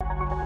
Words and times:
Thank 0.00 0.32
you. 0.32 0.37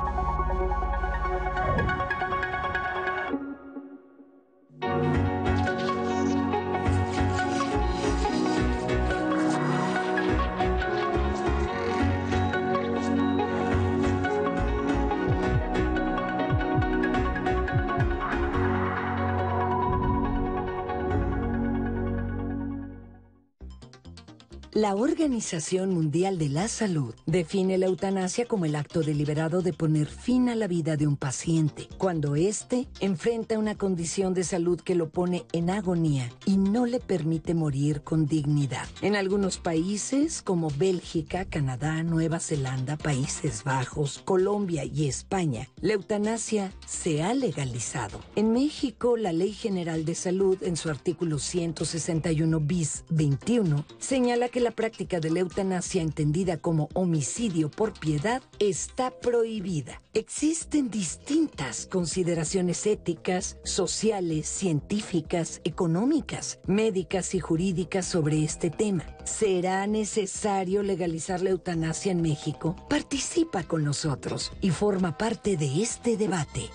La 24.74 24.94
Organización 24.94 25.90
Mundial 25.90 26.38
de 26.38 26.48
la 26.48 26.66
Salud 26.66 27.14
define 27.26 27.76
la 27.76 27.84
eutanasia 27.84 28.46
como 28.46 28.64
el 28.64 28.74
acto 28.74 29.02
deliberado 29.02 29.60
de 29.60 29.74
poner 29.74 30.06
fin 30.06 30.48
a 30.48 30.54
la 30.54 30.66
vida 30.66 30.96
de 30.96 31.06
un 31.06 31.18
paciente 31.18 31.90
cuando 31.98 32.36
éste 32.36 32.88
enfrenta 33.00 33.58
una 33.58 33.76
condición 33.76 34.32
de 34.32 34.44
salud 34.44 34.80
que 34.80 34.94
lo 34.94 35.10
pone 35.10 35.44
en 35.52 35.68
agonía 35.68 36.32
y 36.46 36.56
no 36.56 36.86
le 36.86 37.00
permite 37.00 37.52
morir 37.52 38.00
con 38.00 38.24
dignidad. 38.24 38.88
En 39.02 39.14
algunos 39.14 39.58
países 39.58 40.40
como 40.40 40.70
Bélgica, 40.70 41.44
Canadá, 41.44 42.02
Nueva 42.02 42.40
Zelanda, 42.40 42.96
Países 42.96 43.64
Bajos, 43.64 44.22
Colombia 44.24 44.86
y 44.86 45.06
España, 45.06 45.68
la 45.82 45.92
eutanasia 45.92 46.72
se 46.86 47.22
ha 47.22 47.34
legalizado. 47.34 48.22
En 48.36 48.54
México, 48.54 49.18
la 49.18 49.34
Ley 49.34 49.52
General 49.52 50.06
de 50.06 50.14
Salud, 50.14 50.56
en 50.62 50.78
su 50.78 50.88
artículo 50.88 51.38
161 51.38 52.58
bis 52.60 53.04
21, 53.10 53.84
señala 53.98 54.48
que 54.48 54.62
la 54.62 54.70
práctica 54.72 55.20
de 55.20 55.30
la 55.30 55.40
eutanasia 55.40 56.02
entendida 56.02 56.56
como 56.56 56.88
homicidio 56.94 57.70
por 57.70 57.92
piedad 57.92 58.42
está 58.58 59.10
prohibida. 59.10 60.02
Existen 60.14 60.90
distintas 60.90 61.86
consideraciones 61.86 62.86
éticas, 62.86 63.56
sociales, 63.64 64.46
científicas, 64.48 65.60
económicas, 65.64 66.58
médicas 66.66 67.34
y 67.34 67.40
jurídicas 67.40 68.06
sobre 68.06 68.44
este 68.44 68.70
tema. 68.70 69.04
¿Será 69.24 69.86
necesario 69.86 70.82
legalizar 70.82 71.40
la 71.42 71.50
eutanasia 71.50 72.12
en 72.12 72.22
México? 72.22 72.76
Participa 72.88 73.62
con 73.62 73.84
nosotros 73.84 74.52
y 74.60 74.70
forma 74.70 75.16
parte 75.16 75.56
de 75.56 75.82
este 75.82 76.16
debate. 76.16 76.70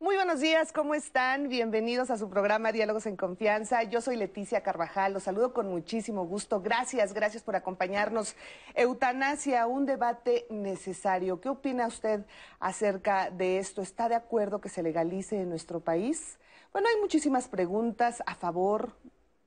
Muy 0.00 0.14
buenos 0.14 0.38
días, 0.38 0.72
¿cómo 0.72 0.94
están? 0.94 1.48
Bienvenidos 1.48 2.10
a 2.10 2.18
su 2.18 2.30
programa 2.30 2.70
Diálogos 2.70 3.06
en 3.06 3.16
Confianza. 3.16 3.82
Yo 3.82 4.00
soy 4.00 4.14
Leticia 4.14 4.62
Carvajal, 4.62 5.12
los 5.12 5.24
saludo 5.24 5.52
con 5.52 5.68
muchísimo 5.68 6.24
gusto. 6.24 6.60
Gracias, 6.60 7.12
gracias 7.12 7.42
por 7.42 7.56
acompañarnos. 7.56 8.36
Eutanasia, 8.76 9.66
un 9.66 9.86
debate 9.86 10.46
necesario. 10.50 11.40
¿Qué 11.40 11.48
opina 11.48 11.88
usted 11.88 12.24
acerca 12.60 13.30
de 13.30 13.58
esto? 13.58 13.82
¿Está 13.82 14.08
de 14.08 14.14
acuerdo 14.14 14.60
que 14.60 14.68
se 14.68 14.84
legalice 14.84 15.40
en 15.40 15.48
nuestro 15.48 15.80
país? 15.80 16.38
Bueno, 16.72 16.86
hay 16.94 17.00
muchísimas 17.00 17.48
preguntas 17.48 18.22
a 18.24 18.36
favor, 18.36 18.92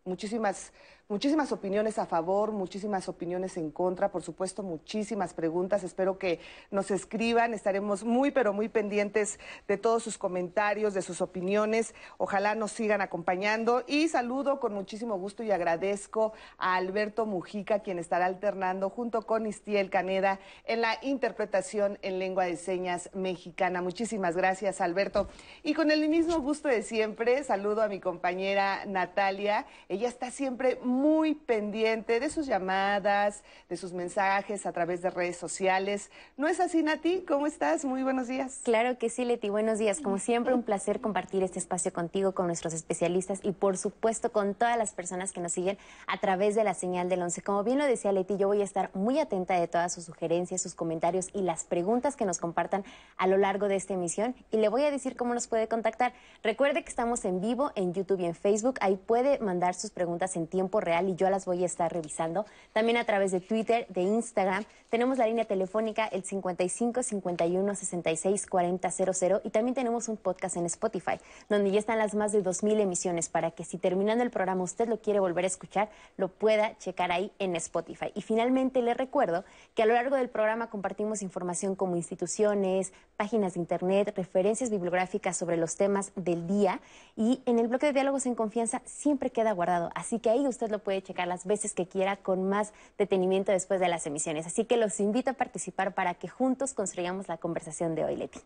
muchísimas 0.03 0.73
Muchísimas 1.11 1.51
opiniones 1.51 1.99
a 1.99 2.05
favor, 2.05 2.53
muchísimas 2.53 3.09
opiniones 3.09 3.57
en 3.57 3.69
contra, 3.69 4.13
por 4.13 4.23
supuesto, 4.23 4.63
muchísimas 4.63 5.33
preguntas. 5.33 5.83
Espero 5.83 6.17
que 6.17 6.39
nos 6.69 6.89
escriban. 6.89 7.53
Estaremos 7.53 8.05
muy, 8.05 8.31
pero 8.31 8.53
muy 8.53 8.69
pendientes 8.69 9.37
de 9.67 9.75
todos 9.75 10.03
sus 10.03 10.17
comentarios, 10.17 10.93
de 10.93 11.01
sus 11.01 11.19
opiniones. 11.19 11.93
Ojalá 12.17 12.55
nos 12.55 12.71
sigan 12.71 13.01
acompañando. 13.01 13.83
Y 13.87 14.07
saludo 14.07 14.61
con 14.61 14.73
muchísimo 14.73 15.17
gusto 15.17 15.43
y 15.43 15.51
agradezco 15.51 16.31
a 16.57 16.75
Alberto 16.75 17.25
Mujica, 17.25 17.79
quien 17.79 17.99
estará 17.99 18.27
alternando 18.27 18.89
junto 18.89 19.23
con 19.23 19.45
Istiel 19.45 19.89
Caneda 19.89 20.39
en 20.63 20.79
la 20.79 20.97
interpretación 21.01 21.99
en 22.03 22.19
lengua 22.19 22.45
de 22.45 22.55
señas 22.55 23.09
mexicana. 23.13 23.81
Muchísimas 23.81 24.37
gracias, 24.37 24.79
Alberto. 24.79 25.27
Y 25.61 25.73
con 25.73 25.91
el 25.91 26.07
mismo 26.07 26.39
gusto 26.39 26.69
de 26.69 26.83
siempre, 26.83 27.43
saludo 27.43 27.81
a 27.81 27.89
mi 27.89 27.99
compañera 27.99 28.85
Natalia. 28.85 29.65
Ella 29.89 30.07
está 30.07 30.31
siempre 30.31 30.79
muy 30.81 31.00
muy 31.01 31.33
pendiente 31.33 32.19
de 32.19 32.29
sus 32.29 32.45
llamadas, 32.45 33.43
de 33.69 33.75
sus 33.75 33.91
mensajes 33.91 34.67
a 34.67 34.71
través 34.71 35.01
de 35.01 35.09
redes 35.09 35.35
sociales. 35.35 36.11
¿No 36.37 36.47
es 36.47 36.59
así, 36.59 36.83
Nati? 36.83 37.25
¿Cómo 37.27 37.47
estás? 37.47 37.85
Muy 37.85 38.03
buenos 38.03 38.27
días. 38.27 38.59
Claro 38.63 38.99
que 38.99 39.09
sí, 39.09 39.25
Leti. 39.25 39.49
Buenos 39.49 39.79
días. 39.79 39.99
Como 39.99 40.19
siempre, 40.19 40.53
un 40.53 40.61
placer 40.61 41.01
compartir 41.01 41.41
este 41.41 41.57
espacio 41.57 41.91
contigo, 41.91 42.33
con 42.33 42.45
nuestros 42.45 42.73
especialistas 42.73 43.39
y, 43.41 43.51
por 43.53 43.77
supuesto, 43.77 44.31
con 44.31 44.53
todas 44.53 44.77
las 44.77 44.93
personas 44.93 45.31
que 45.31 45.39
nos 45.39 45.53
siguen 45.53 45.79
a 46.05 46.19
través 46.19 46.53
de 46.53 46.63
la 46.63 46.75
señal 46.75 47.09
del 47.09 47.23
11. 47.23 47.41
Como 47.41 47.63
bien 47.63 47.79
lo 47.79 47.85
decía 47.85 48.11
Leti, 48.11 48.37
yo 48.37 48.47
voy 48.47 48.61
a 48.61 48.65
estar 48.65 48.91
muy 48.93 49.17
atenta 49.17 49.59
de 49.59 49.67
todas 49.67 49.91
sus 49.91 50.05
sugerencias, 50.05 50.61
sus 50.61 50.75
comentarios 50.75 51.29
y 51.33 51.41
las 51.41 51.63
preguntas 51.63 52.15
que 52.15 52.25
nos 52.25 52.37
compartan 52.37 52.83
a 53.17 53.25
lo 53.25 53.37
largo 53.37 53.67
de 53.67 53.77
esta 53.77 53.95
emisión. 53.95 54.35
Y 54.51 54.57
le 54.57 54.69
voy 54.69 54.83
a 54.83 54.91
decir 54.91 55.15
cómo 55.15 55.33
nos 55.33 55.47
puede 55.47 55.67
contactar. 55.67 56.13
Recuerde 56.43 56.83
que 56.83 56.89
estamos 56.89 57.25
en 57.25 57.41
vivo 57.41 57.71
en 57.75 57.93
YouTube 57.93 58.19
y 58.19 58.25
en 58.25 58.35
Facebook. 58.35 58.75
Ahí 58.81 58.97
puede 58.97 59.39
mandar 59.39 59.73
sus 59.73 59.89
preguntas 59.89 60.35
en 60.35 60.47
tiempo 60.47 60.79
real 60.81 61.09
y 61.09 61.15
yo 61.15 61.29
las 61.29 61.45
voy 61.45 61.63
a 61.63 61.65
estar 61.65 61.91
revisando. 61.91 62.45
También 62.73 62.97
a 62.97 63.05
través 63.05 63.31
de 63.31 63.39
Twitter, 63.39 63.85
de 63.89 64.01
Instagram. 64.01 64.65
Tenemos 64.89 65.17
la 65.17 65.25
línea 65.25 65.45
telefónica 65.45 66.07
el 66.07 66.23
55 66.23 67.03
51 67.03 67.75
66 67.75 68.47
40 68.47 68.91
00 68.91 69.41
y 69.43 69.49
también 69.49 69.73
tenemos 69.73 70.09
un 70.09 70.17
podcast 70.17 70.57
en 70.57 70.65
Spotify 70.65 71.19
donde 71.47 71.71
ya 71.71 71.79
están 71.79 71.97
las 71.97 72.13
más 72.13 72.31
de 72.31 72.43
2.000 72.43 72.81
emisiones 72.81 73.29
para 73.29 73.51
que 73.51 73.63
si 73.63 73.77
terminando 73.77 74.23
el 74.23 74.31
programa 74.31 74.63
usted 74.63 74.89
lo 74.89 74.99
quiere 74.99 75.19
volver 75.19 75.45
a 75.45 75.47
escuchar, 75.47 75.89
lo 76.17 76.27
pueda 76.27 76.77
checar 76.77 77.11
ahí 77.11 77.31
en 77.39 77.55
Spotify. 77.55 78.11
Y 78.15 78.21
finalmente 78.21 78.81
le 78.81 78.93
recuerdo 78.93 79.45
que 79.75 79.83
a 79.83 79.85
lo 79.85 79.93
largo 79.93 80.15
del 80.15 80.29
programa 80.29 80.69
compartimos 80.69 81.21
información 81.21 81.75
como 81.75 81.95
instituciones, 81.95 82.91
páginas 83.17 83.53
de 83.53 83.59
internet, 83.59 84.13
referencias 84.15 84.69
bibliográficas 84.69 85.37
sobre 85.37 85.57
los 85.57 85.75
temas 85.75 86.11
del 86.15 86.47
día 86.47 86.81
y 87.15 87.41
en 87.45 87.59
el 87.59 87.67
bloque 87.67 87.85
de 87.85 87.93
diálogos 87.93 88.25
en 88.25 88.35
confianza 88.35 88.81
siempre 88.85 89.29
queda 89.29 89.51
guardado, 89.51 89.91
así 89.93 90.19
que 90.19 90.29
ahí 90.29 90.47
usted 90.47 90.70
lo 90.71 90.79
puede 90.79 91.01
checar 91.01 91.27
las 91.27 91.45
veces 91.45 91.73
que 91.73 91.87
quiera 91.87 92.17
con 92.17 92.49
más 92.49 92.73
detenimiento 92.97 93.51
después 93.51 93.79
de 93.79 93.87
las 93.87 94.07
emisiones. 94.07 94.47
Así 94.47 94.65
que 94.65 94.77
los 94.77 94.99
invito 94.99 95.31
a 95.31 95.33
participar 95.33 95.93
para 95.93 96.15
que 96.15 96.27
juntos 96.27 96.73
construyamos 96.73 97.27
la 97.27 97.37
conversación 97.37 97.93
de 97.95 98.05
hoy, 98.05 98.15
Leti. 98.15 98.39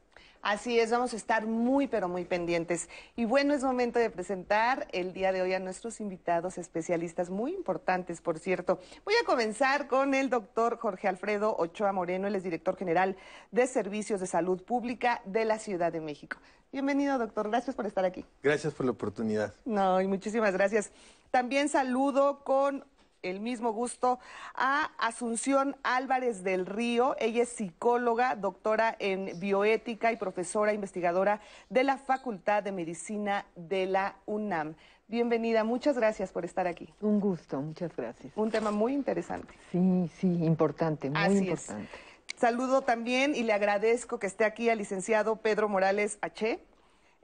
Así 0.45 0.79
es, 0.79 0.91
vamos 0.91 1.11
a 1.13 1.15
estar 1.15 1.47
muy, 1.47 1.87
pero 1.87 2.07
muy 2.07 2.23
pendientes. 2.23 2.87
Y 3.15 3.25
bueno, 3.25 3.55
es 3.55 3.63
momento 3.63 3.97
de 3.97 4.11
presentar 4.11 4.87
el 4.91 5.11
día 5.11 5.31
de 5.31 5.41
hoy 5.41 5.55
a 5.55 5.59
nuestros 5.59 5.99
invitados 5.99 6.59
especialistas, 6.59 7.31
muy 7.31 7.51
importantes, 7.51 8.21
por 8.21 8.37
cierto. 8.37 8.79
Voy 9.05 9.15
a 9.19 9.25
comenzar 9.25 9.87
con 9.87 10.13
el 10.13 10.29
doctor 10.29 10.77
Jorge 10.77 11.07
Alfredo 11.07 11.55
Ochoa 11.57 11.93
Moreno, 11.93 12.27
él 12.27 12.35
es 12.35 12.43
director 12.43 12.77
general 12.77 13.17
de 13.49 13.65
Servicios 13.65 14.19
de 14.19 14.27
Salud 14.27 14.61
Pública 14.61 15.23
de 15.25 15.45
la 15.45 15.57
Ciudad 15.57 15.91
de 15.91 15.99
México. 15.99 16.37
Bienvenido, 16.71 17.17
doctor. 17.17 17.49
Gracias 17.49 17.75
por 17.75 17.87
estar 17.87 18.05
aquí. 18.05 18.23
Gracias 18.43 18.71
por 18.71 18.85
la 18.85 18.91
oportunidad. 18.91 19.51
No, 19.65 19.99
y 19.99 20.05
muchísimas 20.05 20.53
gracias. 20.53 20.91
También 21.31 21.69
saludo 21.69 22.43
con 22.43 22.85
el 23.25 23.39
mismo 23.39 23.73
gusto 23.73 24.19
a 24.53 24.91
Asunción 24.97 25.75
Álvarez 25.83 26.43
del 26.43 26.65
Río. 26.65 27.15
Ella 27.19 27.43
es 27.43 27.49
psicóloga, 27.49 28.35
doctora 28.35 28.95
en 28.99 29.39
bioética 29.39 30.11
y 30.11 30.17
profesora 30.17 30.73
investigadora 30.73 31.41
de 31.69 31.83
la 31.83 31.97
Facultad 31.97 32.63
de 32.63 32.71
Medicina 32.71 33.45
de 33.55 33.87
la 33.87 34.15
UNAM. 34.25 34.75
Bienvenida, 35.07 35.63
muchas 35.63 35.95
gracias 35.97 36.31
por 36.31 36.45
estar 36.45 36.67
aquí. 36.67 36.93
Un 37.01 37.19
gusto, 37.19 37.61
muchas 37.61 37.95
gracias. 37.95 38.33
Un 38.35 38.49
tema 38.49 38.71
muy 38.71 38.93
interesante. 38.93 39.53
Sí, 39.71 40.09
sí, 40.19 40.27
importante, 40.43 41.09
muy 41.09 41.37
importante. 41.37 41.89
Saludo 42.37 42.81
también 42.81 43.33
y 43.35 43.43
le 43.43 43.53
agradezco 43.53 44.19
que 44.19 44.27
esté 44.27 44.45
aquí 44.45 44.69
al 44.69 44.77
licenciado 44.77 45.37
Pedro 45.37 45.69
Morales 45.69 46.17
H. 46.21 46.59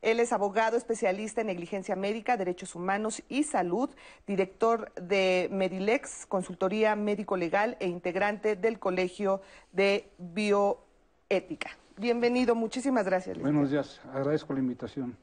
Él 0.01 0.19
es 0.19 0.33
abogado 0.33 0.77
especialista 0.77 1.41
en 1.41 1.47
negligencia 1.47 1.95
médica, 1.95 2.35
derechos 2.35 2.73
humanos 2.75 3.21
y 3.29 3.43
salud, 3.43 3.89
director 4.25 4.91
de 4.95 5.47
Medilex, 5.51 6.25
consultoría 6.25 6.95
médico-legal 6.95 7.77
e 7.79 7.87
integrante 7.87 8.55
del 8.55 8.79
Colegio 8.79 9.41
de 9.71 10.09
Bioética. 10.17 11.77
Bienvenido, 11.97 12.55
muchísimas 12.55 13.05
gracias. 13.05 13.37
Buenos 13.37 13.69
días, 13.69 14.01
agradezco 14.11 14.53
la 14.53 14.59
invitación. 14.59 15.15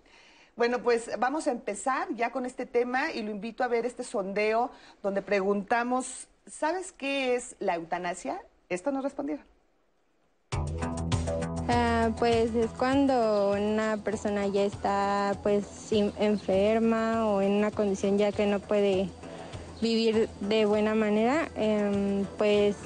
Bueno, 0.56 0.80
pues 0.80 1.10
vamos 1.18 1.48
a 1.48 1.50
empezar 1.50 2.08
ya 2.14 2.30
con 2.30 2.46
este 2.46 2.64
tema 2.64 3.10
y 3.12 3.22
lo 3.22 3.32
invito 3.32 3.64
a 3.64 3.68
ver 3.68 3.84
este 3.84 4.04
sondeo 4.04 4.70
donde 5.02 5.22
preguntamos, 5.22 6.28
¿sabes 6.46 6.92
qué 6.92 7.34
es 7.34 7.56
la 7.58 7.74
eutanasia? 7.74 8.40
Esto 8.68 8.92
nos 8.92 9.02
respondieron. 9.02 9.44
Ah, 11.68 12.10
pues 12.18 12.54
es 12.54 12.70
cuando 12.70 13.50
una 13.52 13.98
persona 13.98 14.46
ya 14.46 14.64
está 14.64 15.36
pues 15.42 15.64
enferma 15.92 17.26
o 17.26 17.42
en 17.42 17.52
una 17.52 17.70
condición 17.70 18.16
ya 18.16 18.32
que 18.32 18.46
no 18.46 18.58
puede 18.58 19.10
vivir 19.82 20.30
de 20.40 20.64
buena 20.64 20.94
manera, 20.94 21.48
em, 21.56 22.24
pues 22.38 22.76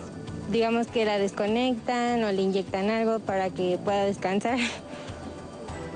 digamos 0.50 0.88
que 0.88 1.04
la 1.04 1.18
desconectan 1.18 2.24
o 2.24 2.32
le 2.32 2.42
inyectan 2.42 2.90
algo 2.90 3.20
para 3.20 3.50
que 3.50 3.78
pueda 3.82 4.04
descansar. 4.04 4.58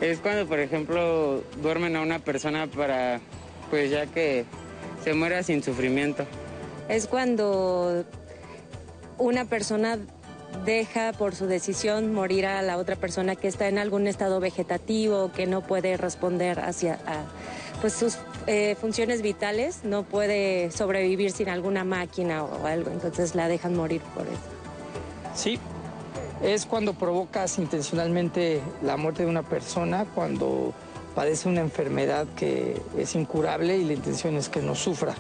Es 0.01 0.19
cuando, 0.19 0.47
por 0.47 0.61
ejemplo, 0.61 1.43
duermen 1.63 1.97
a 1.97 2.03
una 2.03 2.19
persona 2.19 2.67
para, 2.67 3.19
pues 3.71 3.91
ya 3.91 4.05
que 4.05 4.45
se 5.03 5.15
muera 5.15 5.43
sin 5.43 5.63
sufrimiento. 5.63 6.27
Es 6.91 7.07
cuando 7.07 8.05
una 9.17 9.47
persona 9.47 9.99
deja 10.65 11.13
por 11.13 11.35
su 11.35 11.47
decisión 11.47 12.13
morir 12.13 12.47
a 12.47 12.63
la 12.63 12.79
otra 12.79 12.97
persona 12.97 13.37
que 13.37 13.49
está 13.49 13.69
en 13.69 13.79
algún 13.79 14.07
estado 14.07 14.41
vegetativo, 14.41 15.31
que 15.33 15.47
no 15.47 15.61
puede 15.61 15.97
responder 15.97 16.61
hacia 16.61 16.99
pues 17.81 17.93
sus 17.93 18.19
eh, 18.47 18.77
funciones 18.81 19.23
vitales, 19.23 19.85
no 19.85 20.03
puede 20.03 20.71
sobrevivir 20.71 21.33
sin 21.33 21.49
alguna 21.49 21.85
máquina 21.85 22.45
o 22.45 22.67
algo, 22.67 22.91
entonces 22.91 23.35
la 23.35 23.49
dejan 23.49 23.77
morir 23.77 24.01
por 24.15 24.27
eso. 24.27 24.41
Sí, 25.35 25.59
es 26.43 26.67
cuando 26.67 26.95
provocas 26.95 27.59
intencionalmente 27.59 28.61
la 28.83 28.97
muerte 28.97 29.25
de 29.25 29.29
una 29.29 29.43
persona, 29.43 30.07
cuando 30.15 30.73
padece 31.15 31.49
una 31.49 31.61
enfermedad 31.61 32.27
que 32.37 32.81
es 32.97 33.15
incurable 33.15 33.77
y 33.77 33.85
la 33.85 33.95
intención 33.95 34.37
es 34.37 34.49
que 34.49 34.61
no 34.61 34.75
sufra. 34.75 35.15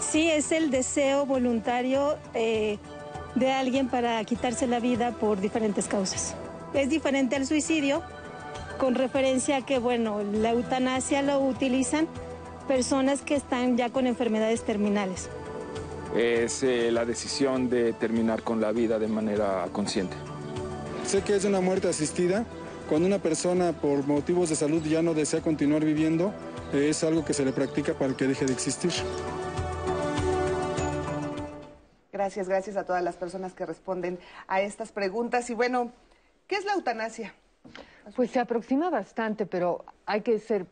Sí, 0.00 0.30
es 0.30 0.52
el 0.52 0.70
deseo 0.70 1.26
voluntario 1.26 2.16
eh, 2.34 2.78
de 3.34 3.52
alguien 3.52 3.88
para 3.88 4.22
quitarse 4.24 4.66
la 4.66 4.80
vida 4.80 5.12
por 5.12 5.40
diferentes 5.40 5.86
causas. 5.86 6.34
Es 6.72 6.88
diferente 6.88 7.36
al 7.36 7.46
suicidio, 7.46 8.02
con 8.78 8.94
referencia 8.94 9.58
a 9.58 9.66
que, 9.66 9.78
bueno, 9.78 10.22
la 10.22 10.50
eutanasia 10.50 11.22
lo 11.22 11.40
utilizan 11.40 12.08
personas 12.66 13.22
que 13.22 13.34
están 13.34 13.76
ya 13.76 13.90
con 13.90 14.06
enfermedades 14.06 14.62
terminales. 14.64 15.28
Es 16.16 16.62
eh, 16.62 16.90
la 16.92 17.04
decisión 17.04 17.68
de 17.68 17.92
terminar 17.92 18.42
con 18.42 18.60
la 18.60 18.72
vida 18.72 18.98
de 18.98 19.08
manera 19.08 19.66
consciente. 19.72 20.16
Sé 21.04 21.22
que 21.22 21.36
es 21.36 21.44
una 21.44 21.60
muerte 21.60 21.88
asistida. 21.88 22.44
Cuando 22.88 23.06
una 23.06 23.18
persona 23.18 23.72
por 23.72 24.06
motivos 24.06 24.50
de 24.50 24.56
salud 24.56 24.82
ya 24.84 25.02
no 25.02 25.14
desea 25.14 25.40
continuar 25.40 25.84
viviendo, 25.84 26.32
es 26.72 27.02
algo 27.02 27.24
que 27.24 27.32
se 27.32 27.44
le 27.44 27.52
practica 27.52 27.94
para 27.94 28.14
que 28.14 28.26
deje 28.26 28.44
de 28.46 28.52
existir. 28.52 28.92
Gracias, 32.14 32.48
gracias 32.48 32.76
a 32.76 32.84
todas 32.84 33.02
las 33.02 33.16
personas 33.16 33.54
que 33.54 33.66
responden 33.66 34.20
a 34.46 34.60
estas 34.60 34.92
preguntas. 34.92 35.50
Y 35.50 35.54
bueno, 35.54 35.90
¿qué 36.46 36.54
es 36.54 36.64
la 36.64 36.74
eutanasia? 36.74 37.34
Pues 38.14 38.30
se 38.30 38.38
aproxima 38.38 38.88
bastante, 38.88 39.46
pero 39.46 39.84
hay 40.06 40.20
que 40.20 40.38
ser 40.38 40.66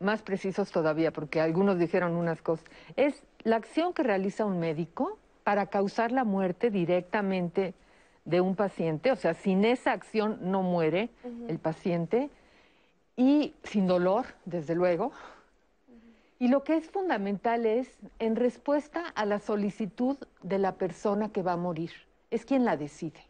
más 0.00 0.22
precisos 0.22 0.72
todavía, 0.72 1.12
porque 1.12 1.40
algunos 1.40 1.78
dijeron 1.78 2.16
unas 2.16 2.42
cosas. 2.42 2.66
Es 2.96 3.22
la 3.44 3.54
acción 3.54 3.92
que 3.92 4.02
realiza 4.02 4.44
un 4.44 4.58
médico 4.58 5.20
para 5.44 5.66
causar 5.66 6.10
la 6.10 6.24
muerte 6.24 6.68
directamente 6.68 7.74
de 8.24 8.40
un 8.40 8.56
paciente, 8.56 9.12
o 9.12 9.16
sea, 9.16 9.34
sin 9.34 9.64
esa 9.64 9.92
acción 9.92 10.50
no 10.50 10.62
muere 10.62 11.10
el 11.46 11.60
paciente, 11.60 12.28
y 13.16 13.54
sin 13.62 13.86
dolor, 13.86 14.26
desde 14.46 14.74
luego. 14.74 15.12
Y 16.38 16.48
lo 16.48 16.62
que 16.62 16.76
es 16.76 16.88
fundamental 16.88 17.66
es 17.66 17.88
en 18.18 18.36
respuesta 18.36 19.08
a 19.08 19.26
la 19.26 19.40
solicitud 19.40 20.16
de 20.42 20.58
la 20.58 20.76
persona 20.76 21.32
que 21.32 21.42
va 21.42 21.54
a 21.54 21.56
morir. 21.56 21.90
Es 22.30 22.44
quien 22.44 22.64
la 22.64 22.76
decide. 22.76 23.20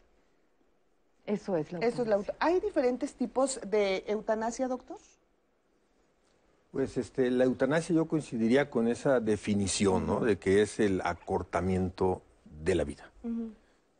Eso 1.25 1.57
es 1.57 1.71
la 1.71 1.79
Eso 1.79 2.03
es 2.03 2.07
la 2.07 2.21
¿Hay 2.39 2.59
diferentes 2.59 3.15
tipos 3.15 3.59
de 3.65 4.03
eutanasia, 4.07 4.67
doctor? 4.67 4.97
Pues 6.71 6.97
este, 6.97 7.31
la 7.31 7.45
eutanasia 7.45 7.95
yo 7.95 8.05
coincidiría 8.05 8.69
con 8.69 8.87
esa 8.87 9.19
definición, 9.19 10.05
¿no? 10.05 10.19
De 10.19 10.37
que 10.37 10.61
es 10.61 10.79
el 10.79 11.01
acortamiento 11.03 12.21
de 12.63 12.75
la 12.75 12.83
vida. 12.83 13.11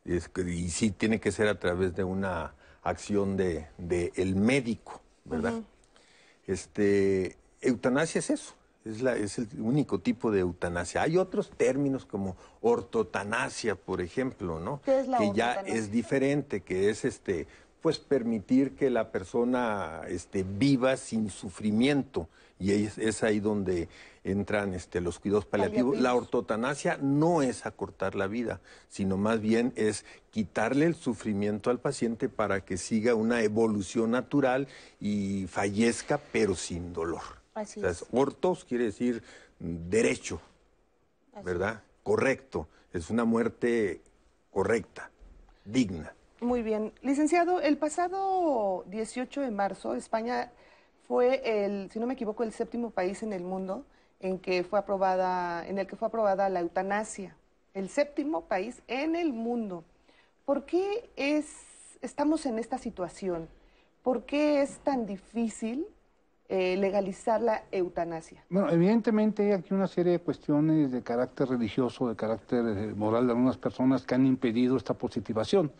y 0.04 0.68
sí 0.68 0.90
tiene 0.90 1.18
que 1.20 1.32
ser 1.32 1.48
a 1.48 1.58
través 1.58 1.94
de 1.96 2.04
una 2.04 2.54
acción 2.82 3.36
de, 3.36 3.66
el 4.14 4.36
médico, 4.36 5.00
¿verdad? 5.24 5.62
Este, 6.46 7.36
eutanasia 7.60 8.20
es 8.20 8.30
eso, 8.30 8.54
es, 8.84 9.02
la, 9.02 9.16
es 9.16 9.38
el 9.38 9.48
único 9.58 10.00
tipo 10.00 10.30
de 10.30 10.40
eutanasia. 10.40 11.02
Hay 11.02 11.16
otros 11.16 11.50
términos 11.50 12.06
como 12.06 12.36
ortotanasia, 12.60 13.74
por 13.74 14.00
ejemplo, 14.00 14.60
¿no? 14.60 14.80
¿Qué 14.84 15.00
es 15.00 15.08
la 15.08 15.18
que 15.18 15.32
ya 15.34 15.54
es 15.54 15.90
diferente, 15.90 16.60
que 16.62 16.90
es 16.90 17.04
este, 17.04 17.46
pues 17.80 17.98
permitir 17.98 18.74
que 18.74 18.90
la 18.90 19.10
persona 19.10 20.02
este, 20.08 20.44
viva 20.44 20.96
sin 20.96 21.30
sufrimiento 21.30 22.28
y 22.58 22.72
es, 22.72 23.22
ahí 23.22 23.40
donde 23.40 23.88
entran 24.22 24.74
este, 24.74 25.00
los 25.00 25.18
cuidados 25.18 25.46
paliativos. 25.46 25.98
La 25.98 26.14
ortotanasia 26.14 26.98
no 27.00 27.40
es 27.40 27.64
acortar 27.64 28.14
la 28.14 28.26
vida, 28.26 28.60
sino 28.90 29.16
más 29.16 29.40
bien 29.40 29.72
es 29.76 30.04
quitarle 30.30 30.84
el 30.84 30.94
sufrimiento 30.94 31.70
al 31.70 31.80
paciente 31.80 32.28
para 32.28 32.62
que 32.62 32.76
siga 32.76 33.14
una 33.14 33.42
evolución 33.42 34.10
natural 34.10 34.68
y 35.00 35.46
fallezca, 35.46 36.20
pero 36.32 36.54
sin 36.54 36.92
dolor. 36.92 37.39
Así 37.54 37.84
es. 37.84 38.06
Ortos 38.12 38.64
quiere 38.64 38.84
decir 38.84 39.22
derecho, 39.58 40.40
¿verdad? 41.44 41.82
Correcto. 42.02 42.68
Es 42.92 43.10
una 43.10 43.24
muerte 43.24 44.02
correcta, 44.50 45.10
digna. 45.64 46.14
Muy 46.40 46.62
bien. 46.62 46.92
Licenciado, 47.02 47.60
el 47.60 47.76
pasado 47.76 48.84
18 48.88 49.42
de 49.42 49.50
marzo, 49.50 49.94
España 49.94 50.50
fue 51.06 51.42
el, 51.64 51.90
si 51.90 51.98
no 51.98 52.06
me 52.06 52.14
equivoco, 52.14 52.42
el 52.42 52.52
séptimo 52.52 52.90
país 52.90 53.22
en 53.22 53.32
el 53.32 53.42
mundo 53.42 53.84
en 54.20 54.38
que 54.38 54.64
fue 54.64 54.78
aprobada, 54.78 55.66
en 55.66 55.78
el 55.78 55.86
que 55.86 55.96
fue 55.96 56.08
aprobada 56.08 56.48
la 56.48 56.60
eutanasia. 56.60 57.36
El 57.74 57.88
séptimo 57.88 58.46
país 58.46 58.82
en 58.86 59.16
el 59.16 59.32
mundo. 59.32 59.84
¿Por 60.44 60.66
qué 60.66 61.10
es, 61.16 61.46
estamos 62.02 62.46
en 62.46 62.58
esta 62.58 62.78
situación? 62.78 63.48
¿Por 64.02 64.24
qué 64.24 64.62
es 64.62 64.78
tan 64.78 65.06
difícil 65.06 65.86
eh, 66.52 66.76
legalizar 66.76 67.40
la 67.40 67.62
eutanasia? 67.70 68.42
Bueno, 68.50 68.70
evidentemente 68.70 69.44
hay 69.44 69.52
aquí 69.52 69.72
una 69.72 69.86
serie 69.86 70.14
de 70.14 70.18
cuestiones 70.18 70.90
de 70.90 71.00
carácter 71.00 71.48
religioso, 71.48 72.08
de 72.08 72.16
carácter 72.16 72.64
eh, 72.66 72.92
moral 72.92 73.26
de 73.26 73.34
algunas 73.34 73.56
personas 73.56 74.04
que 74.04 74.16
han 74.16 74.26
impedido 74.26 74.76
esta 74.76 74.94
positivación. 74.94 75.70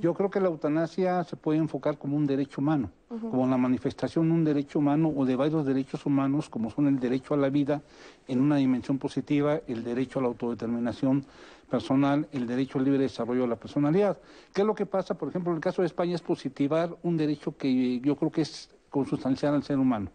Yo 0.00 0.14
creo 0.14 0.30
que 0.30 0.38
la 0.38 0.46
eutanasia 0.46 1.24
se 1.24 1.34
puede 1.34 1.58
enfocar 1.58 1.98
como 1.98 2.16
un 2.16 2.28
derecho 2.28 2.60
humano, 2.60 2.92
como 3.08 3.44
la 3.48 3.56
manifestación 3.56 4.28
de 4.28 4.34
un 4.34 4.44
derecho 4.44 4.78
humano 4.78 5.12
o 5.16 5.24
de 5.24 5.34
varios 5.34 5.66
derechos 5.66 6.06
humanos, 6.06 6.48
como 6.48 6.70
son 6.70 6.86
el 6.86 7.00
derecho 7.00 7.34
a 7.34 7.36
la 7.36 7.50
vida 7.50 7.82
en 8.28 8.40
una 8.40 8.54
dimensión 8.54 8.98
positiva, 8.98 9.60
el 9.66 9.82
derecho 9.82 10.20
a 10.20 10.22
la 10.22 10.28
autodeterminación 10.28 11.26
personal, 11.68 12.28
el 12.30 12.46
derecho 12.46 12.78
al 12.78 12.84
libre 12.84 13.00
desarrollo 13.00 13.42
de 13.42 13.48
la 13.48 13.56
personalidad. 13.56 14.16
¿Qué 14.54 14.60
es 14.60 14.66
lo 14.66 14.76
que 14.76 14.86
pasa, 14.86 15.14
por 15.14 15.28
ejemplo, 15.28 15.50
en 15.50 15.56
el 15.56 15.60
caso 15.60 15.82
de 15.82 15.86
España 15.86 16.14
es 16.14 16.22
positivar 16.22 16.96
un 17.02 17.16
derecho 17.16 17.56
que 17.56 17.98
yo 17.98 18.14
creo 18.14 18.30
que 18.30 18.42
es 18.42 18.70
consustancial 18.90 19.54
al 19.54 19.62
ser 19.62 19.78
humano. 19.78 20.10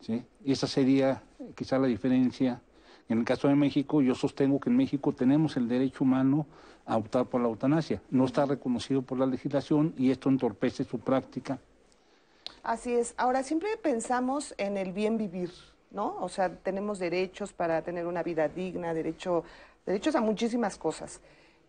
¿sí? 0.00 0.24
Y 0.44 0.52
esa 0.52 0.66
sería 0.66 1.22
quizá 1.54 1.78
la 1.78 1.86
diferencia. 1.86 2.60
En 3.08 3.18
el 3.18 3.24
caso 3.24 3.46
de 3.46 3.54
México, 3.54 4.02
yo 4.02 4.14
sostengo 4.14 4.58
que 4.58 4.68
en 4.68 4.76
México 4.76 5.12
tenemos 5.12 5.56
el 5.56 5.68
derecho 5.68 6.02
humano 6.02 6.46
a 6.84 6.96
optar 6.96 7.26
por 7.26 7.40
la 7.40 7.48
eutanasia. 7.48 8.02
No 8.10 8.24
está 8.24 8.46
reconocido 8.46 9.02
por 9.02 9.18
la 9.18 9.26
legislación 9.26 9.94
y 9.96 10.10
esto 10.10 10.28
entorpece 10.28 10.84
su 10.84 10.98
práctica. 10.98 11.58
Así 12.62 12.94
es. 12.94 13.14
Ahora, 13.16 13.42
siempre 13.44 13.76
pensamos 13.76 14.54
en 14.58 14.76
el 14.76 14.92
bien 14.92 15.18
vivir, 15.18 15.50
¿no? 15.92 16.16
O 16.20 16.28
sea, 16.28 16.56
tenemos 16.56 16.98
derechos 16.98 17.52
para 17.52 17.82
tener 17.82 18.06
una 18.06 18.24
vida 18.24 18.48
digna, 18.48 18.92
derecho, 18.92 19.44
derechos 19.84 20.16
a 20.16 20.20
muchísimas 20.20 20.76
cosas. 20.76 21.20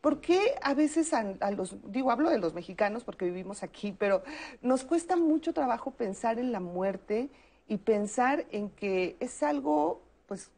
¿Por 0.07 0.21
qué 0.21 0.55
a 0.61 0.73
veces 0.73 1.13
a, 1.13 1.51
los, 1.51 1.75
digo, 1.91 2.11
hablo 2.11 2.29
de 2.29 2.39
los 2.39 2.53
mexicanos 2.53 3.03
porque 3.03 3.25
vivimos 3.25 3.61
aquí, 3.61 3.91
pero 3.91 4.23
nos 4.61 4.85
cuesta 4.85 5.17
mucho 5.17 5.51
trabajo 5.51 5.91
pensar 5.91 6.39
en 6.39 6.53
la 6.53 6.61
muerte 6.61 7.29
y 7.67 7.79
pensar 7.79 8.45
en 8.51 8.69
que 8.69 9.17
es 9.19 9.43
algo, 9.43 10.01
pues, 10.25 10.49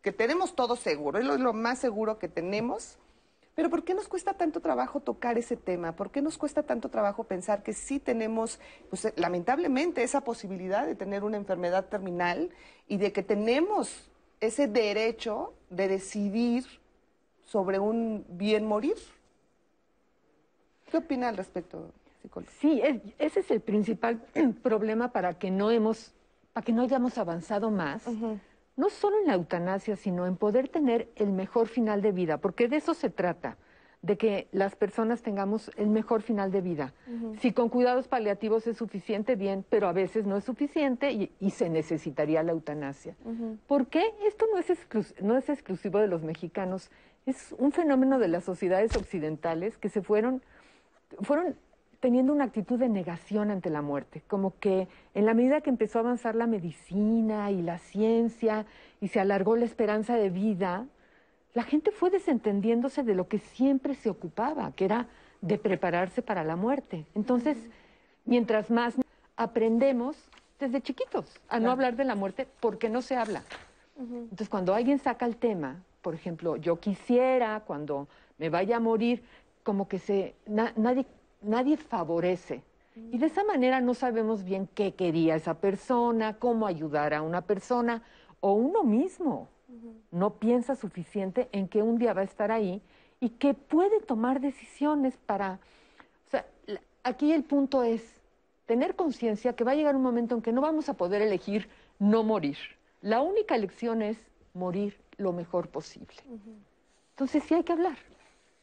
que 0.00 0.10
tenemos 0.10 0.56
todo 0.56 0.74
seguro, 0.74 1.18
es 1.18 1.26
lo, 1.26 1.52
más 1.52 1.80
seguro 1.80 2.18
que 2.18 2.28
tenemos, 2.28 2.96
pero 3.54 3.68
¿por 3.68 3.84
qué 3.84 3.92
nos 3.92 4.08
cuesta 4.08 4.32
tanto 4.32 4.60
trabajo 4.60 5.00
tocar 5.00 5.36
ese 5.36 5.58
tema? 5.58 5.94
¿Por 5.94 6.10
qué 6.10 6.22
nos 6.22 6.38
cuesta 6.38 6.62
tanto 6.62 6.88
trabajo 6.88 7.24
pensar 7.24 7.62
que 7.62 7.74
sí 7.74 8.00
tenemos, 8.00 8.58
pues 8.88 9.12
lamentablemente, 9.16 10.02
esa 10.02 10.22
posibilidad 10.22 10.86
de 10.86 10.94
tener 10.94 11.24
una 11.24 11.36
enfermedad 11.36 11.90
terminal 11.90 12.48
y 12.86 12.96
de 12.96 13.12
que 13.12 13.22
tenemos 13.22 14.10
ese 14.40 14.66
derecho 14.66 15.52
de 15.68 15.88
decidir 15.88 16.64
sobre 17.48 17.78
un 17.78 18.24
bien 18.28 18.66
morir. 18.66 18.96
¿Qué 20.90 20.98
opina 20.98 21.28
al 21.28 21.36
respecto, 21.36 21.92
psicólogo? 22.20 22.52
Sí, 22.60 22.82
ese 23.18 23.40
es 23.40 23.50
el 23.50 23.60
principal 23.60 24.20
problema 24.62 25.12
para 25.12 25.34
que 25.38 25.50
no 25.50 25.70
hemos, 25.70 26.12
para 26.52 26.64
que 26.64 26.72
no 26.72 26.82
hayamos 26.82 27.18
avanzado 27.18 27.70
más. 27.70 28.04
No 28.76 28.90
solo 28.90 29.18
en 29.20 29.26
la 29.26 29.34
eutanasia, 29.34 29.96
sino 29.96 30.26
en 30.26 30.36
poder 30.36 30.68
tener 30.68 31.08
el 31.16 31.30
mejor 31.30 31.66
final 31.66 32.00
de 32.00 32.12
vida, 32.12 32.38
porque 32.38 32.68
de 32.68 32.76
eso 32.76 32.94
se 32.94 33.10
trata 33.10 33.56
de 34.02 34.16
que 34.16 34.46
las 34.52 34.76
personas 34.76 35.22
tengamos 35.22 35.72
el 35.76 35.88
mejor 35.88 36.22
final 36.22 36.52
de 36.52 36.60
vida. 36.60 36.92
Si 37.40 37.52
con 37.52 37.68
cuidados 37.68 38.06
paliativos 38.06 38.66
es 38.68 38.76
suficiente, 38.76 39.34
bien, 39.34 39.64
pero 39.68 39.88
a 39.88 39.92
veces 39.92 40.24
no 40.24 40.36
es 40.36 40.44
suficiente 40.44 41.10
y, 41.10 41.50
se 41.50 41.68
necesitaría 41.68 42.42
la 42.44 42.52
eutanasia. 42.52 43.16
¿Por 43.66 43.88
qué? 43.88 44.14
Esto 44.24 44.46
no 44.52 44.58
es, 44.60 44.68
no 45.20 45.36
es 45.36 45.48
exclusivo 45.48 45.98
de 45.98 46.06
los 46.06 46.22
mexicanos 46.22 46.90
es 47.30 47.54
un 47.58 47.72
fenómeno 47.72 48.18
de 48.18 48.28
las 48.28 48.44
sociedades 48.44 48.96
occidentales 48.96 49.76
que 49.76 49.88
se 49.88 50.02
fueron, 50.02 50.42
fueron 51.20 51.56
teniendo 52.00 52.32
una 52.32 52.44
actitud 52.44 52.78
de 52.78 52.88
negación 52.88 53.50
ante 53.50 53.70
la 53.70 53.82
muerte, 53.82 54.22
como 54.28 54.58
que 54.58 54.88
en 55.14 55.26
la 55.26 55.34
medida 55.34 55.60
que 55.60 55.70
empezó 55.70 55.98
a 55.98 56.02
avanzar 56.02 56.34
la 56.34 56.46
medicina 56.46 57.50
y 57.50 57.60
la 57.60 57.78
ciencia 57.78 58.66
y 59.00 59.08
se 59.08 59.20
alargó 59.20 59.56
la 59.56 59.64
esperanza 59.64 60.16
de 60.16 60.30
vida, 60.30 60.86
la 61.54 61.64
gente 61.64 61.90
fue 61.90 62.10
desentendiéndose 62.10 63.02
de 63.02 63.14
lo 63.14 63.26
que 63.26 63.38
siempre 63.38 63.94
se 63.94 64.10
ocupaba, 64.10 64.72
que 64.72 64.84
era 64.84 65.08
de 65.40 65.58
prepararse 65.58 66.22
para 66.22 66.44
la 66.44 66.56
muerte. 66.56 67.04
Entonces, 67.14 67.56
mientras 68.24 68.70
más 68.70 68.94
aprendemos 69.36 70.16
desde 70.60 70.80
chiquitos 70.80 71.40
a 71.48 71.60
no 71.60 71.70
hablar 71.70 71.96
de 71.96 72.04
la 72.04 72.14
muerte, 72.14 72.46
porque 72.60 72.88
no 72.88 73.02
se 73.02 73.16
habla. 73.16 73.42
Entonces, 73.98 74.48
cuando 74.48 74.74
alguien 74.74 74.98
saca 74.98 75.26
el 75.26 75.36
tema, 75.36 75.82
por 76.08 76.14
ejemplo, 76.14 76.56
yo 76.56 76.80
quisiera, 76.80 77.60
cuando 77.66 78.08
me 78.38 78.48
vaya 78.48 78.78
a 78.78 78.80
morir, 78.80 79.22
como 79.62 79.88
que 79.88 79.98
se, 79.98 80.34
nadie, 80.46 81.04
nadie 81.42 81.76
favorece. 81.76 82.62
Y 83.12 83.18
de 83.18 83.26
esa 83.26 83.44
manera 83.44 83.82
no 83.82 83.92
sabemos 83.92 84.42
bien 84.42 84.70
qué 84.74 84.94
quería 84.94 85.36
esa 85.36 85.60
persona, 85.60 86.38
cómo 86.38 86.66
ayudar 86.66 87.12
a 87.12 87.20
una 87.20 87.42
persona 87.42 88.02
o 88.40 88.54
uno 88.54 88.84
mismo. 88.84 89.48
No 90.10 90.30
piensa 90.30 90.76
suficiente 90.76 91.50
en 91.52 91.68
que 91.68 91.82
un 91.82 91.98
día 91.98 92.14
va 92.14 92.22
a 92.22 92.24
estar 92.24 92.50
ahí 92.50 92.80
y 93.20 93.28
que 93.28 93.52
puede 93.52 94.00
tomar 94.00 94.40
decisiones 94.40 95.18
para... 95.26 95.60
O 96.26 96.30
sea, 96.30 96.46
aquí 97.02 97.34
el 97.34 97.44
punto 97.44 97.82
es 97.82 98.02
tener 98.64 98.96
conciencia 98.96 99.52
que 99.52 99.62
va 99.62 99.72
a 99.72 99.74
llegar 99.74 99.94
un 99.94 100.02
momento 100.02 100.34
en 100.34 100.40
que 100.40 100.52
no 100.52 100.62
vamos 100.62 100.88
a 100.88 100.94
poder 100.94 101.20
elegir 101.20 101.68
no 101.98 102.22
morir. 102.22 102.56
La 103.02 103.20
única 103.20 103.56
elección 103.56 104.00
es 104.00 104.16
morir 104.54 104.96
lo 105.18 105.32
mejor 105.32 105.68
posible. 105.68 106.14
Entonces 107.10 107.42
sí 107.46 107.54
hay 107.54 107.64
que 107.64 107.72
hablar. 107.72 107.98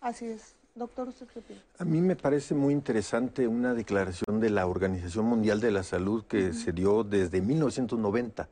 Así 0.01 0.25
es. 0.25 0.55
Doctor, 0.73 1.07
¿usted 1.07 1.27
qué 1.27 1.39
opina? 1.39 1.61
A 1.77 1.85
mí 1.85 2.01
me 2.01 2.17
parece 2.17 2.53
muy 2.53 2.73
interesante 2.73 3.47
una 3.47 3.73
declaración 3.73 4.41
de 4.41 4.49
la 4.49 4.67
Organización 4.67 5.25
Mundial 5.25 5.61
de 5.61 5.71
la 5.71 5.83
Salud 5.83 6.25
que 6.25 6.51
se 6.51 6.73
dio 6.73 7.03
desde 7.03 7.41
1990 7.41 8.49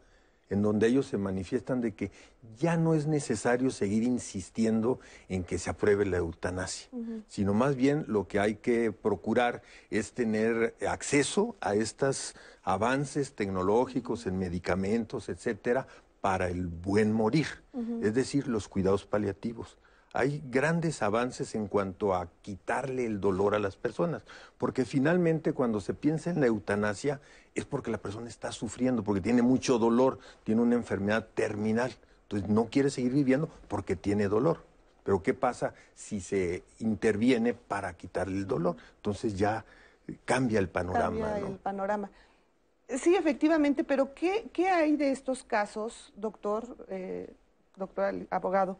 en 0.53 0.62
donde 0.62 0.88
ellos 0.88 1.07
se 1.07 1.17
manifiestan 1.17 1.81
de 1.81 1.93
que 1.93 2.12
ya 2.60 2.77
no 2.77 2.93
es 2.93 3.07
necesario 3.07 3.72
seguir 3.72 4.03
insistiendo 4.03 5.00
en 5.27 5.43
que 5.43 5.57
se 5.57 5.69
apruebe 5.69 6.05
la 6.05 6.17
eutanasia, 6.17 6.89
sino 7.27 7.53
más 7.53 7.75
bien 7.75 8.05
lo 8.07 8.27
que 8.27 8.39
hay 8.39 8.55
que 8.55 8.91
procurar 8.91 9.63
es 9.89 10.13
tener 10.13 10.75
acceso 10.88 11.55
a 11.60 11.74
estos 11.74 12.36
avances 12.62 13.33
tecnológicos 13.33 14.27
en 14.27 14.38
medicamentos, 14.38 15.27
etcétera, 15.27 15.88
para 16.24 16.48
el 16.48 16.68
buen 16.68 17.12
morir, 17.12 17.48
es 18.01 18.13
decir, 18.13 18.48
los 18.48 18.70
cuidados 18.70 19.06
paliativos 19.06 19.77
hay 20.13 20.44
grandes 20.46 21.01
avances 21.01 21.56
en 21.56 21.68
cuanto 21.68 22.13
a 22.13 22.30
quitarle 22.44 23.06
el 23.06 23.20
dolor 23.20 23.56
a 23.56 23.60
las 23.60 23.75
personas, 23.75 24.22
porque 24.60 24.86
finalmente 24.86 25.53
cuando 25.53 25.82
se 25.82 25.96
piensa 25.96 26.30
en 26.30 26.39
la 26.39 26.46
eutanasia 26.46 27.20
es 27.56 27.65
porque 27.65 27.89
la 27.89 27.98
persona 27.98 28.30
está 28.30 28.51
sufriendo, 28.51 29.03
porque 29.03 29.22
tiene 29.22 29.42
mucho 29.42 29.80
dolor, 29.80 30.20
tiene 30.44 30.62
una 30.62 30.75
enfermedad 30.75 31.27
terminal, 31.34 31.92
entonces 32.24 32.48
no 32.48 32.68
quiere 32.68 32.92
seguir 32.92 33.12
viviendo 33.12 33.50
porque 33.68 33.96
tiene 33.96 34.27
dolor. 34.27 34.63
Pero 35.03 35.24
¿qué 35.24 35.34
pasa 35.34 35.74
si 35.96 36.22
se 36.22 36.63
interviene 36.80 37.56
para 37.56 37.94
quitarle 37.98 38.38
el 38.38 38.48
dolor? 38.48 38.77
Entonces 38.98 39.36
ya 39.36 39.65
cambia 40.25 40.60
el 40.60 40.70
panorama. 40.70 41.27
Cambia 41.27 41.48
el 41.48 41.58
panorama. 41.58 42.10
Sí, 42.98 43.16
efectivamente, 43.16 43.84
pero 43.84 44.14
¿qué, 44.14 44.50
hay 44.70 44.96
de 44.96 45.12
estos 45.12 45.44
casos, 45.44 46.14
doctor, 46.16 46.78
eh, 46.90 47.34
doctor 47.76 48.28
abogado? 48.30 48.78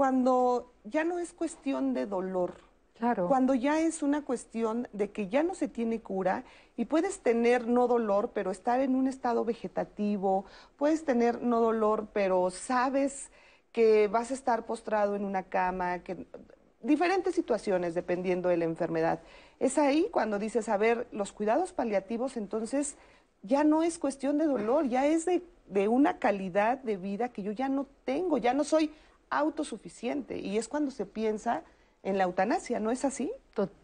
cuando 0.00 0.72
ya 0.84 1.04
no 1.04 1.18
es 1.18 1.34
cuestión 1.34 1.92
de 1.92 2.06
dolor, 2.06 2.54
claro. 2.98 3.28
cuando 3.28 3.52
ya 3.54 3.80
es 3.80 4.02
una 4.02 4.24
cuestión 4.24 4.88
de 4.94 5.10
que 5.10 5.28
ya 5.28 5.42
no 5.42 5.54
se 5.54 5.68
tiene 5.68 6.00
cura 6.00 6.44
y 6.74 6.86
puedes 6.86 7.20
tener 7.20 7.66
no 7.66 7.86
dolor, 7.86 8.30
pero 8.32 8.50
estar 8.50 8.80
en 8.80 8.94
un 8.94 9.08
estado 9.08 9.44
vegetativo, 9.44 10.46
puedes 10.78 11.04
tener 11.04 11.42
no 11.42 11.60
dolor, 11.60 12.08
pero 12.14 12.48
sabes 12.48 13.30
que 13.72 14.08
vas 14.08 14.30
a 14.30 14.34
estar 14.34 14.64
postrado 14.64 15.16
en 15.16 15.26
una 15.26 15.42
cama, 15.42 15.98
que 15.98 16.26
diferentes 16.80 17.34
situaciones 17.34 17.94
dependiendo 17.94 18.48
de 18.48 18.56
la 18.56 18.64
enfermedad. 18.64 19.20
Es 19.58 19.76
ahí 19.76 20.08
cuando 20.10 20.38
dices, 20.38 20.70
a 20.70 20.78
ver, 20.78 21.08
los 21.12 21.32
cuidados 21.32 21.74
paliativos 21.74 22.38
entonces 22.38 22.96
ya 23.42 23.64
no 23.64 23.82
es 23.82 23.98
cuestión 23.98 24.38
de 24.38 24.46
dolor, 24.46 24.88
ya 24.88 25.06
es 25.06 25.24
de, 25.24 25.42
de 25.66 25.88
una 25.88 26.18
calidad 26.18 26.78
de 26.78 26.96
vida 26.96 27.30
que 27.30 27.42
yo 27.42 27.52
ya 27.52 27.68
no 27.68 27.86
tengo, 28.04 28.38
ya 28.38 28.54
no 28.54 28.64
soy 28.64 28.92
autosuficiente 29.30 30.38
y 30.38 30.58
es 30.58 30.68
cuando 30.68 30.90
se 30.90 31.06
piensa 31.06 31.62
en 32.02 32.18
la 32.18 32.24
eutanasia, 32.24 32.80
¿no 32.80 32.90
es 32.90 33.04
así? 33.04 33.30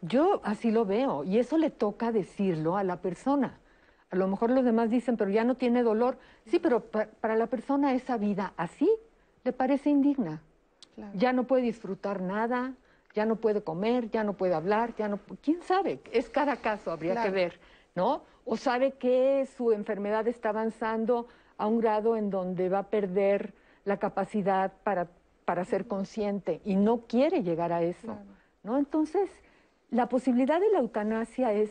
Yo 0.02 0.40
así 0.42 0.70
lo 0.70 0.84
veo 0.84 1.24
y 1.24 1.38
eso 1.38 1.58
le 1.58 1.70
toca 1.70 2.12
decirlo 2.12 2.76
a 2.76 2.84
la 2.84 3.00
persona. 3.00 3.58
A 4.10 4.16
lo 4.16 4.28
mejor 4.28 4.50
los 4.50 4.64
demás 4.64 4.90
dicen, 4.90 5.16
pero 5.16 5.30
ya 5.30 5.44
no 5.44 5.56
tiene 5.56 5.82
dolor. 5.82 6.18
Sí, 6.46 6.58
pero 6.58 6.80
para, 6.80 7.36
la 7.36 7.46
persona 7.46 7.94
esa 7.94 8.16
vida 8.16 8.52
así 8.56 8.90
le 9.44 9.52
parece 9.52 9.90
indigna. 9.90 10.42
Ya 11.14 11.34
no 11.34 11.44
puede 11.44 11.62
disfrutar 11.62 12.22
nada, 12.22 12.72
ya 13.14 13.26
no 13.26 13.36
puede 13.36 13.62
comer, 13.62 14.10
ya 14.10 14.24
no 14.24 14.32
puede 14.32 14.54
hablar, 14.54 14.94
ya 14.96 15.08
no... 15.08 15.18
¿Quién 15.42 15.60
sabe? 15.62 16.00
Es 16.10 16.30
cada 16.30 16.56
caso, 16.56 16.90
habría 16.90 17.22
que 17.22 17.30
ver, 17.30 17.60
¿no? 17.96 18.22
O 18.44 18.56
sabe 18.56 18.92
que 18.92 19.48
su 19.56 19.72
enfermedad 19.72 20.28
está 20.28 20.50
avanzando 20.50 21.26
a 21.58 21.66
un 21.66 21.80
grado 21.80 22.16
en 22.16 22.30
donde 22.30 22.68
va 22.68 22.78
a 22.78 22.90
perder 22.90 23.52
la 23.84 23.96
capacidad 23.98 24.72
para 24.84 25.08
para 25.46 25.64
ser 25.64 25.86
consciente 25.86 26.60
y 26.64 26.76
no 26.76 27.02
quiere 27.06 27.42
llegar 27.42 27.72
a 27.72 27.82
eso. 27.82 28.18
¿no? 28.64 28.76
Entonces, 28.76 29.30
la 29.90 30.08
posibilidad 30.08 30.60
de 30.60 30.70
la 30.70 30.80
eutanasia 30.80 31.52
es 31.54 31.70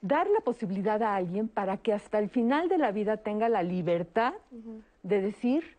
dar 0.00 0.26
la 0.28 0.40
posibilidad 0.40 1.00
a 1.02 1.14
alguien 1.14 1.48
para 1.48 1.76
que 1.76 1.92
hasta 1.92 2.18
el 2.18 2.30
final 2.30 2.68
de 2.68 2.78
la 2.78 2.90
vida 2.90 3.18
tenga 3.18 3.48
la 3.48 3.62
libertad 3.62 4.32
de 5.02 5.20
decir, 5.20 5.76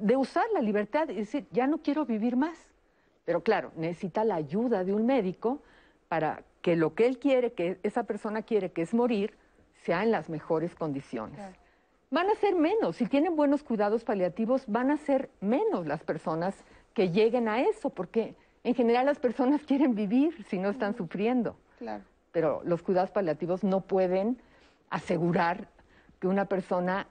de 0.00 0.16
usar 0.16 0.46
la 0.54 0.62
libertad 0.62 1.10
y 1.10 1.14
decir, 1.14 1.46
ya 1.52 1.66
no 1.66 1.78
quiero 1.78 2.06
vivir 2.06 2.36
más. 2.36 2.58
Pero 3.26 3.42
claro, 3.42 3.70
necesita 3.76 4.24
la 4.24 4.36
ayuda 4.36 4.84
de 4.84 4.94
un 4.94 5.04
médico 5.04 5.60
para 6.08 6.42
que 6.62 6.76
lo 6.76 6.94
que 6.94 7.06
él 7.06 7.18
quiere, 7.18 7.52
que 7.52 7.78
esa 7.82 8.04
persona 8.04 8.42
quiere, 8.42 8.72
que 8.72 8.82
es 8.82 8.94
morir, 8.94 9.36
sea 9.82 10.02
en 10.02 10.10
las 10.10 10.28
mejores 10.28 10.74
condiciones 10.74 11.38
van 12.10 12.28
a 12.28 12.34
ser 12.36 12.54
menos. 12.54 12.96
Si 12.96 13.06
tienen 13.06 13.36
buenos 13.36 13.62
cuidados 13.62 14.04
paliativos, 14.04 14.64
van 14.66 14.90
a 14.90 14.96
ser 14.96 15.30
menos 15.40 15.86
las 15.86 16.02
personas 16.02 16.54
que 16.94 17.10
lleguen 17.10 17.48
a 17.48 17.60
eso, 17.60 17.90
porque 17.90 18.34
en 18.64 18.74
general 18.74 19.06
las 19.06 19.18
personas 19.18 19.62
quieren 19.66 19.94
vivir 19.94 20.44
si 20.48 20.58
no 20.58 20.70
están 20.70 20.96
sufriendo. 20.96 21.56
Claro. 21.78 22.04
Pero 22.32 22.62
los 22.64 22.82
cuidados 22.82 23.10
paliativos 23.10 23.64
no 23.64 23.80
pueden 23.82 24.40
asegurar 24.90 25.68
que 26.20 26.26
una 26.26 26.46
persona 26.46 27.06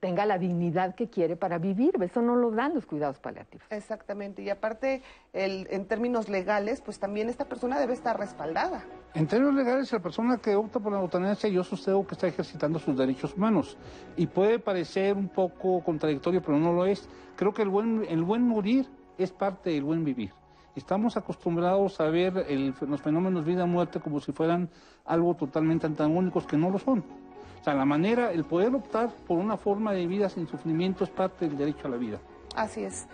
tenga 0.00 0.26
la 0.26 0.38
dignidad 0.38 0.94
que 0.94 1.08
quiere 1.08 1.36
para 1.36 1.58
vivir. 1.58 1.92
Eso 2.02 2.22
no 2.22 2.36
lo 2.36 2.50
dan 2.50 2.74
los 2.74 2.86
cuidados 2.86 3.18
paliativos. 3.18 3.66
Exactamente. 3.70 4.42
Y 4.42 4.50
aparte, 4.50 5.02
el, 5.32 5.66
en 5.70 5.86
términos 5.86 6.28
legales, 6.28 6.80
pues 6.80 6.98
también 6.98 7.28
esta 7.28 7.46
persona 7.46 7.78
debe 7.78 7.94
estar 7.94 8.18
respaldada. 8.18 8.84
En 9.14 9.26
términos 9.26 9.54
legales, 9.54 9.92
la 9.92 10.00
persona 10.00 10.38
que 10.38 10.54
opta 10.54 10.80
por 10.80 10.92
la 10.92 11.00
eutanasia, 11.00 11.48
yo 11.48 11.64
sostengo 11.64 12.06
que 12.06 12.14
está 12.14 12.28
ejercitando 12.28 12.78
sus 12.78 12.96
derechos 12.96 13.34
humanos. 13.34 13.76
Y 14.16 14.26
puede 14.26 14.58
parecer 14.58 15.16
un 15.16 15.28
poco 15.28 15.82
contradictorio, 15.82 16.42
pero 16.42 16.58
no 16.58 16.72
lo 16.72 16.86
es. 16.86 17.08
Creo 17.36 17.52
que 17.52 17.62
el 17.62 17.68
buen, 17.68 18.04
el 18.08 18.22
buen 18.22 18.42
morir 18.42 18.88
es 19.16 19.32
parte 19.32 19.70
del 19.70 19.84
buen 19.84 20.04
vivir. 20.04 20.32
Estamos 20.76 21.16
acostumbrados 21.16 22.00
a 22.00 22.04
ver 22.04 22.46
los 22.82 23.00
fenómenos 23.00 23.44
vida-muerte 23.44 23.98
como 23.98 24.20
si 24.20 24.30
fueran 24.30 24.70
algo 25.04 25.34
totalmente 25.34 25.86
antagónicos, 25.86 26.46
que 26.46 26.56
no 26.56 26.70
lo 26.70 26.78
son. 26.78 27.02
O 27.60 27.64
sea, 27.64 27.74
la 27.74 27.84
manera, 27.84 28.32
el 28.32 28.44
poder 28.44 28.74
optar 28.74 29.10
por 29.26 29.38
una 29.38 29.56
forma 29.56 29.92
de 29.92 30.06
vida 30.06 30.28
sin 30.28 30.46
sufrimiento 30.46 31.04
es 31.04 31.10
parte 31.10 31.48
del 31.48 31.58
derecho 31.58 31.86
a 31.86 31.90
la 31.90 31.96
vida. 31.96 32.18
Así 32.54 32.82
es. 32.82 33.06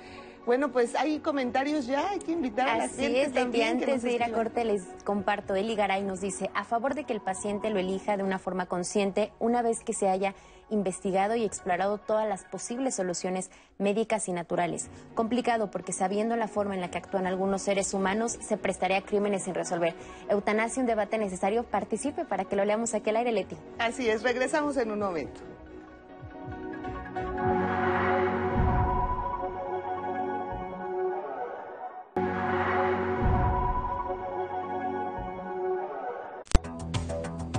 Bueno, 0.46 0.70
pues 0.72 0.94
hay 0.94 1.20
comentarios 1.20 1.86
ya, 1.86 2.10
hay 2.10 2.18
que 2.18 2.32
invitar 2.32 2.68
a 2.68 2.76
la 2.76 2.88
gente 2.88 3.22
es, 3.22 3.32
también. 3.32 3.78
Antes 3.78 4.02
de 4.02 4.12
ir 4.12 4.22
a 4.22 4.30
corte 4.30 4.64
les 4.64 4.82
comparto, 5.04 5.54
Eli 5.54 5.74
Garay 5.74 6.02
nos 6.02 6.20
dice, 6.20 6.50
a 6.54 6.64
favor 6.64 6.94
de 6.94 7.04
que 7.04 7.14
el 7.14 7.20
paciente 7.20 7.70
lo 7.70 7.78
elija 7.78 8.18
de 8.18 8.22
una 8.22 8.38
forma 8.38 8.66
consciente 8.66 9.32
una 9.38 9.62
vez 9.62 9.80
que 9.80 9.94
se 9.94 10.08
haya 10.08 10.34
investigado 10.68 11.34
y 11.34 11.44
explorado 11.44 11.98
todas 11.98 12.28
las 12.28 12.44
posibles 12.44 12.94
soluciones 12.94 13.50
médicas 13.78 14.28
y 14.28 14.32
naturales. 14.32 14.90
Complicado 15.14 15.70
porque 15.70 15.92
sabiendo 15.92 16.36
la 16.36 16.48
forma 16.48 16.74
en 16.74 16.80
la 16.82 16.90
que 16.90 16.98
actúan 16.98 17.26
algunos 17.26 17.62
seres 17.62 17.94
humanos 17.94 18.38
se 18.40 18.56
prestaría 18.58 18.98
a 18.98 19.02
crímenes 19.02 19.44
sin 19.44 19.54
resolver. 19.54 19.94
Eutanasia, 20.28 20.80
un 20.80 20.86
debate 20.86 21.16
necesario, 21.16 21.64
participe 21.64 22.24
para 22.24 22.44
que 22.44 22.56
lo 22.56 22.64
leamos 22.64 22.92
aquí 22.92 23.10
al 23.10 23.16
aire, 23.16 23.32
Leti. 23.32 23.56
Así 23.78 24.08
es, 24.08 24.22
regresamos 24.22 24.76
en 24.76 24.90
un 24.90 24.98
momento. 24.98 25.40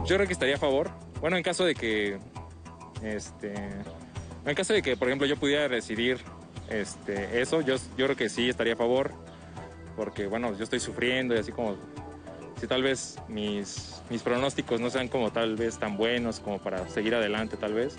Yo 0.05 0.17
creo 0.17 0.27
que 0.27 0.33
estaría 0.33 0.55
a 0.55 0.59
favor. 0.59 0.91
Bueno, 1.19 1.35
en 1.35 1.41
caso 1.41 1.65
de 1.65 1.73
que, 1.73 2.19
este, 3.01 3.53
en 4.45 4.55
caso 4.55 4.73
de 4.73 4.83
que, 4.83 4.95
por 4.95 5.07
ejemplo, 5.07 5.25
yo 5.25 5.35
pudiera 5.35 5.67
decidir 5.67 6.19
este, 6.69 7.41
eso, 7.41 7.61
yo, 7.61 7.75
yo 7.97 8.05
creo 8.05 8.15
que 8.15 8.29
sí 8.29 8.47
estaría 8.47 8.73
a 8.73 8.77
favor, 8.77 9.11
porque, 9.95 10.27
bueno, 10.27 10.55
yo 10.55 10.63
estoy 10.63 10.79
sufriendo 10.79 11.33
y 11.33 11.39
así 11.39 11.51
como, 11.51 11.75
si 12.59 12.67
tal 12.67 12.83
vez 12.83 13.17
mis, 13.27 14.01
mis 14.11 14.21
pronósticos 14.21 14.79
no 14.79 14.91
sean 14.91 15.07
como 15.07 15.31
tal 15.31 15.55
vez 15.55 15.79
tan 15.79 15.97
buenos 15.97 16.39
como 16.39 16.59
para 16.59 16.87
seguir 16.87 17.15
adelante, 17.15 17.57
tal 17.57 17.73
vez, 17.73 17.95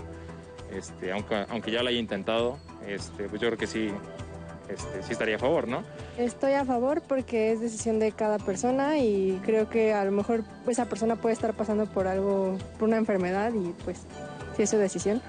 este, 0.72 1.10
aunque, 1.10 1.44
aunque 1.48 1.72
ya 1.72 1.82
lo 1.82 1.88
haya 1.88 1.98
intentado, 1.98 2.58
este, 2.86 3.28
pues 3.28 3.40
yo 3.42 3.48
creo 3.48 3.58
que 3.58 3.66
sí, 3.66 3.90
este, 4.68 5.02
sí 5.02 5.12
estaría 5.12 5.36
a 5.36 5.38
favor, 5.38 5.68
¿no? 5.68 5.82
Estoy 6.18 6.52
a 6.52 6.64
favor 6.64 7.02
porque 7.02 7.52
es 7.52 7.60
decisión 7.60 7.98
de 7.98 8.12
cada 8.12 8.38
persona 8.38 8.98
y 8.98 9.40
creo 9.44 9.68
que 9.68 9.94
a 9.94 10.04
lo 10.04 10.12
mejor 10.12 10.44
esa 10.66 10.86
persona 10.86 11.16
puede 11.16 11.34
estar 11.34 11.54
pasando 11.54 11.86
por 11.86 12.06
algo, 12.06 12.58
por 12.78 12.88
una 12.88 12.96
enfermedad 12.96 13.52
y 13.54 13.72
pues 13.84 14.02
si 14.56 14.62
es 14.62 14.70
su 14.70 14.78
decisión. 14.78 15.22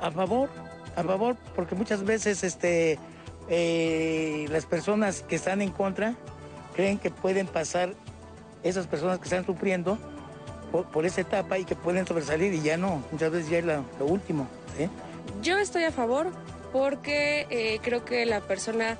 A 0.00 0.10
favor, 0.10 0.48
a 0.96 1.02
favor, 1.02 1.36
porque 1.54 1.74
muchas 1.74 2.04
veces 2.04 2.44
este, 2.44 2.98
eh, 3.48 4.46
las 4.50 4.66
personas 4.66 5.22
que 5.22 5.36
están 5.36 5.62
en 5.62 5.70
contra 5.70 6.14
creen 6.74 6.98
que 6.98 7.10
pueden 7.10 7.46
pasar 7.46 7.94
esas 8.62 8.86
personas 8.86 9.18
que 9.18 9.24
están 9.24 9.44
sufriendo 9.44 9.98
por, 10.70 11.04
esa 11.04 11.20
etapa 11.20 11.58
y 11.58 11.64
que 11.64 11.76
pueden 11.76 12.06
sobresalir 12.06 12.54
y 12.54 12.62
ya 12.62 12.76
no, 12.76 13.02
muchas 13.12 13.30
veces 13.30 13.50
ya 13.50 13.58
es 13.58 13.64
lo, 13.64 14.06
último. 14.06 14.46
Yo 15.42 15.58
estoy 15.58 15.84
a 15.84 15.92
favor 15.92 16.32
porque 16.72 17.46
eh, 17.50 17.78
creo 17.82 18.04
que 18.04 18.24
la 18.26 18.40
persona, 18.40 18.96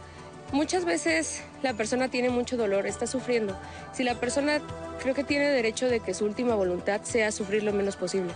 muchas 0.53 0.85
veces 0.85 1.43
la 1.63 1.75
persona 1.75 2.09
tiene 2.09 2.31
mucho 2.31 2.57
dolor, 2.57 2.87
está 2.87 3.07
sufriendo. 3.07 3.57
Si 3.93 4.05
la 4.05 4.15
persona 4.15 4.61
creo 5.01 5.15
que 5.15 5.25
tiene 5.25 5.49
derecho 5.49 5.89
de 5.89 6.01
que 6.01 6.15
su 6.15 6.25
última 6.25 6.55
voluntad 6.55 7.03
sea 7.03 7.33
sufrir 7.33 7.63
lo 7.63 7.73
menos 7.73 7.97
posible. 7.97 8.33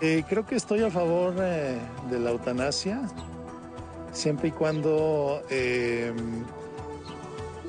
Eh, 0.00 0.24
creo 0.28 0.46
que 0.46 0.56
estoy 0.56 0.82
a 0.82 0.90
favor 0.90 1.34
eh, 1.40 1.76
de 2.10 2.18
la 2.18 2.30
eutanasia, 2.30 3.02
siempre 4.12 4.48
y 4.48 4.52
cuando 4.52 5.42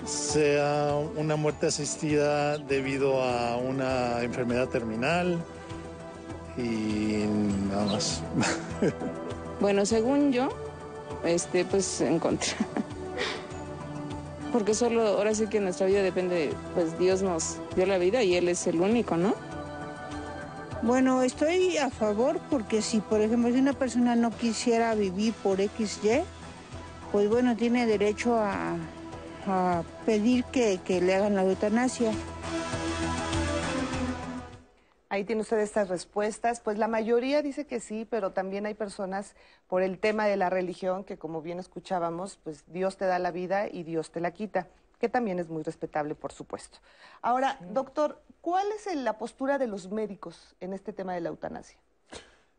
sea 0.06 0.96
una 1.16 1.36
muerte 1.36 1.68
asistida 1.68 2.58
debido 2.58 3.22
a 3.22 3.58
una 3.58 4.24
enfermedad 4.24 4.68
terminal 4.68 5.44
y 6.58 7.26
nada 7.70 7.86
más. 7.86 8.24
Bueno, 9.62 9.86
según 9.86 10.34
yo, 10.34 10.50
este, 11.26 11.66
pues 11.66 12.02
en 12.02 12.20
contra. 12.20 12.54
Porque 14.52 14.74
solo, 14.74 15.08
ahora 15.08 15.34
sí 15.34 15.48
que 15.48 15.62
nuestra 15.62 15.88
vida 15.88 16.02
depende, 16.02 16.54
pues 16.74 17.00
Dios 17.00 17.22
nos 17.22 17.58
dio 17.76 17.86
la 17.86 17.98
vida 17.98 18.22
y 18.22 18.36
Él 18.36 18.50
es 18.50 18.68
el 18.68 18.82
único, 18.82 19.16
¿no? 19.16 19.34
Bueno, 20.82 21.22
estoy 21.22 21.78
a 21.78 21.90
favor 21.90 22.42
porque 22.50 22.82
si, 22.82 23.02
por 23.02 23.22
ejemplo, 23.22 23.52
si 23.52 23.60
una 23.60 23.74
persona 23.74 24.16
no 24.16 24.32
quisiera 24.32 24.96
vivir 24.96 25.32
por 25.36 25.60
XY, 25.62 26.24
pues 27.12 27.30
bueno, 27.30 27.56
tiene 27.56 27.86
derecho 27.86 28.36
a, 28.36 28.76
a 29.46 29.84
pedir 30.06 30.44
que, 30.46 30.80
que 30.84 31.00
le 31.00 31.14
hagan 31.14 31.36
la 31.36 31.44
eutanasia. 31.44 32.12
Ahí 35.12 35.26
tiene 35.26 35.42
usted 35.42 35.60
estas 35.60 35.90
respuestas. 35.90 36.62
Pues 36.62 36.78
la 36.78 36.88
mayoría 36.88 37.42
dice 37.42 37.66
que 37.66 37.82
sí, 37.82 38.08
pero 38.10 38.32
también 38.32 38.66
hay 38.66 38.76
personas 38.76 39.36
por 39.68 39.82
el 39.82 40.00
tema 40.00 40.26
de 40.26 40.38
la 40.38 40.50
religión 40.50 41.04
que, 41.04 41.18
como 41.18 41.42
bien 41.42 41.60
escuchábamos, 41.60 42.40
pues 42.42 42.64
Dios 42.68 42.96
te 42.96 43.04
da 43.04 43.20
la 43.20 43.32
vida 43.32 43.68
y 43.68 43.84
Dios 43.84 44.12
te 44.12 44.22
la 44.22 44.32
quita, 44.32 44.70
que 45.02 45.10
también 45.10 45.38
es 45.38 45.50
muy 45.50 45.64
respetable, 45.64 46.16
por 46.16 46.32
supuesto. 46.32 46.78
Ahora, 47.22 47.58
doctor, 47.74 48.22
¿cuál 48.40 48.66
es 48.72 48.96
la 48.96 49.18
postura 49.18 49.58
de 49.58 49.68
los 49.68 49.92
médicos 49.92 50.56
en 50.62 50.72
este 50.72 50.94
tema 50.94 51.14
de 51.14 51.20
la 51.20 51.28
eutanasia? 51.28 51.78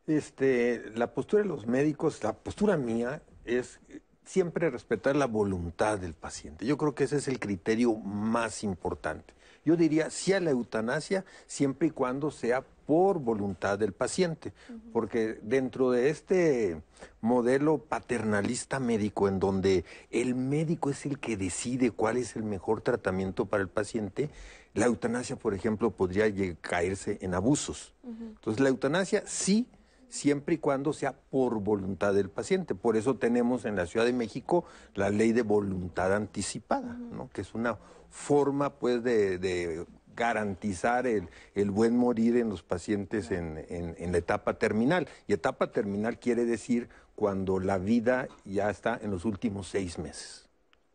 Este, 0.06 0.90
la 0.94 1.14
postura 1.14 1.44
de 1.44 1.48
los 1.48 1.66
médicos, 1.66 2.22
la 2.22 2.34
postura 2.34 2.76
mía 2.76 3.22
es 3.46 3.80
siempre 4.26 4.68
respetar 4.68 5.16
la 5.16 5.26
voluntad 5.26 5.98
del 5.98 6.12
paciente. 6.12 6.66
Yo 6.66 6.76
creo 6.76 6.94
que 6.94 7.04
ese 7.04 7.16
es 7.16 7.28
el 7.28 7.40
criterio 7.40 7.94
más 7.94 8.62
importante. 8.62 9.32
Yo 9.64 9.76
diría 9.76 10.10
sí 10.10 10.32
a 10.32 10.40
la 10.40 10.50
eutanasia 10.50 11.24
siempre 11.46 11.88
y 11.88 11.90
cuando 11.90 12.30
sea 12.30 12.64
por 12.86 13.20
voluntad 13.20 13.78
del 13.78 13.92
paciente, 13.92 14.52
porque 14.92 15.38
dentro 15.42 15.92
de 15.92 16.10
este 16.10 16.82
modelo 17.20 17.78
paternalista 17.78 18.80
médico 18.80 19.28
en 19.28 19.38
donde 19.38 19.84
el 20.10 20.34
médico 20.34 20.90
es 20.90 21.06
el 21.06 21.18
que 21.18 21.36
decide 21.36 21.92
cuál 21.92 22.16
es 22.16 22.34
el 22.34 22.42
mejor 22.42 22.80
tratamiento 22.80 23.46
para 23.46 23.62
el 23.62 23.68
paciente, 23.68 24.30
la 24.74 24.86
eutanasia, 24.86 25.36
por 25.36 25.54
ejemplo, 25.54 25.90
podría 25.90 26.26
caerse 26.60 27.18
en 27.20 27.34
abusos. 27.34 27.94
Entonces, 28.04 28.60
la 28.60 28.68
eutanasia 28.68 29.22
sí 29.26 29.68
siempre 30.08 30.56
y 30.56 30.58
cuando 30.58 30.92
sea 30.92 31.14
por 31.30 31.60
voluntad 31.60 32.12
del 32.12 32.28
paciente. 32.28 32.74
Por 32.74 32.96
eso 32.96 33.16
tenemos 33.16 33.64
en 33.64 33.76
la 33.76 33.86
Ciudad 33.86 34.04
de 34.04 34.12
México 34.12 34.64
la 34.94 35.08
ley 35.08 35.32
de 35.32 35.40
voluntad 35.40 36.14
anticipada, 36.14 36.98
¿no? 37.12 37.30
que 37.32 37.40
es 37.40 37.54
una 37.54 37.78
forma 38.12 38.74
pues 38.74 39.02
de, 39.02 39.84
garantizar 40.14 41.06
el, 41.06 41.28
buen 41.70 41.96
morir 41.96 42.36
en 42.36 42.50
los 42.50 42.62
pacientes 42.62 43.30
en, 43.30 44.12
la 44.12 44.18
etapa 44.18 44.54
terminal. 44.54 45.08
Y 45.26 45.32
etapa 45.32 45.72
terminal 45.72 46.18
quiere 46.18 46.44
decir 46.44 46.88
cuando 47.16 47.58
la 47.58 47.78
vida 47.78 48.28
ya 48.44 48.70
está 48.70 48.98
en 49.02 49.10
los 49.10 49.24
últimos 49.24 49.68
seis 49.68 49.98
meses. 49.98 50.48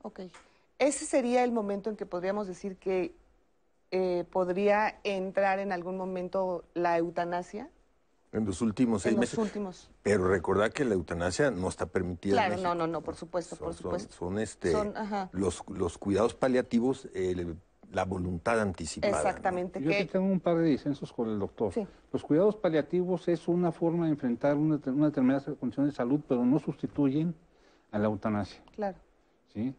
Ok. 0.04 0.22
¿Ese 0.80 1.06
sería 1.06 1.44
el 1.44 1.52
momento 1.52 1.90
en 1.90 1.98
que 1.98 2.06
podríamos 2.06 2.48
decir 2.48 2.78
que 2.78 3.16
eh, 3.90 4.26
podría 4.30 5.00
entrar 5.04 5.60
en 5.60 5.72
algún 5.72 5.98
momento 5.98 6.64
la 6.76 6.98
eutanasia? 6.98 7.70
En 8.34 8.46
los 8.46 8.62
últimos 8.62 9.04
seis 9.04 9.16
en 9.16 9.22
los 9.22 9.34
últimos. 9.36 9.90
Pero 10.04 10.28
recordar 10.28 10.72
que 10.72 10.84
la 10.84 10.94
eutanasia 10.96 11.50
no 11.50 11.70
está 11.70 11.86
permitida. 11.86 12.34
Claro, 12.34 12.58
no, 12.62 12.76
no, 12.76 12.86
no, 12.86 13.02
por 13.02 13.16
supuesto, 13.16 13.56
son, 13.56 13.66
por 13.68 13.74
supuesto. 13.74 14.14
Son, 14.16 14.38
este, 14.38 14.74
los, 15.32 15.64
los 15.70 15.98
cuidados 15.98 16.34
paliativos, 16.34 17.08
la 17.92 18.04
voluntad 18.04 18.60
anticipada. 18.60 19.16
Exactamente. 19.16 19.82
Yo 19.82 20.08
tengo 20.08 20.26
un 20.26 20.42
par 20.42 20.58
de 20.58 20.66
disensos 20.66 21.14
con 21.14 21.30
el 21.30 21.40
doctor. 21.40 21.74
Los 22.12 22.24
cuidados 22.24 22.56
paliativos 22.58 23.28
es 23.28 23.48
una 23.48 23.72
forma 23.72 24.06
de 24.06 24.12
enfrentar 24.12 24.56
una, 24.58 24.80
una 24.86 25.06
determinada 25.08 25.56
condición 25.56 25.86
de 25.86 25.94
salud, 25.94 26.20
pero 26.28 26.44
no 26.46 26.60
sustituyen 26.60 27.34
a 27.92 28.00
la 28.00 28.08
eutanasia. 28.08 28.62
Claro. 28.76 28.98
¿Sí? 29.54 29.74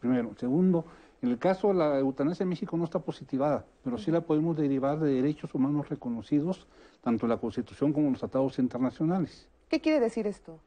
primero. 0.00 0.34
Segundo, 0.38 0.84
en 1.22 1.30
el 1.30 1.38
caso 1.38 1.68
de 1.68 1.74
la 1.74 1.98
eutanasia 2.00 2.42
en 2.42 2.48
México 2.48 2.76
no 2.76 2.84
está 2.84 2.98
positivada, 2.98 3.64
pero 3.84 3.96
sí 3.96 4.10
la 4.10 4.22
podemos 4.22 4.56
derivar 4.56 4.98
de 4.98 5.14
derechos 5.14 5.54
humanos 5.54 5.88
reconocidos, 5.88 6.66
tanto 7.00 7.26
en 7.26 7.30
la 7.30 7.36
Constitución 7.36 7.92
como 7.92 8.06
en 8.06 8.12
los 8.12 8.20
tratados 8.20 8.58
internacionales. 8.58 9.48
¿Qué 9.68 9.80
quiere 9.80 10.00
decir 10.00 10.26
esto? 10.26 10.58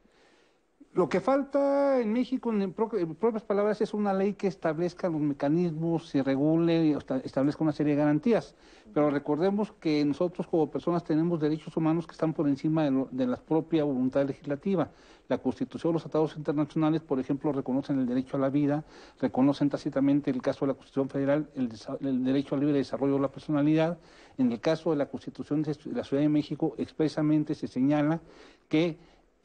Lo 0.96 1.10
que 1.10 1.20
falta 1.20 2.00
en 2.00 2.10
México, 2.10 2.50
en, 2.50 2.72
propias 2.72 3.42
palabras, 3.42 3.82
es 3.82 3.92
una 3.92 4.14
ley 4.14 4.32
que 4.32 4.46
establezca 4.46 5.10
los 5.10 5.20
mecanismos 5.20 6.14
y 6.14 6.22
regule, 6.22 6.96
establezca 7.22 7.62
una 7.62 7.72
serie 7.72 7.94
de 7.94 7.98
garantías. 7.98 8.54
Pero 8.94 9.10
recordemos 9.10 9.72
que 9.72 10.02
nosotros 10.06 10.46
como 10.46 10.70
personas 10.70 11.04
tenemos 11.04 11.38
derechos 11.38 11.76
humanos 11.76 12.06
que 12.06 12.12
están 12.12 12.32
por 12.32 12.48
encima 12.48 12.90
de, 12.90 13.26
la 13.26 13.36
propia 13.36 13.84
voluntad 13.84 14.24
legislativa. 14.24 14.90
La 15.28 15.36
Constitución, 15.36 15.92
los 15.92 16.02
tratados 16.02 16.34
internacionales, 16.38 17.02
por 17.02 17.20
ejemplo, 17.20 17.52
reconocen 17.52 17.98
el 17.98 18.06
derecho 18.06 18.38
a 18.38 18.40
la 18.40 18.48
vida, 18.48 18.82
reconocen 19.20 19.68
tácitamente 19.68 20.30
el 20.30 20.40
caso 20.40 20.64
de 20.64 20.68
la 20.68 20.74
Constitución 20.78 21.10
Federal 21.10 21.50
el, 21.56 21.68
el 22.00 22.24
derecho 22.24 22.54
al 22.54 22.62
libre 22.62 22.78
desarrollo 22.78 23.16
de 23.16 23.20
la 23.20 23.30
personalidad. 23.30 23.98
En 24.38 24.50
el 24.50 24.60
caso 24.60 24.92
de 24.92 24.96
la 24.96 25.10
Constitución 25.10 25.60
de 25.62 25.76
la 25.92 26.04
Ciudad 26.04 26.22
de 26.22 26.30
México, 26.30 26.74
expresamente 26.78 27.54
se 27.54 27.68
señala 27.68 28.22
que 28.70 28.96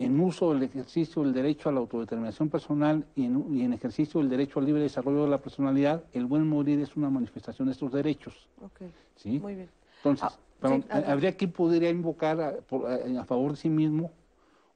en 0.06 0.20
uso 0.20 0.54
del 0.54 0.64
ejercicio 0.64 1.24
del 1.24 1.34
derecho 1.34 1.70
a 1.70 1.72
la 1.72 1.80
autodeterminación 1.80 2.50
personal 2.50 3.06
y 3.16 3.26
en, 3.26 3.74
ejercicio 3.74 4.20
del 4.20 4.30
derecho 4.30 4.60
al 4.60 4.66
libre 4.66 4.82
desarrollo 4.82 5.24
de 5.24 5.30
la 5.30 5.40
personalidad, 5.40 6.04
el 6.14 6.26
buen 6.26 6.48
morir 6.48 6.80
es 6.80 6.96
una 6.96 7.10
manifestación 7.10 7.68
de 7.68 7.74
estos 7.74 7.92
derechos. 7.92 8.50
Ok, 8.62 8.82
¿sí? 9.16 9.40
muy 9.40 9.56
bien. 9.56 9.70
Entonces, 9.98 10.30
ah, 10.64 11.04
habría 11.08 11.36
quien 11.38 11.52
podría 11.52 11.90
invocar 11.90 12.42
a, 12.42 13.26
favor 13.26 13.52
de 13.52 13.58
sí 13.58 13.70
mismo 13.70 14.12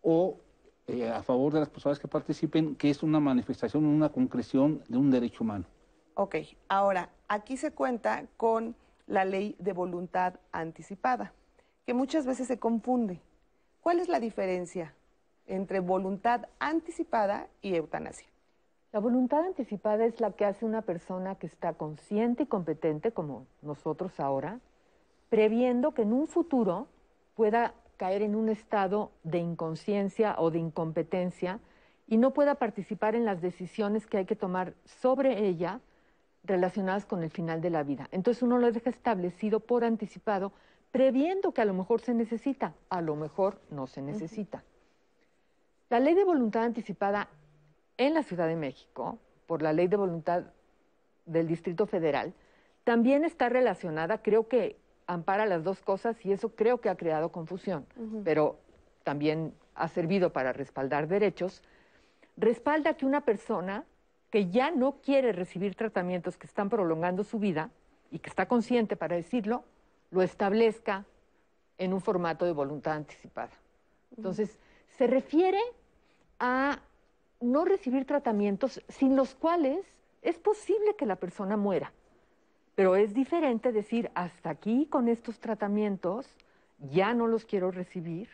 o 0.02 0.38
eh, 0.88 1.10
a 1.10 1.24
favor 1.24 1.54
de 1.54 1.62
las 1.62 1.70
personas 1.70 1.98
que 1.98 2.08
participen, 2.08 2.76
que 2.76 2.90
es 2.90 3.02
una 3.02 3.20
manifestación, 3.20 3.86
una 3.86 4.10
concreción 4.10 4.84
de 4.88 4.98
un 4.98 5.10
derecho 5.10 5.44
humano. 5.44 5.66
Ok, 6.14 6.36
ahora, 6.70 7.10
aquí 7.28 7.58
se 7.58 7.72
cuenta 7.72 8.26
con 8.38 8.76
la 9.08 9.26
ley 9.26 9.56
de 9.60 9.74
voluntad 9.74 10.36
anticipada, 10.52 11.34
que 11.86 11.94
muchas 11.94 12.26
veces 12.26 12.48
se 12.48 12.60
confunde. 12.60 13.22
¿Cuál 13.82 14.00
es 14.00 14.08
la 14.08 14.20
diferencia 14.20 14.94
entre 15.48 15.80
voluntad 15.80 16.48
anticipada 16.60 17.48
y 17.62 17.76
eutanasia. 17.76 18.28
La 18.92 19.00
voluntad 19.00 19.44
anticipada 19.44 20.06
es 20.06 20.22
la 20.22 20.32
que 20.32 20.46
hace 20.46 20.64
una 20.66 20.82
persona 20.82 21.36
que 21.36 21.48
está 21.48 21.74
consciente 21.74 22.44
y 22.44 22.46
competente, 22.46 23.12
como 23.12 23.46
nosotros 23.62 24.20
ahora, 24.20 24.60
previendo 25.30 25.94
que 25.94 26.04
en 26.04 26.14
un 26.14 26.28
futuro 26.28 26.88
pueda 27.36 27.74
caer 27.98 28.22
en 28.22 28.36
un 28.36 28.50
estado 28.50 29.12
de 29.24 29.40
inconsciencia 29.40 30.36
o 30.38 30.50
de 30.50 30.60
incompetencia 30.60 31.60
y 32.08 32.18
no 32.18 32.32
pueda 32.32 32.56
participar 32.56 33.16
en 33.16 33.26
las 33.26 33.42
decisiones 33.42 34.08
que 34.08 34.18
hay 34.18 34.26
que 34.26 34.36
tomar 34.36 34.74
sobre 34.86 35.48
ella 35.48 35.82
relacionadas 36.44 37.06
con 37.06 37.24
el 37.24 37.32
final 37.32 37.62
de 37.62 37.72
la 37.72 37.84
vida. 37.84 38.08
Entonces 38.12 38.44
uno 38.44 38.60
lo 38.60 38.72
deja 38.72 38.90
establecido 38.90 39.60
por 39.60 39.84
anticipado, 39.84 40.52
previendo 40.92 41.52
que 41.54 41.62
a 41.62 41.66
lo 41.66 41.74
mejor 41.74 42.02
se 42.02 42.14
necesita, 42.14 42.74
a 42.90 43.02
lo 43.02 43.16
mejor 43.16 43.60
no 43.72 43.88
se 43.88 44.02
necesita. 44.02 44.64
La 45.96 46.02
ley 46.02 46.14
de 46.14 46.26
voluntad 46.26 46.66
anticipada 46.66 47.30
en 47.96 48.16
la 48.16 48.24
Ciudad 48.24 48.50
de 48.50 48.58
México, 48.58 49.18
por 49.46 49.62
la 49.62 49.72
ley 49.72 49.88
de 49.88 49.96
voluntad 49.96 50.44
del 51.26 51.48
Distrito 51.48 51.86
Federal, 51.86 52.34
también 52.84 53.24
está 53.24 53.48
relacionada, 53.48 54.22
creo 54.22 54.50
que 54.50 54.76
ampara 55.08 55.46
las 55.46 55.64
dos 55.64 55.82
cosas 55.82 56.18
y 56.26 56.34
eso 56.34 56.50
creo 56.50 56.82
que 56.82 56.90
ha 56.90 56.98
creado 56.98 57.32
confusión, 57.32 57.86
pero 58.26 58.60
también 59.06 59.54
ha 59.74 59.88
servido 59.88 60.34
para 60.34 60.52
respaldar 60.52 61.08
derechos. 61.08 61.64
Respalda 62.36 62.96
que 62.96 63.06
una 63.06 63.22
persona 63.22 63.86
que 64.32 64.50
ya 64.50 64.72
no 64.72 64.98
quiere 65.02 65.32
recibir 65.32 65.76
tratamientos 65.76 66.36
que 66.36 66.48
están 66.48 66.68
prolongando 66.68 67.24
su 67.24 67.40
vida 67.40 67.70
y 68.12 68.20
que 68.20 68.30
está 68.30 68.50
consciente 68.50 68.98
para 68.98 69.16
decirlo, 69.16 69.64
lo 70.12 70.22
establezca 70.22 71.06
en 71.78 71.94
un 71.94 72.02
formato 72.02 72.44
de 72.44 72.52
voluntad 72.52 72.96
anticipada. 72.96 73.54
Entonces, 74.18 74.60
se 74.98 75.08
refiere 75.08 75.60
a 76.39 76.80
no 77.41 77.65
recibir 77.65 78.06
tratamientos 78.06 78.82
sin 78.88 79.15
los 79.15 79.36
cuales 79.36 79.86
es 80.21 80.38
posible 80.39 80.95
que 80.95 81.06
la 81.06 81.15
persona 81.15 81.58
muera. 81.58 81.93
Pero 82.76 82.95
es 82.95 83.13
diferente 83.13 83.71
decir, 83.71 84.12
hasta 84.15 84.50
aquí 84.50 84.88
con 84.88 85.08
estos 85.08 85.39
tratamientos, 85.39 86.28
ya 86.91 87.13
no 87.13 87.28
los 87.28 87.45
quiero 87.45 87.71
recibir, 87.71 88.30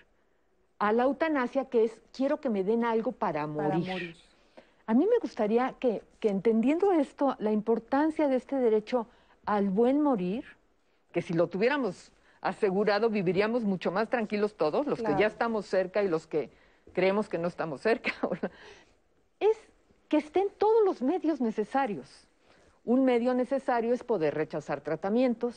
a 0.80 0.92
la 0.94 1.04
eutanasia 1.04 1.66
que 1.66 1.84
es, 1.84 2.02
quiero 2.12 2.40
que 2.42 2.50
me 2.50 2.64
den 2.64 2.84
algo 2.84 3.12
para 3.12 3.46
morir. 3.46 4.16
A 4.88 4.94
mí 4.96 5.06
me 5.06 5.20
gustaría 5.20 5.76
que, 5.80 6.02
que 6.20 6.30
entendiendo 6.30 6.92
esto, 6.92 7.36
la 7.38 7.52
importancia 7.52 8.28
de 8.28 8.38
este 8.38 8.56
derecho 8.56 9.06
al 9.46 9.70
buen 9.70 10.02
morir, 10.02 10.44
que 11.12 11.22
si 11.22 11.34
lo 11.34 11.48
tuviéramos 11.48 12.12
asegurado 12.42 13.10
viviríamos 13.10 13.64
mucho 13.64 13.92
más 13.92 14.10
tranquilos 14.10 14.56
todos, 14.56 14.88
los 14.88 15.02
que 15.04 15.16
ya 15.20 15.28
estamos 15.28 15.68
cerca 15.68 16.02
y 16.02 16.08
los 16.08 16.26
que 16.26 16.50
creemos 16.94 17.30
que 17.30 17.38
no 17.38 17.48
estamos 17.48 17.82
cerca, 17.82 18.12
es 19.40 19.58
que 20.08 20.18
estén 20.18 20.48
todos 20.58 20.84
los 20.86 21.02
medios 21.02 21.42
necesarios. 21.42 22.28
Un 22.84 23.06
medio 23.06 23.34
necesario 23.34 23.94
es 23.94 24.04
poder 24.04 24.34
rechazar 24.34 24.82
tratamientos, 24.82 25.56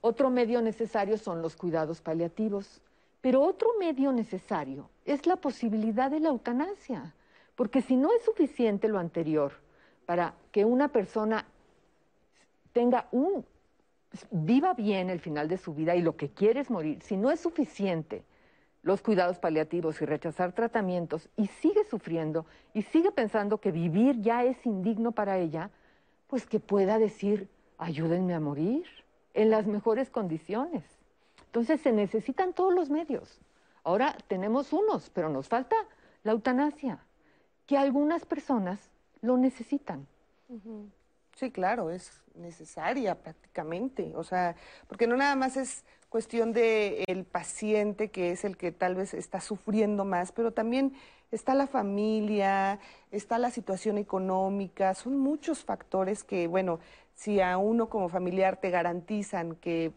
otro 0.00 0.30
medio 0.30 0.62
necesario 0.62 1.18
son 1.18 1.42
los 1.42 1.56
cuidados 1.56 2.00
paliativos, 2.00 2.80
pero 3.20 3.42
otro 3.42 3.70
medio 3.80 4.12
necesario 4.12 4.88
es 5.04 5.26
la 5.26 5.36
posibilidad 5.36 6.10
de 6.10 6.20
la 6.20 6.28
eutanasia, 6.28 7.14
porque 7.56 7.82
si 7.82 7.96
no 7.96 8.12
es 8.14 8.24
suficiente 8.24 8.88
lo 8.88 8.98
anterior 8.98 9.52
para 10.06 10.34
que 10.52 10.64
una 10.64 10.88
persona 10.88 11.44
tenga 12.72 13.08
un 13.10 13.44
viva 14.30 14.74
bien 14.74 15.10
el 15.10 15.20
final 15.20 15.48
de 15.48 15.58
su 15.58 15.74
vida 15.74 15.96
y 15.96 16.02
lo 16.02 16.16
que 16.16 16.30
quiere 16.30 16.60
es 16.60 16.70
morir, 16.70 17.02
si 17.02 17.16
no 17.16 17.30
es 17.30 17.40
suficiente 17.40 18.24
los 18.82 19.00
cuidados 19.00 19.38
paliativos 19.38 20.00
y 20.02 20.06
rechazar 20.06 20.52
tratamientos 20.52 21.28
y 21.36 21.46
sigue 21.46 21.84
sufriendo 21.84 22.46
y 22.74 22.82
sigue 22.82 23.12
pensando 23.12 23.58
que 23.58 23.70
vivir 23.70 24.20
ya 24.20 24.44
es 24.44 24.64
indigno 24.66 25.12
para 25.12 25.38
ella, 25.38 25.70
pues 26.26 26.46
que 26.46 26.60
pueda 26.60 26.98
decir, 26.98 27.48
ayúdenme 27.78 28.34
a 28.34 28.40
morir 28.40 28.84
en 29.34 29.50
las 29.50 29.66
mejores 29.66 30.10
condiciones. 30.10 30.84
Entonces 31.46 31.80
se 31.80 31.92
necesitan 31.92 32.52
todos 32.52 32.74
los 32.74 32.90
medios. 32.90 33.40
Ahora 33.84 34.16
tenemos 34.28 34.72
unos, 34.72 35.10
pero 35.10 35.28
nos 35.28 35.48
falta 35.48 35.76
la 36.24 36.32
eutanasia, 36.32 36.98
que 37.66 37.76
algunas 37.76 38.24
personas 38.24 38.90
lo 39.20 39.36
necesitan. 39.36 40.06
Sí, 41.36 41.50
claro, 41.50 41.90
es 41.90 42.22
necesaria 42.34 43.14
prácticamente, 43.20 44.12
o 44.16 44.22
sea, 44.24 44.54
porque 44.86 45.06
no 45.06 45.16
nada 45.16 45.34
más 45.34 45.56
es 45.56 45.84
cuestión 46.08 46.52
de 46.52 47.04
el 47.08 47.24
paciente 47.24 48.10
que 48.10 48.30
es 48.32 48.44
el 48.44 48.56
que 48.56 48.70
tal 48.70 48.94
vez 48.94 49.14
está 49.14 49.40
sufriendo 49.40 50.04
más, 50.04 50.30
pero 50.32 50.52
también 50.52 50.94
está 51.30 51.54
la 51.54 51.66
familia, 51.66 52.78
está 53.10 53.38
la 53.38 53.50
situación 53.50 53.96
económica, 53.98 54.94
son 54.94 55.18
muchos 55.18 55.64
factores 55.64 56.22
que, 56.22 56.46
bueno, 56.46 56.80
si 57.14 57.40
a 57.40 57.56
uno 57.58 57.88
como 57.88 58.08
familiar 58.08 58.58
te 58.58 58.70
garantizan 58.70 59.56
que, 59.56 59.92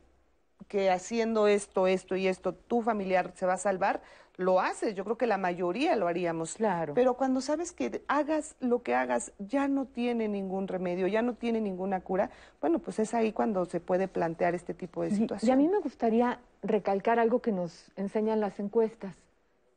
que 0.67 0.89
haciendo 0.89 1.47
esto, 1.47 1.87
esto 1.87 2.15
y 2.15 2.27
esto, 2.27 2.53
tu 2.53 2.81
familiar 2.81 3.33
se 3.35 3.45
va 3.45 3.53
a 3.53 3.57
salvar, 3.57 4.01
lo 4.37 4.59
haces. 4.59 4.95
Yo 4.95 5.03
creo 5.03 5.17
que 5.17 5.27
la 5.27 5.37
mayoría 5.37 5.95
lo 5.95 6.07
haríamos. 6.07 6.55
Claro. 6.55 6.93
Pero 6.93 7.15
cuando 7.15 7.41
sabes 7.41 7.71
que 7.71 8.03
hagas 8.07 8.55
lo 8.59 8.83
que 8.83 8.95
hagas, 8.95 9.31
ya 9.39 9.67
no 9.67 9.85
tiene 9.85 10.27
ningún 10.27 10.67
remedio, 10.67 11.07
ya 11.07 11.21
no 11.21 11.33
tiene 11.35 11.61
ninguna 11.61 12.01
cura, 12.01 12.29
bueno, 12.61 12.79
pues 12.79 12.99
es 12.99 13.13
ahí 13.13 13.31
cuando 13.31 13.65
se 13.65 13.79
puede 13.79 14.07
plantear 14.07 14.55
este 14.55 14.73
tipo 14.73 15.03
de 15.03 15.11
situaciones. 15.11 15.43
Y 15.47 15.51
a 15.51 15.55
mí 15.55 15.67
me 15.67 15.79
gustaría 15.79 16.39
recalcar 16.63 17.19
algo 17.19 17.41
que 17.41 17.51
nos 17.51 17.91
enseñan 17.95 18.39
las 18.39 18.59
encuestas. 18.59 19.15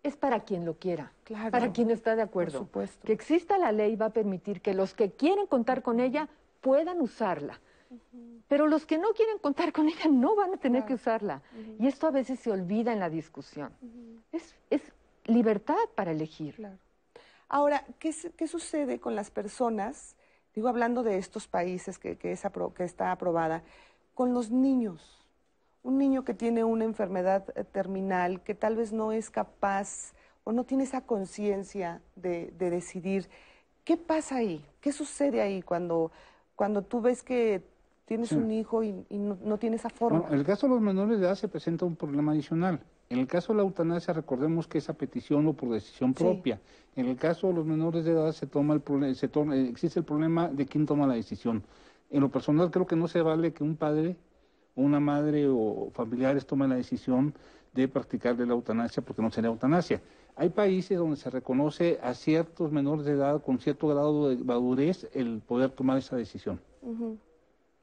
Es 0.03 0.17
para 0.17 0.41
quien 0.41 0.65
lo 0.65 0.75
quiera, 0.75 1.13
Claro. 1.25 1.51
para 1.51 1.73
quien 1.73 1.91
está 1.91 2.15
de 2.17 2.23
acuerdo. 2.23 2.59
Por 2.61 2.67
supuesto. 2.67 3.07
Que 3.07 3.13
exista 3.13 3.59
la 3.59 3.73
ley 3.73 3.97
va 3.97 4.07
a 4.07 4.11
permitir 4.11 4.61
que 4.61 4.73
los 4.73 4.95
que 4.95 5.11
quieren 5.11 5.47
contar 5.47 5.83
con 5.83 6.01
ella 6.01 6.29
puedan 6.61 7.01
usarla. 7.01 7.61
Pero 8.49 8.67
los 8.67 8.87
que 8.87 8.99
no 8.99 9.13
quieren 9.13 9.39
contar 9.39 9.73
con 9.73 9.89
ella 9.89 10.09
no 10.11 10.35
van 10.35 10.55
a 10.55 10.57
tener 10.57 10.85
que 10.85 10.95
usarla. 10.95 11.43
Y 11.79 11.87
esto 11.87 12.07
a 12.07 12.11
veces 12.11 12.41
se 12.41 12.51
olvida 12.51 12.93
en 12.93 13.01
la 13.01 13.11
discusión. 13.11 13.73
es, 14.33 14.55
es 14.71 14.83
libertad 15.25 15.77
para 15.95 16.11
elegir. 16.13 16.57
Ahora, 17.49 17.85
¿qué, 17.99 18.15
qué 18.37 18.47
sucede 18.47 19.01
con 19.01 19.15
las 19.15 19.31
personas, 19.31 20.17
digo 20.55 20.69
hablando 20.69 21.03
de 21.03 21.19
estos 21.19 21.47
países 21.47 21.99
que, 21.99 22.17
que, 22.17 22.33
es 22.33 22.45
apro- 22.45 22.73
que 22.73 22.85
está 22.85 23.11
aprobada, 23.13 23.63
con 24.15 24.35
los 24.35 24.51
niños? 24.51 25.25
Un 25.83 25.97
niño 25.97 26.25
que 26.25 26.35
tiene 26.35 26.65
una 26.65 26.85
enfermedad 26.85 27.45
eh, 27.55 27.65
terminal, 27.65 28.43
que 28.43 28.55
tal 28.55 28.77
vez 28.77 28.93
no 28.93 29.13
es 29.13 29.31
capaz 29.31 30.13
o 30.45 30.53
no 30.53 30.65
tiene 30.65 30.85
esa 30.85 31.03
conciencia 31.03 32.03
de, 32.17 32.53
de 32.59 32.71
decidir, 32.71 33.29
¿qué 33.85 33.97
pasa 33.97 34.37
ahí? 34.37 34.65
¿Qué 34.81 34.93
sucede 34.93 35.41
ahí 35.41 35.63
cuando, 35.63 36.11
cuando 36.57 36.83
tú 36.83 37.01
ves 37.01 37.23
que 37.23 37.63
tienes 38.09 38.31
Sí. 38.31 38.37
un 38.37 38.51
hijo 38.51 38.83
y, 38.83 39.05
y 39.11 39.19
no, 39.19 39.37
no 39.45 39.59
tiene 39.59 39.77
esa 39.77 39.91
forma? 39.91 40.21
Bueno, 40.21 40.35
en 40.35 40.41
el 40.41 40.47
caso 40.47 40.67
de 40.67 40.73
los 40.73 40.81
menores 40.83 41.21
de 41.21 41.27
edad 41.27 41.35
se 41.35 41.47
presenta 41.47 41.85
un 41.85 41.95
problema 41.95 42.33
adicional. 42.33 42.81
En 43.11 43.19
el 43.19 43.27
caso 43.27 43.53
de 43.53 43.59
la 43.59 43.63
eutanasia, 43.63 44.13
recordemos 44.15 44.67
que 44.67 44.79
es 44.79 44.89
a 44.89 44.95
petición 44.95 45.47
o 45.47 45.53
por 45.53 45.69
decisión 45.71 46.15
Sí. 46.17 46.25
propia. 46.25 46.59
En 46.97 47.07
el 47.07 47.17
caso 47.17 47.49
de 47.49 47.53
los 47.55 47.67
menores 47.67 48.05
de 48.05 48.13
edad 48.13 48.33
se 48.33 48.47
toma 48.47 48.75
el 48.75 49.15
se 49.15 49.29
torna- 49.29 49.55
eh, 49.57 49.69
existe 49.69 49.99
el 50.01 50.05
problema 50.05 50.49
de 50.49 50.67
quién 50.67 50.87
toma 50.87 51.07
la 51.07 51.15
decisión. 51.15 51.63
En 52.11 52.21
lo 52.23 52.31
personal 52.31 52.71
creo 52.71 52.87
que 52.87 52.97
no 52.97 53.07
se 53.09 53.21
vale 53.23 53.53
que 53.53 53.63
un 53.63 53.77
padre, 53.77 54.17
una 54.75 55.01
madre 55.01 55.47
o 55.49 55.91
familiares 55.93 56.47
tomen 56.47 56.71
la 56.71 56.77
decisión 56.77 57.35
de 57.75 57.87
practicarle 57.89 58.47
la 58.47 58.55
eutanasia 58.55 59.03
porque 59.03 59.21
no 59.23 59.31
sería 59.31 59.51
eutanasia. 59.51 60.01
Hay 60.35 60.49
países 60.51 60.97
donde 60.97 61.17
se 61.17 61.29
reconoce 61.31 61.99
a 62.03 62.15
ciertos 62.15 62.73
menores 62.73 63.05
de 63.05 63.13
edad 63.13 63.43
con 63.43 63.59
cierto 63.59 63.89
grado 63.89 64.29
de 64.31 64.37
madurez 64.43 65.07
el 65.13 65.41
poder 65.41 65.71
tomar 65.71 65.99
esa 65.99 66.17
decisión. 66.17 66.61
Ujú. 66.83 67.19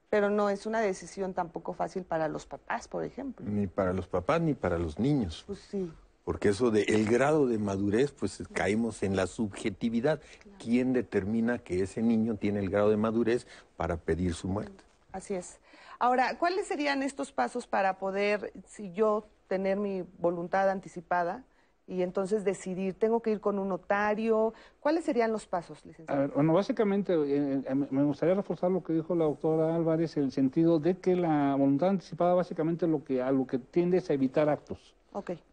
Pero 0.09 0.29
no 0.29 0.49
es 0.49 0.65
una 0.65 0.81
decisión 0.81 1.33
tampoco 1.33 1.73
fácil 1.73 2.03
para 2.03 2.27
los 2.27 2.45
papás, 2.45 2.87
por 2.87 3.03
ejemplo. 3.03 3.45
Ni 3.47 3.67
para 3.67 3.93
los 3.93 4.07
papás 4.07 4.41
ni 4.41 4.53
para 4.53 4.77
los 4.77 4.99
niños. 4.99 5.43
Pues 5.47 5.59
sí. 5.59 5.91
Porque 6.23 6.49
eso 6.49 6.71
de 6.71 6.83
el 6.83 7.05
grado 7.05 7.47
de 7.47 7.59
madurez, 7.59 8.11
pues 8.11 8.43
caemos 8.51 9.03
en 9.03 9.15
la 9.15 9.27
subjetividad. 9.27 10.21
¿Quién 10.57 10.93
determina 10.93 11.59
que 11.59 11.83
ese 11.83 12.01
niño 12.01 12.35
tiene 12.35 12.59
el 12.59 12.69
grado 12.69 12.89
de 12.89 12.97
madurez 12.97 13.45
para 13.77 13.97
pedir 13.97 14.33
su 14.33 14.47
muerte? 14.47 14.83
Así 15.11 15.35
es. 15.35 15.59
Ahora, 15.99 16.37
¿cuáles 16.37 16.67
serían 16.67 17.03
estos 17.03 17.31
pasos 17.31 17.67
para 17.67 17.99
poder, 17.99 18.51
si 18.67 18.91
yo 18.91 19.27
tener 19.47 19.77
mi 19.77 20.03
voluntad 20.17 20.69
anticipada 20.69 21.43
y 21.87 22.01
entonces 22.01 22.43
decidir, 22.43 22.95
tengo 22.95 23.21
que 23.21 23.31
ir 23.31 23.39
con 23.39 23.59
un 23.59 23.69
notario? 23.69 24.53
¿Cuáles 24.79 25.05
serían 25.05 25.31
los 25.31 25.45
pasos, 25.45 25.79
A 25.79 25.87
licenciado? 25.87 26.21
ver, 26.21 26.31
bueno, 26.31 26.53
básicamente 26.53 27.13
eh, 27.13 27.61
eh, 27.65 27.75
me 27.75 28.03
gustaría 28.03 28.35
reforzar 28.35 28.71
lo 28.71 28.83
que 28.83 28.93
dijo 28.93 29.15
la 29.15 29.25
doctora 29.25 29.75
Álvarez, 29.75 30.17
el 30.17 30.31
sentido 30.31 30.79
de 30.79 30.97
que 30.97 31.15
la 31.15 31.55
voluntad 31.55 31.89
anticipada 31.89 32.33
básicamente 32.33 32.87
lo 32.87 33.03
que 33.03 33.21
a 33.21 33.31
lo 33.31 33.45
que 33.45 33.59
tiende 33.59 33.97
es 33.97 34.09
a 34.09 34.13
evitar 34.13 34.49
actos, 34.49 34.95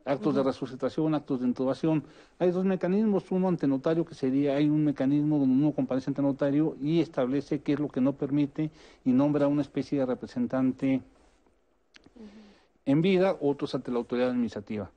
actos 0.05 0.35
de 0.35 0.42
resucitación, 0.42 1.14
actos 1.14 1.40
de 1.40 1.47
intubación. 1.47 2.03
Hay 2.38 2.51
dos 2.51 2.64
mecanismos, 2.64 3.31
uno 3.31 3.49
ante 3.49 3.66
notario 3.66 4.05
que 4.05 4.14
sería, 4.14 4.57
hay 4.57 4.68
un 4.68 4.85
mecanismo 4.85 5.38
donde 5.38 5.55
uno 5.55 5.73
comparece 5.73 6.11
ante 6.11 6.23
notario 6.23 6.77
y 6.81 7.01
establece 7.01 7.61
qué 7.61 7.75
es 7.75 7.81
lo 7.81 7.88
que 7.88 8.01
no 8.01 8.14
permite 8.14 8.71
y 9.05 9.12
nombra 9.12 9.49
una 9.49 9.62
especie 9.62 9.99
de 10.01 10.07
representante 10.07 11.03
en 12.85 13.03
vida, 13.03 13.37
otros 13.40 13.75
ante 13.75 13.90
la 13.90 13.99
autoridad 13.99 14.31
administrativa. 14.31 14.90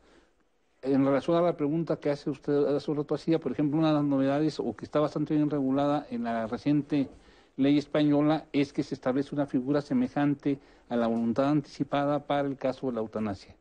En 0.85 1.03
relación 1.03 1.35
a 1.35 1.41
la 1.41 1.57
pregunta 1.57 1.97
que 1.97 2.11
hace 2.11 2.29
usted 2.29 2.75
hace 2.75 2.91
un 2.91 2.97
rato 2.97 3.15
hacía, 3.15 3.39
por 3.39 3.51
ejemplo, 3.51 3.79
una 3.79 3.87
de 3.87 3.95
las 3.95 4.03
novedades 4.03 4.59
o 4.59 4.75
que 4.75 4.85
está 4.85 4.99
bastante 4.99 5.33
bien 5.33 5.49
regulada 5.49 6.05
en 6.11 6.23
la 6.23 6.45
reciente 6.45 7.09
ley 7.57 7.77
española 7.79 8.45
es 8.53 8.71
que 8.71 8.83
se 8.83 8.93
establece 8.93 9.33
una 9.33 9.47
figura 9.47 9.81
semejante 9.81 10.59
a 10.87 10.95
la 10.95 11.07
voluntad 11.07 11.49
anticipada 11.49 12.19
para 12.27 12.47
el 12.47 12.55
caso 12.57 12.87
de 12.87 12.93
la 12.93 12.99
eutanasia. 12.99 13.55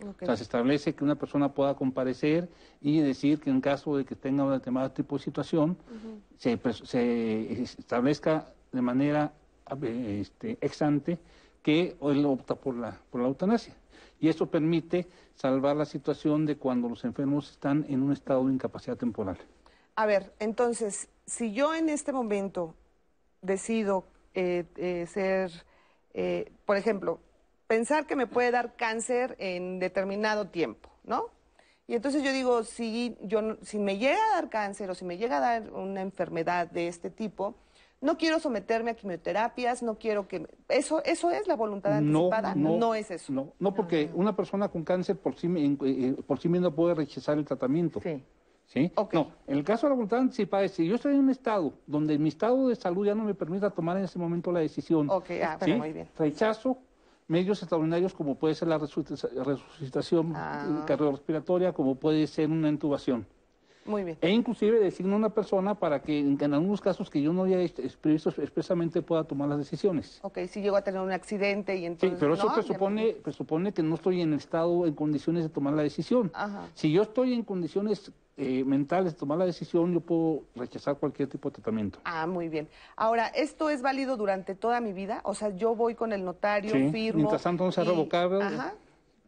O 0.00 0.26
sea, 0.26 0.36
se 0.36 0.42
establece 0.42 0.94
que 0.94 1.04
una 1.04 1.14
persona 1.14 1.52
pueda 1.54 1.74
comparecer 1.74 2.48
y 2.80 2.98
decir 2.98 3.38
que 3.38 3.50
en 3.50 3.60
caso 3.60 3.96
de 3.96 4.04
que 4.04 4.16
tenga 4.16 4.42
un 4.42 4.50
determinado 4.50 4.90
tipo 4.90 5.16
de 5.16 5.22
situación, 5.22 5.76
se, 6.36 6.58
se 6.82 7.62
establezca 7.62 8.52
de 8.72 8.82
manera 8.82 9.32
eh, 9.82 10.18
este, 10.20 10.58
ex 10.60 10.82
ante 10.82 11.18
que 11.62 11.96
él 12.02 12.24
opta 12.26 12.56
por 12.56 12.76
la, 12.76 13.00
por 13.10 13.20
la 13.20 13.28
eutanasia. 13.28 13.74
Y 14.24 14.30
eso 14.30 14.46
permite 14.46 15.06
salvar 15.34 15.76
la 15.76 15.84
situación 15.84 16.46
de 16.46 16.56
cuando 16.56 16.88
los 16.88 17.04
enfermos 17.04 17.50
están 17.50 17.84
en 17.90 18.02
un 18.02 18.10
estado 18.10 18.46
de 18.46 18.54
incapacidad 18.54 18.96
temporal. 18.96 19.36
A 19.96 20.06
ver, 20.06 20.32
entonces, 20.38 21.08
si 21.26 21.52
yo 21.52 21.74
en 21.74 21.90
este 21.90 22.10
momento 22.10 22.74
decido 23.42 24.06
eh, 24.32 24.64
eh, 24.76 25.06
ser, 25.12 25.52
eh, 26.14 26.50
por 26.64 26.78
ejemplo, 26.78 27.20
pensar 27.66 28.06
que 28.06 28.16
me 28.16 28.26
puede 28.26 28.50
dar 28.50 28.76
cáncer 28.76 29.36
en 29.38 29.78
determinado 29.78 30.46
tiempo, 30.46 30.88
¿no? 31.04 31.26
Y 31.86 31.94
entonces 31.94 32.22
yo 32.22 32.32
digo, 32.32 32.64
si, 32.64 33.18
yo, 33.20 33.58
si 33.60 33.78
me 33.78 33.98
llega 33.98 34.16
a 34.16 34.36
dar 34.36 34.48
cáncer 34.48 34.88
o 34.88 34.94
si 34.94 35.04
me 35.04 35.18
llega 35.18 35.36
a 35.36 35.40
dar 35.40 35.70
una 35.70 36.00
enfermedad 36.00 36.66
de 36.66 36.88
este 36.88 37.10
tipo, 37.10 37.56
no 38.04 38.16
quiero 38.16 38.38
someterme 38.38 38.90
a 38.92 38.94
quimioterapias, 38.94 39.82
no 39.82 39.96
quiero 39.98 40.28
que... 40.28 40.46
¿Eso, 40.68 41.02
eso 41.04 41.30
es 41.30 41.48
la 41.48 41.56
voluntad 41.56 41.92
anticipada? 41.94 42.54
No, 42.54 42.94
es 42.94 43.10
eso. 43.10 43.32
No, 43.32 43.52
no, 43.58 43.74
porque 43.74 44.10
una 44.14 44.36
persona 44.36 44.68
con 44.68 44.84
cáncer 44.84 45.16
por 45.16 45.34
sí, 45.36 45.46
en- 45.46 45.78
eh, 45.82 46.14
por 46.26 46.38
sí 46.38 46.48
misma 46.48 46.70
puede 46.70 46.94
rechazar 46.94 47.38
el 47.38 47.44
tratamiento. 47.44 48.00
Sí. 48.02 48.22
¿Sí? 48.66 48.90
No, 49.12 49.30
en 49.46 49.58
el 49.58 49.64
caso 49.64 49.86
de 49.86 49.90
la 49.90 49.94
voluntad 49.96 50.20
anticipada, 50.20 50.64
es 50.64 50.72
si 50.72 50.86
yo 50.86 50.94
estoy 50.94 51.12
en 51.14 51.20
un 51.20 51.30
estado 51.30 51.74
donde 51.86 52.18
mi 52.18 52.30
estado 52.30 52.68
de 52.68 52.76
salud 52.76 53.04
ya 53.06 53.14
no 53.14 53.24
me 53.24 53.34
permita 53.34 53.68
tomar 53.70 53.98
en 53.98 54.04
ese 54.04 54.18
momento 54.18 54.50
la 54.52 54.60
decisión, 54.60 55.08
Ok, 55.10 55.30
ah, 55.44 55.58
¿sí? 55.62 55.72
muy 55.74 55.92
bien. 55.92 56.08
rechazo 56.18 56.78
medios 57.28 57.62
extraordinarios 57.62 58.14
como 58.14 58.34
puede 58.36 58.54
ser 58.54 58.68
la 58.68 58.78
resucita- 58.78 59.28
resucitación 59.44 60.32
Ah. 60.34 60.82
cardiorrespiratoria, 60.86 61.72
como 61.72 61.94
puede 61.96 62.26
ser 62.26 62.50
una 62.50 62.68
intubación. 62.68 63.26
Muy 63.86 64.04
bien. 64.04 64.16
E 64.20 64.30
inclusive 64.30 64.78
designo 64.80 65.14
a 65.14 65.16
una 65.18 65.28
persona 65.30 65.74
para 65.74 66.00
que 66.00 66.18
en, 66.18 66.38
en 66.40 66.54
algunos 66.54 66.80
casos 66.80 67.10
que 67.10 67.20
yo 67.20 67.32
no 67.32 67.44
haya 67.44 67.58
previsto 68.00 68.30
expresamente 68.38 69.02
pueda 69.02 69.24
tomar 69.24 69.48
las 69.48 69.58
decisiones. 69.58 70.20
Ok, 70.22 70.38
si 70.48 70.62
llego 70.62 70.76
a 70.76 70.82
tener 70.82 71.00
un 71.00 71.12
accidente 71.12 71.74
y 71.76 71.80
Sí, 71.80 71.86
entonces... 71.86 72.18
pero 72.18 72.34
eso 72.34 72.46
no, 72.48 72.54
presupone, 72.54 73.12
presupone 73.22 73.72
que 73.72 73.82
no 73.82 73.94
estoy 73.96 74.22
en 74.22 74.32
estado, 74.34 74.86
en 74.86 74.94
condiciones 74.94 75.42
de 75.42 75.48
tomar 75.50 75.74
la 75.74 75.82
decisión. 75.82 76.30
Ajá. 76.34 76.68
Si 76.74 76.90
yo 76.92 77.02
estoy 77.02 77.34
en 77.34 77.42
condiciones 77.42 78.10
eh, 78.36 78.64
mentales 78.64 79.12
de 79.12 79.18
tomar 79.18 79.38
la 79.38 79.44
decisión, 79.46 79.92
yo 79.92 80.00
puedo 80.00 80.42
rechazar 80.56 80.96
cualquier 80.96 81.28
tipo 81.28 81.50
de 81.50 81.54
tratamiento. 81.56 82.00
Ah, 82.04 82.26
muy 82.26 82.48
bien. 82.48 82.68
Ahora, 82.96 83.28
¿esto 83.28 83.70
es 83.70 83.82
válido 83.82 84.16
durante 84.16 84.54
toda 84.54 84.80
mi 84.80 84.92
vida? 84.92 85.20
O 85.24 85.34
sea, 85.34 85.50
yo 85.50 85.76
voy 85.76 85.94
con 85.94 86.12
el 86.12 86.24
notario, 86.24 86.72
Sí, 86.72 86.88
firmo... 86.90 87.18
mientras 87.18 87.42
tanto 87.42 87.64
no 87.64 87.70
sea 87.70 87.84
y- 87.84 87.88
revocable. 87.88 88.42
Ajá. 88.42 88.74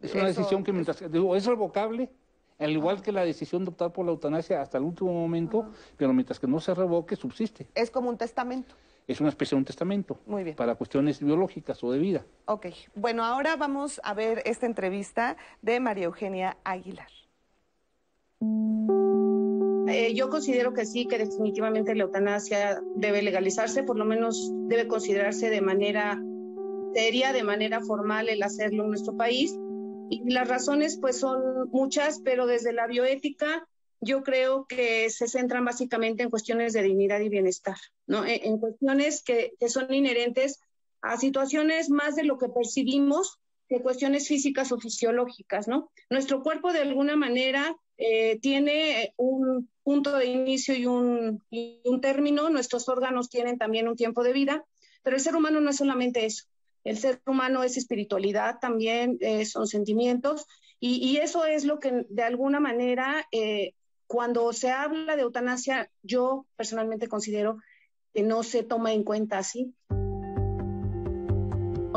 Es 0.02 0.12
una 0.14 0.28
Eso- 0.28 0.40
decisión 0.40 0.64
que 0.64 0.72
mientras 0.72 1.10
digo, 1.10 1.36
es 1.36 1.46
revocable, 1.46 2.10
al 2.58 2.70
igual 2.70 3.02
que 3.02 3.12
la 3.12 3.24
decisión 3.24 3.64
de 3.64 3.70
optar 3.70 3.92
por 3.92 4.06
la 4.06 4.12
eutanasia 4.12 4.60
hasta 4.60 4.78
el 4.78 4.84
último 4.84 5.12
momento, 5.12 5.66
pero 5.96 6.12
mientras 6.12 6.38
que 6.38 6.46
no 6.46 6.60
se 6.60 6.74
revoque, 6.74 7.16
subsiste. 7.16 7.66
Es 7.74 7.90
como 7.90 8.08
un 8.08 8.16
testamento. 8.16 8.74
Es 9.06 9.20
una 9.20 9.28
especie 9.28 9.54
de 9.54 9.60
un 9.60 9.64
testamento 9.64 10.18
Muy 10.26 10.42
bien. 10.42 10.56
para 10.56 10.74
cuestiones 10.74 11.20
biológicas 11.20 11.82
o 11.84 11.92
de 11.92 11.98
vida. 11.98 12.24
Ok, 12.46 12.66
bueno, 12.96 13.24
ahora 13.24 13.54
vamos 13.56 14.00
a 14.02 14.14
ver 14.14 14.42
esta 14.44 14.66
entrevista 14.66 15.36
de 15.62 15.78
María 15.78 16.06
Eugenia 16.06 16.56
Aguilar. 16.64 17.08
Eh, 19.88 20.14
yo 20.14 20.28
considero 20.28 20.72
que 20.74 20.84
sí, 20.84 21.06
que 21.06 21.18
definitivamente 21.18 21.94
la 21.94 22.04
eutanasia 22.04 22.82
debe 22.96 23.22
legalizarse, 23.22 23.84
por 23.84 23.96
lo 23.96 24.04
menos 24.04 24.50
debe 24.66 24.88
considerarse 24.88 25.50
de 25.50 25.60
manera 25.60 26.20
seria, 26.92 27.32
de 27.32 27.44
manera 27.44 27.80
formal 27.80 28.28
el 28.28 28.42
hacerlo 28.42 28.82
en 28.84 28.88
nuestro 28.88 29.16
país. 29.16 29.56
Y 30.10 30.30
las 30.30 30.48
razones 30.48 30.98
pues 31.00 31.18
son 31.18 31.70
muchas, 31.70 32.20
pero 32.24 32.46
desde 32.46 32.72
la 32.72 32.86
bioética 32.86 33.68
yo 34.00 34.22
creo 34.22 34.66
que 34.66 35.10
se 35.10 35.26
centran 35.26 35.64
básicamente 35.64 36.22
en 36.22 36.30
cuestiones 36.30 36.72
de 36.72 36.82
dignidad 36.82 37.20
y 37.20 37.28
bienestar, 37.28 37.76
¿no? 38.06 38.24
En, 38.24 38.44
en 38.44 38.58
cuestiones 38.58 39.22
que, 39.22 39.54
que 39.58 39.68
son 39.68 39.92
inherentes 39.92 40.60
a 41.02 41.16
situaciones 41.16 41.90
más 41.90 42.16
de 42.16 42.24
lo 42.24 42.38
que 42.38 42.48
percibimos 42.48 43.40
que 43.68 43.82
cuestiones 43.82 44.28
físicas 44.28 44.70
o 44.72 44.78
fisiológicas, 44.78 45.66
¿no? 45.66 45.90
Nuestro 46.10 46.42
cuerpo 46.42 46.72
de 46.72 46.80
alguna 46.80 47.16
manera 47.16 47.76
eh, 47.98 48.38
tiene 48.40 49.12
un 49.16 49.68
punto 49.82 50.16
de 50.16 50.26
inicio 50.26 50.74
y 50.74 50.86
un, 50.86 51.42
y 51.50 51.80
un 51.84 52.00
término, 52.00 52.50
nuestros 52.50 52.88
órganos 52.88 53.28
tienen 53.28 53.58
también 53.58 53.88
un 53.88 53.96
tiempo 53.96 54.22
de 54.22 54.32
vida, 54.32 54.64
pero 55.02 55.16
el 55.16 55.22
ser 55.22 55.36
humano 55.36 55.60
no 55.60 55.70
es 55.70 55.76
solamente 55.76 56.26
eso. 56.26 56.44
El 56.86 56.98
ser 56.98 57.20
humano 57.26 57.64
es 57.64 57.76
espiritualidad 57.76 58.58
también, 58.60 59.18
eh, 59.20 59.44
son 59.44 59.66
sentimientos, 59.66 60.46
y, 60.78 61.16
eso 61.16 61.44
es 61.46 61.64
lo 61.64 61.80
que 61.80 62.04
de 62.08 62.22
alguna 62.22 62.60
manera, 62.60 63.26
eh, 63.32 63.72
cuando 64.06 64.52
se 64.52 64.70
habla 64.70 65.16
de 65.16 65.22
eutanasia, 65.22 65.90
yo 66.02 66.46
personalmente 66.54 67.08
considero 67.08 67.58
que 68.14 68.22
no 68.22 68.42
se 68.42 68.62
toma 68.62 68.92
en 68.92 69.02
cuenta 69.02 69.38
así. 69.38 69.74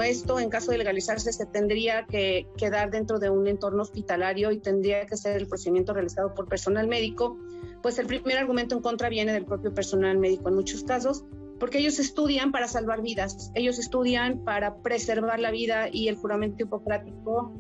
Esto, 0.02 0.40
en 0.40 0.50
caso 0.50 0.72
de 0.72 0.78
legalizarse, 0.78 1.34
se 1.34 1.46
tendría 1.46 2.06
que 2.06 2.48
quedar 2.58 2.90
dentro 2.90 3.20
de 3.20 3.30
un 3.30 3.48
entorno 3.48 3.84
hospitalario 3.84 4.52
y 4.52 4.60
tendría 4.60 5.06
que 5.06 5.18
ser 5.18 5.36
el 5.36 5.48
procedimiento 5.48 5.94
realizado 5.94 6.34
por 6.34 6.48
personal 6.48 6.88
médico. 6.88 7.38
Pues 7.84 8.00
el 8.00 8.08
primer 8.08 8.38
argumento 8.38 8.76
en 8.76 8.82
contra 8.82 9.10
viene 9.10 9.34
del 9.34 9.46
propio 9.46 9.74
personal 9.74 10.18
médico 10.18 10.48
en 10.48 10.56
muchos 10.56 10.84
casos, 10.86 11.26
porque 11.60 11.80
ellos 11.80 12.00
estudian 12.00 12.52
para 12.52 12.68
salvar 12.68 13.02
vidas, 13.02 13.52
ellos 13.54 13.80
estudian 13.80 14.44
para 14.44 14.78
preservar 14.78 15.40
la 15.40 15.52
vida 15.52 15.90
y 15.92 16.08
el 16.08 16.16
juramento 16.16 16.64
hipocrático 16.64 17.54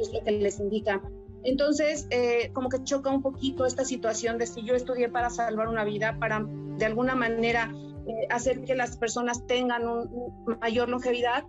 es 0.00 0.12
lo 0.12 0.24
que 0.24 0.32
les 0.32 0.58
indica. 0.58 1.02
Entonces, 1.44 2.06
eh, 2.10 2.50
como 2.52 2.68
que 2.68 2.82
choca 2.82 3.10
un 3.10 3.22
poquito 3.22 3.66
esta 3.66 3.84
situación 3.84 4.36
de 4.36 4.46
si 4.46 4.64
yo 4.64 4.74
estudié 4.74 5.08
para 5.08 5.30
salvar 5.30 5.68
una 5.68 5.84
vida, 5.84 6.16
para 6.18 6.44
de 6.44 6.84
alguna 6.84 7.14
manera 7.14 7.72
eh, 8.06 8.26
hacer 8.30 8.64
que 8.64 8.74
las 8.74 8.96
personas 8.96 9.46
tengan 9.46 9.86
un, 9.86 10.08
un 10.10 10.58
mayor 10.60 10.88
longevidad 10.88 11.44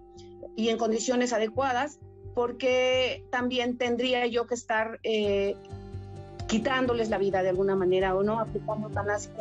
y 0.56 0.70
en 0.70 0.78
condiciones 0.78 1.34
adecuadas, 1.34 2.00
porque 2.36 3.26
también 3.32 3.78
tendría 3.78 4.28
yo 4.28 4.46
que 4.46 4.54
estar 4.54 5.00
eh, 5.02 5.56
quitándoles 6.48 7.10
la 7.10 7.18
vida 7.18 7.42
de 7.42 7.50
alguna 7.50 7.76
manera 7.76 8.16
o 8.16 8.24
no, 8.24 8.40
aplicando 8.40 8.88
eutanasia. 8.88 9.32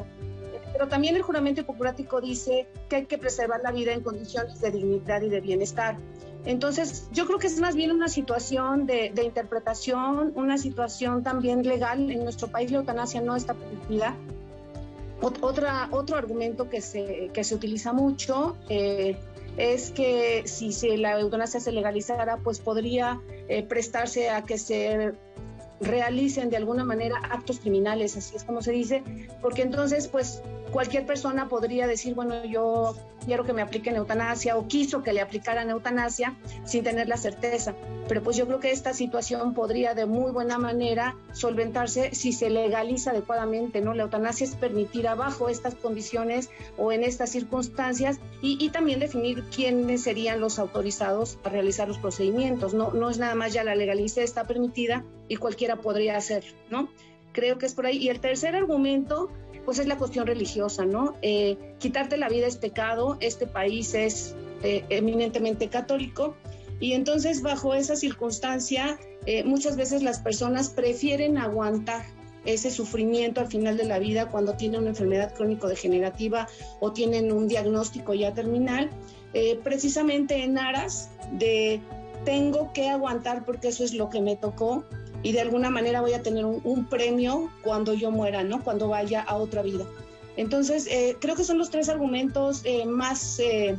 Pero 0.72 0.88
también 0.88 1.16
el 1.16 1.22
juramento 1.22 1.60
hipocrático 1.62 2.20
dice 2.20 2.66
que 2.88 2.96
hay 2.96 3.06
que 3.06 3.18
preservar 3.18 3.60
la 3.62 3.72
vida 3.72 3.92
en 3.92 4.02
condiciones 4.02 4.60
de 4.60 4.70
dignidad 4.70 5.22
y 5.22 5.28
de 5.28 5.40
bienestar. 5.40 5.96
Entonces, 6.44 7.08
yo 7.12 7.26
creo 7.26 7.38
que 7.38 7.48
es 7.48 7.58
más 7.58 7.74
bien 7.74 7.90
una 7.90 8.08
situación 8.08 8.86
de, 8.86 9.10
de 9.14 9.24
interpretación, 9.24 10.32
una 10.36 10.58
situación 10.58 11.22
también 11.24 11.62
legal. 11.66 12.10
En 12.10 12.22
nuestro 12.22 12.48
país 12.48 12.70
la 12.70 12.78
eutanasia 12.78 13.20
no 13.20 13.34
está 13.34 13.54
permitida. 13.54 14.14
Ot- 15.22 15.38
Otra, 15.40 15.88
otro 15.90 16.16
argumento 16.16 16.68
que 16.68 16.80
se, 16.82 17.30
que 17.32 17.42
se 17.42 17.54
utiliza 17.54 17.92
mucho 17.92 18.56
eh, 18.68 19.16
es 19.56 19.90
que 19.90 20.42
si 20.46 20.72
se, 20.72 20.98
la 20.98 21.18
eutanasia 21.18 21.58
se 21.58 21.72
legalizara, 21.72 22.36
pues 22.36 22.60
podría 22.60 23.20
eh, 23.48 23.62
prestarse 23.62 24.28
a 24.28 24.42
que 24.42 24.58
se 24.58 25.14
realicen 25.80 26.50
de 26.50 26.56
alguna 26.56 26.84
manera 26.84 27.16
actos 27.30 27.60
criminales, 27.60 28.16
así 28.16 28.36
es 28.36 28.44
como 28.44 28.62
se 28.62 28.72
dice, 28.72 29.02
porque 29.42 29.62
entonces 29.62 30.08
pues 30.08 30.42
cualquier 30.72 31.06
persona 31.06 31.48
podría 31.48 31.86
decir, 31.86 32.14
bueno, 32.14 32.44
yo 32.44 32.94
quiero 33.24 33.44
que 33.44 33.52
me 33.52 33.62
apliquen 33.62 33.96
eutanasia 33.96 34.56
o 34.56 34.68
quiso 34.68 35.02
que 35.02 35.12
le 35.12 35.20
aplicaran 35.20 35.70
eutanasia 35.70 36.36
sin 36.64 36.84
tener 36.84 37.08
la 37.08 37.16
certeza. 37.16 37.74
Pero 38.08 38.22
pues 38.22 38.36
yo 38.36 38.46
creo 38.46 38.60
que 38.60 38.70
esta 38.70 38.94
situación 38.94 39.52
podría 39.52 39.94
de 39.94 40.06
muy 40.06 40.30
buena 40.30 40.58
manera 40.58 41.16
solventarse 41.32 42.14
si 42.14 42.32
se 42.32 42.50
legaliza 42.50 43.10
adecuadamente, 43.10 43.80
¿no? 43.80 43.94
La 43.94 44.04
eutanasia 44.04 44.44
es 44.44 44.54
permitida 44.54 45.14
bajo 45.14 45.48
estas 45.48 45.74
condiciones 45.74 46.50
o 46.76 46.92
en 46.92 47.02
estas 47.02 47.30
circunstancias 47.30 48.20
y, 48.42 48.68
también 48.68 49.00
definir 49.00 49.44
quiénes 49.44 50.02
serían 50.02 50.40
los 50.40 50.58
autorizados 50.58 51.38
a 51.44 51.48
realizar 51.48 51.88
los 51.88 51.98
procedimientos, 51.98 52.74
¿no? 52.74 52.92
No 52.92 53.10
es 53.10 53.18
nada 53.18 53.34
más 53.34 53.52
ya 53.52 53.64
la 53.64 53.74
legalicé, 53.74 54.22
está 54.22 54.46
permitida 54.46 55.04
y 55.28 55.36
cualquiera 55.36 55.76
podría 55.76 56.16
hacerlo, 56.16 56.56
¿no? 56.70 56.88
Creo 57.32 57.58
que 57.58 57.66
es 57.66 57.74
por 57.74 57.86
ahí. 57.86 57.98
Y 57.98 58.08
el 58.08 58.20
tercer 58.20 58.56
argumento, 58.56 59.30
pues 59.64 59.78
es 59.78 59.86
la 59.86 59.98
cuestión 59.98 60.26
religiosa, 60.26 60.84
¿no? 60.84 61.14
Eh, 61.22 61.74
quitarte 61.78 62.16
la 62.16 62.28
vida 62.28 62.46
es 62.46 62.56
pecado, 62.56 63.18
este 63.20 63.46
país 63.46 63.94
es 63.94 64.34
eh, 64.62 64.84
eminentemente 64.88 65.68
católico 65.68 66.36
y 66.80 66.92
entonces 66.92 67.42
bajo 67.42 67.74
esa 67.74 67.96
circunstancia 67.96 68.98
eh, 69.26 69.44
muchas 69.44 69.76
veces 69.76 70.02
las 70.02 70.20
personas 70.20 70.70
prefieren 70.70 71.36
aguantar 71.36 72.04
ese 72.44 72.70
sufrimiento 72.70 73.40
al 73.40 73.48
final 73.48 73.76
de 73.76 73.84
la 73.84 73.98
vida 73.98 74.30
cuando 74.30 74.54
tienen 74.54 74.82
una 74.82 74.90
enfermedad 74.90 75.34
crónico-degenerativa 75.34 76.46
o 76.80 76.92
tienen 76.92 77.32
un 77.32 77.48
diagnóstico 77.48 78.14
ya 78.14 78.32
terminal, 78.34 78.88
precisamente 79.64 80.44
en 80.44 80.56
aras 80.56 81.10
de 81.32 81.80
tengo 82.26 82.72
que 82.72 82.88
aguantar 82.88 83.44
porque 83.44 83.68
eso 83.68 83.84
es 83.84 83.94
lo 83.94 84.10
que 84.10 84.20
me 84.20 84.36
tocó 84.36 84.84
y 85.26 85.32
de 85.32 85.40
alguna 85.40 85.70
manera 85.70 86.00
voy 86.00 86.12
a 86.12 86.22
tener 86.22 86.44
un, 86.44 86.60
un 86.62 86.84
premio 86.84 87.50
cuando 87.62 87.94
yo 87.94 88.12
muera, 88.12 88.44
¿no? 88.44 88.62
Cuando 88.62 88.86
vaya 88.86 89.22
a 89.22 89.34
otra 89.34 89.60
vida. 89.60 89.84
Entonces, 90.36 90.86
eh, 90.86 91.16
creo 91.18 91.34
que 91.34 91.42
son 91.42 91.58
los 91.58 91.68
tres 91.68 91.88
argumentos 91.88 92.60
eh, 92.62 92.86
más 92.86 93.40
eh, 93.40 93.76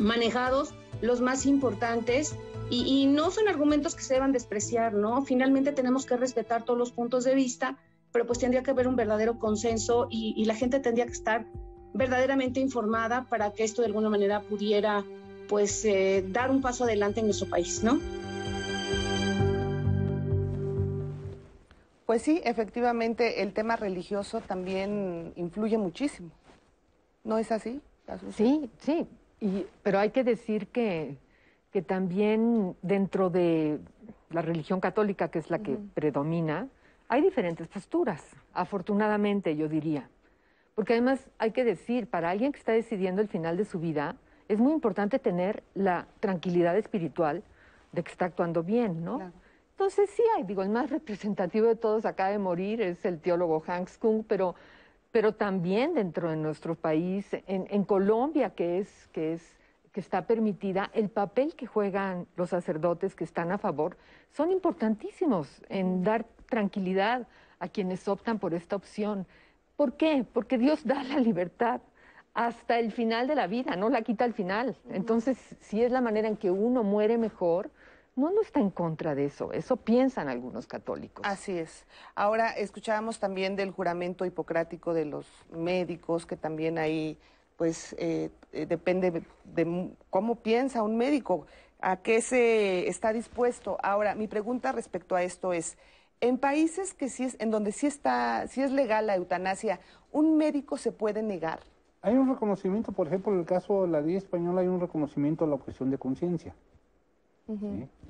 manejados, 0.00 0.74
los 1.02 1.20
más 1.20 1.46
importantes, 1.46 2.34
y, 2.68 2.82
y, 2.82 3.06
no 3.06 3.30
son 3.30 3.46
argumentos 3.46 3.94
que 3.94 4.02
se 4.02 4.14
deban 4.14 4.32
despreciar, 4.32 4.92
¿no? 4.92 5.22
Finalmente 5.24 5.70
tenemos 5.70 6.04
que 6.04 6.16
respetar 6.16 6.64
todos 6.64 6.80
los 6.80 6.90
puntos 6.90 7.22
de 7.22 7.36
vista, 7.36 7.78
pero 8.10 8.26
pues 8.26 8.40
tendría 8.40 8.64
que 8.64 8.72
haber 8.72 8.88
un 8.88 8.96
verdadero 8.96 9.38
consenso 9.38 10.08
y, 10.10 10.34
y 10.36 10.46
la 10.46 10.56
gente 10.56 10.80
tendría 10.80 11.06
que 11.06 11.12
estar 11.12 11.46
verdaderamente 11.94 12.58
informada 12.58 13.24
para 13.28 13.52
que 13.52 13.62
esto 13.62 13.82
de 13.82 13.86
alguna 13.86 14.10
manera 14.10 14.40
pudiera, 14.40 15.04
pues, 15.48 15.84
eh, 15.84 16.24
dar 16.28 16.50
un 16.50 16.60
paso 16.60 16.82
adelante 16.82 17.20
en 17.20 17.26
nuestro 17.26 17.48
país, 17.48 17.84
¿no? 17.84 18.00
Pues 22.06 22.22
sí, 22.22 22.40
efectivamente, 22.44 23.42
el 23.42 23.52
tema 23.52 23.74
religioso 23.74 24.40
también 24.40 25.32
influye 25.34 25.76
muchísimo. 25.76 26.30
¿No 27.24 27.36
es 27.36 27.50
así? 27.50 27.82
Sí, 28.30 28.70
sí. 28.78 29.08
Y, 29.40 29.66
pero 29.82 29.98
hay 29.98 30.10
que 30.10 30.22
decir 30.22 30.68
que, 30.68 31.18
que 31.72 31.82
también 31.82 32.76
dentro 32.80 33.28
de 33.28 33.80
la 34.30 34.40
religión 34.40 34.80
católica, 34.80 35.28
que 35.28 35.40
es 35.40 35.50
la 35.50 35.58
que 35.58 35.76
predomina, 35.94 36.68
Hay 37.08 37.22
diferentes 37.22 37.68
posturas, 37.68 38.22
afortunadamente 38.52 39.56
yo 39.56 39.68
diría. 39.68 40.08
Porque 40.74 40.94
además 40.94 41.30
hay 41.38 41.52
que 41.52 41.64
decir, 41.64 42.08
para 42.08 42.30
alguien 42.30 42.52
que 42.52 42.58
está 42.58 42.72
decidiendo 42.72 43.22
el 43.22 43.28
final 43.28 43.56
de 43.56 43.64
su 43.64 43.78
vida, 43.78 44.16
es 44.48 44.58
muy 44.58 44.72
importante 44.72 45.18
tener 45.18 45.62
la 45.74 46.06
tranquilidad 46.20 46.76
espiritual 46.76 47.42
de 47.92 48.02
que 48.02 48.10
está 48.10 48.26
actuando 48.26 48.62
bien, 48.62 49.04
¿no? 49.04 49.32
Entonces 49.78 50.08
sí 50.08 50.22
hay, 50.34 50.44
digo, 50.44 50.62
el 50.62 50.70
más 50.70 50.88
representativo 50.88 51.66
de 51.66 51.76
todos 51.76 52.06
acaba 52.06 52.30
de 52.30 52.38
morir, 52.38 52.80
es 52.80 53.04
el 53.04 53.20
teólogo 53.20 53.62
Hans 53.66 53.98
Kung, 53.98 54.24
pero, 54.26 54.54
pero 55.10 55.34
también 55.34 55.92
dentro 55.92 56.30
de 56.30 56.36
nuestro 56.36 56.76
país, 56.76 57.26
en, 57.46 57.66
en 57.68 57.84
Colombia, 57.84 58.54
que 58.54 58.78
es, 58.78 59.08
que 59.12 59.34
es 59.34 59.56
que 59.92 60.00
está 60.00 60.26
permitida, 60.26 60.90
el 60.94 61.10
papel 61.10 61.54
que 61.54 61.66
juegan 61.66 62.26
los 62.36 62.50
sacerdotes 62.50 63.14
que 63.14 63.24
están 63.24 63.52
a 63.52 63.58
favor 63.58 63.98
son 64.30 64.50
importantísimos 64.50 65.62
en 65.68 66.02
dar 66.02 66.24
tranquilidad 66.48 67.26
a 67.58 67.68
quienes 67.68 68.08
optan 68.08 68.38
por 68.38 68.54
esta 68.54 68.76
opción. 68.76 69.26
¿Por 69.76 69.98
qué? 69.98 70.24
Porque 70.32 70.56
Dios 70.56 70.86
da 70.86 71.02
la 71.02 71.20
libertad 71.20 71.82
hasta 72.32 72.78
el 72.78 72.92
final 72.92 73.26
de 73.26 73.34
la 73.34 73.46
vida, 73.46 73.76
no 73.76 73.90
la 73.90 74.00
quita 74.00 74.24
al 74.24 74.32
final. 74.32 74.76
Entonces, 74.90 75.38
si 75.60 75.82
es 75.82 75.92
la 75.92 76.00
manera 76.00 76.28
en 76.28 76.36
que 76.38 76.50
uno 76.50 76.82
muere 76.82 77.18
mejor, 77.18 77.70
no, 78.16 78.30
no 78.30 78.40
está 78.40 78.60
en 78.60 78.70
contra 78.70 79.14
de 79.14 79.26
eso. 79.26 79.52
Eso 79.52 79.76
piensan 79.76 80.28
algunos 80.28 80.66
católicos. 80.66 81.24
Así 81.26 81.56
es. 81.56 81.84
Ahora, 82.14 82.50
escuchábamos 82.50 83.20
también 83.20 83.56
del 83.56 83.70
juramento 83.70 84.24
hipocrático 84.24 84.94
de 84.94 85.04
los 85.04 85.26
médicos, 85.50 86.24
que 86.24 86.36
también 86.36 86.78
ahí, 86.78 87.18
pues, 87.56 87.94
eh, 87.98 88.30
eh, 88.52 88.64
depende 88.66 89.22
de 89.44 89.90
cómo 90.08 90.36
piensa 90.36 90.82
un 90.82 90.96
médico, 90.96 91.46
a 91.80 91.98
qué 91.98 92.22
se 92.22 92.88
está 92.88 93.12
dispuesto. 93.12 93.76
Ahora, 93.82 94.14
mi 94.14 94.28
pregunta 94.28 94.72
respecto 94.72 95.14
a 95.14 95.22
esto 95.22 95.52
es, 95.52 95.76
en 96.22 96.38
países 96.38 96.94
que 96.94 97.10
sí 97.10 97.24
es, 97.24 97.36
en 97.38 97.50
donde 97.50 97.72
sí 97.72 97.86
está, 97.86 98.48
sí 98.48 98.62
es 98.62 98.72
legal 98.72 99.06
la 99.06 99.16
eutanasia, 99.16 99.80
¿un 100.10 100.38
médico 100.38 100.78
se 100.78 100.90
puede 100.90 101.22
negar? 101.22 101.60
Hay 102.00 102.14
un 102.14 102.30
reconocimiento, 102.30 102.92
por 102.92 103.08
ejemplo, 103.08 103.32
en 103.32 103.40
el 103.40 103.44
caso 103.44 103.82
de 103.82 103.88
la 103.88 104.00
ley 104.00 104.16
española 104.16 104.62
hay 104.62 104.68
un 104.68 104.80
reconocimiento 104.80 105.44
a 105.44 105.48
la 105.48 105.54
objeción 105.54 105.90
de 105.90 105.98
conciencia. 105.98 106.54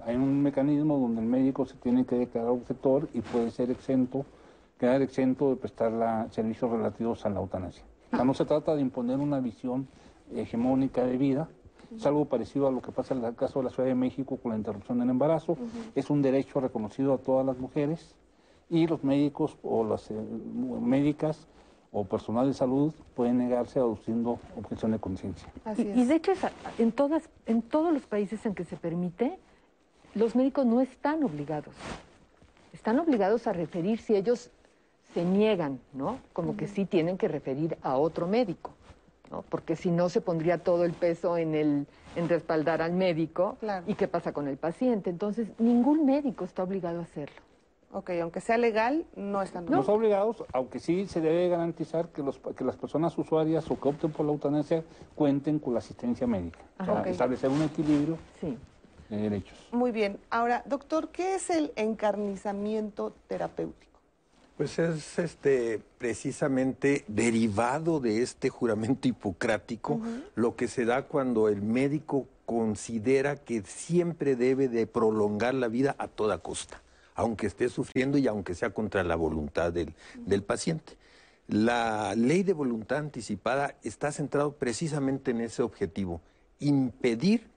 Hay 0.04 0.16
un 0.16 0.42
mecanismo 0.42 0.98
donde 0.98 1.20
el 1.20 1.26
médico 1.26 1.66
se 1.66 1.74
tiene 1.76 2.06
que 2.06 2.16
declarar 2.16 2.50
objetor 2.50 3.08
y 3.12 3.20
puede 3.20 3.50
ser 3.50 3.70
exento, 3.70 4.24
quedar 4.78 5.02
exento 5.02 5.50
de 5.50 5.56
prestar 5.56 5.92
la, 5.92 6.28
servicios 6.30 6.70
relativos 6.70 7.26
a 7.26 7.30
la 7.30 7.40
eutanasia. 7.40 7.84
O 8.12 8.16
sea, 8.16 8.24
no 8.24 8.34
se 8.34 8.44
trata 8.44 8.74
de 8.74 8.80
imponer 8.80 9.18
una 9.18 9.40
visión 9.40 9.88
hegemónica 10.34 11.04
de 11.04 11.18
vida, 11.18 11.48
es 11.94 12.04
algo 12.06 12.24
parecido 12.24 12.66
a 12.66 12.70
lo 12.70 12.80
que 12.82 12.92
pasa 12.92 13.14
en 13.14 13.24
el 13.24 13.34
caso 13.34 13.60
de 13.60 13.66
la 13.66 13.70
Ciudad 13.70 13.88
de 13.88 13.94
México 13.94 14.38
con 14.38 14.52
la 14.52 14.58
interrupción 14.58 14.98
del 14.98 15.10
embarazo. 15.10 15.56
Es 15.94 16.10
un 16.10 16.22
derecho 16.22 16.60
reconocido 16.60 17.14
a 17.14 17.18
todas 17.18 17.46
las 17.46 17.58
mujeres 17.58 18.14
y 18.68 18.86
los 18.86 19.04
médicos 19.04 19.56
o 19.62 19.84
las 19.84 20.10
eh, 20.10 20.14
médicas 20.80 21.46
o 21.92 22.04
personal 22.04 22.46
de 22.46 22.54
salud 22.54 22.92
pueden 23.14 23.38
negarse 23.38 23.78
aduciendo 23.78 24.38
objeción 24.56 24.92
de 24.92 24.98
conciencia. 24.98 25.48
Y, 25.76 25.82
y, 25.82 26.04
de 26.04 26.16
hecho, 26.16 26.32
en, 26.78 26.92
todas, 26.92 27.28
en 27.46 27.62
todos 27.62 27.92
los 27.92 28.02
países 28.02 28.44
en 28.46 28.54
que 28.54 28.64
se 28.64 28.76
permite, 28.76 29.38
los 30.14 30.34
médicos 30.34 30.66
no 30.66 30.80
están 30.80 31.22
obligados. 31.24 31.74
Están 32.72 32.98
obligados 32.98 33.46
a 33.46 33.52
referir 33.52 33.98
si 33.98 34.14
ellos 34.14 34.50
se 35.14 35.24
niegan, 35.24 35.80
¿no? 35.92 36.18
Como 36.32 36.56
que 36.56 36.68
sí 36.68 36.84
tienen 36.84 37.16
que 37.16 37.28
referir 37.28 37.78
a 37.82 37.96
otro 37.96 38.26
médico, 38.26 38.72
¿no? 39.30 39.42
Porque 39.42 39.76
si 39.76 39.90
no 39.90 40.08
se 40.08 40.20
pondría 40.20 40.58
todo 40.58 40.84
el 40.84 40.92
peso 40.92 41.38
en 41.38 41.54
el 41.54 41.86
en 42.16 42.28
respaldar 42.28 42.82
al 42.82 42.92
médico 42.92 43.56
y 43.86 43.94
qué 43.94 44.08
pasa 44.08 44.32
con 44.32 44.48
el 44.48 44.56
paciente. 44.56 45.10
Entonces, 45.10 45.48
ningún 45.58 46.06
médico 46.06 46.44
está 46.44 46.64
obligado 46.64 47.00
a 47.00 47.02
hacerlo. 47.02 47.36
Ok, 47.92 48.10
aunque 48.20 48.40
sea 48.40 48.58
legal, 48.58 49.06
no 49.14 49.42
están 49.42 49.64
no. 49.66 49.80
obligados, 49.80 50.44
aunque 50.52 50.80
sí 50.80 51.06
se 51.06 51.20
debe 51.20 51.48
garantizar 51.48 52.08
que, 52.08 52.22
los, 52.22 52.38
que 52.38 52.64
las 52.64 52.76
personas 52.76 53.16
usuarias 53.16 53.70
o 53.70 53.80
que 53.80 53.88
opten 53.88 54.10
por 54.10 54.26
la 54.26 54.32
eutanasia 54.32 54.84
cuenten 55.14 55.58
con 55.58 55.72
la 55.72 55.78
asistencia 55.78 56.26
médica. 56.26 56.58
Establecer 57.06 57.48
un 57.48 57.62
equilibrio 57.62 58.18
de 59.08 59.16
derechos. 59.16 59.56
Muy 59.72 59.92
bien. 59.92 60.18
Ahora, 60.30 60.62
doctor, 60.66 61.08
¿qué 61.08 61.36
es 61.36 61.48
el 61.48 61.72
encarnizamiento 61.76 63.14
terapéutico? 63.28 63.86
Pues 64.56 64.78
es 64.78 65.18
este 65.18 65.80
precisamente 65.98 67.04
derivado 67.08 68.00
de 68.00 68.22
este 68.22 68.48
juramento 68.48 69.06
hipocrático 69.06 70.00
lo 70.34 70.56
que 70.56 70.66
se 70.66 70.86
da 70.86 71.02
cuando 71.02 71.48
el 71.48 71.60
médico 71.60 72.26
considera 72.46 73.36
que 73.36 73.62
siempre 73.62 74.34
debe 74.34 74.68
de 74.68 74.86
prolongar 74.86 75.54
la 75.54 75.68
vida 75.68 75.94
a 75.98 76.08
toda 76.08 76.38
costa 76.38 76.80
aunque 77.16 77.46
esté 77.46 77.68
sufriendo 77.68 78.18
y 78.18 78.28
aunque 78.28 78.54
sea 78.54 78.70
contra 78.70 79.02
la 79.02 79.16
voluntad 79.16 79.72
del, 79.72 79.94
paciente. 80.42 80.96
La 81.48 82.14
ley 82.14 82.42
de 82.42 82.52
voluntad 82.52 82.98
anticipada 82.98 83.74
está 83.82 84.12
centrado 84.12 84.52
precisamente 84.52 85.30
en 85.30 85.40
ese 85.40 85.62
objetivo, 85.62 86.20
impedir 86.60 87.48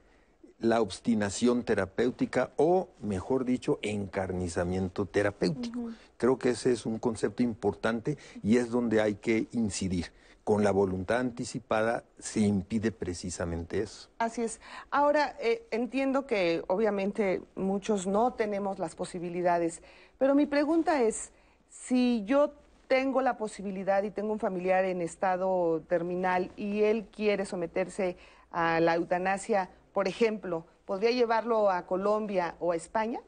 la 0.59 0.81
obstinación 0.81 1.63
terapéutica 1.63 2.51
o, 2.57 2.89
mejor 3.01 3.45
dicho, 3.45 3.79
encarnizamiento 3.81 5.05
terapéutico. 5.05 5.91
Creo 6.17 6.37
que 6.37 6.49
ese 6.49 6.71
es 6.71 6.85
un 6.85 6.99
concepto 6.99 7.43
importante 7.43 8.17
y 8.43 8.57
es 8.57 8.69
donde 8.69 9.01
hay 9.01 9.15
que 9.15 9.47
incidir 9.51 10.11
con 10.43 10.63
la 10.63 10.71
voluntad 10.71 11.19
anticipada 11.19 12.03
se 12.17 12.39
impide 12.39 12.91
precisamente 12.91 13.81
eso. 13.81 14.09
Así 14.17 14.41
es. 14.41 14.59
Ahora, 14.89 15.35
eh, 15.39 15.67
entiendo 15.71 16.25
que 16.25 16.63
obviamente 16.67 17.41
muchos 17.55 18.07
no 18.07 18.33
tenemos 18.33 18.79
las 18.79 18.95
posibilidades, 18.95 19.81
pero 20.17 20.35
mi 20.35 20.45
pregunta 20.45 21.01
es, 21.03 21.31
si 21.69 22.23
yo 22.25 22.53
tengo 22.87 23.21
la 23.21 23.37
posibilidad 23.37 24.01
y 24.01 24.09
tengo 24.09 24.33
un 24.33 24.39
familiar 24.39 24.83
en 24.83 25.01
estado 25.01 25.81
terminal 25.87 26.51
y 26.57 26.81
él 26.81 27.07
quiere 27.15 27.45
someterse 27.45 28.17
a 28.51 28.79
la 28.79 28.95
eutanasia, 28.95 29.69
por 29.93 30.07
ejemplo, 30.07 30.65
¿podría 30.85 31.11
llevarlo 31.11 31.69
a 31.69 31.85
Colombia 31.85 32.55
o 32.59 32.71
a 32.71 32.75
España? 32.75 33.21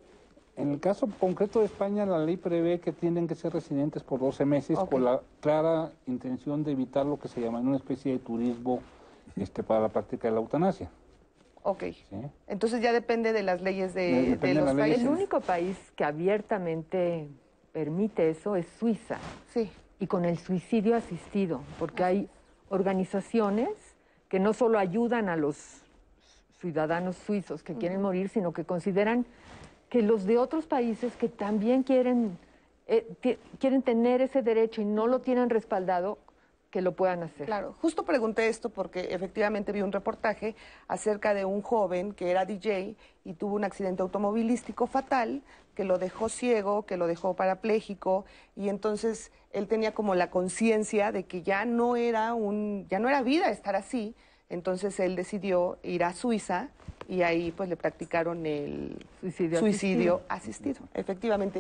En 0.58 0.72
el 0.72 0.80
caso 0.80 1.08
concreto 1.20 1.60
de 1.60 1.66
España, 1.66 2.06
la 2.06 2.20
ley 2.20 2.38
prevé 2.38 2.80
que 2.80 2.92
tienen 2.92 3.28
que 3.28 3.36
ser 3.36 3.54
residentes 3.54 4.04
por 4.04 4.20
12 4.20 4.46
meses 4.46 4.78
con 4.78 5.06
la 5.06 5.22
clara 5.40 5.92
intención 6.08 6.64
de 6.64 6.74
evitar 6.74 7.06
lo 7.06 7.18
que 7.18 7.28
se 7.30 7.42
llama 7.42 7.60
una 7.60 7.78
especie 7.78 8.12
de 8.12 8.20
turismo 8.20 8.82
este, 9.38 9.64
para 9.64 9.80
la 9.80 9.90
práctica 9.90 10.28
de 10.28 10.34
la 10.34 10.42
eutanasia. 10.42 10.90
Ok. 11.64 11.84
Entonces 12.48 12.82
ya 12.82 12.92
depende 12.92 13.34
de 13.34 13.44
las 13.44 13.62
leyes 13.62 13.94
de, 13.94 14.38
los 14.54 14.76
países. 14.76 15.02
El 15.02 15.08
único 15.08 15.42
país 15.42 15.78
que 15.96 16.04
abiertamente 16.04 17.30
permite 17.72 18.30
eso 18.30 18.56
es 18.56 18.68
Suiza. 18.80 19.18
Sí. 19.54 19.70
Y 20.00 20.08
con 20.08 20.26
el 20.26 20.38
suicidio 20.38 20.96
asistido, 20.96 21.62
porque 21.78 22.04
hay 22.04 22.30
organizaciones 22.70 23.70
que 24.28 24.40
no 24.40 24.54
solo 24.54 24.80
ayudan 24.80 25.30
a 25.30 25.36
los 25.36 25.84
ciudadanos 26.60 27.16
suizos 27.18 27.64
que 27.64 27.76
quieren 27.76 28.02
morir, 28.02 28.30
sino 28.30 28.54
que 28.54 28.66
consideran 28.66 29.26
que 29.92 30.02
los 30.02 30.26
de 30.26 30.38
otros 30.38 30.68
países 30.68 31.18
que 31.18 31.28
también 31.28 31.84
quieren, 31.84 32.40
eh, 32.88 33.06
quieren 33.60 33.82
tener 33.82 34.22
ese 34.22 34.42
derecho 34.42 34.82
y 34.82 34.86
no 34.86 35.06
lo 35.06 35.20
tienen 35.20 35.50
respaldado, 35.50 36.18
que 36.70 36.82
lo 36.82 36.94
puedan 36.94 37.24
hacer. 37.24 37.46
Claro, 37.46 37.76
justo 37.82 38.06
pregunté 38.06 38.48
esto 38.48 38.70
porque 38.70 39.14
efectivamente 39.14 39.74
vi 39.74 39.82
un 39.82 39.92
reportaje 39.92 40.56
acerca 40.88 41.34
de 41.34 41.44
un 41.44 41.62
joven 41.62 42.14
que 42.14 42.32
era 42.32 42.46
DJ 42.46 42.96
y 43.26 43.34
tuvo 43.34 43.56
un 43.56 43.66
accidente 43.66 44.02
automovilístico 44.02 44.88
fatal 44.88 45.42
que 45.76 45.84
lo 45.84 45.98
dejó 45.98 46.30
ciego, 46.30 46.86
que 46.86 46.96
lo 46.96 47.08
dejó 47.08 47.36
parapléjico 47.36 48.24
y 48.56 48.70
entonces 48.70 49.34
él 49.52 49.68
tenía 49.68 49.94
como 49.94 50.16
la 50.16 50.30
conciencia 50.30 51.12
de 51.12 51.26
que 51.26 51.42
ya 51.42 51.66
no 51.66 51.98
era 51.98 52.34
un 52.34 52.88
ya 52.88 53.00
no 53.00 53.10
era 53.10 53.22
vida 53.24 53.50
estar 53.50 53.76
así, 53.76 54.16
entonces 54.52 55.00
él 55.00 55.16
decidió 55.16 55.80
ir 55.82 56.04
a 56.04 56.14
Suiza 56.14 56.70
y 57.08 57.24
ahí 57.24 57.52
pues 57.52 57.70
le 57.70 57.76
practicaron 57.76 58.46
el 58.46 59.06
suicidio, 59.22 60.22
asistido. 60.28 60.88
efectivamente. 60.94 61.60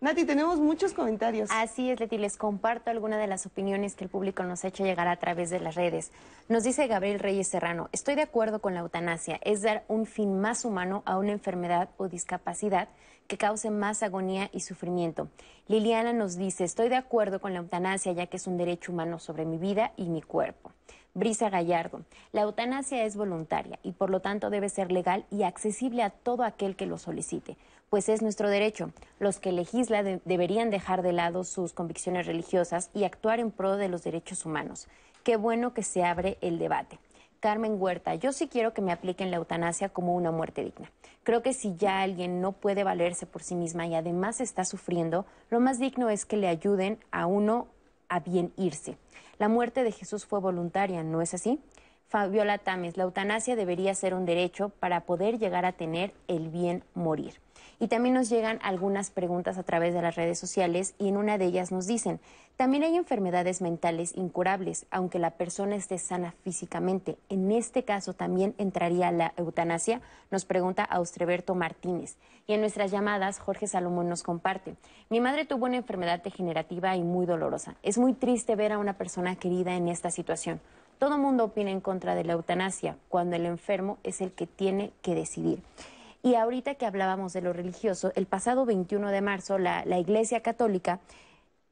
Nati, 0.00 0.24
tenemos 0.24 0.58
muchos 0.58 0.94
comentarios. 0.94 1.48
Así 1.52 1.88
es, 1.88 2.00
Leti, 2.00 2.18
les 2.18 2.36
comparto 2.36 2.90
algunas 2.90 3.20
de 3.20 3.28
las 3.28 3.46
opiniones 3.46 3.94
que 3.94 4.02
el 4.02 4.10
público 4.10 4.42
nos 4.42 4.64
ha 4.64 4.68
hecho 4.68 4.84
llegar 4.84 5.06
a 5.06 5.16
través 5.16 5.48
de 5.48 5.60
las 5.60 5.76
redes. 5.76 6.10
Nos 6.48 6.64
dice 6.64 6.88
Gabriel 6.88 7.20
Reyes 7.20 7.46
Serrano, 7.46 7.88
estoy 7.92 8.16
de 8.16 8.22
acuerdo 8.22 8.60
con 8.60 8.74
la 8.74 8.80
eutanasia, 8.80 9.38
es 9.44 9.62
dar 9.62 9.84
un 9.86 10.06
fin 10.06 10.40
más 10.40 10.64
humano 10.64 11.04
a 11.06 11.18
una 11.18 11.30
enfermedad 11.30 11.88
o 11.98 12.08
discapacidad 12.08 12.88
que 13.28 13.38
cause 13.38 13.70
más 13.70 14.02
agonía 14.02 14.50
y 14.52 14.60
sufrimiento. 14.60 15.28
Liliana 15.68 16.12
nos 16.12 16.36
dice, 16.36 16.64
estoy 16.64 16.88
de 16.88 16.96
acuerdo 16.96 17.40
con 17.40 17.52
la 17.52 17.60
eutanasia 17.60 18.10
ya 18.10 18.26
que 18.26 18.38
es 18.38 18.48
un 18.48 18.58
derecho 18.58 18.90
humano 18.90 19.20
sobre 19.20 19.44
mi 19.44 19.56
vida 19.56 19.92
y 19.96 20.08
mi 20.08 20.20
cuerpo. 20.20 20.72
Brisa 21.14 21.50
Gallardo, 21.50 22.00
la 22.32 22.40
eutanasia 22.40 23.04
es 23.04 23.16
voluntaria 23.16 23.78
y 23.82 23.92
por 23.92 24.08
lo 24.08 24.20
tanto 24.20 24.48
debe 24.48 24.70
ser 24.70 24.90
legal 24.90 25.26
y 25.30 25.42
accesible 25.42 26.02
a 26.02 26.08
todo 26.08 26.42
aquel 26.42 26.74
que 26.74 26.86
lo 26.86 26.96
solicite, 26.96 27.58
pues 27.90 28.08
es 28.08 28.22
nuestro 28.22 28.48
derecho. 28.48 28.92
Los 29.18 29.38
que 29.38 29.52
legislan 29.52 30.22
deberían 30.24 30.70
dejar 30.70 31.02
de 31.02 31.12
lado 31.12 31.44
sus 31.44 31.74
convicciones 31.74 32.24
religiosas 32.26 32.88
y 32.94 33.04
actuar 33.04 33.40
en 33.40 33.50
pro 33.50 33.76
de 33.76 33.90
los 33.90 34.02
derechos 34.02 34.46
humanos. 34.46 34.88
Qué 35.22 35.36
bueno 35.36 35.74
que 35.74 35.82
se 35.82 36.02
abre 36.02 36.38
el 36.40 36.58
debate. 36.58 36.98
Carmen 37.40 37.76
Huerta, 37.78 38.14
yo 38.14 38.32
sí 38.32 38.48
quiero 38.48 38.72
que 38.72 38.80
me 38.80 38.92
apliquen 38.92 39.30
la 39.30 39.36
eutanasia 39.36 39.90
como 39.90 40.14
una 40.14 40.30
muerte 40.30 40.64
digna. 40.64 40.90
Creo 41.24 41.42
que 41.42 41.52
si 41.52 41.76
ya 41.76 42.00
alguien 42.00 42.40
no 42.40 42.52
puede 42.52 42.84
valerse 42.84 43.26
por 43.26 43.42
sí 43.42 43.54
misma 43.54 43.86
y 43.86 43.94
además 43.94 44.40
está 44.40 44.64
sufriendo, 44.64 45.26
lo 45.50 45.60
más 45.60 45.78
digno 45.78 46.08
es 46.08 46.24
que 46.24 46.38
le 46.38 46.48
ayuden 46.48 46.98
a 47.10 47.26
uno 47.26 47.66
a 48.08 48.20
bien 48.20 48.52
irse. 48.56 48.96
La 49.38 49.48
muerte 49.48 49.82
de 49.82 49.92
Jesús 49.92 50.26
fue 50.26 50.40
voluntaria, 50.40 51.02
¿no 51.02 51.20
es 51.22 51.34
así? 51.34 51.60
Fabiola 52.12 52.58
Tames, 52.58 52.98
la 52.98 53.04
eutanasia 53.04 53.56
debería 53.56 53.94
ser 53.94 54.12
un 54.12 54.26
derecho 54.26 54.68
para 54.68 55.00
poder 55.00 55.38
llegar 55.38 55.64
a 55.64 55.72
tener 55.72 56.12
el 56.28 56.50
bien 56.50 56.84
morir. 56.92 57.40
Y 57.80 57.88
también 57.88 58.14
nos 58.14 58.28
llegan 58.28 58.58
algunas 58.62 59.10
preguntas 59.10 59.56
a 59.56 59.62
través 59.62 59.94
de 59.94 60.02
las 60.02 60.14
redes 60.14 60.38
sociales 60.38 60.94
y 60.98 61.08
en 61.08 61.16
una 61.16 61.38
de 61.38 61.46
ellas 61.46 61.72
nos 61.72 61.86
dicen, 61.86 62.20
también 62.58 62.82
hay 62.82 62.96
enfermedades 62.96 63.62
mentales 63.62 64.12
incurables, 64.14 64.84
aunque 64.90 65.18
la 65.18 65.30
persona 65.30 65.74
esté 65.74 65.96
sana 65.96 66.34
físicamente. 66.44 67.16
En 67.30 67.50
este 67.50 67.82
caso 67.82 68.12
también 68.12 68.54
entraría 68.58 69.10
la 69.10 69.32
eutanasia, 69.38 70.02
nos 70.30 70.44
pregunta 70.44 70.84
Austreberto 70.84 71.54
Martínez. 71.54 72.18
Y 72.46 72.52
en 72.52 72.60
nuestras 72.60 72.90
llamadas, 72.90 73.38
Jorge 73.38 73.66
Salomón 73.66 74.10
nos 74.10 74.22
comparte, 74.22 74.76
mi 75.08 75.20
madre 75.20 75.46
tuvo 75.46 75.64
una 75.64 75.78
enfermedad 75.78 76.22
degenerativa 76.22 76.94
y 76.94 77.04
muy 77.04 77.24
dolorosa. 77.24 77.76
Es 77.82 77.96
muy 77.96 78.12
triste 78.12 78.54
ver 78.54 78.72
a 78.72 78.78
una 78.78 78.98
persona 78.98 79.34
querida 79.36 79.76
en 79.76 79.88
esta 79.88 80.10
situación. 80.10 80.60
Todo 81.02 81.18
mundo 81.18 81.46
opina 81.46 81.72
en 81.72 81.80
contra 81.80 82.14
de 82.14 82.22
la 82.22 82.34
eutanasia, 82.34 82.96
cuando 83.08 83.34
el 83.34 83.44
enfermo 83.44 83.98
es 84.04 84.20
el 84.20 84.30
que 84.30 84.46
tiene 84.46 84.92
que 85.02 85.16
decidir. 85.16 85.60
Y 86.22 86.36
ahorita 86.36 86.76
que 86.76 86.86
hablábamos 86.86 87.32
de 87.32 87.42
lo 87.42 87.52
religioso, 87.52 88.12
el 88.14 88.26
pasado 88.26 88.64
21 88.64 89.10
de 89.10 89.20
marzo 89.20 89.58
la, 89.58 89.82
Iglesia 89.98 90.42
Católica 90.42 91.00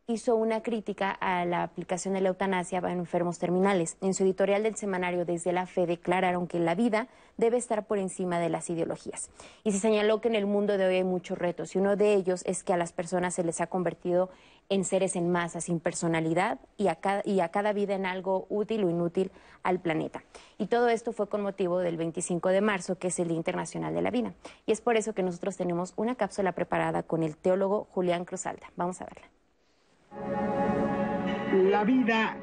hizo 0.08 0.34
una 0.34 0.64
crítica 0.64 1.12
a 1.12 1.44
la 1.44 1.62
aplicación 1.62 2.14
de 2.14 2.22
la 2.22 2.30
eutanasia 2.30 2.78
en 2.78 2.98
enfermos 2.98 3.38
terminales. 3.38 3.96
En 4.00 4.14
su 4.14 4.24
editorial 4.24 4.64
del 4.64 4.74
semanario 4.74 5.24
Desde 5.24 5.52
la 5.52 5.66
Fe 5.66 5.86
declararon 5.86 6.48
que 6.48 6.58
la 6.58 6.74
vida 6.74 7.06
debe 7.36 7.56
estar 7.56 7.86
por 7.86 7.98
encima 7.98 8.40
de 8.40 8.48
las 8.48 8.68
ideologías. 8.68 9.30
Y 9.62 9.70
se 9.70 9.78
señaló 9.78 10.20
que 10.20 10.26
en 10.26 10.34
el 10.34 10.46
mundo 10.46 10.76
de 10.76 10.88
hoy 10.88 10.96
hay 10.96 11.04
muchos 11.04 11.38
retos 11.38 11.76
y 11.76 11.78
uno 11.78 11.94
de 11.94 12.14
ellos 12.14 12.42
es 12.46 12.64
que 12.64 12.72
a 12.72 12.76
las 12.76 12.90
personas 12.90 13.34
se 13.34 13.44
les 13.44 13.60
ha 13.60 13.68
convertido 13.68 14.28
en 14.70 14.84
seres 14.84 15.16
en 15.16 15.30
masa, 15.30 15.60
sin 15.60 15.80
personalidad 15.80 16.58
y 16.78 16.88
a, 16.88 16.94
cada, 16.94 17.22
y 17.26 17.40
a 17.40 17.50
cada 17.50 17.72
vida 17.72 17.94
en 17.94 18.06
algo 18.06 18.46
útil 18.48 18.84
o 18.84 18.90
inútil 18.90 19.30
al 19.62 19.80
planeta. 19.80 20.22
Y 20.58 20.66
todo 20.66 20.88
esto 20.88 21.12
fue 21.12 21.28
con 21.28 21.42
motivo 21.42 21.80
del 21.80 21.96
25 21.96 22.48
de 22.48 22.60
marzo, 22.60 22.96
que 22.96 23.08
es 23.08 23.18
el 23.18 23.28
Día 23.28 23.36
Internacional 23.36 23.92
de 23.92 24.00
la 24.00 24.10
Vida. 24.10 24.32
Y 24.66 24.72
es 24.72 24.80
por 24.80 24.96
eso 24.96 25.12
que 25.12 25.22
nosotros 25.22 25.56
tenemos 25.56 25.92
una 25.96 26.14
cápsula 26.14 26.52
preparada 26.52 27.02
con 27.02 27.22
el 27.22 27.36
teólogo 27.36 27.88
Julián 27.90 28.24
Cruzalta. 28.24 28.70
Vamos 28.76 29.02
a 29.02 29.06
verla. 29.06 29.28
La 31.70 31.84
vida 31.84 32.36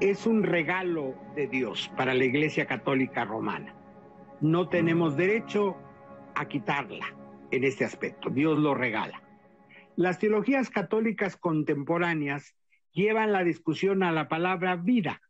es 0.00 0.26
un 0.26 0.42
regalo 0.42 1.14
de 1.36 1.46
Dios 1.46 1.90
para 1.96 2.12
la 2.12 2.24
Iglesia 2.24 2.66
Católica 2.66 3.24
Romana. 3.24 3.72
No 4.40 4.68
tenemos 4.68 5.16
derecho 5.16 5.76
a 6.34 6.46
quitarla 6.46 7.06
en 7.52 7.64
este 7.64 7.84
aspecto. 7.84 8.30
Dios 8.30 8.58
lo 8.58 8.74
regala. 8.74 9.22
Las 9.96 10.18
teologías 10.18 10.68
católicas 10.68 11.38
contemporáneas 11.38 12.54
llevan 12.92 13.32
la 13.32 13.44
discusión 13.44 14.02
a 14.02 14.12
la 14.12 14.28
palabra 14.28 14.76
vida. 14.76 15.22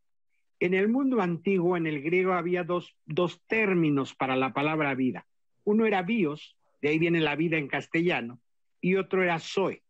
En 0.58 0.74
el 0.74 0.88
mundo 0.88 1.20
antiguo, 1.20 1.76
en 1.76 1.86
el 1.86 2.02
griego, 2.02 2.32
había 2.32 2.64
dos, 2.64 2.96
dos 3.04 3.40
términos 3.46 4.14
para 4.14 4.34
la 4.34 4.52
palabra 4.52 4.96
vida. 4.96 5.24
Uno 5.62 5.86
era 5.86 6.02
bios, 6.02 6.56
de 6.82 6.88
ahí 6.88 6.98
viene 6.98 7.20
la 7.20 7.36
vida 7.36 7.58
en 7.58 7.68
castellano, 7.68 8.40
y 8.80 8.96
otro 8.96 9.22
era 9.22 9.38
zoe. 9.38 9.84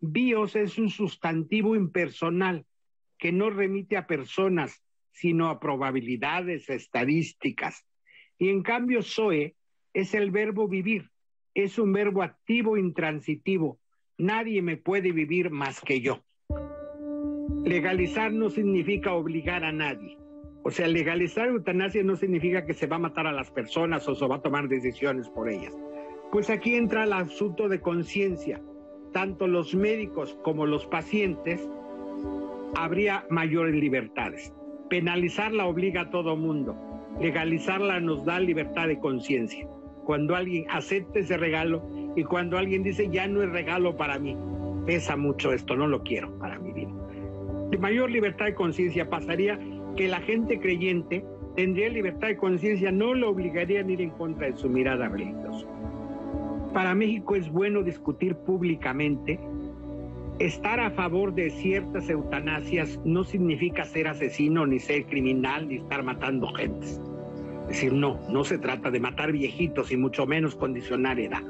Bios 0.00 0.56
es 0.56 0.78
un 0.78 0.88
sustantivo 0.88 1.76
impersonal 1.76 2.64
que 3.18 3.30
no 3.30 3.50
remite 3.50 3.98
a 3.98 4.06
personas, 4.06 4.82
sino 5.12 5.50
a 5.50 5.60
probabilidades 5.60 6.70
estadísticas. 6.70 7.84
Y 8.38 8.48
en 8.48 8.62
cambio, 8.62 9.02
Zoe 9.02 9.54
es 9.92 10.14
el 10.14 10.30
verbo 10.30 10.66
vivir, 10.66 11.10
es 11.54 11.78
un 11.78 11.92
verbo 11.92 12.22
activo 12.22 12.78
intransitivo. 12.78 13.78
Nadie 14.18 14.62
me 14.62 14.76
puede 14.76 15.12
vivir 15.12 15.50
más 15.50 15.80
que 15.80 16.00
yo. 16.00 16.20
Legalizar 17.64 18.32
no 18.32 18.50
significa 18.50 19.12
obligar 19.12 19.64
a 19.64 19.72
nadie. 19.72 20.18
O 20.62 20.70
sea, 20.70 20.88
legalizar 20.88 21.48
eutanasia 21.48 22.02
no 22.02 22.16
significa 22.16 22.64
que 22.64 22.74
se 22.74 22.86
va 22.86 22.96
a 22.96 23.00
matar 23.00 23.26
a 23.26 23.32
las 23.32 23.50
personas 23.50 24.08
o 24.08 24.14
se 24.14 24.26
va 24.26 24.36
a 24.36 24.42
tomar 24.42 24.68
decisiones 24.68 25.28
por 25.28 25.50
ellas. 25.50 25.74
Pues 26.32 26.50
aquí 26.50 26.74
entra 26.74 27.04
el 27.04 27.12
asunto 27.12 27.68
de 27.68 27.80
conciencia 27.80 28.60
tanto 29.14 29.46
los 29.46 29.76
médicos 29.76 30.36
como 30.42 30.66
los 30.66 30.84
pacientes, 30.86 31.66
habría 32.74 33.24
mayores 33.30 33.76
libertades. 33.76 34.52
Penalizarla 34.90 35.66
obliga 35.66 36.02
a 36.02 36.10
todo 36.10 36.36
mundo. 36.36 36.76
Legalizarla 37.20 38.00
nos 38.00 38.24
da 38.24 38.40
libertad 38.40 38.88
de 38.88 38.98
conciencia. 38.98 39.68
Cuando 40.04 40.34
alguien 40.34 40.66
acepta 40.68 41.20
ese 41.20 41.36
regalo 41.36 41.88
y 42.16 42.24
cuando 42.24 42.58
alguien 42.58 42.82
dice 42.82 43.08
ya 43.10 43.26
no 43.26 43.42
es 43.42 43.50
regalo 43.50 43.96
para 43.96 44.18
mí, 44.18 44.36
pesa 44.86 45.16
mucho 45.16 45.52
esto, 45.52 45.76
no 45.76 45.86
lo 45.86 46.02
quiero 46.02 46.36
para 46.38 46.58
mi 46.58 46.72
vida. 46.72 46.92
De 47.70 47.78
mayor 47.78 48.10
libertad 48.10 48.46
de 48.46 48.54
conciencia 48.54 49.08
pasaría 49.08 49.58
que 49.96 50.08
la 50.08 50.20
gente 50.20 50.60
creyente 50.60 51.24
tendría 51.56 51.88
libertad 51.88 52.28
de 52.28 52.36
conciencia, 52.36 52.90
no 52.90 53.14
lo 53.14 53.30
obligaría 53.30 53.80
a 53.80 53.90
ir 53.90 54.00
en 54.00 54.10
contra 54.10 54.48
de 54.48 54.56
su 54.56 54.68
mirada 54.68 55.08
religiosa. 55.08 55.66
Para 56.72 56.94
México 56.94 57.36
es 57.36 57.50
bueno 57.50 57.82
discutir 57.82 58.34
públicamente. 58.34 59.38
Estar 60.40 60.80
a 60.80 60.90
favor 60.90 61.32
de 61.32 61.50
ciertas 61.50 62.10
eutanasias 62.10 63.00
no 63.04 63.22
significa 63.22 63.84
ser 63.84 64.08
asesino, 64.08 64.66
ni 64.66 64.80
ser 64.80 65.06
criminal, 65.06 65.68
ni 65.68 65.76
estar 65.76 66.02
matando 66.02 66.48
gente. 66.48 66.84
Es 66.84 67.68
decir, 67.68 67.92
no, 67.92 68.18
no 68.28 68.42
se 68.42 68.58
trata 68.58 68.90
de 68.90 68.98
matar 68.98 69.30
viejitos 69.30 69.92
y 69.92 69.96
mucho 69.96 70.26
menos 70.26 70.56
condicionar 70.56 71.20
edad. 71.20 71.42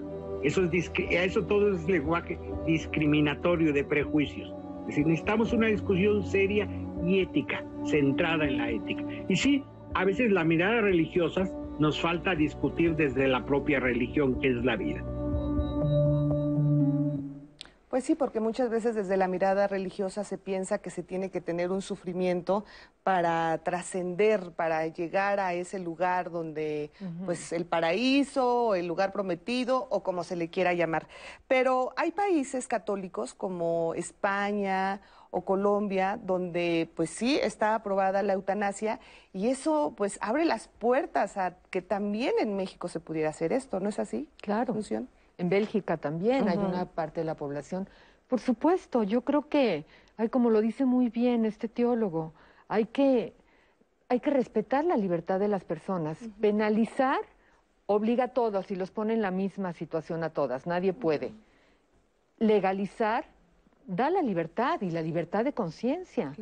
Eso, 0.45 0.63
es 0.73 0.93
eso 1.11 1.47
todo 1.47 1.73
es 1.73 1.85
lenguaje 1.89 2.39
discriminatorio 2.67 3.73
de 3.73 3.83
prejuicios. 3.83 4.53
Es 4.83 4.89
decir, 4.89 5.07
necesitamos 5.07 5.53
una 5.53 5.69
discusión 5.69 6.23
seria 6.23 6.69
y 7.05 7.21
ética, 7.21 7.65
centrada 7.87 8.47
en 8.47 8.59
la 8.59 8.71
ética. 8.71 9.03
Y 9.29 9.37
sí, 9.37 9.65
a 9.95 10.05
veces 10.05 10.31
las 10.31 10.47
miradas 10.47 10.83
religiosas 10.83 11.53
nos 11.79 12.01
falta 12.01 12.35
discutir 12.35 12.95
desde 12.95 13.27
la 13.29 13.45
propia 13.45 13.81
religión, 13.81 14.39
que 14.41 14.49
es 14.49 14.65
la 14.65 14.77
vida. 14.77 15.03
Pues 17.95 18.03
sí, 18.03 18.17
porque 18.17 18.41
muchas 18.41 18.71
veces 18.71 18.97
desde 18.97 19.17
la 19.17 19.29
mirada 19.29 19.69
religiosa 19.69 20.25
se 20.25 20.37
piensa 20.37 20.79
que 20.79 20.91
se 20.91 21.05
tiene 21.05 21.31
que 21.31 21.41
tener 21.41 21.71
un 21.71 21.81
sufrimiento 21.81 22.65
para 23.05 23.57
trascender, 23.59 24.51
para 24.51 24.85
llegar 24.89 25.39
a 25.39 25.55
ese 25.55 25.79
lugar 25.79 26.33
donde, 26.33 26.91
pues, 27.25 27.53
el 27.53 27.67
paraíso, 27.67 28.75
el 28.75 28.89
lugar 28.89 29.13
prometido 29.13 29.87
o 29.91 30.03
como 30.03 30.25
se 30.25 30.35
le 30.35 30.51
quiera 30.51 30.73
llamar. 30.73 31.07
Pero 31.47 31.93
hay 31.97 32.11
países 32.11 32.67
católicos 32.67 33.33
como 33.33 33.95
España 33.95 35.01
o 35.31 35.45
Colombia 35.45 36.19
donde, 36.21 36.91
pues 36.97 37.11
sí, 37.11 37.39
está 37.41 37.77
aprobada 37.77 38.25
la 38.25 38.33
eutanasia 38.33 38.99
y 39.33 39.51
eso, 39.51 39.95
pues, 39.97 40.19
abre 40.21 40.45
las 40.47 40.67
puertas 40.67 41.37
a 41.37 41.59
que 41.71 41.81
también 41.81 42.33
en 42.41 42.57
México 42.57 42.89
se 42.89 42.99
pudiera 42.99 43.31
hacer 43.31 43.53
esto, 43.53 43.79
¿no 43.79 43.89
es 43.89 44.01
así? 44.01 44.29
Claro. 44.43 44.75
En 45.39 45.49
Bélgica 45.49 45.97
también 45.97 46.49
hay 46.49 46.59
una 46.59 46.87
parte 46.87 47.21
de 47.21 47.25
la 47.25 47.35
población. 47.35 47.89
Por 48.29 48.41
supuesto, 48.41 49.03
yo 49.03 49.23
creo 49.23 49.49
que, 49.49 49.85
hay, 50.17 50.29
como 50.29 50.51
lo 50.51 50.61
dice 50.61 50.85
muy 50.85 51.09
bien 51.09 51.45
este 51.45 51.69
teólogo, 51.69 52.33
hay 52.69 52.87
que, 52.87 53.35
hay 54.09 54.21
que 54.21 54.31
respetar 54.31 54.85
la 54.85 54.97
libertad 54.97 55.41
de 55.41 55.49
las 55.49 55.65
personas. 55.65 56.19
Penalizar 56.41 57.21
obliga 57.87 58.25
a 58.25 58.29
todos 58.29 58.71
y 58.71 58.77
los 58.77 58.91
pone 58.91 59.15
en 59.15 59.23
la 59.23 59.31
misma 59.31 59.73
situación 59.73 60.25
a 60.25 60.31
todas. 60.31 60.67
Nadie 60.67 60.93
puede. 60.93 61.33
Legalizar 62.39 63.27
da 63.87 64.09
la 64.11 64.23
libertad 64.23 64.81
y 64.81 64.91
la 64.91 65.03
libertad 65.03 65.45
de 65.45 65.53
conciencia. 65.53 66.33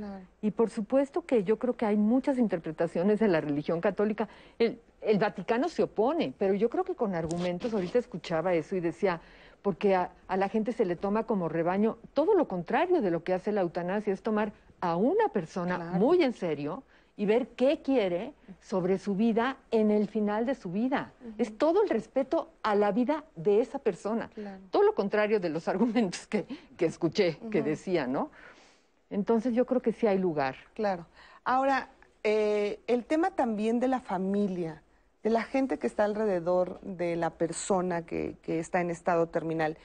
Y 0.40 0.52
por 0.52 0.70
supuesto 0.70 1.22
que 1.22 1.44
yo 1.44 1.58
creo 1.58 1.76
que 1.76 1.86
hay 1.86 1.96
muchas 1.96 2.38
interpretaciones 2.38 3.18
de 3.18 3.28
la 3.28 3.40
religión 3.40 3.80
católica. 3.80 4.28
El, 4.58 4.80
el 5.02 5.18
Vaticano 5.18 5.68
se 5.68 5.82
opone, 5.82 6.32
pero 6.38 6.54
yo 6.54 6.70
creo 6.70 6.84
que 6.84 6.94
con 6.94 7.14
argumentos, 7.14 7.74
ahorita 7.74 7.98
escuchaba 7.98 8.54
eso 8.54 8.76
y 8.76 8.80
decía, 8.80 9.20
porque 9.62 9.94
a, 9.94 10.10
la 10.28 10.48
gente 10.48 10.72
se 10.72 10.84
le 10.84 10.96
toma 10.96 11.24
como 11.24 11.48
rebaño, 11.48 11.98
todo 12.14 12.34
lo 12.34 12.48
contrario 12.48 13.00
de 13.00 13.10
lo 13.10 13.22
que 13.22 13.34
hace 13.34 13.52
la 13.52 13.62
eutanasia, 13.62 14.12
es 14.12 14.22
tomar 14.22 14.52
a 14.80 14.96
una 14.96 15.28
persona 15.28 15.78
muy 15.78 16.22
en 16.22 16.32
serio 16.32 16.82
y 17.16 17.26
ver 17.26 17.48
qué 17.48 17.82
quiere 17.82 18.32
sobre 18.60 18.98
su 18.98 19.14
vida 19.14 19.56
en 19.70 19.90
el 19.90 20.08
final 20.08 20.46
de 20.46 20.54
su 20.54 20.72
vida. 20.72 21.12
Es 21.38 21.56
todo 21.56 21.82
el 21.82 21.88
respeto 21.88 22.50
a 22.62 22.74
la 22.74 22.90
vida 22.90 23.24
de 23.36 23.60
esa 23.60 23.78
persona. 23.78 24.30
Todo 24.70 24.82
lo 24.82 24.94
contrario 24.94 25.38
de 25.38 25.50
los 25.50 25.68
argumentos 25.68 26.26
que, 26.26 26.46
escuché, 26.78 27.38
que 27.50 27.62
decía, 27.62 28.06
¿no? 28.06 28.30
Entonces 29.10 29.54
yo 29.54 29.66
creo 29.66 29.82
que 29.82 29.92
sí 29.92 30.06
hay 30.06 30.18
lugar. 30.18 30.56
Claro. 30.74 31.06
Ahora, 31.44 31.90
eh, 32.24 32.80
el 32.86 33.04
tema 33.04 33.32
también 33.32 33.78
de 33.78 33.88
la 33.88 34.00
familia 34.00 34.82
de 35.22 35.30
la 35.30 35.42
gente 35.42 35.78
que 35.78 35.86
está 35.86 36.04
alrededor 36.04 36.80
de 36.80 37.16
la 37.16 37.30
persona 37.30 38.04
que, 38.04 38.36
está 38.46 38.80
en 38.80 38.90
estado 38.90 39.28
terminal. 39.28 39.78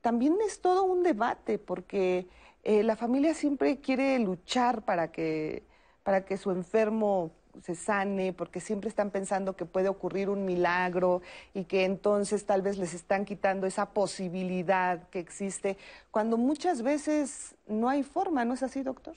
También 0.00 0.36
es 0.46 0.60
todo 0.60 0.84
un 0.84 1.02
debate 1.02 1.58
porque 1.58 2.26
eh, 2.62 2.82
la 2.82 2.96
familia 2.96 3.34
siempre 3.34 3.78
quiere 3.80 4.18
luchar 4.18 4.82
para 4.82 5.10
que, 5.12 5.64
para 6.02 6.24
que 6.24 6.36
su 6.36 6.50
enfermo 6.50 7.32
se 7.62 7.74
sane, 7.74 8.32
porque 8.32 8.60
siempre 8.60 8.88
están 8.88 9.10
pensando 9.10 9.56
que 9.56 9.64
puede 9.64 9.88
ocurrir 9.88 10.28
un 10.28 10.44
milagro 10.44 11.22
y 11.54 11.64
que 11.64 11.84
entonces 11.84 12.46
tal 12.46 12.62
vez 12.62 12.78
les 12.78 12.94
están 12.94 13.24
quitando 13.24 13.66
esa 13.66 13.90
posibilidad 13.90 15.08
que 15.10 15.18
existe, 15.18 15.76
cuando 16.10 16.36
muchas 16.36 16.82
veces 16.82 17.56
no 17.66 17.88
hay 17.88 18.04
forma, 18.04 18.44
¿no 18.44 18.54
es 18.54 18.62
así, 18.62 18.82
doctor? 18.82 19.16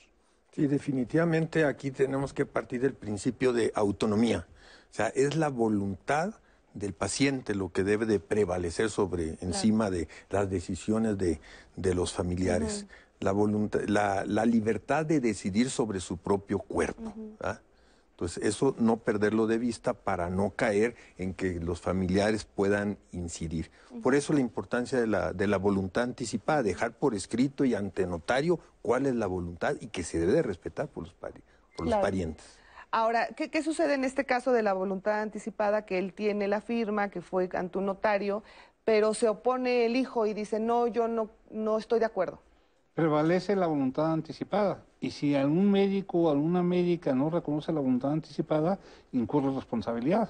Sí, 0.54 0.68
definitivamente 0.68 1.64
aquí 1.64 1.92
tenemos 1.92 2.34
que 2.34 2.46
partir 2.46 2.82
del 2.82 2.94
principio 2.94 3.54
de 3.54 3.72
autonomía. 3.76 4.46
O 4.92 4.94
sea, 4.94 5.08
es 5.08 5.36
la 5.36 5.50
voluntad 5.50 6.34
del 6.74 6.94
paciente 6.94 7.56
lo 7.56 7.72
que 7.72 7.84
debe 7.84 8.06
de 8.06 8.20
prevalecer 8.20 8.90
sobre 8.90 9.38
encima 9.42 9.90
de 9.90 10.08
las 10.30 10.50
decisiones 10.50 11.18
de, 11.18 11.40
los 11.94 12.14
familiares. 12.14 12.86
La, 13.20 13.32
voluntad, 13.32 13.82
la, 13.88 14.26
la, 14.26 14.46
libertad 14.46 15.06
de 15.06 15.20
decidir 15.20 15.70
sobre 15.70 16.00
su 16.00 16.18
propio 16.18 16.60
cuerpo. 16.60 17.14
Entonces, 18.12 18.44
eso 18.44 18.76
no 18.78 18.98
perderlo 18.98 19.48
de 19.48 19.58
vista 19.58 19.94
para 19.94 20.30
no 20.30 20.52
caer 20.52 20.96
en 21.18 21.34
que 21.34 21.60
los 21.60 21.82
familiares 21.82 22.46
puedan 22.46 22.98
incidir. 23.12 23.72
Por 24.04 24.14
eso 24.14 24.34
la 24.34 24.42
importancia 24.42 25.00
de 25.00 25.08
la, 25.08 25.34
de 25.34 25.48
la 25.48 25.58
voluntad 25.58 26.04
anticipada, 26.04 26.64
dejar 26.64 26.94
por 26.94 27.16
escrito 27.16 27.66
y 27.66 27.76
ante 27.76 28.06
notario 28.06 28.60
cuál 28.82 29.06
es 29.06 29.16
la 29.16 29.28
voluntad 29.28 29.76
y 29.80 29.88
que 29.88 30.04
se 30.04 30.20
debe 30.20 30.42
respetar 30.42 30.88
por 30.88 31.06
los, 31.06 31.14
por 31.14 31.88
los 31.88 31.96
parientes. 31.96 32.61
Ahora, 32.92 33.28
¿qué, 33.28 33.64
sucede 33.64 33.94
en 33.94 34.04
este 34.04 34.26
caso 34.26 34.52
de 34.52 34.64
la 34.64 34.74
voluntad 34.74 35.22
anticipada? 35.22 35.86
Que 35.86 35.98
él 35.98 36.14
tiene 36.14 36.50
la 36.50 36.60
firma, 36.60 37.10
que 37.10 37.22
fue 37.22 37.50
ante 37.54 37.78
un 37.78 37.86
notario, 37.86 38.44
pero 38.84 39.14
se 39.14 39.30
opone 39.30 39.86
el 39.86 39.96
hijo 39.96 40.26
y 40.26 40.34
dice, 40.34 40.60
no, 40.60 40.88
yo 40.88 41.08
no, 41.08 41.30
no 41.52 41.78
estoy 41.78 42.00
de 42.00 42.06
acuerdo. 42.06 42.40
Prevalece 42.94 43.56
la 43.56 43.68
voluntad 43.68 44.12
anticipada. 44.12 44.84
Y 45.00 45.12
si 45.12 45.36
algún 45.36 45.72
médico 45.72 46.24
o 46.24 46.32
alguna 46.32 46.64
médica 46.64 47.16
no 47.16 47.30
reconoce 47.30 47.72
la 47.72 47.80
voluntad 47.80 48.12
anticipada, 48.12 48.78
incurre 49.14 49.56
responsabilidad. 49.56 50.30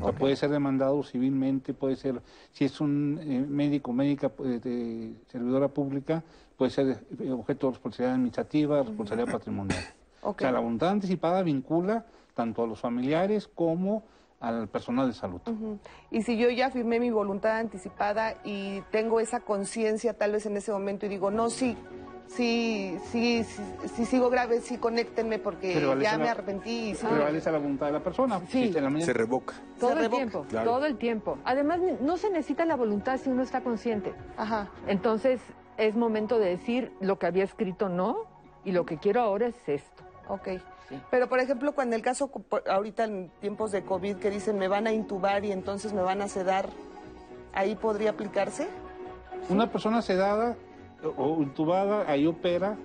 O 0.00 0.12
puede 0.12 0.36
ser 0.36 0.50
demandado 0.50 1.02
civilmente, 1.02 1.74
puede 1.74 1.96
ser, 1.96 2.20
si 2.52 2.64
es 2.64 2.80
un 2.80 3.18
eh, 3.22 3.44
médico, 3.48 3.92
médica, 3.92 4.30
eh, 4.44 4.60
de 4.62 5.14
servidora 5.26 5.66
pública, 5.66 6.22
puede 6.56 6.70
ser 6.70 7.04
eh, 7.18 7.32
objeto 7.32 7.66
de 7.66 7.72
responsabilidad 7.72 8.14
administrativa, 8.14 8.82
responsabilidad 8.82 9.32
patrimonial. 9.38 9.82
O 10.22 10.34
sea, 10.38 10.52
la 10.52 10.60
voluntad 10.60 10.90
anticipada 10.90 11.42
vincula 11.42 12.06
tanto 12.34 12.62
a 12.62 12.66
los 12.66 12.80
familiares 12.80 13.48
como 13.48 14.04
al 14.40 14.68
personal 14.68 15.06
de 15.06 15.12
salud. 15.12 15.40
Y 16.10 16.22
si 16.22 16.38
yo 16.38 16.48
ya 16.50 16.70
firmé 16.70 16.98
mi 16.98 17.10
voluntad 17.10 17.58
anticipada 17.58 18.36
y 18.42 18.80
tengo 18.90 19.20
esa 19.20 19.40
conciencia 19.40 20.14
tal 20.14 20.32
vez 20.32 20.46
en 20.46 20.56
ese 20.56 20.72
momento 20.72 21.04
y 21.04 21.10
digo, 21.10 21.30
no, 21.30 21.50
sí, 21.50 21.76
sí, 22.26 22.96
sí, 23.10 23.44
sí, 23.44 24.04
sigo 24.06 24.30
grave, 24.30 24.60
sí, 24.60 24.78
conéctenme 24.78 25.38
porque 25.38 25.74
ya 26.00 26.16
me 26.16 26.30
arrepentí. 26.30 26.94
Sí. 26.94 27.06
Prevalece 27.06 27.52
la 27.52 27.58
voluntad 27.58 27.86
de 27.86 27.92
la 27.92 28.02
persona. 28.02 28.40
Sí. 28.48 28.72
Se 29.00 29.12
revoca. 29.12 29.54
Todo 29.78 30.00
el 30.00 30.08
tiempo, 30.08 30.46
todo 30.64 30.86
el 30.86 30.96
tiempo. 30.96 31.38
Además, 31.44 31.80
no 32.00 32.16
se 32.16 32.30
necesita 32.30 32.64
la 32.64 32.76
voluntad 32.76 33.18
si 33.18 33.28
uno 33.28 33.42
está 33.42 33.60
consciente. 33.60 34.14
Ajá. 34.38 34.70
Entonces, 34.86 35.42
es 35.76 35.96
momento 35.96 36.38
de 36.38 36.48
decir 36.48 36.92
lo 37.00 37.18
que 37.18 37.26
había 37.26 37.44
escrito 37.44 37.90
no 37.90 38.24
y 38.64 38.72
lo 38.72 38.86
que 38.86 38.96
quiero 38.96 39.20
ahora 39.20 39.48
es 39.48 39.68
esto. 39.68 39.99
Ok. 40.30 40.48
Pero, 41.10 41.28
por 41.28 41.38
ejemplo, 41.40 41.72
cuando 41.72 41.96
el 41.96 42.02
caso, 42.02 42.30
ahorita 42.68 43.04
en 43.04 43.30
tiempos 43.40 43.70
de 43.72 43.82
COVID, 43.82 44.16
que 44.16 44.30
dicen 44.30 44.58
me 44.58 44.68
van 44.68 44.86
a 44.86 44.92
intubar 44.92 45.44
y 45.44 45.52
entonces 45.52 45.92
me 45.92 46.02
van 46.02 46.20
a 46.20 46.28
sedar, 46.28 46.68
¿ahí 47.52 47.76
podría 47.76 48.10
aplicarse? 48.10 48.68
Una 49.48 49.70
persona 49.70 50.02
sedada 50.02 50.56
o 51.16 51.42
intubada, 51.42 52.10
ahí 52.10 52.26
opera, 52.26 52.76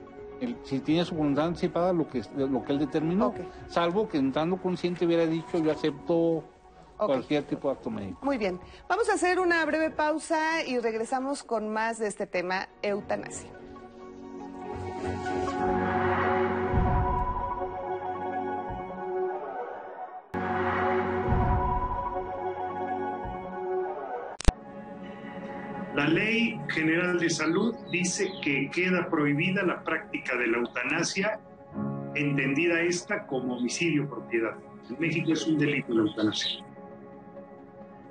si 0.63 0.79
tiene 0.79 1.05
su 1.05 1.15
voluntad 1.15 1.47
anticipada, 1.47 1.93
lo 1.93 2.07
que, 2.07 2.23
lo 2.35 2.63
que 2.63 2.73
él 2.73 2.79
determinó. 2.79 3.33
Salvo 3.67 4.07
que 4.07 4.17
entrando 4.17 4.57
consciente 4.57 5.05
hubiera 5.05 5.25
dicho, 5.25 5.57
yo 5.57 5.71
acepto 5.71 6.43
cualquier 6.97 7.43
tipo 7.43 7.69
de 7.69 7.75
acto 7.75 7.89
médico. 7.89 8.19
Muy 8.21 8.37
bien. 8.37 8.59
Vamos 8.87 9.09
a 9.09 9.13
hacer 9.13 9.39
una 9.39 9.63
breve 9.65 9.89
pausa 9.89 10.63
y 10.65 10.79
regresamos 10.79 11.43
con 11.43 11.69
más 11.69 11.99
de 11.99 12.07
este 12.07 12.27
tema, 12.27 12.69
eutanasia. 12.81 13.49
La 25.95 26.09
Ley 26.09 26.59
General 26.67 27.17
de 27.17 27.29
Salud 27.29 27.73
dice 27.89 28.29
que 28.43 28.69
queda 28.69 29.09
prohibida 29.09 29.63
la 29.63 29.81
práctica 29.81 30.35
de 30.35 30.47
la 30.47 30.57
eutanasia, 30.57 31.39
entendida 32.15 32.81
esta 32.81 33.25
como 33.27 33.55
homicidio 33.55 34.05
propiedad. 34.09 34.57
En 34.89 34.99
México 34.99 35.31
es 35.31 35.47
un 35.47 35.57
delito 35.57 35.93
la 35.93 36.01
eutanasia. 36.01 36.65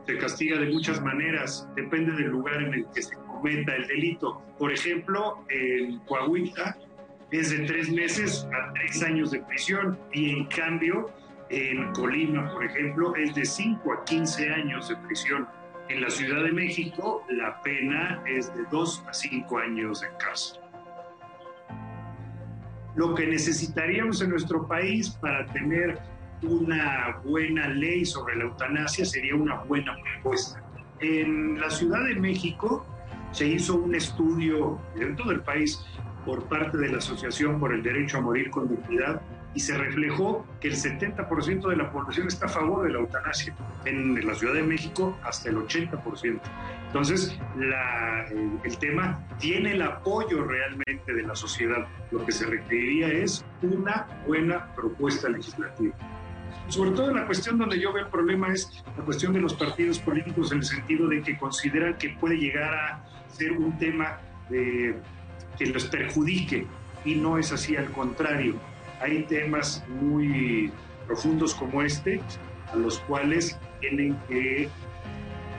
Se 0.07 0.17
castiga 0.17 0.59
de 0.61 0.71
muchas 0.71 1.03
maneras, 1.03 1.69
depende 1.77 2.13
del 2.13 2.29
lugar 2.29 2.63
en 2.63 2.73
el 2.73 2.87
que 2.95 3.03
se 3.03 3.17
cometa 3.17 3.77
el 3.77 3.87
delito. 3.87 4.41
Por 4.59 4.73
ejemplo, 4.73 5.45
en 5.51 5.99
Coahuila 6.07 6.79
es 7.33 7.51
de 7.51 7.67
tres 7.67 7.91
meses 7.91 8.49
a 8.59 8.73
tres 8.73 9.03
años 9.03 9.31
de 9.31 9.41
prisión 9.41 9.99
y 10.11 10.31
en 10.31 10.47
cambio 10.47 11.11
en 11.51 11.93
Colima, 11.93 12.51
por 12.51 12.65
ejemplo, 12.65 13.15
es 13.15 13.35
de 13.35 13.45
cinco 13.45 13.93
a 13.93 14.05
quince 14.05 14.51
años 14.51 14.89
de 14.89 14.97
prisión. 14.97 15.47
En 15.89 16.01
la 16.01 16.09
Ciudad 16.09 16.43
de 16.43 16.53
México 16.53 17.25
la 17.29 17.61
pena 17.61 18.23
es 18.27 18.55
de 18.55 18.65
dos 18.71 19.05
a 19.07 19.13
cinco 19.13 19.59
años 19.59 20.01
de 20.01 20.09
cárcel. 20.19 20.61
Lo 22.95 23.15
que 23.15 23.27
necesitaríamos 23.27 24.23
en 24.23 24.31
nuestro 24.31 24.67
país 24.67 25.11
para 25.11 25.45
tener 25.47 25.99
una 26.43 27.21
buena 27.25 27.69
ley 27.69 28.07
sobre 28.07 28.37
la 28.37 28.45
eutanasia 28.45 29.05
sería 29.05 29.35
una 29.35 29.57
buena 29.65 29.95
propuesta. 30.03 30.63
En 31.01 31.61
la 31.61 31.69
Ciudad 31.69 32.03
de 32.05 32.15
México 32.15 32.87
se 33.33 33.49
hizo 33.49 33.77
un 33.77 33.95
estudio 33.95 34.81
en 34.97 35.17
todo 35.17 35.33
el 35.33 35.43
país 35.43 35.85
por 36.25 36.45
parte 36.49 36.79
de 36.79 36.89
la 36.89 36.99
Asociación 36.99 37.61
por 37.61 37.75
el 37.75 37.83
Derecho 37.83 38.19
a 38.19 38.21
Morir 38.23 38.51
con 38.51 38.69
Dignidad 38.69 39.21
y 39.55 39.61
se 39.61 39.79
reflejó 39.79 40.45
que 40.61 40.69
el 40.69 40.75
70% 40.75 41.69
de 41.69 41.77
la 41.77 41.91
población 41.91 42.27
está 42.27 42.47
a 42.47 42.49
favor 42.49 42.87
de 42.87 42.93
la 42.93 42.99
eutanasia. 42.99 43.55
En 43.85 44.27
la 44.27 44.35
Ciudad 44.35 44.55
de 44.55 44.63
México 44.63 45.17
hasta 45.23 45.49
el 45.49 45.57
80%. 45.57 46.41
Entonces, 46.87 47.39
el, 48.65 48.79
tema 48.79 49.25
tiene 49.39 49.73
el 49.73 49.83
apoyo 49.83 50.45
realmente 50.45 51.13
de 51.13 51.23
la 51.23 51.35
sociedad. 51.37 51.87
Lo 52.11 52.25
que 52.27 52.33
se 52.33 52.47
requeriría 52.47 53.09
es 53.09 53.45
una 53.63 54.07
buena 54.27 54.75
propuesta 54.75 55.29
legislativa. 55.29 55.95
Sobre 56.69 56.91
todo 56.93 57.13
la 57.13 57.27
cuestión 57.27 57.59
donde 57.59 57.79
yo 57.79 57.93
veo 57.93 58.05
el 58.05 58.11
problema 58.11 58.53
es 58.53 58.85
la 58.97 59.05
cuestión 59.05 59.33
de 59.33 59.41
los 59.41 59.55
partidos 59.55 59.99
políticos 59.99 60.51
en 60.53 60.59
el 60.59 60.65
sentido 60.65 61.09
de 61.09 61.23
que 61.23 61.37
consideran 61.37 61.97
que 61.99 62.11
puede 62.11 62.37
llegar 62.37 62.75
a 62.75 63.05
ser 63.29 63.53
un 63.53 63.77
tema 63.79 64.19
de, 64.49 64.97
que 65.59 65.67
los 65.67 65.85
perjudique 65.87 66.67
y 67.05 67.17
no 67.17 67.39
es 67.39 67.53
así, 67.53 67.77
al 67.77 67.91
contrario 67.91 68.59
hay 69.01 69.25
temas 69.25 69.85
muy 69.89 70.73
profundos 71.07 71.55
como 71.55 71.83
este 71.83 72.21
a 72.73 72.77
los 72.77 72.99
cuales 73.01 73.59
tienen 73.81 74.17
que, 74.29 74.69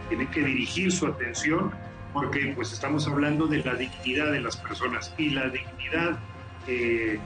tienen 0.10 0.28
que 0.28 0.42
dirigir 0.42 0.92
su 0.92 1.08
atención 1.08 1.72
porque 2.14 2.54
pues 2.56 2.72
estamos 2.72 3.08
hablando 3.08 3.46
de 3.46 3.64
la 3.64 3.76
dignidad 3.76 4.32
de 4.32 4.40
las 4.40 4.56
personas 4.56 5.14
y 5.18 5.32
la 5.32 5.50
dignidad, 5.50 6.18
eh, 6.66 7.20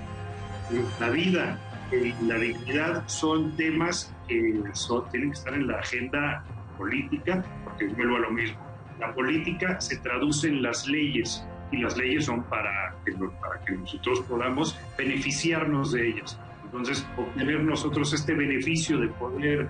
la 0.99 1.09
vida 1.09 1.59
y 1.91 2.25
la 2.25 2.35
dignidad 2.35 3.07
son 3.07 3.55
temas 3.55 4.13
que 4.27 4.63
tienen 5.11 5.31
que 5.31 5.37
estar 5.37 5.53
en 5.53 5.67
la 5.67 5.79
agenda 5.79 6.43
política 6.77 7.43
porque 7.63 7.87
vuelvo 7.87 8.15
a 8.15 8.19
lo 8.19 8.31
mismo. 8.31 8.59
La 8.99 9.13
política 9.13 9.79
se 9.79 9.97
traduce 9.97 10.47
en 10.47 10.63
las 10.63 10.87
leyes 10.87 11.45
y 11.71 11.77
las 11.77 11.97
leyes 11.97 12.25
son 12.25 12.43
para 12.43 12.95
que, 13.05 13.13
para 13.13 13.59
que 13.65 13.73
nosotros 13.73 14.21
podamos 14.21 14.79
beneficiarnos 14.97 15.91
de 15.91 16.09
ellas. 16.09 16.39
Entonces, 16.63 17.05
obtener 17.17 17.63
nosotros 17.63 18.13
este 18.13 18.33
beneficio 18.33 18.99
de 18.99 19.07
poder 19.07 19.69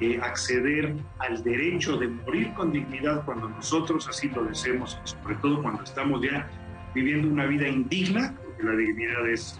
eh, 0.00 0.18
acceder 0.22 0.94
al 1.18 1.42
derecho 1.42 1.96
de 1.96 2.08
morir 2.08 2.52
con 2.54 2.72
dignidad 2.72 3.24
cuando 3.24 3.48
nosotros 3.48 4.08
así 4.08 4.28
lo 4.28 4.44
deseemos, 4.44 4.98
sobre 5.04 5.36
todo 5.36 5.62
cuando 5.62 5.84
estamos 5.84 6.20
ya 6.22 6.48
viviendo 6.94 7.28
una 7.28 7.46
vida 7.46 7.68
indigna, 7.68 8.34
porque 8.44 8.62
la 8.62 8.72
dignidad 8.72 9.28
es 9.28 9.58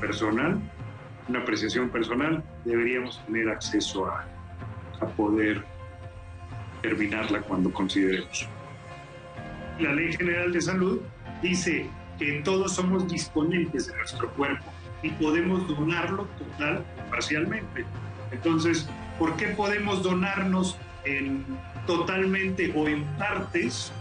personal, 0.00 0.60
una 1.28 1.40
apreciación 1.40 1.88
personal, 1.90 2.42
deberíamos 2.64 3.24
tener 3.26 3.48
acceso 3.48 4.06
a, 4.06 4.26
a 5.00 5.06
poder 5.06 5.64
terminarla 6.82 7.40
cuando 7.40 7.72
consideremos. 7.72 8.48
La 9.78 9.92
Ley 9.92 10.12
General 10.12 10.52
de 10.52 10.60
Salud 10.60 11.00
dice 11.44 11.90
que 12.18 12.40
todos 12.42 12.74
somos 12.74 13.06
disponentes 13.06 13.88
de 13.88 13.96
nuestro 13.96 14.30
cuerpo 14.30 14.64
y 15.02 15.10
podemos 15.10 15.68
donarlo 15.68 16.26
total 16.38 16.82
o 16.98 17.10
parcialmente. 17.10 17.84
Entonces, 18.32 18.88
¿por 19.18 19.36
qué 19.36 19.48
podemos 19.48 20.02
donarnos 20.02 20.78
en, 21.04 21.44
totalmente 21.86 22.72
o 22.74 22.88
en 22.88 23.04
partes? 23.18 23.92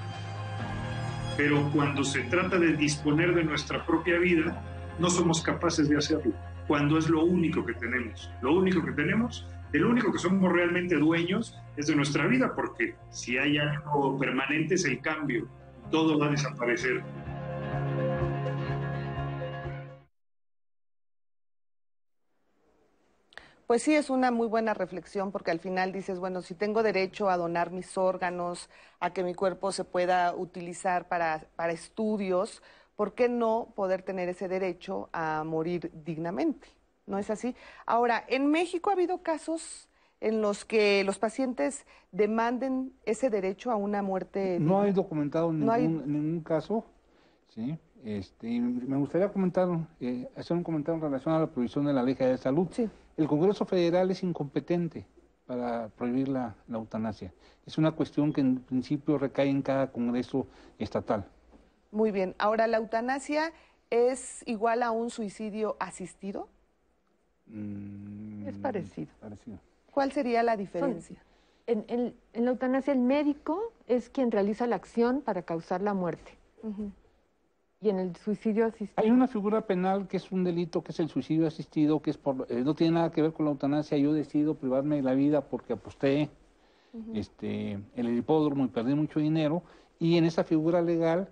Pero 1.36 1.70
cuando 1.74 2.06
se 2.06 2.22
trata 2.22 2.58
de 2.58 2.78
disponer 2.78 3.36
de 3.36 3.44
nuestra 3.44 3.86
propia 3.86 4.18
vida, 4.20 4.62
no 5.00 5.10
somos 5.10 5.42
capaces 5.42 5.90
de 5.90 5.98
hacerlo. 5.98 6.32
cuando 6.66 6.98
es 6.98 7.10
lo 7.10 7.26
único 7.26 7.66
que 7.66 7.74
tenemos. 7.74 8.32
Lo 8.42 8.54
único 8.54 8.82
que 8.86 8.94
tenemos, 8.94 9.46
el 9.74 9.84
único 9.84 10.14
que 10.14 10.20
somos 10.20 10.50
realmente 10.50 10.96
dueños 10.96 11.60
es 11.76 11.88
de 11.88 11.96
nuestra 11.96 12.26
vida, 12.26 12.54
porque 12.56 12.96
si 13.10 13.38
hay 13.38 13.58
algo 13.58 14.18
permanente 14.18 14.76
es 14.76 14.86
el 14.86 15.02
cambio, 15.02 15.46
todo 15.92 16.18
va 16.18 16.28
a 16.28 16.30
desaparecer. 16.30 17.04
Pues 23.68 23.82
sí, 23.82 23.96
es 23.96 24.10
una 24.10 24.30
muy 24.32 24.48
buena 24.48 24.74
reflexión 24.74 25.32
porque 25.32 25.52
al 25.52 25.60
final 25.60 25.92
dices, 25.92 26.20
bueno, 26.20 26.42
si 26.42 26.54
tengo 26.54 26.84
derecho 26.84 27.30
a 27.30 27.38
donar 27.38 27.72
mis 27.72 27.98
órganos, 27.98 28.70
a 29.00 29.12
que 29.12 29.24
mi 29.24 29.34
cuerpo 29.34 29.72
se 29.72 29.84
pueda 29.84 30.36
utilizar 30.36 31.08
para, 31.08 31.46
para 31.56 31.72
estudios, 31.72 32.62
¿por 32.96 33.14
qué 33.14 33.30
no 33.30 33.74
poder 33.76 34.02
tener 34.02 34.30
ese 34.30 34.48
derecho 34.48 35.10
a 35.14 35.44
morir 35.46 35.92
dignamente? 36.06 36.68
¿No 37.06 37.18
es 37.18 37.30
así? 37.30 37.56
Ahora, 37.86 38.24
en 38.28 38.52
México 38.52 38.90
ha 38.90 38.94
habido 38.94 39.24
casos 39.24 39.90
en 40.22 40.42
los 40.42 40.64
que 40.64 41.04
los 41.04 41.20
pacientes 41.20 41.86
demanden 42.12 42.94
ese 43.06 43.30
derecho 43.30 43.72
a 43.72 43.76
una 43.76 44.02
muerte. 44.02 44.58
No 44.60 44.82
hay 44.82 44.94
documentado 44.94 45.52
ningún, 45.52 46.04
ningún 46.06 46.42
caso, 46.42 46.86
¿sí? 47.50 47.78
Este, 48.06 48.60
me 48.60 48.98
gustaría 48.98 49.32
comentar, 49.32 49.68
eh, 50.00 50.30
hacer 50.36 50.58
un 50.58 50.64
comentario 50.64 50.96
en 50.96 51.02
relación 51.02 51.34
a 51.34 51.40
la 51.40 51.48
prohibición 51.48 51.86
de 51.86 51.94
la 51.94 52.04
ley 52.04 52.16
de 52.16 52.38
salud. 52.38 52.68
Sí. 52.72 52.90
El 53.18 53.28
Congreso 53.28 53.66
Federal 53.66 54.10
es 54.12 54.24
incompetente 54.24 55.06
para 55.46 55.90
prohibir 55.90 56.28
la, 56.28 56.56
la, 56.68 56.78
eutanasia. 56.78 57.34
Es 57.66 57.78
una 57.78 57.92
cuestión 57.92 58.34
que 58.34 58.42
en 58.42 58.60
principio 58.60 59.18
recae 59.18 59.50
en 59.50 59.62
cada 59.62 59.92
Congreso 59.92 60.48
estatal. 60.80 61.26
Muy 61.92 62.12
bien. 62.12 62.34
Ahora, 62.40 62.66
¿la 62.68 62.78
eutanasia 62.78 63.52
es 63.90 64.44
igual 64.48 64.82
a 64.82 64.92
un 64.92 65.10
suicidio 65.10 65.76
asistido? 65.80 66.48
Mm, 67.46 68.48
es 68.48 68.58
parecido. 68.58 69.12
parecido. 69.20 69.60
¿Cuál 69.92 70.12
sería 70.12 70.42
la 70.42 70.58
diferencia? 70.58 71.22
En, 71.68 71.86
en, 71.88 72.16
en, 72.34 72.46
la 72.46 72.52
eutanasia, 72.52 72.94
el 72.94 73.00
médico 73.00 73.72
es 73.88 74.10
quien 74.10 74.32
realiza 74.32 74.66
la 74.66 74.76
acción 74.76 75.22
para 75.22 75.44
causar 75.44 75.82
la 75.82 75.94
muerte. 75.94 76.32
Uh 76.64 76.70
-huh. 76.70 76.92
Y 77.84 77.90
en 77.90 78.00
el 78.00 78.16
suicidio 78.16 78.66
asistido. 78.66 78.94
Hay 78.96 79.12
una 79.12 79.28
figura 79.28 79.60
penal 79.60 80.08
que 80.08 80.16
es 80.16 80.32
un 80.32 80.46
delito, 80.46 80.82
que 80.82 80.94
es 80.94 81.00
el 81.02 81.10
suicidio 81.10 81.46
asistido, 81.48 82.02
que 82.02 82.12
es 82.12 82.18
por, 82.18 82.48
eh, 82.50 82.62
no 82.64 82.74
tiene 82.76 82.94
nada 82.94 83.12
que 83.12 83.22
ver 83.22 83.34
con 83.34 83.46
la 83.46 83.52
eutanasia. 83.52 83.98
Yo 83.98 84.14
decido 84.14 84.56
privarme 84.56 84.96
de 84.96 85.02
la 85.02 85.14
vida 85.14 85.42
porque 85.42 85.74
aposté 85.74 86.30
uh 86.94 86.98
-huh. 86.98 87.18
este, 87.18 87.80
el 87.96 88.18
hipódromo 88.18 88.64
y 88.64 88.68
perdí 88.70 88.96
mucho 88.96 89.20
dinero. 89.20 89.64
Y 90.00 90.18
en 90.18 90.24
esa 90.24 90.46
figura 90.46 90.82
legal, 90.82 91.28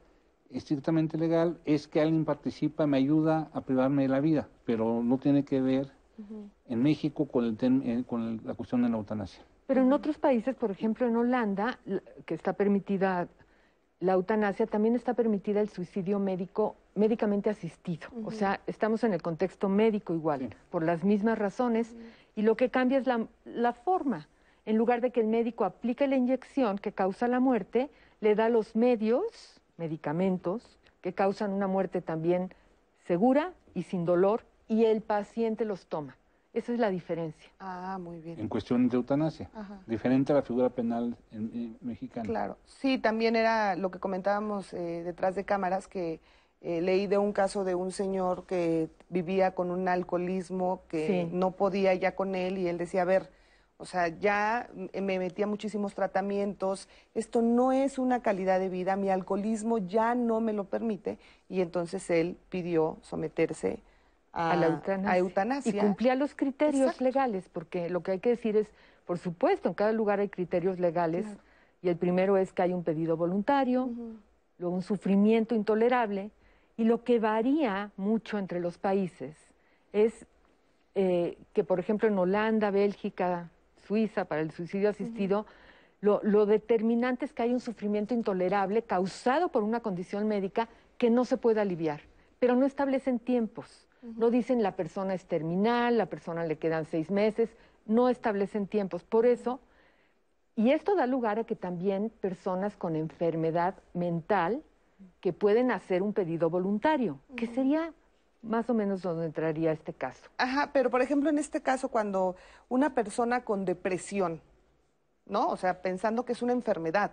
estrictamente 0.49 1.17
legal, 1.17 1.57
es 1.63 1.87
que 1.87 2.01
alguien 2.01 2.25
participa, 2.25 2.85
me 2.85 2.97
ayuda 2.97 3.49
a 3.53 3.61
privarme 3.61 4.01
de 4.01 4.09
la 4.09 4.19
vida, 4.19 4.49
pero 4.65 5.01
no 5.01 5.17
tiene 5.19 5.45
que 5.45 5.61
ver 5.61 5.85
uh 6.17 6.21
-huh. 6.21 6.49
en 6.67 6.83
México 6.83 7.27
con, 7.27 7.45
el 7.45 7.57
eh, 7.61 8.03
con 8.05 8.21
el, 8.23 8.41
la 8.43 8.55
cuestión 8.55 8.81
de 8.83 8.89
la 8.89 8.97
eutanasia. 8.97 9.41
Pero 9.67 9.83
en 9.83 9.93
otros 9.93 10.17
países, 10.17 10.53
por 10.53 10.69
ejemplo 10.69 11.07
en 11.07 11.15
Holanda, 11.15 11.79
que 12.25 12.33
está 12.33 12.51
permitida 12.51 13.29
la 14.01 14.13
eutanasia, 14.13 14.65
también 14.65 14.95
está 14.95 15.13
permitida 15.13 15.61
el 15.61 15.69
suicidio 15.69 16.19
médico 16.19 16.75
médicamente 16.95 17.49
asistido. 17.49 18.07
Uh 18.11 18.23
-huh. 18.23 18.27
O 18.27 18.31
sea, 18.31 18.59
estamos 18.67 19.03
en 19.03 19.13
el 19.13 19.21
contexto 19.21 19.69
médico 19.69 20.13
igual, 20.13 20.39
sí. 20.39 20.49
por 20.71 20.83
las 20.83 21.03
mismas 21.03 21.37
razones, 21.37 21.91
uh 21.91 21.95
-huh. 21.95 22.03
y 22.35 22.41
lo 22.41 22.55
que 22.55 22.69
cambia 22.69 22.97
es 22.97 23.05
la, 23.07 23.27
la, 23.45 23.73
forma. 23.73 24.27
En 24.65 24.77
lugar 24.77 25.01
de 25.01 25.11
que 25.11 25.21
el 25.21 25.27
médico 25.27 25.65
aplique 25.65 26.07
la 26.07 26.17
inyección 26.17 26.79
que 26.79 26.91
causa 26.91 27.27
la 27.27 27.39
muerte, 27.39 27.89
le 28.21 28.35
da 28.35 28.49
los 28.49 28.75
medios, 28.75 29.61
medicamentos, 29.77 30.79
que 31.01 31.13
causan 31.13 31.53
una 31.53 31.67
muerte 31.67 32.01
también 32.01 32.53
segura 33.07 33.53
y 33.75 33.83
sin 33.83 34.05
dolor, 34.05 34.41
y 34.67 34.85
el 34.85 35.01
paciente 35.01 35.63
los 35.63 35.85
toma. 35.85 36.15
Esa 36.53 36.73
es 36.73 36.79
la 36.79 36.89
diferencia. 36.89 37.49
Ah, 37.59 37.97
muy 38.01 38.19
bien. 38.19 38.39
En 38.39 38.49
cuestión 38.49 38.89
de 38.89 38.97
eutanasia. 38.97 39.49
Ajá. 39.53 39.79
Diferente 39.87 40.33
a 40.33 40.35
la 40.35 40.41
figura 40.41 40.69
penal 40.69 41.15
en, 41.31 41.51
en, 41.53 41.77
mexicana. 41.81 42.27
Claro. 42.27 42.57
Sí, 42.65 42.97
también 42.97 43.35
era 43.37 43.75
lo 43.75 43.89
que 43.89 43.99
comentábamos 43.99 44.73
eh, 44.73 45.01
detrás 45.05 45.35
de 45.35 45.45
cámaras, 45.45 45.87
que 45.87 46.19
eh, 46.59 46.81
leí 46.81 47.07
de 47.07 47.17
un 47.17 47.31
caso 47.31 47.63
de 47.63 47.73
un 47.73 47.91
señor 47.91 48.45
que 48.45 48.89
vivía 49.07 49.55
con 49.55 49.71
un 49.71 49.87
alcoholismo, 49.87 50.83
que 50.89 51.27
sí. 51.29 51.35
no 51.35 51.51
podía 51.51 51.93
ya 51.93 52.15
con 52.15 52.35
él, 52.35 52.57
y 52.57 52.67
él 52.67 52.77
decía, 52.77 53.03
a 53.03 53.05
ver, 53.05 53.31
o 53.77 53.85
sea, 53.85 54.09
ya 54.09 54.69
me 54.93 55.17
metía 55.17 55.47
muchísimos 55.47 55.95
tratamientos, 55.95 56.87
esto 57.15 57.41
no 57.41 57.71
es 57.71 57.97
una 57.97 58.21
calidad 58.21 58.59
de 58.59 58.69
vida, 58.69 58.95
mi 58.95 59.09
alcoholismo 59.09 59.79
ya 59.79 60.13
no 60.13 60.39
me 60.39 60.53
lo 60.53 60.65
permite, 60.65 61.17
y 61.49 61.61
entonces 61.61 62.07
él 62.11 62.37
pidió 62.49 62.97
someterse 63.01 63.81
a, 64.33 64.51
a, 64.51 64.55
la 64.55 64.67
eutanasia. 64.67 65.11
a, 65.11 65.17
eutanasia. 65.17 65.75
Y 65.75 65.79
cumplía 65.79 66.15
los 66.15 66.35
criterios 66.35 66.81
Exacto. 66.83 67.03
legales, 67.03 67.49
porque 67.49 67.89
lo 67.89 68.01
que 68.01 68.11
hay 68.11 68.19
que 68.19 68.29
decir 68.29 68.55
es, 68.57 68.67
por 69.05 69.17
supuesto, 69.17 69.69
en 69.69 69.75
cada 69.75 69.91
lugar 69.91 70.19
hay 70.19 70.29
criterios 70.29 70.79
legales, 70.79 71.25
claro. 71.25 71.39
y 71.81 71.89
el 71.89 71.97
primero 71.97 72.37
es 72.37 72.53
que 72.53 72.61
hay 72.61 72.73
un 72.73 72.83
pedido 72.83 73.17
voluntario, 73.17 73.85
uh 73.85 73.89
-huh. 73.89 74.17
luego 74.59 74.75
un 74.75 74.81
sufrimiento 74.83 75.55
intolerable, 75.55 76.31
y 76.77 76.83
lo 76.85 77.03
que 77.03 77.19
varía 77.19 77.91
mucho 77.97 78.37
entre 78.37 78.59
los 78.59 78.77
países 78.77 79.35
es 79.93 80.25
eh, 80.95 81.37
que, 81.53 81.63
por 81.63 81.79
ejemplo, 81.79 82.07
en 82.07 82.17
Holanda, 82.17 82.71
Bélgica, 82.71 83.49
Suiza, 83.85 84.25
para 84.25 84.41
el 84.41 84.51
suicidio 84.51 84.89
asistido, 84.89 85.39
uh 85.39 85.43
-huh. 85.43 85.45
lo, 86.01 86.19
lo 86.23 86.45
determinante 86.45 87.25
es 87.25 87.33
que 87.33 87.43
hay 87.43 87.53
un 87.53 87.59
sufrimiento 87.59 88.13
intolerable 88.13 88.83
causado 88.83 89.49
por 89.49 89.63
una 89.63 89.81
condición 89.81 90.27
médica 90.27 90.69
que 90.97 91.09
no 91.09 91.25
se 91.25 91.37
puede 91.37 91.59
aliviar, 91.59 92.01
pero 92.39 92.55
no 92.55 92.65
establecen 92.65 93.19
tiempos. 93.19 93.87
No 94.01 94.31
dicen 94.31 94.63
la 94.63 94.75
persona 94.75 95.13
es 95.13 95.25
terminal, 95.25 95.97
la 95.97 96.07
persona 96.07 96.43
le 96.43 96.57
quedan 96.57 96.85
seis 96.85 97.11
meses, 97.11 97.49
no 97.85 98.09
establecen 98.09 98.67
tiempos. 98.67 99.03
Por 99.03 99.25
eso, 99.25 99.59
y 100.55 100.71
esto 100.71 100.95
da 100.95 101.05
lugar 101.05 101.39
a 101.39 101.43
que 101.43 101.55
también 101.55 102.09
personas 102.09 102.75
con 102.75 102.95
enfermedad 102.95 103.75
mental 103.93 104.63
que 105.19 105.33
pueden 105.33 105.71
hacer 105.71 106.01
un 106.01 106.13
pedido 106.13 106.49
voluntario, 106.49 107.19
que 107.35 107.47
sería 107.47 107.93
más 108.41 108.69
o 108.69 108.73
menos 108.73 109.01
donde 109.01 109.25
entraría 109.25 109.71
este 109.71 109.93
caso. 109.93 110.29
Ajá, 110.37 110.71
pero 110.73 110.89
por 110.89 111.01
ejemplo 111.01 111.29
en 111.29 111.37
este 111.37 111.61
caso 111.61 111.89
cuando 111.89 112.35
una 112.69 112.93
persona 112.95 113.43
con 113.43 113.65
depresión, 113.65 114.41
¿no? 115.25 115.47
O 115.49 115.57
sea, 115.57 115.81
pensando 115.81 116.25
que 116.25 116.33
es 116.33 116.41
una 116.41 116.53
enfermedad. 116.53 117.11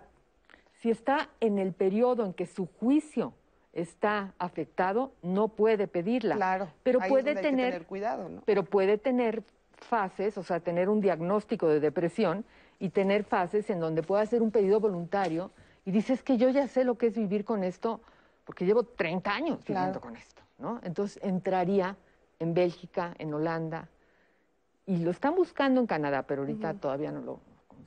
Si 0.81 0.89
está 0.89 1.29
en 1.39 1.59
el 1.59 1.73
periodo 1.73 2.25
en 2.25 2.33
que 2.33 2.45
su 2.45 2.65
juicio 2.65 3.33
está 3.81 4.33
afectado, 4.37 5.11
no 5.21 5.47
puede 5.49 5.87
pedirla. 5.87 6.35
Claro, 6.35 6.69
pero 6.83 6.99
puede 6.99 7.35
tener, 7.35 7.37
hay 7.37 7.51
que 7.51 7.57
tener 7.57 7.85
cuidado, 7.85 8.29
¿no? 8.29 8.41
pero 8.45 8.63
puede 8.63 8.97
tener 8.97 9.43
fases, 9.73 10.37
o 10.37 10.43
sea, 10.43 10.59
tener 10.59 10.89
un 10.89 11.01
diagnóstico 11.01 11.67
de 11.67 11.79
depresión 11.79 12.45
y 12.79 12.89
tener 12.89 13.23
fases 13.23 13.69
en 13.69 13.79
donde 13.79 14.03
pueda 14.03 14.21
hacer 14.21 14.41
un 14.41 14.51
pedido 14.51 14.79
voluntario 14.79 15.51
y 15.85 15.91
dices 15.91 16.23
que 16.23 16.37
yo 16.37 16.49
ya 16.49 16.67
sé 16.67 16.83
lo 16.83 16.97
que 16.97 17.07
es 17.07 17.15
vivir 17.15 17.45
con 17.45 17.63
esto 17.63 18.01
porque 18.45 18.65
llevo 18.65 18.83
30 18.83 19.31
años 19.31 19.59
viviendo 19.59 19.99
claro. 19.99 20.01
con 20.01 20.15
esto, 20.15 20.41
¿no? 20.57 20.79
Entonces 20.83 21.21
entraría 21.23 21.95
en 22.39 22.53
Bélgica, 22.53 23.13
en 23.17 23.33
Holanda 23.33 23.87
y 24.85 24.97
lo 24.97 25.11
están 25.11 25.35
buscando 25.35 25.79
en 25.79 25.87
Canadá, 25.87 26.23
pero 26.23 26.41
ahorita 26.41 26.71
uh 26.71 26.73
-huh. 26.73 26.79
todavía 26.79 27.11
no 27.11 27.21
lo 27.21 27.39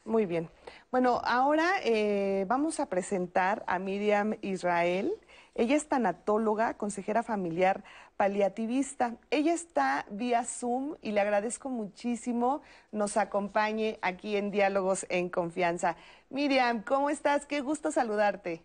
muy 0.04 0.26
bien. 0.26 0.48
Bueno, 0.90 1.20
ahora 1.24 1.70
eh, 1.84 2.44
vamos 2.48 2.80
a 2.80 2.86
presentar 2.86 3.64
a 3.66 3.78
Miriam 3.78 4.34
Israel. 4.42 5.12
Ella 5.54 5.76
es 5.76 5.86
tanatóloga, 5.88 6.74
consejera 6.74 7.22
familiar 7.22 7.84
paliativista. 8.16 9.16
Ella 9.30 9.52
está 9.52 10.06
vía 10.10 10.44
Zoom 10.44 10.96
y 11.02 11.12
le 11.12 11.20
agradezco 11.20 11.68
muchísimo 11.68 12.62
nos 12.90 13.16
acompañe 13.16 13.98
aquí 14.02 14.36
en 14.36 14.50
Diálogos 14.50 15.06
en 15.08 15.28
Confianza. 15.28 15.96
Miriam, 16.30 16.82
¿cómo 16.82 17.10
estás? 17.10 17.46
Qué 17.46 17.60
gusto 17.60 17.90
saludarte. 17.90 18.62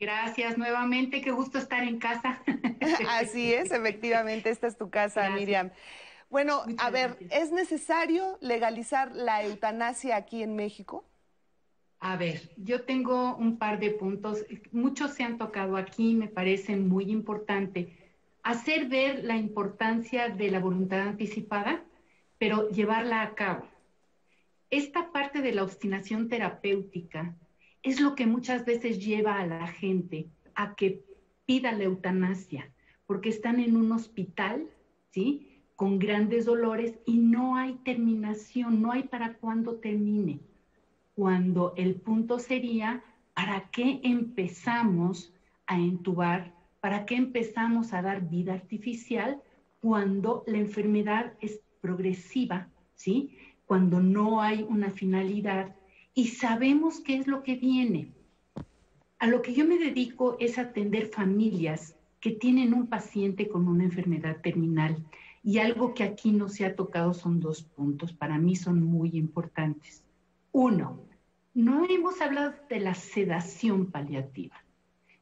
Gracias 0.00 0.58
nuevamente, 0.58 1.22
qué 1.22 1.30
gusto 1.30 1.58
estar 1.58 1.82
en 1.84 1.98
casa. 1.98 2.42
Así 3.08 3.54
es, 3.54 3.70
efectivamente, 3.70 4.50
esta 4.50 4.66
es 4.66 4.76
tu 4.76 4.90
casa, 4.90 5.20
Gracias. 5.20 5.40
Miriam. 5.40 5.70
Bueno, 6.34 6.64
Muchas 6.66 6.84
a 6.84 6.90
ver, 6.90 7.16
gracias. 7.20 7.42
¿es 7.44 7.52
necesario 7.52 8.38
legalizar 8.40 9.14
la 9.14 9.44
eutanasia 9.44 10.16
aquí 10.16 10.42
en 10.42 10.56
México? 10.56 11.04
A 12.00 12.16
ver, 12.16 12.50
yo 12.56 12.82
tengo 12.82 13.36
un 13.36 13.56
par 13.56 13.78
de 13.78 13.92
puntos. 13.92 14.44
Muchos 14.72 15.12
se 15.12 15.22
han 15.22 15.38
tocado 15.38 15.76
aquí, 15.76 16.16
me 16.16 16.26
parece 16.26 16.74
muy 16.74 17.04
importante. 17.04 18.18
Hacer 18.42 18.88
ver 18.88 19.22
la 19.22 19.36
importancia 19.36 20.28
de 20.28 20.50
la 20.50 20.58
voluntad 20.58 21.02
anticipada, 21.02 21.84
pero 22.36 22.68
llevarla 22.68 23.22
a 23.22 23.36
cabo. 23.36 23.68
Esta 24.70 25.12
parte 25.12 25.40
de 25.40 25.52
la 25.52 25.62
obstinación 25.62 26.28
terapéutica 26.28 27.36
es 27.84 28.00
lo 28.00 28.16
que 28.16 28.26
muchas 28.26 28.64
veces 28.64 28.98
lleva 28.98 29.38
a 29.38 29.46
la 29.46 29.68
gente 29.68 30.26
a 30.56 30.74
que 30.74 31.04
pida 31.46 31.70
la 31.70 31.84
eutanasia, 31.84 32.72
porque 33.06 33.28
están 33.28 33.60
en 33.60 33.76
un 33.76 33.92
hospital, 33.92 34.66
¿sí? 35.12 35.52
Con 35.76 35.98
grandes 35.98 36.44
dolores 36.44 36.98
y 37.06 37.18
no 37.18 37.56
hay 37.56 37.74
terminación, 37.84 38.80
no 38.80 38.92
hay 38.92 39.04
para 39.04 39.34
cuándo 39.34 39.76
termine. 39.76 40.40
Cuando 41.14 41.74
el 41.76 41.96
punto 41.96 42.38
sería, 42.38 43.02
¿para 43.34 43.70
qué 43.70 44.00
empezamos 44.02 45.32
a 45.66 45.78
entubar? 45.78 46.54
¿Para 46.80 47.06
qué 47.06 47.16
empezamos 47.16 47.92
a 47.92 48.02
dar 48.02 48.28
vida 48.28 48.54
artificial? 48.54 49.40
cuando 49.84 50.44
la 50.46 50.56
enfermedad 50.56 51.34
es 51.42 51.60
progresiva, 51.82 52.70
¿sí? 52.94 53.36
Cuando 53.66 54.00
no 54.00 54.40
hay 54.40 54.62
una 54.66 54.88
finalidad 54.88 55.76
y 56.14 56.28
sabemos 56.28 57.00
qué 57.00 57.18
es 57.18 57.26
lo 57.26 57.42
que 57.42 57.56
viene. 57.56 58.08
A 59.18 59.26
lo 59.26 59.42
que 59.42 59.52
yo 59.52 59.66
me 59.66 59.76
dedico 59.76 60.38
es 60.40 60.56
atender 60.56 61.08
familias 61.08 61.98
que 62.20 62.30
tienen 62.30 62.72
un 62.72 62.86
paciente 62.86 63.46
con 63.46 63.68
una 63.68 63.84
enfermedad 63.84 64.40
terminal. 64.40 65.04
Y 65.44 65.58
algo 65.58 65.92
que 65.92 66.04
aquí 66.04 66.32
no 66.32 66.48
se 66.48 66.64
ha 66.64 66.74
tocado 66.74 67.12
son 67.12 67.38
dos 67.38 67.62
puntos, 67.62 68.14
para 68.14 68.38
mí 68.38 68.56
son 68.56 68.82
muy 68.82 69.10
importantes. 69.12 70.02
Uno, 70.52 71.00
no 71.52 71.86
hemos 71.88 72.20
hablado 72.20 72.54
de 72.68 72.80
la 72.80 72.94
sedación 72.94 73.90
paliativa. 73.90 74.56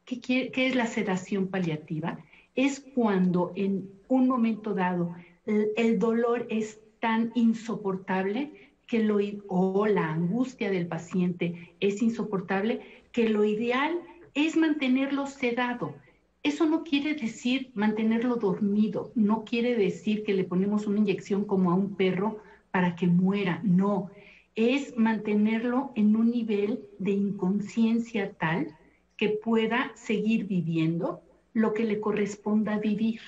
¿Qué, 0.05 0.51
es 0.55 0.75
la 0.75 0.87
sedación 0.87 1.49
paliativa? 1.49 2.19
Es 2.55 2.81
cuando 2.95 3.53
en 3.57 3.91
un 4.09 4.29
momento 4.29 4.75
dado 4.75 5.15
el, 5.45 5.99
dolor 5.99 6.47
es 6.51 6.81
tan 7.01 7.33
insoportable 7.35 8.73
que 8.87 9.03
lo, 9.03 9.19
o 9.49 9.87
la 9.87 10.13
angustia 10.13 10.71
del 10.71 10.87
paciente 10.87 11.75
es 11.81 12.01
insoportable 12.01 12.81
que 13.11 13.29
lo 13.29 13.45
ideal 13.45 13.99
es 14.35 14.57
mantenerlo 14.57 15.27
sedado. 15.27 15.95
Eso 16.43 16.67
no 16.67 16.83
quiere 16.83 17.15
decir 17.15 17.71
mantenerlo 17.75 18.37
dormido, 18.37 19.13
no 19.15 19.45
quiere 19.45 19.77
decir 19.77 20.25
que 20.25 20.35
le 20.35 20.45
ponemos 20.45 20.87
una 20.87 20.99
inyección 20.99 21.45
como 21.45 21.71
a 21.71 21.75
un 21.75 21.95
perro 21.95 22.43
para 22.73 22.97
que 22.97 23.07
muera, 23.07 23.61
no, 23.63 24.11
es 24.55 24.97
mantenerlo 24.97 25.93
en 25.95 26.17
un 26.17 26.31
nivel 26.31 26.85
de 26.99 27.13
inconsciencia 27.13 28.33
tal 28.33 28.77
que 29.17 29.29
pueda 29.29 29.93
seguir 29.95 30.47
viviendo 30.47 31.23
lo 31.55 31.75
que 31.75 31.85
le 31.85 32.01
corresponda 32.01 32.79
vivir. 32.79 33.21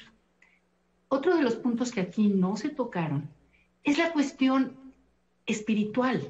Otro 1.09 1.37
de 1.37 1.43
los 1.43 1.55
puntos 1.55 1.93
que 1.93 2.01
aquí 2.01 2.29
no 2.29 2.57
se 2.57 2.71
tocaron 2.71 3.31
es 3.85 3.99
la 3.99 4.13
cuestión 4.13 4.77
espiritual. 5.47 6.21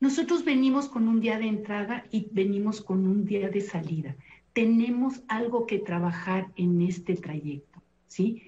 Nosotros 0.00 0.44
venimos 0.44 0.88
con 0.88 1.08
un 1.08 1.20
día 1.20 1.38
de 1.38 1.46
entrada 1.46 2.04
y 2.10 2.28
venimos 2.30 2.82
con 2.82 3.06
un 3.06 3.24
día 3.24 3.48
de 3.48 3.60
salida. 3.62 4.16
Tenemos 4.54 5.22
algo 5.28 5.66
que 5.66 5.78
trabajar 5.78 6.50
en 6.56 6.80
este 6.80 7.14
trayecto, 7.14 7.82
¿sí? 8.06 8.42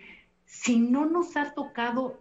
Si 0.46 0.78
no 0.78 1.04
nos 1.04 1.36
ha 1.36 1.52
tocado 1.52 2.18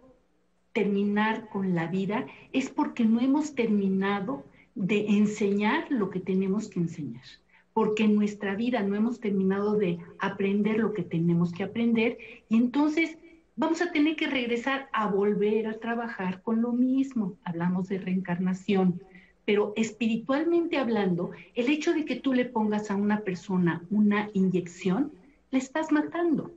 terminar 0.72 1.48
con 1.48 1.74
la 1.74 1.86
vida, 1.86 2.26
es 2.52 2.68
porque 2.68 3.06
no 3.06 3.20
hemos 3.20 3.54
terminado 3.54 4.44
de 4.74 5.06
enseñar 5.06 5.86
lo 5.90 6.10
que 6.10 6.20
tenemos 6.20 6.68
que 6.68 6.80
enseñar, 6.80 7.24
porque 7.72 8.04
en 8.04 8.14
nuestra 8.14 8.54
vida 8.54 8.82
no 8.82 8.94
hemos 8.94 9.18
terminado 9.18 9.76
de 9.76 9.98
aprender 10.18 10.78
lo 10.78 10.92
que 10.92 11.02
tenemos 11.02 11.50
que 11.52 11.62
aprender 11.62 12.18
y 12.50 12.58
entonces 12.58 13.16
vamos 13.56 13.80
a 13.80 13.90
tener 13.90 14.16
que 14.16 14.26
regresar 14.26 14.90
a 14.92 15.06
volver 15.08 15.66
a 15.66 15.78
trabajar 15.78 16.42
con 16.42 16.60
lo 16.60 16.72
mismo. 16.72 17.38
Hablamos 17.42 17.88
de 17.88 17.98
reencarnación 17.98 19.00
pero 19.46 19.72
espiritualmente 19.76 20.76
hablando, 20.76 21.30
el 21.54 21.70
hecho 21.70 21.94
de 21.94 22.04
que 22.04 22.16
tú 22.16 22.34
le 22.34 22.44
pongas 22.44 22.90
a 22.90 22.96
una 22.96 23.20
persona 23.20 23.80
una 23.90 24.28
inyección, 24.34 25.12
le 25.52 25.58
estás 25.58 25.92
matando. 25.92 26.50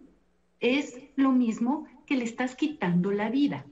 Es 0.60 1.00
lo 1.16 1.32
mismo 1.32 1.88
que 2.08 2.18
le 2.18 2.26
estás 2.26 2.56
quitando 2.56 3.12
la 3.12 3.30
vida. 3.30 3.64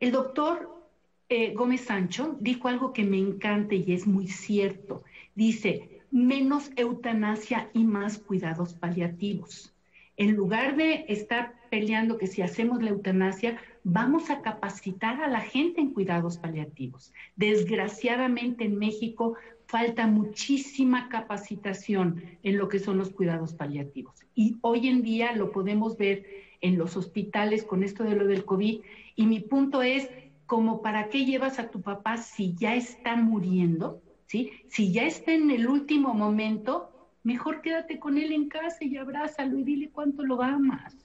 El 0.00 0.10
doctor 0.10 0.84
eh, 1.28 1.54
Gómez 1.54 1.82
Sancho 1.82 2.36
dijo 2.40 2.66
algo 2.66 2.92
que 2.92 3.04
me 3.04 3.18
encanta 3.18 3.76
y 3.76 3.92
es 3.92 4.06
muy 4.06 4.26
cierto. 4.26 5.04
Dice, 5.36 6.02
menos 6.10 6.72
eutanasia 6.74 7.70
y 7.72 7.84
más 7.84 8.18
cuidados 8.18 8.74
paliativos. 8.74 9.72
En 10.16 10.34
lugar 10.34 10.76
de 10.76 11.04
estar 11.08 11.54
peleando 11.74 12.18
que 12.18 12.28
si 12.28 12.40
hacemos 12.40 12.80
la 12.84 12.90
eutanasia, 12.90 13.58
vamos 13.82 14.30
a 14.30 14.42
capacitar 14.42 15.20
a 15.20 15.26
la 15.26 15.40
gente 15.40 15.80
en 15.80 15.90
cuidados 15.90 16.38
paliativos. 16.38 17.12
Desgraciadamente 17.34 18.64
en 18.64 18.78
México 18.78 19.34
falta 19.66 20.06
muchísima 20.06 21.08
capacitación 21.08 22.22
en 22.44 22.58
lo 22.58 22.68
que 22.68 22.78
son 22.78 22.96
los 22.96 23.10
cuidados 23.10 23.54
paliativos. 23.54 24.14
Y 24.36 24.56
hoy 24.60 24.86
en 24.86 25.02
día 25.02 25.32
lo 25.32 25.50
podemos 25.50 25.96
ver 25.96 26.24
en 26.60 26.78
los 26.78 26.96
hospitales 26.96 27.64
con 27.64 27.82
esto 27.82 28.04
de 28.04 28.14
lo 28.14 28.28
del 28.28 28.44
COVID. 28.44 28.80
Y 29.16 29.26
mi 29.26 29.40
punto 29.40 29.82
es, 29.82 30.08
como 30.46 30.80
para 30.80 31.08
qué 31.08 31.24
llevas 31.24 31.58
a 31.58 31.72
tu 31.72 31.82
papá 31.82 32.18
si 32.18 32.54
ya 32.54 32.76
está 32.76 33.16
muriendo, 33.16 34.00
¿sí? 34.26 34.52
Si 34.68 34.92
ya 34.92 35.06
está 35.06 35.32
en 35.32 35.50
el 35.50 35.66
último 35.66 36.14
momento, 36.14 36.88
mejor 37.24 37.62
quédate 37.62 37.98
con 37.98 38.16
él 38.16 38.30
en 38.30 38.48
casa 38.48 38.84
y 38.84 38.96
abrázalo 38.96 39.58
y 39.58 39.64
dile 39.64 39.90
cuánto 39.90 40.22
lo 40.22 40.40
amas. 40.40 41.03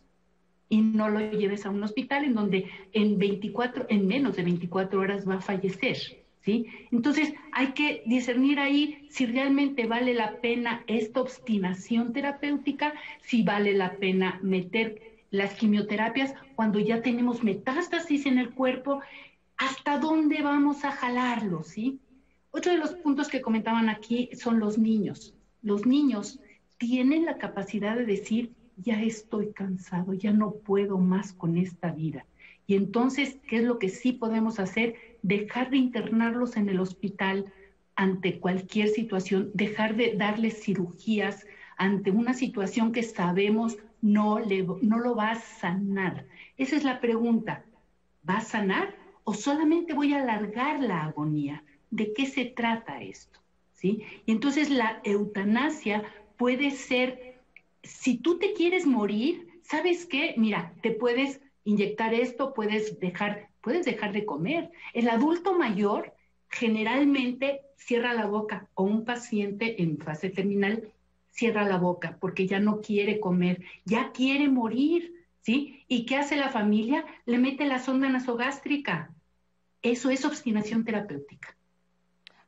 Y 0.70 0.82
no 0.82 1.10
lo 1.10 1.20
lleves 1.20 1.66
a 1.66 1.70
un 1.70 1.84
hospital 1.84 2.24
en 2.24 2.36
donde 2.36 2.70
en 2.94 3.18
24, 3.18 3.88
en 3.90 4.08
menos 4.08 4.36
de 4.36 4.44
24 4.44 5.00
horas 5.00 5.28
va 5.28 5.36
a 5.36 5.42
fallecer. 5.42 5.98
¿Sí? 6.42 6.68
Entonces 6.92 7.34
hay 7.52 7.74
que 7.74 8.02
discernir 8.06 8.60
ahí 8.60 9.08
si 9.10 9.26
realmente 9.26 9.88
vale 9.88 10.14
la 10.14 10.38
pena 10.40 10.84
esta 10.88 11.20
obstinación 11.20 12.14
terapéutica, 12.14 12.94
si 13.22 13.44
vale 13.44 13.74
la 13.74 13.98
pena 13.98 14.40
meter 14.42 15.02
las 15.32 15.54
quimioterapias 15.56 16.34
cuando 16.56 16.80
ya 16.80 17.02
tenemos 17.02 17.44
metástasis 17.44 18.26
en 18.26 18.40
el 18.40 18.52
cuerpo, 18.52 19.02
hasta 19.58 20.00
dónde 20.00 20.42
vamos 20.42 20.86
a 20.86 20.92
jalarlo, 20.92 21.64
¿sí? 21.64 22.00
Otro 22.52 22.72
de 22.72 22.78
los 22.78 22.92
puntos 22.92 23.28
que 23.28 23.42
comentaban 23.42 23.90
aquí 23.90 24.30
son 24.34 24.60
los 24.60 24.78
niños 24.78 25.36
los 25.62 25.86
niños 25.86 26.40
tienen 26.78 27.26
la 27.26 27.38
capacidad 27.38 27.96
de 27.96 28.06
decir, 28.06 28.54
ya 28.82 29.02
estoy 29.02 29.52
cansado, 29.52 30.14
ya 30.14 30.32
no 30.32 30.52
puedo 30.52 30.98
más 30.98 31.34
con 31.34 31.58
esta 31.58 31.92
vida. 31.92 32.26
Y 32.68 32.76
entonces, 32.76 33.38
¿qué 33.48 33.58
es 33.58 33.64
lo 33.64 33.80
que 33.80 33.90
sí 33.90 34.12
podemos 34.14 34.60
hacer? 34.60 34.96
Dejar 35.22 35.70
de 35.70 35.78
internarlos 35.78 36.56
en 36.58 36.70
el 36.70 36.80
hospital 36.80 37.52
ante 37.96 38.40
cualquier 38.40 38.90
situación, 38.90 39.52
dejar 39.54 39.96
de 39.96 40.16
darles 40.16 40.64
cirugías 40.64 41.46
ante 41.78 42.12
una 42.12 42.34
situación 42.34 42.92
que 42.92 43.04
sabemos 43.04 43.78
no, 44.02 44.40
le, 44.40 44.64
no 44.82 45.00
lo 45.00 45.16
va 45.16 45.32
a 45.32 45.40
sanar. 45.40 46.26
Esa 46.58 46.76
es 46.76 46.84
la 46.84 47.00
pregunta. 47.00 47.66
¿Va 48.28 48.38
a 48.38 48.42
sanar 48.42 48.96
o 49.24 49.34
solamente 49.34 49.94
voy 49.94 50.14
a 50.14 50.22
alargar 50.22 50.80
la 50.80 51.04
agonía? 51.04 51.64
¿De 51.90 52.14
qué 52.14 52.26
se 52.26 52.46
trata 52.46 53.02
esto? 53.02 53.40
Y 53.82 54.04
entonces 54.28 54.70
la 54.70 55.00
eutanasia 55.04 56.04
puede 56.38 56.72
ser, 56.72 57.29
si 57.84 58.18
tú 58.18 58.40
te 58.40 58.54
quieres 58.54 58.86
morir, 58.86 59.62
¿sabes 59.62 60.06
qué? 60.06 60.34
Mira, 60.38 60.74
te 60.82 60.92
puedes 60.92 61.42
inyectar 61.64 62.14
esto, 62.14 62.54
puedes 62.54 63.00
dejar, 63.00 63.50
puedes 63.62 63.86
dejar 63.86 64.14
de 64.14 64.26
comer. 64.26 64.72
El 64.94 65.10
adulto 65.10 65.58
mayor 65.58 66.14
generalmente 66.50 67.62
cierra 67.78 68.14
la 68.14 68.26
boca 68.26 68.68
o 68.74 68.84
un 68.84 69.06
paciente 69.06 69.82
en 69.82 69.98
fase 69.98 70.30
terminal 70.30 70.92
cierra 71.32 71.64
la 71.64 71.78
boca 71.78 72.18
porque 72.20 72.48
ya 72.48 72.60
no 72.60 72.82
quiere 72.82 73.20
comer, 73.20 73.64
ya 73.86 74.12
quiere 74.12 74.50
morir, 74.50 75.26
¿sí? 75.42 75.86
¿Y 75.88 76.06
qué 76.06 76.18
hace 76.18 76.36
la 76.36 76.50
familia? 76.50 77.06
Le 77.26 77.38
mete 77.38 77.66
la 77.66 77.80
sonda 77.80 78.10
nasogástrica. 78.10 79.14
Eso 79.82 80.10
es 80.10 80.26
obstinación 80.26 80.84
terapéutica. 80.84 81.56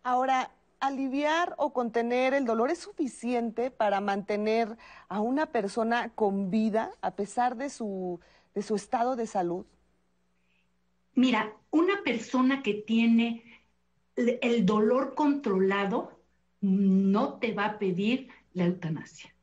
Ahora, 0.03 0.51
aliviar 0.81 1.55
o 1.57 1.71
contener 1.71 2.33
el 2.33 2.43
dolor 2.43 2.69
es 2.71 2.79
suficiente 2.79 3.71
para 3.71 4.01
mantener 4.01 4.77
a 5.07 5.21
una 5.21 5.45
persona 5.45 6.09
con 6.09 6.51
vida 6.51 6.91
a 7.01 7.15
pesar 7.15 7.55
de 7.55 7.69
su, 7.69 8.19
de 8.53 8.61
su 8.61 8.75
estado 8.75 9.15
de 9.15 9.27
salud? 9.27 9.65
Mira, 11.13 11.53
una 11.69 12.03
persona 12.03 12.63
que 12.63 12.73
tiene 12.73 13.43
el 14.15 14.65
dolor 14.65 15.13
controlado 15.15 16.19
no 16.61 17.39
te 17.39 17.53
va 17.53 17.65
a 17.65 17.79
pedir 17.79 18.29
la 18.53 18.65
eutanasia. 18.65 19.33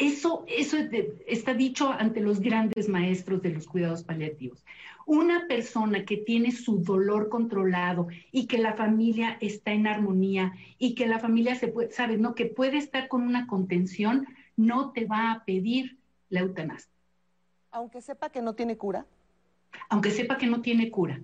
Eso, 0.00 0.46
eso 0.48 0.78
está 1.26 1.52
dicho 1.52 1.90
ante 1.90 2.22
los 2.22 2.40
grandes 2.40 2.88
maestros 2.88 3.42
de 3.42 3.50
los 3.50 3.66
cuidados 3.66 4.02
paliativos. 4.02 4.64
Una 5.04 5.46
persona 5.46 6.06
que 6.06 6.16
tiene 6.16 6.52
su 6.52 6.82
dolor 6.82 7.28
controlado 7.28 8.08
y 8.32 8.46
que 8.46 8.56
la 8.56 8.72
familia 8.72 9.36
está 9.42 9.72
en 9.72 9.86
armonía 9.86 10.54
y 10.78 10.94
que 10.94 11.06
la 11.06 11.18
familia 11.18 11.54
se 11.54 11.68
puede, 11.68 11.92
sabes, 11.92 12.18
¿no? 12.18 12.34
Que 12.34 12.46
puede 12.46 12.78
estar 12.78 13.08
con 13.08 13.22
una 13.22 13.46
contención, 13.46 14.26
no 14.56 14.92
te 14.92 15.04
va 15.04 15.32
a 15.32 15.44
pedir 15.44 15.98
la 16.30 16.40
eutanasia. 16.40 16.90
Aunque 17.70 18.00
sepa 18.00 18.30
que 18.30 18.40
no 18.40 18.54
tiene 18.54 18.78
cura. 18.78 19.04
Aunque 19.90 20.12
sepa 20.12 20.38
que 20.38 20.46
no 20.46 20.62
tiene 20.62 20.90
cura 20.90 21.20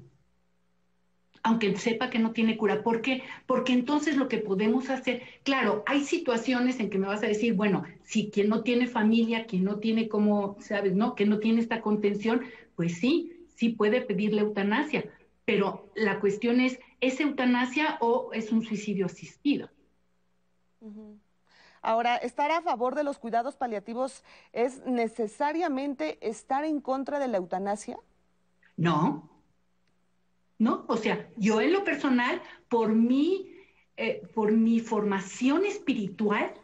aunque 1.46 1.76
sepa 1.76 2.10
que 2.10 2.18
no 2.18 2.32
tiene 2.32 2.56
cura. 2.56 2.82
¿Por 2.82 3.02
qué? 3.02 3.22
Porque 3.46 3.72
entonces 3.72 4.16
lo 4.16 4.26
que 4.26 4.38
podemos 4.38 4.90
hacer, 4.90 5.22
claro, 5.44 5.84
hay 5.86 6.00
situaciones 6.02 6.80
en 6.80 6.90
que 6.90 6.98
me 6.98 7.06
vas 7.06 7.22
a 7.22 7.28
decir, 7.28 7.54
bueno, 7.54 7.84
si 8.02 8.30
quien 8.30 8.48
no 8.48 8.64
tiene 8.64 8.88
familia, 8.88 9.46
quien 9.46 9.62
no 9.62 9.78
tiene 9.78 10.08
como, 10.08 10.56
sabes, 10.60 10.96
¿no? 10.96 11.14
Que 11.14 11.24
no 11.24 11.38
tiene 11.38 11.60
esta 11.60 11.82
contención, 11.82 12.42
pues 12.74 12.98
sí, 12.98 13.46
sí 13.54 13.68
puede 13.68 14.00
pedirle 14.00 14.40
eutanasia, 14.40 15.04
pero 15.44 15.88
la 15.94 16.18
cuestión 16.18 16.60
es, 16.60 16.80
¿es 17.00 17.20
eutanasia 17.20 17.96
o 18.00 18.32
es 18.32 18.50
un 18.50 18.64
suicidio 18.64 19.06
asistido? 19.06 19.70
Ahora, 21.80 22.16
estar 22.16 22.50
a 22.50 22.60
favor 22.60 22.96
de 22.96 23.04
los 23.04 23.20
cuidados 23.20 23.54
paliativos 23.54 24.24
es 24.52 24.84
necesariamente 24.84 26.18
estar 26.28 26.64
en 26.64 26.80
contra 26.80 27.20
de 27.20 27.28
la 27.28 27.36
eutanasia? 27.36 27.96
No. 28.76 29.35
No, 30.58 30.84
o 30.88 30.96
sea, 30.96 31.28
yo 31.36 31.60
en 31.60 31.72
lo 31.72 31.84
personal, 31.84 32.40
por 32.68 32.94
mi, 32.94 33.52
eh, 33.96 34.22
por 34.34 34.52
mi 34.52 34.80
formación 34.80 35.66
espiritual, 35.66 36.54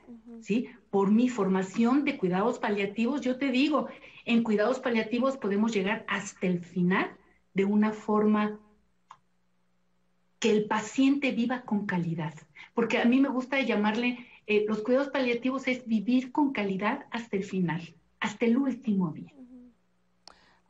¿sí? 0.40 0.68
Por 0.90 1.10
mi 1.10 1.28
formación 1.28 2.04
de 2.04 2.16
cuidados 2.16 2.58
paliativos, 2.58 3.20
yo 3.20 3.36
te 3.36 3.50
digo, 3.50 3.88
en 4.24 4.42
cuidados 4.42 4.80
paliativos 4.80 5.36
podemos 5.36 5.72
llegar 5.72 6.04
hasta 6.08 6.46
el 6.46 6.60
final 6.60 7.10
de 7.54 7.64
una 7.64 7.92
forma 7.92 8.58
que 10.38 10.50
el 10.50 10.64
paciente 10.64 11.30
viva 11.32 11.62
con 11.62 11.86
calidad. 11.86 12.34
Porque 12.74 12.98
a 12.98 13.04
mí 13.04 13.20
me 13.20 13.28
gusta 13.28 13.60
llamarle, 13.60 14.26
eh, 14.46 14.64
los 14.66 14.82
cuidados 14.82 15.08
paliativos 15.08 15.68
es 15.68 15.86
vivir 15.86 16.32
con 16.32 16.52
calidad 16.52 17.06
hasta 17.10 17.36
el 17.36 17.44
final, 17.44 17.94
hasta 18.20 18.46
el 18.46 18.56
último 18.56 19.12
día. 19.12 19.32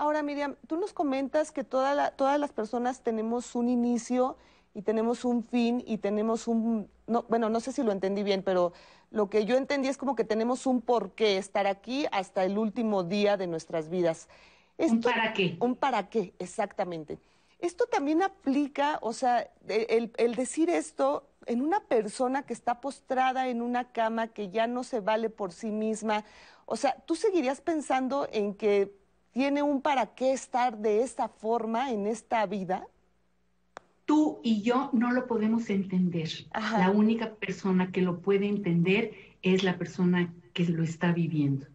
Ahora, 0.03 0.25
Miriam, 0.25 0.57
tú 0.67 0.79
nos 0.79 0.93
comentas 0.93 1.53
que 1.53 1.63
todas 1.63 2.41
las 2.41 2.53
personas 2.53 3.05
tenemos 3.05 3.55
un 3.55 3.69
inicio 3.69 4.37
y 4.75 4.83
tenemos 4.83 5.25
un 5.25 5.45
fin 5.45 5.81
y 5.87 5.99
tenemos 5.99 6.49
un, 6.49 6.91
no, 7.07 7.23
bueno, 7.29 7.49
no 7.51 7.61
sé 7.61 7.71
si 7.71 7.85
lo 7.85 7.93
entendí 7.93 8.25
bien, 8.25 8.43
pero 8.43 8.73
lo 9.13 9.31
que 9.31 9.45
yo 9.45 9.57
entendí 9.57 9.87
es 9.87 9.97
como 9.97 10.17
que 10.17 10.25
tenemos 10.25 10.67
un 10.67 10.81
porqué 10.81 11.37
estar 11.37 11.69
aquí 11.69 12.07
hasta 12.11 12.45
el 12.45 12.59
último 12.59 13.05
día 13.05 13.37
de 13.37 13.47
nuestras 13.47 13.91
vidas. 13.91 14.29
¿Un 14.77 15.03
para 15.03 15.35
qué? 15.35 15.57
Un 15.61 15.77
para 15.77 16.09
qué, 16.11 16.35
exactamente. 16.41 17.21
Esto 17.61 17.87
también 17.87 18.25
aplica, 18.25 18.99
o 19.03 19.13
sea, 19.13 19.49
el, 19.69 20.11
el 20.17 20.35
decir 20.35 20.69
esto 20.69 21.29
en 21.47 21.63
una 21.63 21.79
persona 21.79 22.43
que 22.43 22.55
está 22.55 22.81
postrada 22.81 23.47
en 23.47 23.63
una 23.63 23.93
cama, 23.93 24.27
que 24.27 24.49
ya 24.49 24.67
no 24.67 24.83
se 24.83 24.99
vale 24.99 25.31
por 25.31 25.53
sí 25.53 25.71
misma. 25.71 26.25
O 26.67 26.75
sea, 26.75 26.97
¿tú 27.07 27.15
seguirías 27.15 27.61
pensando 27.61 28.29
en 28.33 28.55
que 28.55 29.01
tiene 29.33 29.63
un 29.63 29.81
para 29.81 30.15
qué 30.15 30.33
estar 30.33 30.79
de 30.79 31.03
esta 31.03 31.29
forma 31.29 31.91
en 31.91 32.07
esta 32.07 32.47
vida? 32.47 32.87
Tú 34.05 34.41
y 34.43 34.63
yo 34.63 34.91
no 34.93 35.11
lo 35.13 35.27
podemos 35.27 35.71
entender. 35.71 36.29
La 36.53 36.91
única 36.91 37.35
persona 37.35 37.91
que 37.91 38.03
lo 38.03 38.21
puede 38.21 38.47
entender 38.47 39.13
es 39.43 39.65
la 39.65 39.79
persona 39.79 40.33
que 40.53 40.65
lo 40.65 40.83
está 40.83 41.13
viviendo. 41.13 41.67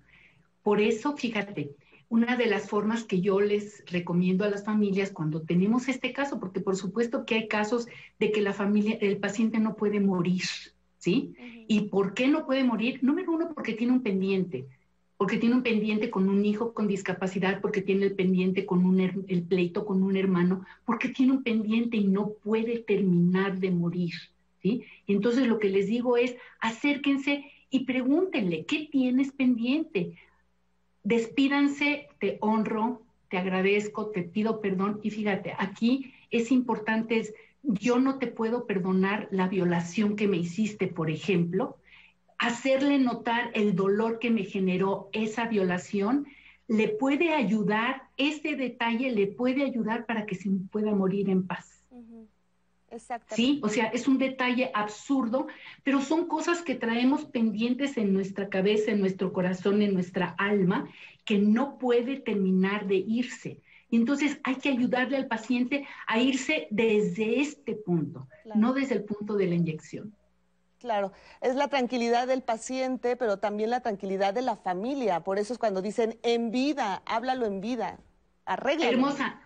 Por 0.61 0.81
eso, 0.81 1.15
fíjate, 1.17 1.71
una 2.09 2.37
de 2.37 2.45
las 2.45 2.69
formas 2.69 3.03
que 3.03 3.21
yo 3.21 3.41
les 3.41 3.83
recomiendo 3.87 4.45
a 4.45 4.49
las 4.49 4.63
familias 4.63 5.11
cuando 5.11 5.41
tenemos 5.41 5.87
este 5.87 6.13
caso, 6.13 6.39
porque 6.39 6.59
por 6.59 6.75
supuesto 6.75 7.25
que 7.25 7.35
hay 7.35 7.47
casos 7.47 7.87
de 8.19 8.31
que 8.31 8.41
la 8.41 8.53
familia, 8.53 8.97
el 9.01 9.17
paciente 9.17 9.59
no 9.59 9.75
puede 9.75 9.99
morir, 9.99 10.43
¿sí? 10.99 11.33
¿Y 11.67 11.81
por 11.89 12.13
qué 12.13 12.27
no 12.27 12.45
puede 12.45 12.63
morir? 12.63 12.99
Número 13.01 13.31
uno, 13.31 13.53
porque 13.53 13.73
tiene 13.73 13.93
un 13.93 14.03
pendiente 14.03 14.67
porque 15.17 15.37
tiene 15.37 15.55
un 15.55 15.63
pendiente 15.63 16.11
con 16.11 16.29
un 16.29 16.45
hijo 16.45 16.73
con 16.73 16.87
discapacidad, 16.87 17.59
porque 17.59 17.81
tiene 17.81 18.05
el 18.05 18.13
pendiente 18.13 18.65
con 18.65 18.85
un 18.85 18.99
el 18.99 19.43
pleito 19.43 19.85
con 19.85 20.03
un 20.03 20.15
hermano, 20.15 20.65
porque 20.85 21.09
tiene 21.09 21.33
un 21.33 21.43
pendiente 21.43 21.97
y 21.97 22.05
no 22.05 22.33
puede 22.43 22.79
terminar 22.79 23.59
de 23.59 23.71
morir, 23.71 24.13
¿sí? 24.61 24.83
Y 25.07 25.13
entonces 25.13 25.47
lo 25.47 25.59
que 25.59 25.69
les 25.69 25.87
digo 25.87 26.17
es, 26.17 26.35
acérquense 26.59 27.45
y 27.71 27.85
pregúntenle, 27.85 28.65
¿qué 28.65 28.87
tienes 28.91 29.31
pendiente? 29.31 30.13
Despídanse, 31.03 32.07
te 32.19 32.37
honro, 32.41 33.01
te 33.29 33.37
agradezco, 33.37 34.11
te 34.11 34.21
pido 34.21 34.61
perdón 34.61 34.99
y 35.03 35.09
fíjate, 35.09 35.53
aquí 35.57 36.13
es 36.29 36.51
importante, 36.51 37.33
yo 37.63 37.99
no 37.99 38.19
te 38.19 38.27
puedo 38.27 38.67
perdonar 38.67 39.27
la 39.31 39.47
violación 39.47 40.15
que 40.15 40.27
me 40.27 40.37
hiciste, 40.37 40.87
por 40.87 41.09
ejemplo, 41.09 41.77
hacerle 42.37 42.99
notar 42.99 43.51
el 43.53 43.75
dolor 43.75 44.19
que 44.19 44.29
me 44.29 44.43
generó 44.43 45.09
esa 45.11 45.47
violación, 45.47 46.27
le 46.67 46.89
puede 46.89 47.33
ayudar, 47.33 48.03
este 48.17 48.55
detalle 48.55 49.11
le 49.11 49.27
puede 49.27 49.63
ayudar 49.63 50.05
para 50.05 50.25
que 50.25 50.35
se 50.35 50.49
pueda 50.71 50.93
morir 50.93 51.29
en 51.29 51.47
paz. 51.47 51.77
Sí, 53.31 53.59
o 53.63 53.69
sea, 53.69 53.87
es 53.87 54.07
un 54.07 54.17
detalle 54.17 54.71
absurdo, 54.73 55.47
pero 55.83 56.01
son 56.01 56.27
cosas 56.27 56.61
que 56.61 56.75
traemos 56.75 57.25
pendientes 57.25 57.97
en 57.97 58.13
nuestra 58.13 58.47
cabeza, 58.49 58.91
en 58.91 59.01
nuestro 59.01 59.33
corazón, 59.33 59.81
en 59.81 59.93
nuestra 59.93 60.35
alma, 60.37 60.89
que 61.25 61.37
no 61.37 61.77
puede 61.77 62.17
terminar 62.17 62.87
de 62.87 62.95
irse. 62.95 63.59
Y 63.89 63.97
entonces 63.97 64.39
hay 64.43 64.55
que 64.55 64.69
ayudarle 64.69 65.17
al 65.17 65.27
paciente 65.27 65.85
a 66.07 66.19
irse 66.19 66.67
desde 66.71 67.41
este 67.41 67.75
punto, 67.75 68.27
no 68.55 68.73
desde 68.73 68.95
el 68.95 69.03
punto 69.03 69.35
de 69.35 69.47
la 69.47 69.55
inyección. 69.55 70.13
Claro, 70.79 71.11
es 71.41 71.55
la 71.55 71.69
tranquilidad 71.69 72.27
del 72.27 72.43
paciente, 72.43 73.15
pero 73.15 73.37
también 73.37 73.71
la 73.71 73.81
tranquilidad 73.81 74.33
de 74.33 74.43
la 74.43 74.55
familia. 74.55 75.21
Por 75.21 75.39
eso 75.39 75.53
es 75.53 75.59
cuando 75.59 75.81
dicen 75.81 76.19
en 76.21 76.51
vida, 76.51 77.01
háblalo 77.07 77.47
en 77.47 77.61
vida, 77.61 77.99
arregla. 78.45 78.87
Hermosa, 78.87 79.41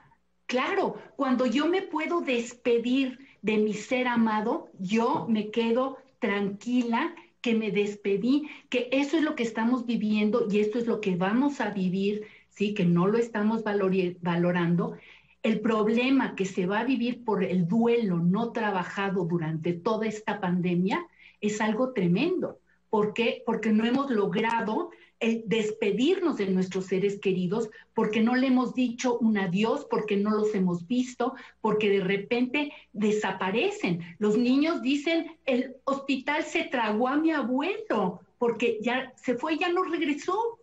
claro, 0.46 0.98
cuando 1.16 1.46
yo 1.46 1.68
me 1.68 1.84
puedo 1.84 2.20
despedir 2.20 3.20
de 3.42 3.58
mi 3.58 3.74
ser 3.74 4.08
amado, 4.08 4.70
yo 4.78 5.26
me 5.30 5.52
quedo 5.52 5.98
tranquila 6.20 7.16
que 7.40 7.56
me 7.56 7.72
despedí, 7.72 8.50
que 8.70 8.90
eso 8.92 9.18
es 9.18 9.24
lo 9.24 9.36
que 9.36 9.44
estamos 9.44 9.86
viviendo 9.86 10.48
y 10.50 10.60
esto 10.60 10.78
es 10.78 10.86
lo 10.86 11.00
que 11.00 11.16
vamos 11.16 11.62
a 11.62 11.70
vivir, 11.72 12.28
sí, 12.50 12.74
que 12.74 12.86
no 12.86 13.08
lo 13.08 13.18
estamos 13.18 13.64
valorando. 13.64 14.98
El 15.44 15.62
problema 15.62 16.36
que 16.36 16.46
se 16.46 16.68
va 16.68 16.80
a 16.82 16.84
vivir 16.84 17.24
por 17.24 17.44
el 17.44 17.68
duelo 17.68 18.18
no 18.18 18.52
trabajado 18.52 19.24
durante 19.26 19.74
toda 19.74 20.06
esta 20.08 20.40
pandemia 20.40 21.08
es 21.42 21.60
algo 21.60 21.94
tremendo. 21.94 22.60
¿Por 22.90 23.14
qué? 23.14 23.42
Porque 23.46 23.72
no 23.72 23.86
hemos 23.86 24.12
logrado 24.12 24.92
eh, 25.20 25.44
despedirnos 25.46 26.38
de 26.38 26.48
nuestros 26.48 26.88
seres 26.88 27.20
queridos, 27.20 27.70
porque 27.94 28.22
no 28.22 28.36
le 28.36 28.48
hemos 28.48 28.74
dicho 28.74 29.18
un 29.20 29.38
adiós, 29.38 29.86
porque 29.90 30.18
no 30.18 30.32
los 30.32 30.54
hemos 30.56 30.88
visto, 30.88 31.36
porque 31.62 31.90
de 31.90 32.02
repente 32.02 32.74
desaparecen. 32.92 34.02
Los 34.20 34.38
niños 34.38 34.82
dicen, 34.82 35.38
el 35.46 35.76
hospital 35.86 36.44
se 36.44 36.64
tragó 36.64 37.08
a 37.08 37.18
mi 37.18 37.32
abuelo, 37.32 38.22
porque 38.40 38.80
ya 38.82 39.14
se 39.16 39.36
fue, 39.36 39.58
ya 39.58 39.70
no 39.70 39.84
regresó. 39.84 40.60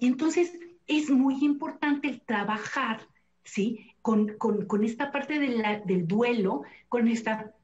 Y 0.00 0.08
entonces 0.08 0.58
es 0.86 1.08
muy 1.08 1.44
importante 1.44 2.20
trabajar, 2.26 3.06
¿sí? 3.44 3.92
Con, 4.02 4.36
esta 4.82 5.12
parte 5.12 5.38
del 5.38 6.08
duelo, 6.08 6.62
con 6.88 7.06
esta 7.06 7.54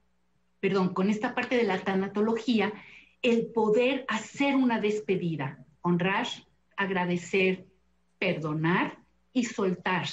perdón, 0.60 0.94
con 0.94 1.10
esta 1.10 1.34
parte 1.34 1.56
de 1.56 1.64
la 1.64 1.80
tanatología, 1.80 2.72
el 3.22 3.46
poder 3.46 4.04
hacer 4.08 4.54
una 4.54 4.80
despedida, 4.80 5.64
honrar, 5.82 6.26
agradecer, 6.76 7.66
perdonar 8.18 8.98
y 9.32 9.44
soltar. 9.44 10.06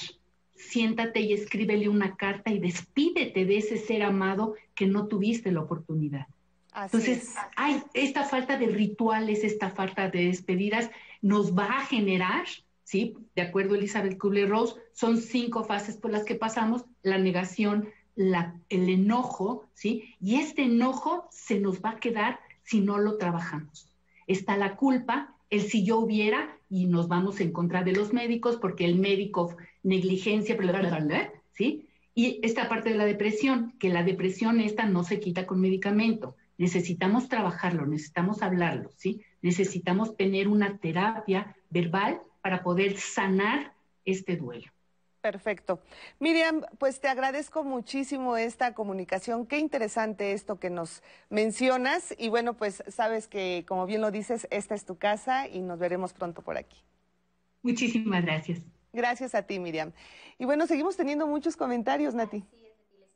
Siéntate 0.56 1.22
y 1.22 1.34
escríbele 1.34 1.90
una 1.90 2.16
carta 2.16 2.52
y 2.52 2.60
despídete 2.60 3.46
de 3.46 3.58
ese 3.58 3.78
ser 3.78 4.04
amado 4.04 4.56
que 4.76 4.86
no 4.86 5.08
tuviste 5.08 5.52
la 5.52 5.62
oportunidad. 5.62 6.28
Entonces, 6.76 7.36
hay 7.56 7.84
esta 7.94 8.24
falta 8.24 8.58
de 8.58 8.68
rituales, 8.68 9.44
esta 9.44 9.70
falta 9.70 10.10
de 10.10 10.26
despedidas 10.26 10.90
nos 11.22 11.56
va 11.56 11.66
a 11.66 11.86
generar, 11.86 12.46
¿sí? 12.84 13.16
De 13.36 13.44
acuerdo 13.44 13.76
a 13.76 13.78
Elizabeth 13.78 14.18
Kubler-Ross, 14.18 14.78
son 14.94 15.18
cinco 15.18 15.64
fases 15.64 15.98
por 15.98 16.12
las 16.12 16.24
que 16.24 16.36
pasamos, 16.36 16.86
la 17.04 17.18
negación, 17.20 17.90
el 18.16 18.90
enojo, 18.90 19.66
¿sí? 19.74 20.16
Y 20.22 20.36
este 20.36 20.64
enojo 20.64 21.28
se 21.32 21.60
nos 21.60 21.82
va 21.82 21.92
a 21.92 22.00
quedar 22.00 22.40
si 22.64 22.82
no 22.82 22.98
lo 22.98 23.18
trabajamos. 23.18 23.88
Está 24.28 24.58
la 24.58 24.76
culpa, 24.76 25.36
el 25.50 25.62
si 25.62 25.84
yo 25.84 26.00
hubiera, 26.00 26.58
y 26.70 26.86
nos 26.86 27.08
vamos 27.08 27.40
en 27.40 27.52
contra 27.52 27.84
de 27.84 27.92
los 27.92 28.14
médicos 28.14 28.58
porque 28.58 28.86
el 28.86 28.96
médico 28.96 29.56
negligencia, 29.84 30.58
¿sí? 31.54 31.88
Y 32.16 32.40
esta 32.44 32.70
parte 32.70 32.90
de 32.90 32.96
la 32.96 33.06
depresión, 33.06 33.74
que 33.80 33.90
la 33.90 34.04
depresión 34.04 34.60
esta 34.60 34.86
no 34.86 35.04
se 35.04 35.20
quita 35.20 35.46
con 35.46 35.62
medicamento. 35.62 36.36
Necesitamos 36.58 37.30
trabajarlo, 37.30 37.86
necesitamos 37.86 38.42
hablarlo, 38.42 38.92
¿sí? 38.98 39.22
Necesitamos 39.42 40.16
tener 40.16 40.48
una 40.48 40.78
terapia 40.78 41.56
verbal 41.70 42.22
para 42.42 42.64
poder 42.64 42.98
sanar 42.98 43.74
este 44.06 44.36
duelo. 44.36 44.73
Perfecto. 45.24 45.80
Miriam, 46.20 46.66
pues 46.80 47.00
te 47.00 47.08
agradezco 47.08 47.64
muchísimo 47.64 48.36
esta 48.36 48.74
comunicación. 48.74 49.46
Qué 49.46 49.58
interesante 49.58 50.34
esto 50.34 50.60
que 50.60 50.70
nos 50.70 51.02
mencionas. 51.30 52.14
Y 52.18 52.28
bueno, 52.28 52.56
pues 52.56 52.84
sabes 52.90 53.30
que, 53.30 53.64
como 53.66 53.86
bien 53.86 54.02
lo 54.02 54.12
dices, 54.12 54.50
esta 54.52 54.76
es 54.76 54.84
tu 54.84 54.98
casa 54.98 55.48
y 55.48 55.62
nos 55.62 55.80
veremos 55.80 56.12
pronto 56.12 56.42
por 56.42 56.58
aquí. 56.58 56.76
Muchísimas 57.62 58.26
gracias. 58.26 58.60
Gracias 58.92 59.34
a 59.34 59.44
ti, 59.44 59.60
Miriam. 59.60 59.94
Y 60.38 60.44
bueno, 60.44 60.68
seguimos 60.68 60.98
teniendo 60.98 61.26
muchos 61.26 61.56
comentarios, 61.56 62.14
Nati. 62.14 62.44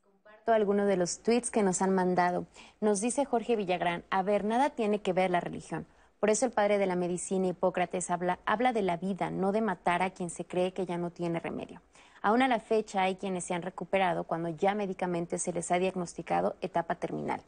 comparto 0.06 0.54
algunos 0.54 0.88
de 0.88 0.96
los 0.96 1.22
tweets 1.22 1.52
que 1.52 1.62
nos 1.62 1.82
han 1.82 1.94
mandado. 1.94 2.48
Nos 2.80 3.02
dice 3.02 3.26
Jorge 3.26 3.58
Villagrán, 3.58 4.06
a 4.12 4.24
ver, 4.24 4.46
nada 4.46 4.70
tiene 4.70 5.02
que 5.02 5.12
ver 5.12 5.30
la 5.30 5.42
religión. 5.42 5.86
Por 6.20 6.32
eso 6.32 6.46
el 6.46 6.52
padre 6.52 6.80
de 6.80 6.88
la 6.88 6.96
medicina, 6.96 7.48
Hipócrates, 7.48 8.10
habla, 8.10 8.40
habla 8.46 8.74
de 8.74 8.82
la 8.82 8.98
vida, 8.98 9.30
no 9.30 9.52
de 9.52 9.62
matar 9.62 10.02
a 10.02 10.10
quien 10.10 10.32
se 10.32 10.46
cree 10.46 10.74
que 10.74 10.86
ya 10.86 10.98
no 10.98 11.12
tiene 11.12 11.40
remedio. 11.40 11.82
Aún 12.24 12.42
a 12.42 12.48
la 12.48 12.60
fecha 12.60 13.04
hay 13.04 13.16
quienes 13.18 13.46
se 13.46 13.54
han 13.54 13.62
recuperado 13.62 14.24
cuando 14.24 14.50
ya 14.50 14.74
médicamente 14.74 15.38
se 15.38 15.54
les 15.54 15.72
ha 15.72 15.78
diagnosticado 15.78 16.56
etapa 16.62 16.96
terminal. 16.96 17.42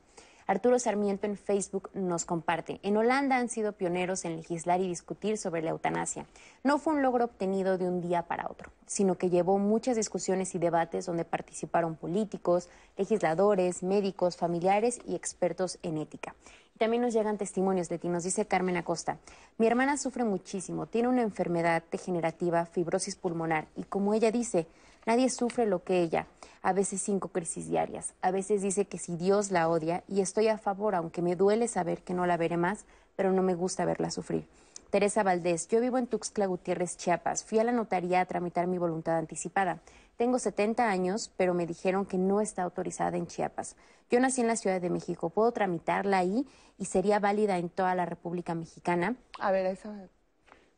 Arturo 0.50 0.80
Sarmiento 0.80 1.28
en 1.28 1.38
Facebook 1.38 1.92
nos 1.94 2.26
comparte, 2.26 2.80
en 2.82 2.98
Holanda 2.98 3.38
han 3.38 3.50
sido 3.50 3.74
pioneros 3.74 4.26
en 4.26 4.36
legislar 4.36 4.82
y 4.82 4.88
discutir 4.88 5.38
sobre 5.38 5.62
la 5.62 5.70
eutanasia. 5.70 6.26
No 6.64 6.80
fue 6.80 6.94
un 6.94 7.04
logro 7.04 7.26
obtenido 7.26 7.78
de 7.78 7.88
un 7.88 8.02
día 8.02 8.24
para 8.24 8.50
otro, 8.50 8.72
sino 8.88 9.16
que 9.16 9.30
llevó 9.30 9.60
muchas 9.60 9.96
discusiones 9.96 10.56
y 10.56 10.58
debates 10.58 11.06
donde 11.06 11.24
participaron 11.24 11.96
políticos, 11.96 12.68
legisladores, 12.98 13.84
médicos, 13.84 14.38
familiares 14.38 15.00
y 15.08 15.14
expertos 15.14 15.78
en 15.84 16.00
ética. 16.00 16.34
También 16.80 17.02
nos 17.02 17.14
llegan 17.14 17.38
testimonios 17.38 17.90
de 17.90 17.98
ti, 17.98 18.08
nos 18.08 18.24
dice 18.24 18.46
Carmen 18.46 18.78
Acosta. 18.78 19.18
Mi 19.58 19.68
hermana 19.68 19.98
sufre 19.98 20.24
muchísimo, 20.24 20.86
tiene 20.86 21.10
una 21.10 21.24
enfermedad 21.24 21.84
degenerativa, 21.92 22.66
fibrosis 22.66 23.18
pulmonar, 23.18 23.68
y 23.76 23.84
como 23.84 24.14
ella 24.14 24.32
dice, 24.32 24.66
nadie 25.06 25.30
sufre 25.30 25.66
lo 25.66 25.84
que 25.84 26.02
ella 26.02 26.28
a 26.62 26.72
veces 26.72 27.02
cinco 27.02 27.28
crisis 27.28 27.68
diarias. 27.68 28.14
A 28.22 28.32
veces 28.32 28.62
dice 28.62 28.86
que 28.86 28.98
si 28.98 29.18
Dios 29.18 29.52
la 29.52 29.68
odia 29.68 30.06
y 30.08 30.22
estoy 30.22 30.48
a 30.48 30.58
favor, 30.58 30.96
aunque 30.96 31.22
me 31.22 31.36
duele 31.36 31.68
saber 31.68 32.02
que 32.02 32.14
no 32.14 32.26
la 32.26 32.38
veré 32.38 32.56
más, 32.56 32.86
pero 33.18 33.34
no 33.34 33.44
me 33.44 33.56
gusta 33.56 33.84
verla 33.84 34.10
sufrir. 34.10 34.48
Teresa 34.90 35.22
Valdés, 35.22 35.68
yo 35.68 35.82
vivo 35.82 35.98
en 35.98 36.08
Tuxtla 36.08 36.46
Gutiérrez, 36.46 36.96
Chiapas. 36.96 37.44
Fui 37.44 37.60
a 37.60 37.66
la 37.66 37.74
notaría 37.74 38.22
a 38.22 38.26
tramitar 38.26 38.68
mi 38.68 38.78
voluntad 38.78 39.18
anticipada. 39.18 39.82
Tengo 40.20 40.38
70 40.38 40.90
años, 40.90 41.32
pero 41.38 41.54
me 41.54 41.66
dijeron 41.66 42.06
que 42.06 42.18
no 42.18 42.42
está 42.42 42.64
autorizada 42.64 43.16
en 43.16 43.26
Chiapas. 43.26 43.78
Yo 44.12 44.20
nací 44.20 44.42
en 44.42 44.48
la 44.48 44.58
Ciudad 44.58 44.82
de 44.82 44.90
México. 44.90 45.30
¿Puedo 45.30 45.54
tramitarla 45.54 46.18
ahí 46.18 46.46
y 46.78 46.86
sería 46.88 47.20
válida 47.20 47.58
en 47.58 47.70
toda 47.70 47.96
la 47.96 48.06
República 48.06 48.54
Mexicana? 48.54 49.16
A 49.40 49.54
ver, 49.54 49.66
eso. 49.68 49.96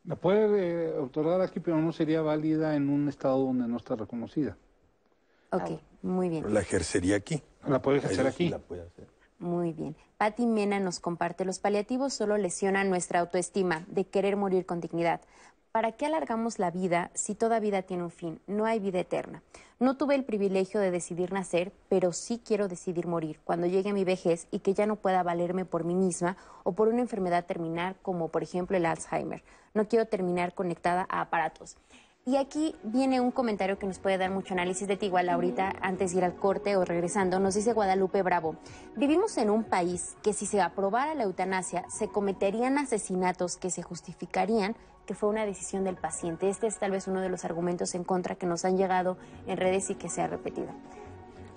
La 0.04 0.14
puede 0.14 0.90
eh, 0.90 0.92
otorgar 0.96 1.40
aquí, 1.40 1.58
pero 1.58 1.76
no 1.78 1.90
sería 1.90 2.22
válida 2.22 2.76
en 2.76 2.88
un 2.88 3.08
estado 3.08 3.44
donde 3.44 3.66
no 3.66 3.78
está 3.78 3.96
reconocida. 3.96 4.56
Ok, 5.50 5.72
muy 6.02 6.28
bien. 6.28 6.54
La 6.54 6.60
ejercería 6.60 7.16
aquí. 7.16 7.42
La 7.66 7.82
puede 7.82 7.98
ejercer 7.98 8.24
Ahí 8.24 8.32
sí 8.32 8.44
aquí. 8.44 8.48
la 8.48 8.58
puede 8.60 8.82
hacer. 8.82 9.08
Muy 9.40 9.72
bien. 9.72 9.96
Patti 10.18 10.46
Mena 10.46 10.78
nos 10.78 11.00
comparte, 11.00 11.44
los 11.44 11.58
paliativos 11.58 12.14
solo 12.14 12.36
lesionan 12.36 12.88
nuestra 12.88 13.18
autoestima 13.18 13.84
de 13.88 14.04
querer 14.04 14.36
morir 14.36 14.66
con 14.66 14.80
dignidad. 14.80 15.20
¿Para 15.72 15.92
qué 15.92 16.04
alargamos 16.04 16.58
la 16.58 16.70
vida 16.70 17.10
si 17.14 17.34
toda 17.34 17.58
vida 17.58 17.80
tiene 17.80 18.02
un 18.02 18.10
fin? 18.10 18.42
No 18.46 18.66
hay 18.66 18.78
vida 18.78 19.00
eterna. 19.00 19.42
No 19.80 19.96
tuve 19.96 20.14
el 20.14 20.22
privilegio 20.22 20.80
de 20.80 20.90
decidir 20.90 21.32
nacer, 21.32 21.72
pero 21.88 22.12
sí 22.12 22.42
quiero 22.44 22.68
decidir 22.68 23.06
morir 23.06 23.40
cuando 23.42 23.66
llegue 23.66 23.88
a 23.88 23.94
mi 23.94 24.04
vejez 24.04 24.48
y 24.50 24.58
que 24.58 24.74
ya 24.74 24.84
no 24.84 24.96
pueda 24.96 25.22
valerme 25.22 25.64
por 25.64 25.84
mí 25.84 25.94
misma 25.94 26.36
o 26.62 26.72
por 26.72 26.88
una 26.88 27.00
enfermedad 27.00 27.46
terminal 27.46 27.96
como 28.02 28.28
por 28.28 28.42
ejemplo 28.42 28.76
el 28.76 28.84
Alzheimer. 28.84 29.42
No 29.72 29.88
quiero 29.88 30.04
terminar 30.04 30.52
conectada 30.52 31.06
a 31.08 31.22
aparatos. 31.22 31.78
Y 32.24 32.36
aquí 32.36 32.76
viene 32.84 33.20
un 33.20 33.32
comentario 33.32 33.80
que 33.80 33.86
nos 33.86 33.98
puede 33.98 34.16
dar 34.16 34.30
mucho 34.30 34.54
análisis 34.54 34.86
de 34.86 34.96
ti, 34.96 35.10
ahorita, 35.10 35.72
antes 35.80 36.12
de 36.12 36.18
ir 36.18 36.24
al 36.24 36.36
corte 36.36 36.76
o 36.76 36.84
regresando. 36.84 37.40
Nos 37.40 37.54
dice 37.54 37.72
Guadalupe 37.72 38.22
Bravo, 38.22 38.54
vivimos 38.94 39.36
en 39.38 39.50
un 39.50 39.64
país 39.64 40.16
que 40.22 40.32
si 40.32 40.46
se 40.46 40.60
aprobara 40.60 41.16
la 41.16 41.24
eutanasia, 41.24 41.84
se 41.88 42.06
cometerían 42.06 42.78
asesinatos 42.78 43.56
que 43.56 43.70
se 43.70 43.82
justificarían 43.82 44.76
que 45.06 45.14
fue 45.14 45.28
una 45.28 45.44
decisión 45.46 45.84
del 45.84 45.96
paciente. 45.96 46.48
Este 46.48 46.66
es 46.66 46.78
tal 46.78 46.90
vez 46.92 47.06
uno 47.08 47.20
de 47.20 47.28
los 47.28 47.44
argumentos 47.44 47.94
en 47.94 48.04
contra 48.04 48.34
que 48.36 48.46
nos 48.46 48.64
han 48.64 48.76
llegado 48.76 49.16
en 49.46 49.56
redes 49.56 49.90
y 49.90 49.94
que 49.96 50.08
se 50.08 50.22
ha 50.22 50.26
repetido. 50.28 50.68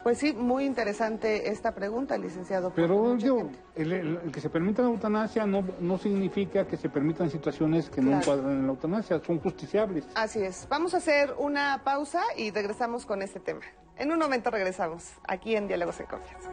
Pues 0.03 0.19
sí, 0.19 0.33
muy 0.33 0.65
interesante 0.65 1.49
esta 1.49 1.73
pregunta, 1.73 2.15
licenciado. 2.19 2.71
Pero 2.75 3.17
gente- 3.17 3.57
el, 3.75 3.91
el- 3.91 4.19
el 4.25 4.31
que 4.31 4.39
se 4.39 4.51
permita 4.51 4.83
la 4.83 4.89
eutanasia 4.89 5.47
no, 5.47 5.63
no 5.79 5.97
significa 5.97 6.67
que 6.67 6.77
se 6.77 6.89
permitan 6.89 7.31
situaciones 7.31 7.89
que 7.89 8.01
no 8.01 8.15
encuadran 8.17 8.51
en 8.51 8.67
la 8.67 8.73
eutanasia, 8.73 9.19
son 9.25 9.39
justiciables. 9.39 10.05
Así 10.13 10.43
es. 10.43 10.67
Vamos 10.69 10.93
a 10.93 10.97
hacer 10.97 11.33
una 11.39 11.81
pausa 11.83 12.21
y 12.37 12.51
regresamos 12.51 13.07
con 13.07 13.23
este 13.23 13.39
tema. 13.39 13.61
En 13.97 14.11
un 14.11 14.19
momento 14.19 14.51
regresamos 14.51 15.11
aquí 15.27 15.55
en 15.55 15.67
Diálogos 15.67 15.99
en 15.99 16.05
Confianza. 16.05 16.51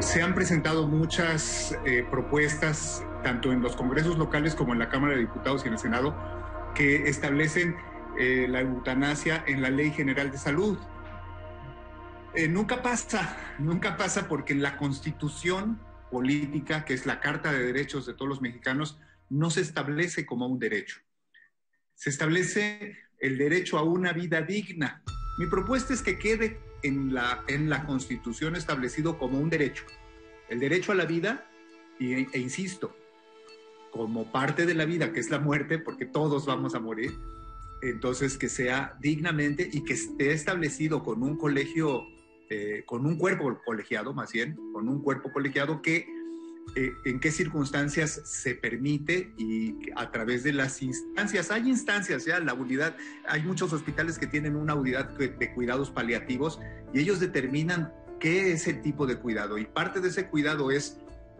Se 0.00 0.22
han 0.22 0.34
presentado 0.34 0.86
muchas 0.86 1.76
eh, 1.86 2.06
propuestas, 2.10 3.02
tanto 3.24 3.50
en 3.52 3.62
los 3.62 3.76
congresos 3.76 4.18
locales 4.18 4.54
como 4.54 4.74
en 4.74 4.78
la 4.78 4.90
Cámara 4.90 5.14
de 5.14 5.20
Diputados 5.20 5.64
y 5.64 5.68
en 5.68 5.72
el 5.72 5.78
Senado, 5.78 6.14
que 6.74 7.08
establecen 7.08 7.76
eh, 8.18 8.46
la 8.48 8.60
eutanasia 8.60 9.42
en 9.46 9.62
la 9.62 9.70
Ley 9.70 9.90
General 9.90 10.30
de 10.30 10.38
Salud. 10.38 10.78
Eh, 12.34 12.46
nunca 12.46 12.82
pasa, 12.82 13.36
nunca 13.58 13.96
pasa 13.96 14.28
porque 14.28 14.52
en 14.52 14.62
la 14.62 14.76
constitución 14.76 15.80
política, 16.10 16.84
que 16.84 16.94
es 16.94 17.06
la 17.06 17.20
Carta 17.20 17.50
de 17.50 17.64
Derechos 17.64 18.04
de 18.06 18.12
todos 18.12 18.28
los 18.28 18.42
mexicanos, 18.42 19.00
no 19.30 19.50
se 19.50 19.62
establece 19.62 20.26
como 20.26 20.46
un 20.46 20.58
derecho. 20.58 21.00
Se 21.94 22.10
establece 22.10 22.98
el 23.18 23.38
derecho 23.38 23.78
a 23.78 23.82
una 23.82 24.12
vida 24.12 24.42
digna. 24.42 25.02
Mi 25.38 25.46
propuesta 25.46 25.92
es 25.92 26.02
que 26.02 26.18
quede 26.18 26.58
en 26.82 27.12
la, 27.12 27.44
en 27.46 27.68
la 27.68 27.84
constitución 27.84 28.56
establecido 28.56 29.18
como 29.18 29.38
un 29.38 29.50
derecho. 29.50 29.84
El 30.48 30.60
derecho 30.60 30.92
a 30.92 30.94
la 30.94 31.04
vida, 31.04 31.50
e 31.98 32.38
insisto, 32.38 32.96
como 33.90 34.30
parte 34.32 34.66
de 34.66 34.74
la 34.74 34.84
vida, 34.84 35.12
que 35.12 35.20
es 35.20 35.30
la 35.30 35.38
muerte, 35.38 35.78
porque 35.78 36.06
todos 36.06 36.46
vamos 36.46 36.74
a 36.74 36.80
morir, 36.80 37.18
entonces 37.82 38.38
que 38.38 38.48
sea 38.48 38.96
dignamente 39.00 39.68
y 39.70 39.84
que 39.84 39.94
esté 39.94 40.32
establecido 40.32 41.02
con 41.02 41.22
un 41.22 41.36
colegio, 41.36 42.02
eh, 42.48 42.84
con 42.86 43.04
un 43.04 43.18
cuerpo 43.18 43.60
colegiado, 43.64 44.14
más 44.14 44.32
bien, 44.32 44.56
con 44.72 44.88
un 44.88 45.02
cuerpo 45.02 45.32
colegiado 45.32 45.82
que 45.82 46.06
en 46.74 47.20
qué 47.20 47.30
circunstancias 47.30 48.20
se 48.24 48.54
permite 48.54 49.32
y 49.38 49.90
a 49.96 50.10
través 50.10 50.42
de 50.42 50.52
las 50.52 50.82
instancias. 50.82 51.50
Hay 51.50 51.68
instancias 51.68 52.24
ya, 52.24 52.40
la 52.40 52.54
unidad, 52.54 52.96
hay 53.28 53.42
muchos 53.42 53.72
hospitales 53.72 54.18
que 54.18 54.26
tienen 54.26 54.56
una 54.56 54.74
unidad 54.74 55.10
de 55.10 55.54
cuidados 55.54 55.90
paliativos 55.90 56.60
y 56.92 57.00
ellos 57.00 57.20
determinan 57.20 57.92
qué 58.20 58.52
es 58.52 58.66
el 58.66 58.82
tipo 58.82 59.06
de 59.06 59.16
cuidado 59.16 59.58
y 59.58 59.64
parte 59.64 60.00
de 60.00 60.08
ese 60.08 60.28
cuidado 60.28 60.70
es 60.70 60.98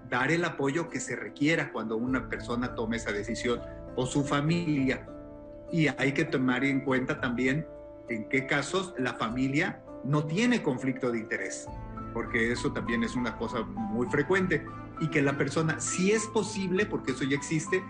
dar 0.08 0.30
el 0.30 0.44
apoyo 0.44 0.88
que 0.88 1.00
se 1.00 1.16
requiera 1.16 1.72
cuando 1.72 1.96
una 1.96 2.28
persona 2.28 2.74
tome 2.74 2.96
esa 2.96 3.12
decisión 3.12 3.60
o 3.96 4.06
su 4.06 4.24
familia. 4.24 5.06
Y 5.72 5.88
hay 5.88 6.12
que 6.12 6.24
tomar 6.24 6.64
en 6.64 6.80
cuenta 6.80 7.20
también 7.20 7.66
en 8.08 8.28
qué 8.28 8.46
casos 8.46 8.94
la 8.98 9.14
familia 9.14 9.82
no 10.04 10.24
tiene 10.24 10.62
conflicto 10.62 11.10
de 11.10 11.18
interés, 11.18 11.66
porque 12.12 12.52
eso 12.52 12.72
también 12.72 13.02
es 13.02 13.16
una 13.16 13.36
cosa 13.36 13.62
muy 13.62 14.06
frecuente. 14.08 14.64
Y 15.00 15.08
que 15.08 15.22
la 15.22 15.36
persona, 15.36 15.80
si 15.80 16.12
es 16.12 16.26
posible, 16.26 16.86
porque 16.86 17.12
eso 17.12 17.24
ya 17.24 17.36
existe, 17.36 17.82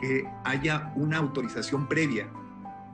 que 0.00 0.26
haya 0.44 0.92
una 0.96 1.18
autorización 1.18 1.86
previa. 1.86 2.28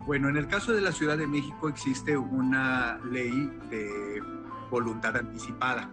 Bueno, 0.06 0.28
en 0.28 0.36
el 0.36 0.48
caso 0.48 0.72
de 0.72 0.80
la 0.80 0.92
Ciudad 0.92 1.18
de 1.18 1.26
México 1.26 1.68
existe 1.68 2.16
una 2.16 2.98
ley 3.04 3.50
de 3.70 4.22
voluntad 4.70 5.16
anticipada 5.16 5.90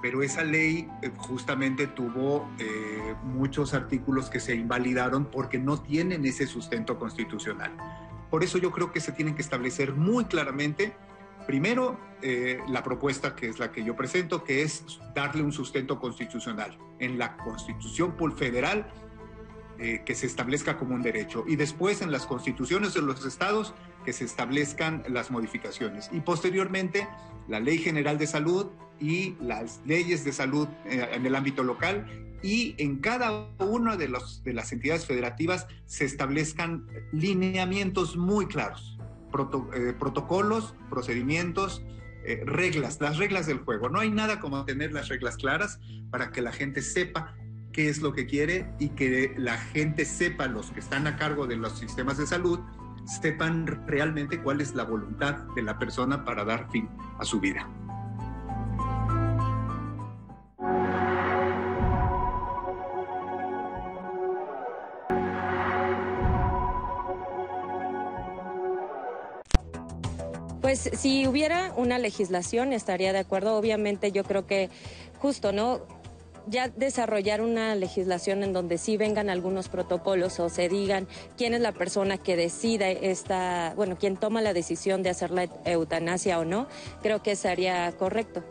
pero 0.00 0.22
esa 0.22 0.44
ley 0.44 0.88
eh, 1.02 1.10
justamente 1.16 1.86
tuvo 1.86 2.48
eh, 2.58 3.14
muchos 3.24 3.74
artículos 3.74 4.30
que 4.30 4.40
se 4.40 4.54
invalidaron 4.54 5.26
porque 5.26 5.58
no 5.58 5.80
tienen 5.80 6.24
ese 6.24 6.46
sustento 6.46 6.98
constitucional. 6.98 7.72
Por 8.30 8.44
eso 8.44 8.58
yo 8.58 8.70
creo 8.70 8.92
que 8.92 9.00
se 9.00 9.12
tienen 9.12 9.34
que 9.34 9.42
establecer 9.42 9.94
muy 9.94 10.26
claramente, 10.26 10.94
primero, 11.48 11.98
eh, 12.20 12.60
la 12.68 12.82
propuesta 12.82 13.34
que 13.34 13.48
es 13.48 13.58
la 13.58 13.72
que 13.72 13.82
yo 13.82 13.96
presento, 13.96 14.44
que 14.44 14.60
es 14.60 14.84
darle 15.14 15.42
un 15.42 15.50
sustento 15.50 15.98
constitucional 15.98 16.76
en 16.98 17.16
la 17.16 17.38
Constitución 17.38 18.14
Federal 18.36 18.86
eh, 19.78 20.02
que 20.04 20.14
se 20.14 20.26
establezca 20.26 20.76
como 20.76 20.94
un 20.94 21.00
derecho 21.00 21.44
y 21.48 21.56
después 21.56 22.02
en 22.02 22.12
las 22.12 22.26
constituciones 22.26 22.92
de 22.92 23.00
los 23.00 23.24
estados 23.24 23.72
que 24.04 24.12
se 24.12 24.26
establezcan 24.26 25.04
las 25.08 25.30
modificaciones 25.30 26.10
y 26.12 26.20
posteriormente 26.20 27.08
la 27.48 27.60
Ley 27.60 27.78
General 27.78 28.18
de 28.18 28.26
Salud 28.26 28.66
y 29.00 29.34
las 29.40 29.80
leyes 29.86 30.24
de 30.24 30.34
salud 30.34 30.68
eh, 30.84 31.08
en 31.12 31.24
el 31.24 31.34
ámbito 31.34 31.62
local 31.62 32.06
y 32.42 32.74
en 32.76 32.98
cada 32.98 33.48
una 33.58 33.96
de 33.96 34.08
las 34.08 34.72
entidades 34.72 35.06
federativas 35.06 35.66
se 35.86 36.04
establezcan 36.04 36.86
lineamientos 37.12 38.18
muy 38.18 38.46
claros, 38.46 38.97
eh, 39.74 39.94
protocolos, 39.98 40.74
procedimientos, 40.90 41.82
eh, 42.24 42.42
reglas, 42.44 43.00
las 43.00 43.18
reglas 43.18 43.46
del 43.46 43.58
juego. 43.58 43.88
No 43.88 44.00
hay 44.00 44.10
nada 44.10 44.40
como 44.40 44.64
tener 44.64 44.92
las 44.92 45.08
reglas 45.08 45.36
claras 45.36 45.80
para 46.10 46.30
que 46.30 46.42
la 46.42 46.52
gente 46.52 46.82
sepa 46.82 47.34
qué 47.72 47.88
es 47.88 48.00
lo 48.02 48.12
que 48.12 48.26
quiere 48.26 48.70
y 48.78 48.90
que 48.90 49.34
la 49.36 49.56
gente 49.56 50.04
sepa, 50.04 50.46
los 50.46 50.70
que 50.70 50.80
están 50.80 51.06
a 51.06 51.16
cargo 51.16 51.46
de 51.46 51.56
los 51.56 51.78
sistemas 51.78 52.18
de 52.18 52.26
salud, 52.26 52.60
sepan 53.06 53.66
realmente 53.86 54.42
cuál 54.42 54.60
es 54.60 54.74
la 54.74 54.84
voluntad 54.84 55.36
de 55.54 55.62
la 55.62 55.78
persona 55.78 56.24
para 56.24 56.44
dar 56.44 56.70
fin 56.70 56.88
a 57.18 57.24
su 57.24 57.40
vida. 57.40 57.68
Pues 70.68 70.90
si 71.00 71.26
hubiera 71.26 71.72
una 71.78 71.98
legislación 71.98 72.74
estaría 72.74 73.14
de 73.14 73.20
acuerdo. 73.20 73.56
Obviamente 73.56 74.12
yo 74.12 74.22
creo 74.22 74.44
que 74.44 74.68
justo, 75.18 75.50
¿no? 75.50 75.80
ya 76.46 76.68
desarrollar 76.68 77.40
una 77.40 77.74
legislación 77.74 78.42
en 78.42 78.52
donde 78.52 78.76
sí 78.76 78.98
vengan 78.98 79.30
algunos 79.30 79.70
protocolos 79.70 80.38
o 80.40 80.50
se 80.50 80.68
digan 80.68 81.08
quién 81.38 81.54
es 81.54 81.62
la 81.62 81.72
persona 81.72 82.18
que 82.18 82.36
decida 82.36 82.90
esta, 82.90 83.72
bueno, 83.76 83.96
quién 83.98 84.18
toma 84.18 84.42
la 84.42 84.52
decisión 84.52 85.02
de 85.02 85.08
hacer 85.08 85.30
la 85.30 85.44
eutanasia 85.64 86.38
o 86.38 86.44
no, 86.44 86.68
creo 87.00 87.22
que 87.22 87.34
sería 87.34 87.90
correcto. 87.92 88.44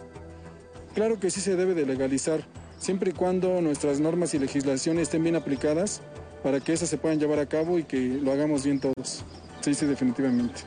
Claro 0.95 1.19
que 1.19 1.29
sí 1.29 1.39
se 1.39 1.55
debe 1.55 1.75
de 1.75 1.85
legalizar, 1.85 2.41
siempre 2.79 3.11
y 3.11 3.13
cuando 3.13 3.61
nuestras 3.61 3.99
normas 3.99 4.33
y 4.33 4.39
legislaciones 4.39 5.03
estén 5.03 5.21
bien 5.21 5.35
aplicadas 5.35 6.01
para 6.41 6.61
que 6.61 6.73
esas 6.73 6.89
se 6.89 6.97
puedan 6.97 7.19
llevar 7.19 7.37
a 7.37 7.45
cabo 7.45 7.77
y 7.77 7.83
que 7.83 7.99
lo 7.99 8.31
hagamos 8.31 8.63
bien 8.63 8.79
todos. 8.79 9.23
Sí, 9.61 9.75
sí, 9.75 9.85
definitivamente. 9.85 10.61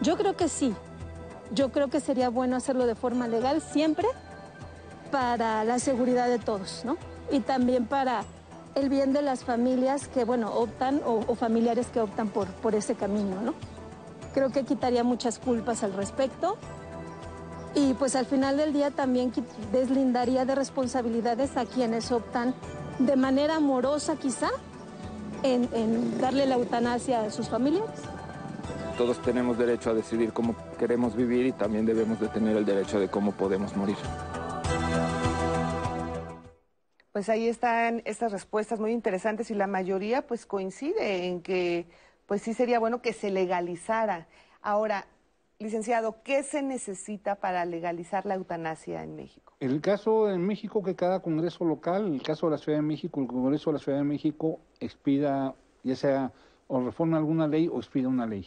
Yo 0.00 0.16
creo 0.16 0.36
que 0.36 0.48
sí. 0.48 0.74
Yo 1.52 1.70
creo 1.70 1.88
que 1.88 2.00
sería 2.00 2.28
bueno 2.28 2.56
hacerlo 2.56 2.86
de 2.86 2.94
forma 2.94 3.28
legal 3.28 3.62
siempre 3.62 4.06
para 5.10 5.64
la 5.64 5.78
seguridad 5.78 6.28
de 6.28 6.38
todos, 6.38 6.82
¿no? 6.84 6.96
Y 7.30 7.40
también 7.40 7.86
para 7.86 8.24
el 8.74 8.88
bien 8.88 9.12
de 9.12 9.22
las 9.22 9.44
familias 9.44 10.08
que, 10.08 10.24
bueno, 10.24 10.52
optan 10.54 11.00
o, 11.04 11.34
familiares 11.34 11.88
que 11.88 12.00
optan 12.00 12.28
por, 12.28 12.48
por 12.48 12.74
ese 12.74 12.94
camino, 12.94 13.40
¿no? 13.42 13.54
Creo 14.34 14.50
que 14.50 14.64
quitaría 14.64 15.02
muchas 15.04 15.38
culpas 15.38 15.82
al 15.82 15.94
respecto 15.94 16.56
y 17.74 17.94
pues 17.94 18.14
al 18.14 18.26
final 18.26 18.56
del 18.56 18.72
día 18.72 18.90
también 18.90 19.32
deslindaría 19.72 20.44
de 20.44 20.54
responsabilidades 20.54 21.56
a 21.56 21.64
quienes 21.64 22.12
optan 22.12 22.54
de 22.98 23.16
manera 23.16 23.56
amorosa 23.56 24.16
quizá 24.16 24.50
en, 25.42 25.68
en 25.72 26.20
darle 26.20 26.46
la 26.46 26.56
eutanasia 26.56 27.22
a 27.22 27.30
sus 27.30 27.48
familiares. 27.48 27.90
Todos 28.98 29.22
tenemos 29.22 29.56
derecho 29.56 29.90
a 29.90 29.94
decidir 29.94 30.32
cómo 30.32 30.56
queremos 30.76 31.14
vivir 31.14 31.46
y 31.46 31.52
también 31.52 31.86
debemos 31.86 32.18
de 32.18 32.26
tener 32.26 32.56
el 32.56 32.66
derecho 32.66 32.98
de 32.98 33.08
cómo 33.08 33.30
podemos 33.30 33.76
morir. 33.76 33.94
Pues 37.12 37.28
ahí 37.28 37.46
están 37.46 38.02
estas 38.06 38.32
respuestas 38.32 38.80
muy 38.80 38.90
interesantes 38.90 39.52
y 39.52 39.54
la 39.54 39.68
mayoría 39.68 40.26
pues 40.26 40.46
coincide 40.46 41.26
en 41.26 41.42
que 41.42 41.86
pues 42.26 42.42
sí 42.42 42.54
sería 42.54 42.80
bueno 42.80 43.00
que 43.00 43.12
se 43.12 43.30
legalizara. 43.30 44.26
Ahora, 44.62 45.06
licenciado, 45.60 46.16
¿qué 46.24 46.42
se 46.42 46.62
necesita 46.62 47.36
para 47.36 47.64
legalizar 47.66 48.26
la 48.26 48.34
eutanasia 48.34 49.04
en 49.04 49.14
México? 49.14 49.52
El 49.60 49.80
caso 49.80 50.28
en 50.28 50.44
México 50.44 50.82
que 50.82 50.96
cada 50.96 51.20
Congreso 51.20 51.64
local, 51.64 52.12
el 52.12 52.22
caso 52.22 52.46
de 52.46 52.52
la 52.52 52.58
Ciudad 52.58 52.78
de 52.78 52.82
México, 52.82 53.20
el 53.20 53.28
Congreso 53.28 53.70
de 53.70 53.78
la 53.78 53.82
Ciudad 53.82 53.98
de 53.98 54.04
México 54.04 54.58
expida, 54.80 55.54
ya 55.84 55.94
sea 55.94 56.32
o 56.66 56.80
reforma 56.80 57.16
alguna 57.16 57.46
ley 57.46 57.68
o 57.68 57.78
expida 57.78 58.08
una 58.08 58.26
ley, 58.26 58.46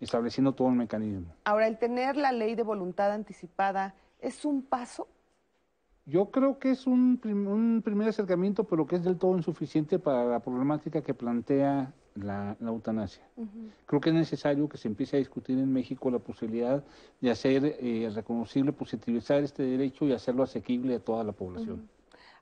estableciendo 0.00 0.52
todo 0.52 0.68
el 0.68 0.74
mecanismo. 0.74 1.26
Ahora, 1.44 1.66
el 1.66 1.78
tener 1.78 2.16
la 2.16 2.32
ley 2.32 2.54
de 2.54 2.62
voluntad 2.62 3.12
anticipada 3.12 3.94
es 4.20 4.44
un 4.44 4.62
paso. 4.62 5.08
Yo 6.06 6.30
creo 6.30 6.58
que 6.58 6.70
es 6.70 6.86
un, 6.86 7.16
prim- 7.16 7.46
un 7.46 7.82
primer 7.82 8.08
acercamiento, 8.08 8.64
pero 8.64 8.86
que 8.86 8.96
es 8.96 9.04
del 9.04 9.16
todo 9.16 9.36
insuficiente 9.36 9.98
para 9.98 10.24
la 10.24 10.40
problemática 10.40 11.00
que 11.00 11.14
plantea 11.14 11.94
la, 12.14 12.56
la 12.60 12.68
eutanasia. 12.70 13.24
Creo 13.86 14.00
que 14.00 14.10
es 14.10 14.14
necesario 14.14 14.68
que 14.68 14.76
se 14.76 14.86
empiece 14.86 15.16
a 15.16 15.18
discutir 15.18 15.58
en 15.58 15.72
México 15.72 16.10
la 16.10 16.18
posibilidad 16.18 16.84
de 17.20 17.30
hacer 17.30 17.76
eh, 17.80 18.10
reconocible, 18.14 18.72
positivizar 18.72 19.42
este 19.42 19.62
derecho 19.62 20.04
y 20.04 20.12
hacerlo 20.12 20.42
asequible 20.42 20.96
a 20.96 21.00
toda 21.00 21.24
la 21.24 21.32
población. 21.32 21.88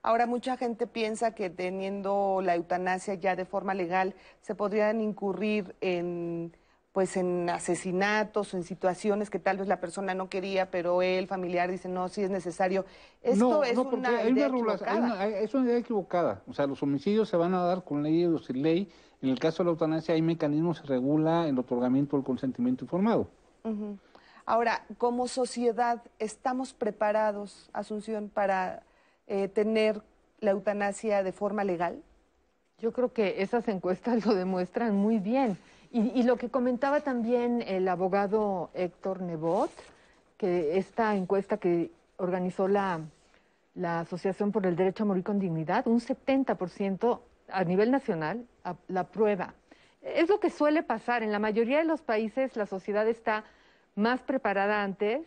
Ahora, 0.01 0.25
mucha 0.25 0.57
gente 0.57 0.85
piensa 0.85 1.33
que 1.33 1.49
teniendo 1.49 2.41
la 2.43 2.55
eutanasia 2.55 3.13
ya 3.13 3.37
de 3.37 3.45
forma 3.45 3.73
legal 3.73 4.13
se 4.41 4.53
podrían 4.53 4.99
incurrir 4.99 5.73
en 5.79 6.53
pues 6.93 7.17
en 7.17 7.49
asesinatos 7.49 8.53
o 8.53 8.57
en 8.57 8.63
situaciones 8.63 9.29
que 9.31 9.39
tal 9.39 9.57
vez 9.57 9.67
la 9.67 9.79
persona 9.81 10.13
no 10.13 10.29
quería, 10.29 10.69
pero 10.69 11.01
el 11.01 11.27
familiar 11.27 11.69
dice, 11.71 11.89
no, 11.89 12.07
sí 12.07 12.21
es 12.21 12.29
necesario. 12.29 12.85
Esto 13.23 13.49
no, 13.49 13.63
es 13.63 13.73
no, 13.75 13.83
porque 13.89 13.97
una 13.97 14.09
hay 14.19 14.31
idea 14.31 14.47
una 14.47 14.55
regulación- 14.55 14.89
hay 14.89 14.95
equivocada. 14.97 15.13
una- 15.15 15.19
hay- 15.37 15.43
es 15.43 15.53
una 15.55 15.65
idea 15.65 15.77
equivocada. 15.79 16.41
O 16.47 16.53
sea, 16.53 16.67
los 16.67 16.81
homicidios 16.83 17.27
se 17.27 17.35
van 17.35 17.55
a 17.55 17.63
dar 17.63 17.83
con 17.83 18.03
ley 18.03 18.23
o 18.25 18.37
sin 18.37 18.61
ley. 18.61 18.91
En 19.23 19.29
el 19.29 19.39
caso 19.39 19.63
de 19.63 19.65
la 19.65 19.71
eutanasia 19.71 20.13
hay 20.13 20.21
mecanismos 20.21 20.81
que 20.81 20.87
regula 20.87 21.47
el 21.47 21.57
otorgamiento 21.57 22.15
del 22.15 22.23
consentimiento 22.25 22.85
informado. 22.85 23.27
Ahora, 24.45 24.83
como 24.97 25.27
sociedad, 25.27 26.03
¿estamos 26.19 26.73
preparados, 26.73 27.69
Asunción, 27.73 28.29
para 28.29 28.83
eh, 29.25 29.47
tener 29.47 30.01
la 30.41 30.51
eutanasia 30.51 31.23
de 31.23 31.31
forma 31.31 31.63
legal? 31.63 32.03
Yo 32.79 32.91
creo 32.91 33.13
que 33.13 33.41
esas 33.41 33.67
encuestas 33.69 34.25
lo 34.27 34.35
demuestran 34.35 34.93
muy 34.95 35.17
bien. 35.17 35.57
Y, 35.93 36.11
y 36.19 36.23
lo 36.23 36.37
que 36.37 36.49
comentaba 36.49 37.01
también 37.01 37.61
el 37.65 37.87
abogado 37.87 38.71
Héctor 38.73 39.21
Nebot, 39.21 39.69
que 40.37 40.77
esta 40.77 41.15
encuesta 41.15 41.57
que 41.57 41.91
organizó 42.17 42.67
la, 42.67 42.99
la 43.75 43.99
Asociación 43.99 44.51
por 44.51 44.65
el 44.65 44.75
Derecho 44.75 45.03
a 45.03 45.05
Morir 45.05 45.23
con 45.23 45.37
Dignidad, 45.39 45.87
un 45.87 45.99
70% 45.99 47.19
a 47.49 47.63
nivel 47.63 47.91
nacional 47.91 48.45
a- 48.63 48.75
la 48.87 49.03
prueba. 49.05 49.53
Es 50.01 50.29
lo 50.29 50.39
que 50.39 50.49
suele 50.49 50.81
pasar. 50.83 51.21
En 51.21 51.31
la 51.31 51.39
mayoría 51.39 51.77
de 51.77 51.85
los 51.85 52.01
países 52.01 52.55
la 52.57 52.65
sociedad 52.65 53.07
está 53.07 53.43
más 53.95 54.21
preparada 54.21 54.83
antes 54.83 55.21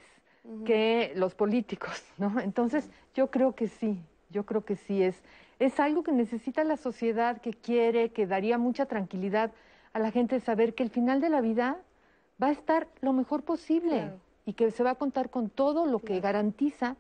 que 0.65 1.13
los 1.15 1.35
políticos, 1.35 2.05
¿no? 2.19 2.41
Entonces, 2.41 2.91
yo 3.15 3.31
creo 3.31 3.55
que 3.55 3.69
sí, 3.69 4.01
yo 4.31 4.45
creo 4.45 4.65
que 4.65 4.75
sí 4.77 5.03
es, 5.03 5.23
es 5.61 5.79
algo 5.81 6.03
que 6.03 6.13
necesita 6.13 6.65
la 6.65 6.77
sociedad, 6.77 7.41
que 7.41 7.53
quiere, 7.53 8.11
que 8.11 8.27
daría 8.27 8.59
mucha 8.59 8.87
tranquilidad 8.87 9.53
a 9.97 9.99
la 9.99 10.11
gente 10.11 10.41
saber 10.41 10.75
que 10.75 10.83
el 10.83 10.91
final 10.91 11.23
de 11.23 11.31
la 11.31 11.41
vida 11.41 11.79
va 12.43 12.49
a 12.49 12.53
estar 12.53 12.87
lo 13.01 13.15
mejor 13.15 13.45
posible 13.45 14.01
Claro. 14.03 14.21
y 14.45 14.53
que 14.53 14.71
se 14.71 14.83
va 14.83 14.91
a 14.91 14.95
contar 14.97 15.31
con 15.31 15.49
todo 15.49 15.87
lo 15.87 16.01
que 16.01 16.21
garantiza 16.21 16.97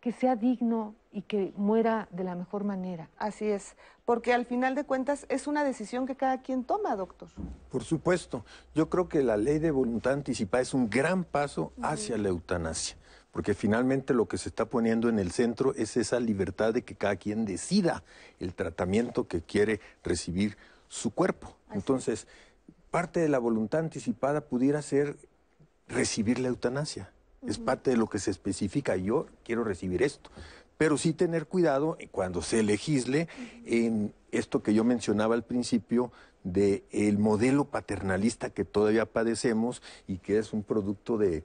que 0.00 0.12
sea 0.12 0.34
digno 0.34 0.94
y 1.12 1.22
que 1.22 1.52
muera 1.56 2.08
de 2.10 2.24
la 2.24 2.34
mejor 2.36 2.64
manera. 2.64 3.10
Así 3.18 3.44
es, 3.46 3.76
porque 4.06 4.32
al 4.32 4.46
final 4.46 4.74
de 4.74 4.84
cuentas 4.84 5.26
es 5.28 5.46
una 5.46 5.62
decisión 5.62 6.06
que 6.06 6.14
cada 6.16 6.40
quien 6.40 6.64
toma, 6.64 6.96
doctor. 6.96 7.28
Por 7.68 7.84
supuesto, 7.84 8.44
yo 8.74 8.88
creo 8.88 9.08
que 9.10 9.22
la 9.22 9.36
ley 9.36 9.58
de 9.58 9.70
voluntad 9.70 10.14
anticipada 10.14 10.62
es 10.62 10.72
un 10.72 10.88
gran 10.88 11.24
paso 11.24 11.72
hacia 11.82 12.16
la 12.16 12.28
eutanasia, 12.28 12.96
porque 13.30 13.52
finalmente 13.52 14.14
lo 14.14 14.26
que 14.26 14.38
se 14.38 14.48
está 14.48 14.64
poniendo 14.66 15.10
en 15.10 15.18
el 15.18 15.32
centro 15.32 15.74
es 15.74 15.98
esa 15.98 16.18
libertad 16.18 16.72
de 16.72 16.82
que 16.82 16.94
cada 16.94 17.16
quien 17.16 17.44
decida 17.44 18.04
el 18.40 18.54
tratamiento 18.54 19.26
que 19.28 19.42
quiere 19.42 19.80
recibir 20.02 20.56
su 20.88 21.10
cuerpo. 21.12 21.56
Entonces, 21.72 22.26
parte 22.90 23.20
de 23.20 23.28
la 23.28 23.38
voluntad 23.38 23.80
anticipada 23.80 24.40
pudiera 24.42 24.82
ser 24.82 25.16
recibir 25.86 26.38
la 26.38 26.48
eutanasia. 26.48 27.12
Es 27.46 27.58
parte 27.58 27.90
de 27.90 27.96
lo 27.96 28.08
que 28.08 28.18
se 28.18 28.30
especifica. 28.30 28.96
Yo 28.96 29.26
quiero 29.44 29.62
recibir 29.64 30.02
esto. 30.02 30.30
Pero 30.76 30.96
sí 30.96 31.12
tener 31.12 31.46
cuidado 31.46 31.96
cuando 32.10 32.42
se 32.42 32.62
legisle 32.62 33.28
en 33.64 34.12
esto 34.32 34.62
que 34.62 34.74
yo 34.74 34.84
mencionaba 34.84 35.34
al 35.34 35.44
principio 35.44 36.12
de 36.44 36.84
el 36.90 37.18
modelo 37.18 37.64
paternalista 37.64 38.50
que 38.50 38.64
todavía 38.64 39.06
padecemos 39.06 39.82
y 40.06 40.18
que 40.18 40.38
es 40.38 40.52
un 40.52 40.62
producto 40.62 41.18
de, 41.18 41.44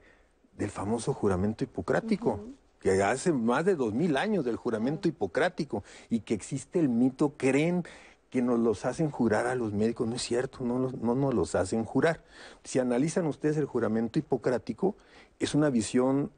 del 0.56 0.70
famoso 0.70 1.12
juramento 1.12 1.64
hipocrático, 1.64 2.40
que 2.80 3.02
hace 3.02 3.32
más 3.32 3.64
de 3.64 3.76
dos 3.76 3.94
mil 3.94 4.16
años 4.16 4.44
del 4.44 4.56
juramento 4.56 5.08
hipocrático 5.08 5.82
y 6.10 6.20
que 6.20 6.34
existe 6.34 6.78
el 6.78 6.88
mito, 6.88 7.34
creen 7.36 7.84
que 8.34 8.42
nos 8.42 8.58
los 8.58 8.84
hacen 8.84 9.12
jurar 9.12 9.46
a 9.46 9.54
los 9.54 9.72
médicos. 9.72 10.08
No 10.08 10.16
es 10.16 10.22
cierto, 10.22 10.64
no, 10.64 10.76
los- 10.80 10.94
no 10.94 11.14
nos 11.14 11.32
los 11.32 11.54
hacen 11.54 11.84
jurar. 11.84 12.20
Si 12.64 12.80
analizan 12.80 13.28
ustedes 13.28 13.56
el 13.58 13.66
juramento 13.66 14.18
hipocrático, 14.18 14.96
es 15.38 15.54
una 15.54 15.70
visión 15.70 16.32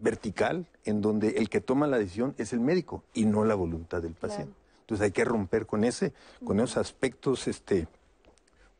vertical 0.00 0.66
en 0.84 1.00
donde 1.00 1.30
el 1.30 1.48
que 1.48 1.60
toma 1.60 1.88
la 1.88 1.98
decisión 1.98 2.36
es 2.38 2.52
el 2.52 2.60
médico 2.60 3.02
y 3.14 3.24
no 3.24 3.44
la 3.44 3.56
voluntad 3.56 4.00
del 4.00 4.14
paciente. 4.14 4.54
Entonces 4.82 5.04
hay 5.06 5.10
que 5.10 5.24
romper 5.24 5.66
con 5.66 5.82
ese, 5.82 6.12
con 6.44 6.60
esos 6.60 6.76
aspectos 6.76 7.48
este, 7.48 7.88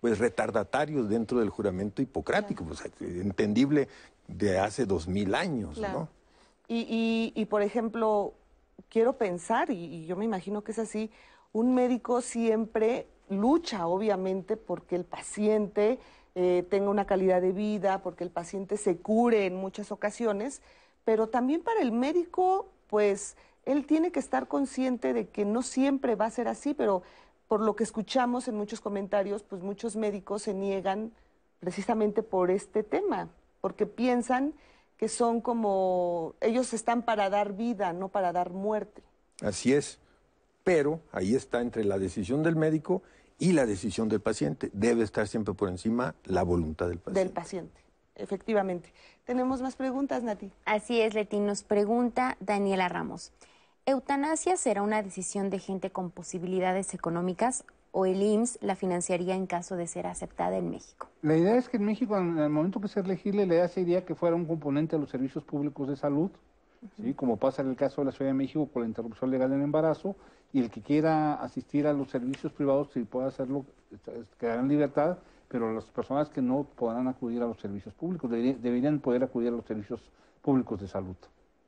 pues 0.01 0.21
retardatarios 0.21 1.09
dentro 1.09 1.41
del 1.41 1.51
juramento 1.51 2.03
hipocrático, 2.03 2.65
pues, 2.65 2.85
entendible 3.01 3.89
de 4.29 4.61
hace 4.61 4.87
dos 4.87 5.09
mil 5.09 5.35
años, 5.35 5.77
Claro. 5.77 5.99
¿no? 5.99 6.09
Y, 6.69 6.87
y, 6.89 7.33
y, 7.35 7.47
por 7.47 7.63
ejemplo, 7.63 8.33
quiero 8.89 9.15
pensar, 9.15 9.71
y, 9.73 9.75
y 9.87 10.07
yo 10.07 10.15
me 10.15 10.25
imagino 10.25 10.63
que 10.63 10.71
es 10.71 10.79
así, 10.79 11.11
un 11.53 11.75
médico 11.75 12.21
siempre 12.21 13.07
lucha, 13.29 13.87
obviamente, 13.87 14.57
porque 14.57 14.97
el 14.97 15.05
paciente 15.05 15.99
eh, 16.35 16.65
tenga 16.69 16.91
una 16.91 17.07
calidad 17.07 17.41
de 17.41 17.53
vida, 17.53 18.03
porque 18.03 18.25
el 18.25 18.31
paciente 18.31 18.77
se 18.77 18.99
cure 18.99 19.47
en 19.47 19.57
muchas 19.57 19.93
ocasiones, 19.93 20.63
pero 21.05 21.29
también 21.29 21.63
para 21.63 21.81
el 21.81 21.93
médico, 21.93 22.69
pues, 22.89 23.37
él 23.65 23.87
tiene 23.87 24.13
que 24.13 24.21
estar 24.21 24.49
consciente 24.49 25.13
de 25.13 25.29
que 25.29 25.45
no 25.45 25.63
siempre 25.63 26.15
va 26.15 26.27
a 26.27 26.31
ser 26.31 26.49
así, 26.49 26.75
pero 26.75 27.03
por 27.49 27.61
lo 27.61 27.75
que 27.75 27.85
escuchamos 27.85 28.47
en 28.47 28.57
muchos 28.57 28.81
comentarios, 28.81 29.43
pues 29.43 29.63
muchos 29.63 29.97
médicos 29.97 30.43
se 30.43 30.55
niegan 30.55 31.13
precisamente 31.59 32.23
por 32.23 32.51
este 32.51 32.83
tema, 32.83 33.29
porque 33.61 33.87
piensan 33.87 34.55
que 34.97 35.09
son 35.09 35.41
como, 35.41 36.35
ellos 36.41 36.73
están 36.75 37.03
para 37.03 37.29
dar 37.29 37.55
vida, 37.55 37.93
no 37.93 38.09
para 38.09 38.33
dar 38.33 38.51
muerte. 38.51 39.03
Así 39.43 39.73
es. 39.73 39.99
Pero 40.65 41.01
ahí 41.13 41.35
está 41.35 41.61
entre 41.61 41.85
la 41.85 41.99
decisión 41.99 42.43
del 42.43 42.57
médico 42.57 43.03
y 43.39 43.53
la 43.53 43.67
decisión 43.67 44.09
del 44.09 44.21
paciente. 44.21 44.71
Debe 44.73 45.03
estar 45.03 45.27
siempre 45.27 45.55
por 45.55 45.69
encima 45.69 46.15
la 46.25 46.43
voluntad 46.43 46.89
del 46.89 46.99
paciente. 46.99 47.21
del 47.21 47.31
paciente, 47.31 47.81
efectivamente. 48.17 48.93
Tenemos 49.25 49.63
más 49.63 49.77
preguntas, 49.77 50.23
Nati. 50.23 50.51
Así 50.65 51.01
es, 51.01 51.15
Leti. 51.15 51.39
Nos 51.39 51.63
pregunta 51.63 52.37
Daniela 52.41 52.89
Ramos. 52.89 53.33
¿Eutanasia 53.87 54.57
será 54.57 54.83
una 54.83 55.03
decisión 55.03 55.49
de 55.51 55.59
gente 55.59 55.91
con 55.91 56.11
posibilidades 56.11 56.93
económicas 56.95 57.65
o 57.93 58.07
el 58.07 58.23
IMSS 58.23 58.59
la 58.61 58.77
financiaría 58.77 59.35
en 59.35 59.47
caso 59.47 59.75
de 59.77 59.87
ser 59.87 60.07
aceptada 60.07 60.59
en 60.59 60.71
México? 60.71 61.09
La 61.23 61.37
idea 61.37 61.57
es 61.57 61.69
que 61.69 61.79
en 61.79 61.85
México, 61.87 62.17
en 62.19 62.39
el 62.39 62.51
momento 62.51 62.81
que 62.81 62.89
se 62.89 63.03
legisle, 63.03 63.47
la 63.47 63.55
idea 63.55 63.69
sería 63.69 64.05
que 64.05 64.15
fuera 64.15 64.37
un 64.37 64.45
componente 64.45 64.97
de 64.97 65.01
los 65.01 65.11
servicios 65.11 65.45
públicos 65.45 65.89
de 65.89 65.97
salud, 65.97 66.31
¿sí? 66.97 67.15
como 67.15 67.37
pasa 67.37 67.63
en 67.63 67.69
el 67.69 67.77
caso 67.77 68.01
de 68.01 68.07
la 68.07 68.13
Ciudad 68.13 68.31
de 68.31 68.35
México 68.35 68.69
con 68.73 68.83
la 68.83 68.89
interrupción 68.89 69.31
legal 69.31 69.51
del 69.51 69.63
embarazo, 69.63 70.17
y 70.53 70.61
el 70.61 70.71
que 70.71 70.81
quiera 70.81 71.35
asistir 71.35 71.87
a 71.87 71.93
los 71.93 72.11
servicios 72.11 72.53
privados, 72.53 72.91
si 72.93 73.05
puede 73.05 73.29
hacerlo, 73.29 73.65
quedará 74.39 74.61
en 74.61 74.69
libertad, 74.69 75.19
pero 75.49 75.73
las 75.73 75.85
personas 75.85 76.29
que 76.29 76.43
no 76.43 76.65
podrán 76.65 77.09
acudir 77.09 77.43
a 77.43 77.47
los 77.47 77.61
servicios 77.61 77.95
públicos 77.95 78.31
deberían 78.31 79.01
poder 79.01 79.23
acudir 79.25 79.49
a 79.49 79.53
los 79.53 79.65
servicios 79.65 80.01
públicos 80.43 80.81
de 80.81 80.89
salud. 80.89 81.17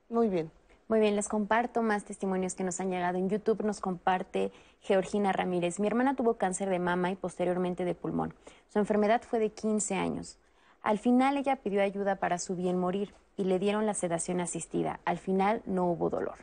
Muy 0.08 0.28
bien. 0.28 0.50
Muy 0.88 1.00
bien, 1.00 1.16
les 1.16 1.28
comparto 1.28 1.80
más 1.80 2.04
testimonios 2.04 2.54
que 2.54 2.64
nos 2.64 2.78
han 2.80 2.90
llegado 2.90 3.16
en 3.16 3.30
YouTube. 3.30 3.64
Nos 3.64 3.80
comparte 3.80 4.52
Georgina 4.80 5.32
Ramírez. 5.32 5.80
Mi 5.80 5.86
hermana 5.86 6.14
tuvo 6.14 6.34
cáncer 6.34 6.68
de 6.68 6.78
mama 6.78 7.10
y 7.10 7.16
posteriormente 7.16 7.84
de 7.84 7.94
pulmón. 7.94 8.34
Su 8.68 8.78
enfermedad 8.78 9.22
fue 9.22 9.38
de 9.38 9.50
15 9.50 9.94
años. 9.94 10.38
Al 10.82 10.98
final 10.98 11.36
ella 11.36 11.56
pidió 11.56 11.82
ayuda 11.82 12.16
para 12.16 12.38
su 12.38 12.56
bien 12.56 12.78
morir 12.78 13.14
y 13.36 13.44
le 13.44 13.58
dieron 13.58 13.86
la 13.86 13.94
sedación 13.94 14.40
asistida. 14.40 15.00
Al 15.04 15.18
final 15.18 15.62
no 15.64 15.86
hubo 15.86 16.10
dolor. 16.10 16.38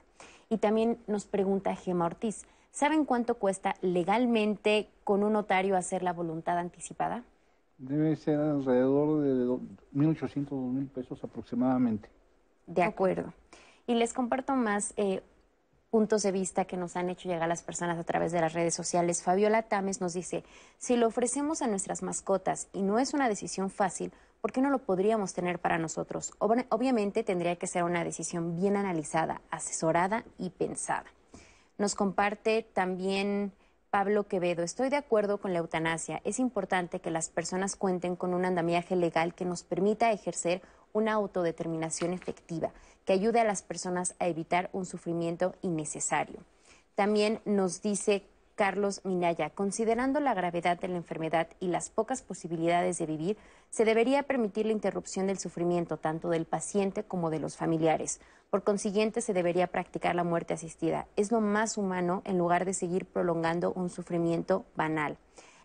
Y 0.49 0.57
también 0.57 0.97
nos 1.07 1.25
pregunta 1.25 1.75
Gema 1.75 2.05
Ortiz, 2.05 2.45
¿saben 2.71 3.05
cuánto 3.05 3.35
cuesta 3.35 3.75
legalmente 3.81 4.89
con 5.03 5.23
un 5.23 5.33
notario 5.33 5.75
hacer 5.75 6.03
la 6.03 6.13
voluntad 6.13 6.57
anticipada? 6.57 7.23
Debe 7.77 8.15
ser 8.15 8.39
alrededor 8.39 9.21
de 9.21 9.45
1.800, 9.93 10.47
2.000 10.49 10.89
pesos 10.89 11.23
aproximadamente. 11.23 12.09
De 12.65 12.83
acuerdo. 12.83 13.33
Y 13.87 13.95
les 13.95 14.13
comparto 14.13 14.55
más 14.55 14.93
eh, 14.97 15.21
puntos 15.89 16.23
de 16.23 16.31
vista 16.31 16.65
que 16.65 16.77
nos 16.77 16.95
han 16.95 17.09
hecho 17.09 17.29
llegar 17.29 17.47
las 17.47 17.63
personas 17.63 17.97
a 17.97 18.03
través 18.03 18.31
de 18.31 18.41
las 18.41 18.53
redes 18.53 18.73
sociales. 18.73 19.23
Fabiola 19.23 19.63
Tames 19.63 20.01
nos 20.01 20.13
dice, 20.13 20.43
si 20.77 20.97
lo 20.97 21.07
ofrecemos 21.07 21.61
a 21.61 21.67
nuestras 21.67 22.03
mascotas 22.03 22.67
y 22.73 22.83
no 22.83 22.99
es 22.99 23.13
una 23.13 23.29
decisión 23.29 23.69
fácil, 23.69 24.11
¿por 24.41 24.51
qué 24.51 24.61
no 24.61 24.69
lo 24.69 24.79
podríamos 24.79 25.33
tener 25.33 25.59
para 25.59 25.77
nosotros? 25.77 26.33
Obviamente 26.39 27.23
tendría 27.23 27.55
que 27.57 27.67
ser 27.67 27.83
una 27.83 28.03
decisión 28.03 28.55
bien 28.55 28.75
analizada, 28.77 29.41
asesorada 29.51 30.23
y 30.37 30.51
pensada. 30.51 31.05
Nos 31.77 31.95
comparte 31.95 32.63
también 32.73 33.53
Pablo 33.89 34.27
Quevedo, 34.27 34.63
estoy 34.63 34.89
de 34.89 34.97
acuerdo 34.97 35.39
con 35.39 35.53
la 35.53 35.59
eutanasia. 35.59 36.21
Es 36.23 36.39
importante 36.39 36.99
que 36.99 37.09
las 37.09 37.29
personas 37.29 37.75
cuenten 37.75 38.15
con 38.15 38.33
un 38.33 38.45
andamiaje 38.45 38.95
legal 38.95 39.33
que 39.33 39.45
nos 39.45 39.63
permita 39.63 40.11
ejercer 40.11 40.61
una 40.93 41.13
autodeterminación 41.13 42.13
efectiva 42.13 42.71
que 43.05 43.13
ayude 43.13 43.39
a 43.39 43.43
las 43.43 43.61
personas 43.63 44.15
a 44.19 44.27
evitar 44.27 44.69
un 44.73 44.85
sufrimiento 44.85 45.55
innecesario. 45.61 46.43
También 46.95 47.41
nos 47.45 47.81
dice 47.81 48.23
Carlos 48.59 48.99
Minaya, 49.05 49.51
considerando 49.51 50.19
la 50.19 50.33
gravedad 50.33 50.77
de 50.77 50.89
la 50.89 50.97
enfermedad 50.97 51.47
y 51.61 51.69
las 51.69 51.89
pocas 51.89 52.21
posibilidades 52.21 52.97
de 52.97 53.05
vivir, 53.05 53.37
se 53.69 53.85
debería 53.85 54.23
permitir 54.23 54.65
la 54.65 54.73
interrupción 54.73 55.27
del 55.27 55.39
sufrimiento 55.39 55.95
tanto 55.95 56.29
del 56.29 56.43
paciente 56.43 57.05
como 57.05 57.29
de 57.29 57.39
los 57.39 57.55
familiares. 57.55 58.19
Por 58.49 58.65
consiguiente, 58.65 59.21
se 59.21 59.31
debería 59.31 59.67
practicar 59.67 60.13
la 60.13 60.25
muerte 60.25 60.55
asistida. 60.55 61.07
Es 61.15 61.31
lo 61.31 61.39
más 61.39 61.77
humano 61.77 62.21
en 62.25 62.37
lugar 62.37 62.65
de 62.65 62.73
seguir 62.73 63.05
prolongando 63.05 63.71
un 63.71 63.89
sufrimiento 63.89 64.65
banal. 64.75 65.17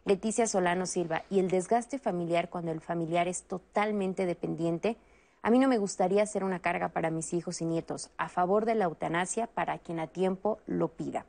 Leticia 0.05 0.47
Solano 0.47 0.87
Silva, 0.87 1.25
y 1.29 1.41
el 1.41 1.51
desgaste 1.51 1.99
familiar 1.99 2.49
cuando 2.49 2.71
el 2.71 2.81
familiar 2.81 3.27
es 3.27 3.43
totalmente 3.43 4.25
dependiente, 4.25 4.99
a 5.43 5.51
mí 5.51 5.59
no 5.59 5.67
me 5.67 5.79
gustaría 5.79 6.25
ser 6.27 6.45
una 6.45 6.61
carga 6.61 6.91
para 6.91 7.11
mis 7.11 7.35
hijos 7.35 7.61
y 7.61 7.65
nietos, 7.65 8.11
a 8.19 8.29
favor 8.29 8.65
de 8.65 8.77
la 8.77 8.85
eutanasia 8.85 9.49
para 9.49 9.79
quien 9.79 9.99
a 9.99 10.07
tiempo 10.07 10.61
lo 10.67 10.89
pida. 10.89 11.27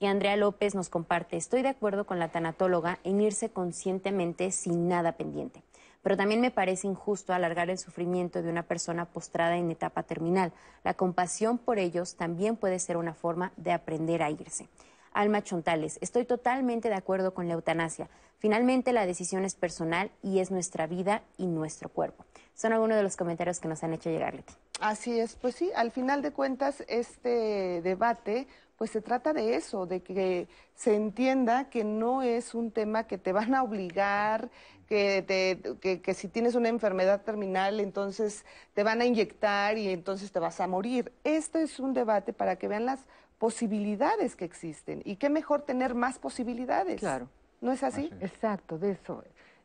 Y 0.00 0.06
Andrea 0.06 0.36
López 0.36 0.76
nos 0.76 0.90
comparte, 0.90 1.36
estoy 1.36 1.62
de 1.62 1.70
acuerdo 1.70 2.06
con 2.06 2.20
la 2.20 2.28
tanatóloga 2.28 3.00
en 3.02 3.20
irse 3.20 3.50
conscientemente 3.50 4.52
sin 4.52 4.86
nada 4.86 5.12
pendiente. 5.12 5.64
Pero 6.02 6.16
también 6.16 6.40
me 6.40 6.52
parece 6.52 6.86
injusto 6.86 7.32
alargar 7.32 7.68
el 7.68 7.78
sufrimiento 7.78 8.40
de 8.40 8.48
una 8.48 8.62
persona 8.62 9.06
postrada 9.06 9.56
en 9.56 9.72
etapa 9.72 10.04
terminal. 10.04 10.52
La 10.84 10.94
compasión 10.94 11.58
por 11.58 11.80
ellos 11.80 12.14
también 12.14 12.54
puede 12.54 12.78
ser 12.78 12.96
una 12.96 13.12
forma 13.12 13.52
de 13.56 13.72
aprender 13.72 14.22
a 14.22 14.30
irse. 14.30 14.68
Alma 15.12 15.42
Chontales, 15.42 15.98
estoy 16.00 16.24
totalmente 16.24 16.88
de 16.88 16.94
acuerdo 16.94 17.34
con 17.34 17.48
la 17.48 17.54
eutanasia. 17.54 18.08
Finalmente 18.38 18.92
la 18.92 19.04
decisión 19.04 19.44
es 19.44 19.56
personal 19.56 20.12
y 20.22 20.38
es 20.38 20.52
nuestra 20.52 20.86
vida 20.86 21.22
y 21.38 21.46
nuestro 21.46 21.88
cuerpo. 21.88 22.24
Son 22.54 22.72
algunos 22.72 22.96
de 22.96 23.02
los 23.02 23.16
comentarios 23.16 23.58
que 23.58 23.66
nos 23.66 23.82
han 23.82 23.94
hecho 23.94 24.10
llegar, 24.10 24.34
Leti. 24.34 24.54
Así 24.80 25.18
es, 25.18 25.34
pues 25.34 25.56
sí, 25.56 25.72
al 25.74 25.90
final 25.90 26.22
de 26.22 26.30
cuentas 26.30 26.84
este 26.86 27.82
debate 27.82 28.46
pues 28.78 28.92
se 28.92 29.02
trata 29.02 29.32
de 29.32 29.56
eso, 29.56 29.86
de 29.86 30.00
que 30.00 30.46
se 30.74 30.94
entienda 30.94 31.68
que 31.68 31.82
no 31.82 32.22
es 32.22 32.54
un 32.54 32.70
tema 32.70 33.08
que 33.08 33.18
te 33.18 33.32
van 33.32 33.54
a 33.54 33.64
obligar, 33.64 34.50
que, 34.86 35.22
te, 35.26 36.00
que, 36.00 36.14
si 36.14 36.28
tienes 36.28 36.54
una 36.54 36.68
enfermedad 36.68 37.22
terminal 37.22 37.78
entonces 37.80 38.46
te 38.72 38.84
van 38.84 39.02
a 39.02 39.04
inyectar 39.04 39.76
y 39.76 39.88
entonces 39.88 40.30
te 40.32 40.38
vas 40.38 40.60
a 40.60 40.68
morir. 40.68 41.12
Este 41.24 41.62
es 41.62 41.80
un 41.80 41.92
debate 41.92 42.32
para 42.32 42.56
que 42.56 42.68
vean 42.68 42.86
las 42.86 43.00
posibilidades 43.38 44.36
que 44.36 44.44
existen 44.44 45.02
y 45.04 45.16
qué 45.16 45.28
mejor 45.28 45.62
tener 45.62 45.94
más 45.94 46.18
posibilidades. 46.18 47.00
Claro. 47.00 47.28
¿No 47.60 47.72
es 47.72 47.82
así? 47.82 48.10
Exacto, 48.20 48.78
de 48.78 48.92
eso. 48.92 49.24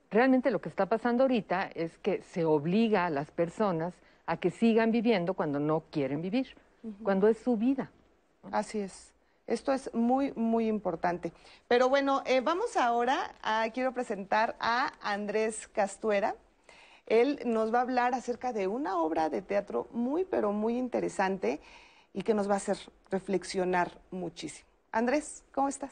Realmente 0.10 0.49
lo 0.49 0.60
que 0.60 0.69
está 0.69 0.88
pasando 0.88 1.23
ahorita 1.23 1.69
es 1.76 1.98
que 1.99 2.23
se 2.23 2.45
obliga 2.45 3.06
a 3.06 3.10
las 3.11 3.30
personas 3.30 3.94
a 4.26 4.38
que 4.38 4.49
sigan 4.49 4.91
viviendo 4.91 5.35
cuando 5.35 5.60
no 5.60 5.84
quieren 5.91 6.22
vivir, 6.22 6.56
cuando 7.03 7.27
es 7.27 7.38
su 7.38 7.57
vida. 7.57 7.91
Así 8.51 8.79
es. 8.79 9.13
Esto 9.45 9.73
es 9.73 9.93
muy, 9.93 10.31
muy 10.33 10.67
importante. 10.67 11.33
Pero 11.67 11.89
bueno, 11.89 12.23
eh, 12.25 12.41
vamos 12.41 12.77
ahora 12.77 13.35
a, 13.41 13.69
quiero 13.73 13.93
presentar 13.93 14.55
a 14.59 14.93
Andrés 15.01 15.67
Castuera. 15.67 16.35
Él 17.05 17.39
nos 17.45 17.73
va 17.73 17.79
a 17.79 17.81
hablar 17.81 18.13
acerca 18.13 18.53
de 18.53 18.67
una 18.67 18.97
obra 18.97 19.29
de 19.29 19.41
teatro 19.41 19.87
muy, 19.91 20.23
pero 20.23 20.53
muy 20.53 20.77
interesante 20.77 21.59
y 22.13 22.21
que 22.21 22.33
nos 22.33 22.49
va 22.49 22.53
a 22.53 22.57
hacer 22.57 22.77
reflexionar 23.11 23.91
muchísimo. 24.11 24.67
Andrés, 24.91 25.43
¿cómo 25.53 25.67
estás? 25.67 25.91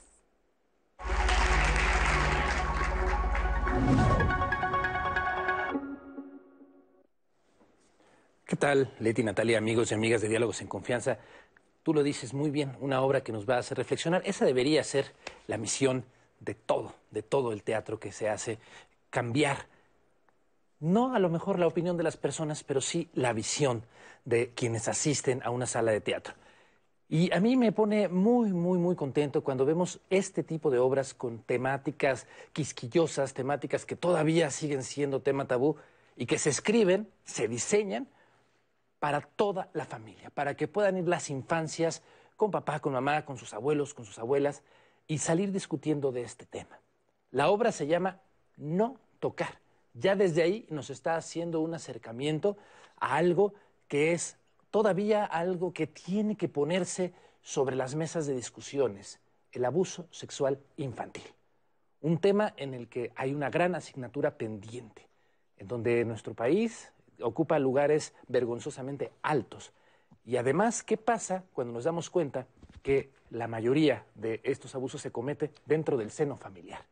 ¿Qué 8.46 8.56
tal, 8.56 8.94
Leti, 9.00 9.24
Natalia, 9.24 9.58
amigos 9.58 9.92
y 9.92 9.96
amigas 9.96 10.22
de 10.22 10.30
Diálogos 10.30 10.62
en 10.62 10.68
Confianza? 10.68 11.18
Tú 11.84 11.94
lo 11.94 12.04
dices 12.04 12.34
muy 12.34 12.52
bien, 12.52 12.76
una 12.80 13.02
obra 13.02 13.22
que 13.22 13.32
nos 13.32 13.50
va 13.50 13.56
a 13.56 13.60
hacer 13.60 13.78
reflexionar. 13.78 14.22
Esa 14.26 14.46
debería 14.46 14.84
ser 14.84 15.14
la 15.48 15.58
misión 15.58 16.06
de 16.40 16.54
todo, 16.54 16.94
de 17.10 17.24
todo 17.24 17.52
el 17.54 17.64
teatro 17.64 18.00
que 18.00 18.12
se 18.12 18.30
hace, 18.30 18.60
cambiar, 19.10 19.68
no 20.80 21.14
a 21.14 21.20
lo 21.20 21.30
mejor 21.30 21.60
la 21.60 21.68
opinión 21.68 21.98
de 21.98 22.04
las 22.04 22.18
personas, 22.18 22.64
pero 22.64 22.82
sí 22.82 23.10
la 23.14 23.34
visión 23.34 23.84
de 24.26 24.52
quienes 24.56 24.88
asisten 24.88 25.42
a 25.44 25.52
una 25.52 25.68
sala 25.68 25.92
de 25.92 26.02
teatro. 26.02 26.34
Y 27.08 27.32
a 27.34 27.40
mí 27.40 27.58
me 27.58 27.72
pone 27.72 28.08
muy, 28.08 28.54
muy, 28.54 28.80
muy 28.80 28.96
contento 28.96 29.44
cuando 29.44 29.66
vemos 29.66 30.00
este 30.10 30.44
tipo 30.44 30.72
de 30.72 30.80
obras 30.80 31.14
con 31.14 31.40
temáticas 31.40 32.26
quisquillosas, 32.54 33.34
temáticas 33.34 33.86
que 33.86 33.96
todavía 33.96 34.50
siguen 34.50 34.82
siendo 34.82 35.22
tema 35.22 35.46
tabú 35.46 35.76
y 36.16 36.26
que 36.26 36.38
se 36.38 36.50
escriben, 36.50 37.10
se 37.26 37.48
diseñan 37.48 38.08
para 39.02 39.22
toda 39.22 39.68
la 39.74 39.84
familia, 39.84 40.30
para 40.30 40.56
que 40.56 40.68
puedan 40.68 40.96
ir 40.96 41.08
las 41.08 41.32
infancias 41.32 42.04
con 42.38 42.52
papá, 42.52 42.80
con 42.80 42.94
mamá, 42.94 43.26
con 43.26 43.36
sus 43.36 43.52
abuelos, 43.52 43.96
con 43.96 44.06
sus 44.06 44.20
abuelas 44.20 44.62
y 45.08 45.18
salir 45.18 45.52
discutiendo 45.52 46.12
de 46.12 46.22
este 46.22 46.46
tema. 46.46 46.80
La 47.32 47.50
obra 47.50 47.72
se 47.72 47.88
llama 47.88 48.22
No 48.58 48.98
tocar. 49.20 49.60
Ya 49.96 50.16
desde 50.16 50.44
ahí 50.44 50.68
nos 50.70 50.92
está 50.92 51.16
haciendo 51.16 51.62
un 51.62 51.74
acercamiento 51.74 52.58
a 53.00 53.16
algo 53.16 53.56
que 53.88 54.12
es 54.12 54.38
todavía 54.70 55.26
algo 55.26 55.74
que 55.74 55.88
tiene 55.88 56.38
que 56.38 56.48
ponerse 56.48 57.12
sobre 57.42 57.76
las 57.76 57.96
mesas 57.96 58.28
de 58.28 58.36
discusiones, 58.36 59.20
el 59.52 59.66
abuso 59.66 60.06
sexual 60.12 60.60
infantil. 60.78 61.26
Un 62.02 62.20
tema 62.20 62.54
en 62.56 62.76
el 62.76 62.88
que 62.88 63.12
hay 63.16 63.34
una 63.34 63.50
gran 63.50 63.74
asignatura 63.74 64.38
pendiente, 64.38 65.08
en 65.58 65.68
donde 65.68 66.06
nuestro 66.06 66.36
país, 66.36 66.94
ocupa 67.24 67.60
lugares 67.60 68.14
vergonzosamente 68.28 69.12
altos. 69.22 69.72
Y 70.26 70.38
además, 70.38 70.84
¿qué 70.84 70.98
pasa 70.98 71.44
cuando 71.54 71.74
nos 71.74 71.84
damos 71.84 72.10
cuenta 72.10 72.48
que 72.84 73.12
la 73.30 73.48
mayoría 73.48 74.06
de 74.16 74.40
estos 74.44 74.76
abusos 74.76 75.02
se 75.02 75.12
comete 75.12 75.52
dentro 75.66 75.98
del 75.98 76.12
seno 76.12 76.38
familiar? 76.38 76.86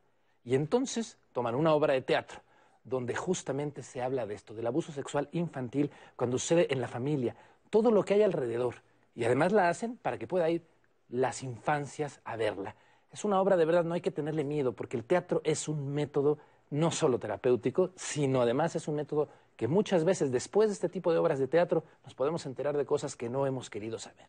Y 0.43 0.55
entonces 0.55 1.17
toman 1.33 1.55
una 1.55 1.73
obra 1.73 1.93
de 1.93 2.01
teatro 2.01 2.41
donde 2.83 3.15
justamente 3.15 3.83
se 3.83 4.01
habla 4.01 4.25
de 4.25 4.33
esto, 4.33 4.53
del 4.53 4.67
abuso 4.67 4.91
sexual 4.91 5.29
infantil 5.31 5.91
cuando 6.15 6.37
sucede 6.37 6.73
en 6.73 6.81
la 6.81 6.87
familia, 6.87 7.35
todo 7.69 7.91
lo 7.91 8.03
que 8.03 8.15
hay 8.15 8.23
alrededor. 8.23 8.75
Y 9.15 9.25
además 9.25 9.51
la 9.51 9.69
hacen 9.69 9.97
para 9.97 10.17
que 10.17 10.27
pueda 10.27 10.49
ir 10.49 10.63
las 11.09 11.43
infancias 11.43 12.19
a 12.23 12.35
verla. 12.35 12.75
Es 13.11 13.25
una 13.25 13.41
obra 13.41 13.57
de 13.57 13.65
verdad, 13.65 13.83
no 13.83 13.93
hay 13.93 14.01
que 14.01 14.11
tenerle 14.11 14.43
miedo, 14.43 14.73
porque 14.73 14.97
el 14.97 15.03
teatro 15.03 15.41
es 15.43 15.67
un 15.67 15.93
método 15.93 16.37
no 16.69 16.91
solo 16.91 17.19
terapéutico, 17.19 17.91
sino 17.95 18.41
además 18.41 18.75
es 18.75 18.87
un 18.87 18.95
método 18.95 19.29
que 19.59 19.67
muchas 19.67 20.05
veces 20.05 20.31
después 20.31 20.69
de 20.69 20.73
este 20.73 20.87
tipo 20.87 21.11
de 21.11 21.17
obras 21.17 21.37
de 21.37 21.49
teatro 21.49 21.83
nos 22.05 22.15
podemos 22.15 22.45
enterar 22.45 22.77
de 22.77 22.85
cosas 22.85 23.17
que 23.17 23.27
no 23.27 23.45
hemos 23.45 23.69
querido 23.69 23.99
saber. 23.99 24.25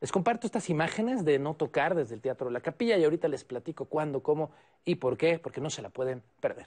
Les 0.00 0.10
comparto 0.10 0.46
estas 0.46 0.70
imágenes 0.70 1.22
de 1.22 1.38
no 1.38 1.52
tocar 1.52 1.94
desde 1.94 2.14
el 2.14 2.22
Teatro 2.22 2.48
La 2.48 2.62
Capilla 2.62 2.96
y 2.96 3.04
ahorita 3.04 3.28
les 3.28 3.44
platico 3.44 3.84
cuándo, 3.84 4.22
cómo 4.22 4.52
y 4.86 4.94
por 4.94 5.18
qué, 5.18 5.38
porque 5.38 5.60
no 5.60 5.68
se 5.68 5.82
la 5.82 5.90
pueden 5.90 6.22
perder. 6.40 6.66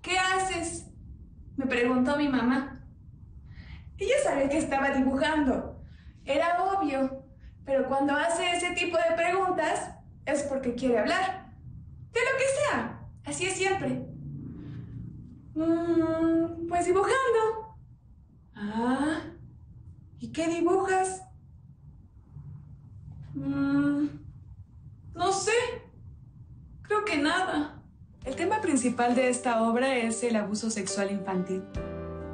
¿Qué 0.00 0.18
haces? 0.18 0.86
Me 1.58 1.66
preguntó 1.66 2.16
mi 2.16 2.30
mamá. 2.30 2.86
Ella 3.98 4.14
sabía 4.24 4.48
que 4.48 4.56
estaba 4.56 4.92
dibujando. 4.92 5.84
Era 6.24 6.64
obvio, 6.64 7.22
pero 7.66 7.86
cuando 7.86 8.14
hace 8.14 8.50
ese 8.52 8.70
tipo 8.70 8.96
de 8.96 9.14
preguntas 9.14 9.94
es 10.24 10.44
porque 10.44 10.74
quiere 10.74 11.00
hablar. 11.00 11.52
De 12.12 12.20
lo 12.20 12.38
que 12.38 12.44
sea. 12.46 13.00
Así 13.26 13.44
es 13.44 13.52
siempre. 13.58 14.09
Mm, 15.54 16.68
pues 16.68 16.86
dibujando. 16.86 17.76
Ah, 18.54 19.20
¿y 20.18 20.32
qué 20.32 20.48
dibujas? 20.48 21.22
Mm, 23.34 24.06
no 25.14 25.32
sé. 25.32 25.52
Creo 26.82 27.04
que 27.04 27.18
nada. 27.18 27.82
El 28.24 28.36
tema 28.36 28.60
principal 28.60 29.14
de 29.14 29.30
esta 29.30 29.62
obra 29.62 29.96
es 29.96 30.22
el 30.22 30.36
abuso 30.36 30.70
sexual 30.70 31.10
infantil 31.10 31.62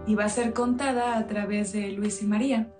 y 0.06 0.14
va 0.14 0.24
a 0.24 0.28
ser 0.28 0.52
contada 0.52 1.16
a 1.16 1.26
través 1.26 1.72
de 1.72 1.92
Luis 1.92 2.22
y 2.22 2.26
María. 2.26 2.72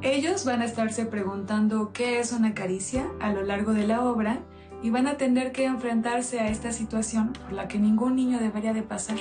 Ellos 0.00 0.44
van 0.44 0.62
a 0.62 0.64
estarse 0.64 1.06
preguntando 1.06 1.92
qué 1.92 2.18
es 2.18 2.32
una 2.32 2.54
caricia 2.54 3.08
a 3.20 3.32
lo 3.32 3.42
largo 3.42 3.72
de 3.72 3.86
la 3.86 4.04
obra 4.04 4.40
y 4.82 4.90
van 4.90 5.06
a 5.06 5.16
tener 5.16 5.52
que 5.52 5.64
enfrentarse 5.64 6.40
a 6.40 6.48
esta 6.48 6.72
situación 6.72 7.32
por 7.32 7.52
la 7.52 7.68
que 7.68 7.78
ningún 7.78 8.16
niño 8.16 8.38
debería 8.38 8.72
de 8.72 8.82
pasar. 8.82 9.18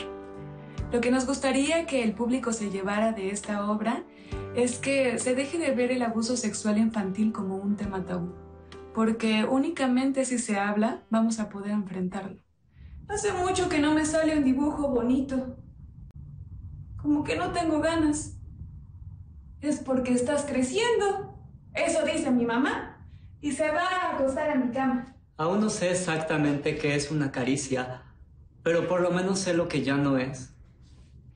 Lo 0.92 1.00
que 1.00 1.10
nos 1.10 1.26
gustaría 1.26 1.86
que 1.86 2.04
el 2.04 2.14
público 2.14 2.52
se 2.52 2.70
llevara 2.70 3.14
de 3.14 3.30
esta 3.30 3.72
obra 3.72 4.04
es 4.56 4.78
que 4.78 5.20
se 5.20 5.36
deje 5.36 5.58
de 5.58 5.72
ver 5.72 5.90
el 5.90 6.02
abuso 6.02 6.36
sexual 6.36 6.78
infantil 6.78 7.32
como 7.32 7.56
un 7.56 7.78
tema 7.78 8.06
tabú, 8.06 8.34
porque 8.94 9.46
únicamente 9.46 10.26
si 10.26 10.38
se 10.38 10.60
habla 10.60 11.04
vamos 11.10 11.40
a 11.40 11.48
poder 11.48 11.72
enfrentarlo. 11.72 12.42
Hace 13.08 13.32
mucho 13.32 13.70
que 13.70 13.80
no 13.80 13.94
me 13.94 14.06
sale 14.06 14.38
un 14.38 14.44
dibujo 14.44 14.90
bonito. 14.90 15.56
Como 17.02 17.24
que 17.24 17.38
no 17.38 17.52
tengo 17.52 17.80
ganas. 17.80 18.38
Es 19.62 19.80
porque 19.80 20.12
estás 20.12 20.44
creciendo. 20.44 21.38
Eso 21.74 22.06
dice 22.06 22.32
mi 22.32 22.46
mamá. 22.46 23.08
Y 23.40 23.54
se 23.54 23.72
va 23.72 23.82
a 23.82 24.16
acostar 24.16 24.50
a 24.50 24.56
mi 24.56 24.72
cama. 24.72 25.16
Aún 25.38 25.62
no 25.62 25.70
sé 25.70 25.92
exactamente 25.92 26.78
qué 26.78 26.96
es 26.96 27.12
una 27.12 27.32
caricia, 27.32 28.04
pero 28.62 28.88
por 28.88 29.02
lo 29.02 29.12
menos 29.12 29.40
sé 29.40 29.54
lo 29.54 29.68
que 29.68 29.84
ya 29.84 29.98
no 29.98 30.18
es. 30.18 30.51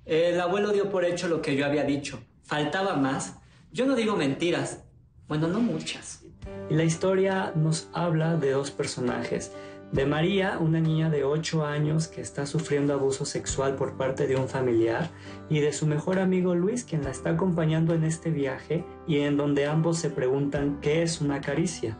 El 0.05 0.39
abuelo 0.39 0.71
dio 0.71 0.91
por 0.91 1.03
hecho 1.03 1.27
lo 1.27 1.41
que 1.41 1.55
yo 1.55 1.65
había 1.65 1.83
dicho. 1.83 2.19
Faltaba 2.43 2.95
más. 2.95 3.37
Yo 3.71 3.87
no 3.87 3.95
digo 3.95 4.15
mentiras. 4.15 4.83
Bueno, 5.27 5.47
no 5.47 5.59
muchas. 5.59 6.23
Y 6.69 6.75
la 6.75 6.83
historia 6.83 7.53
nos 7.55 7.89
habla 7.91 8.35
de 8.35 8.51
dos 8.51 8.69
personajes. 8.69 9.51
De 9.91 10.05
María, 10.05 10.59
una 10.59 10.79
niña 10.79 11.09
de 11.09 11.23
8 11.23 11.65
años 11.65 12.07
que 12.07 12.21
está 12.21 12.45
sufriendo 12.45 12.93
abuso 12.93 13.25
sexual 13.25 13.75
por 13.75 13.97
parte 13.97 14.27
de 14.27 14.35
un 14.35 14.47
familiar, 14.47 15.09
y 15.49 15.59
de 15.59 15.73
su 15.73 15.87
mejor 15.87 16.19
amigo 16.19 16.53
Luis, 16.53 16.83
quien 16.83 17.03
la 17.03 17.09
está 17.09 17.31
acompañando 17.31 17.95
en 17.95 18.03
este 18.03 18.29
viaje 18.29 18.83
y 19.07 19.19
en 19.19 19.37
donde 19.37 19.65
ambos 19.65 19.97
se 19.97 20.11
preguntan 20.11 20.79
qué 20.81 21.01
es 21.01 21.21
una 21.21 21.41
caricia. 21.41 21.97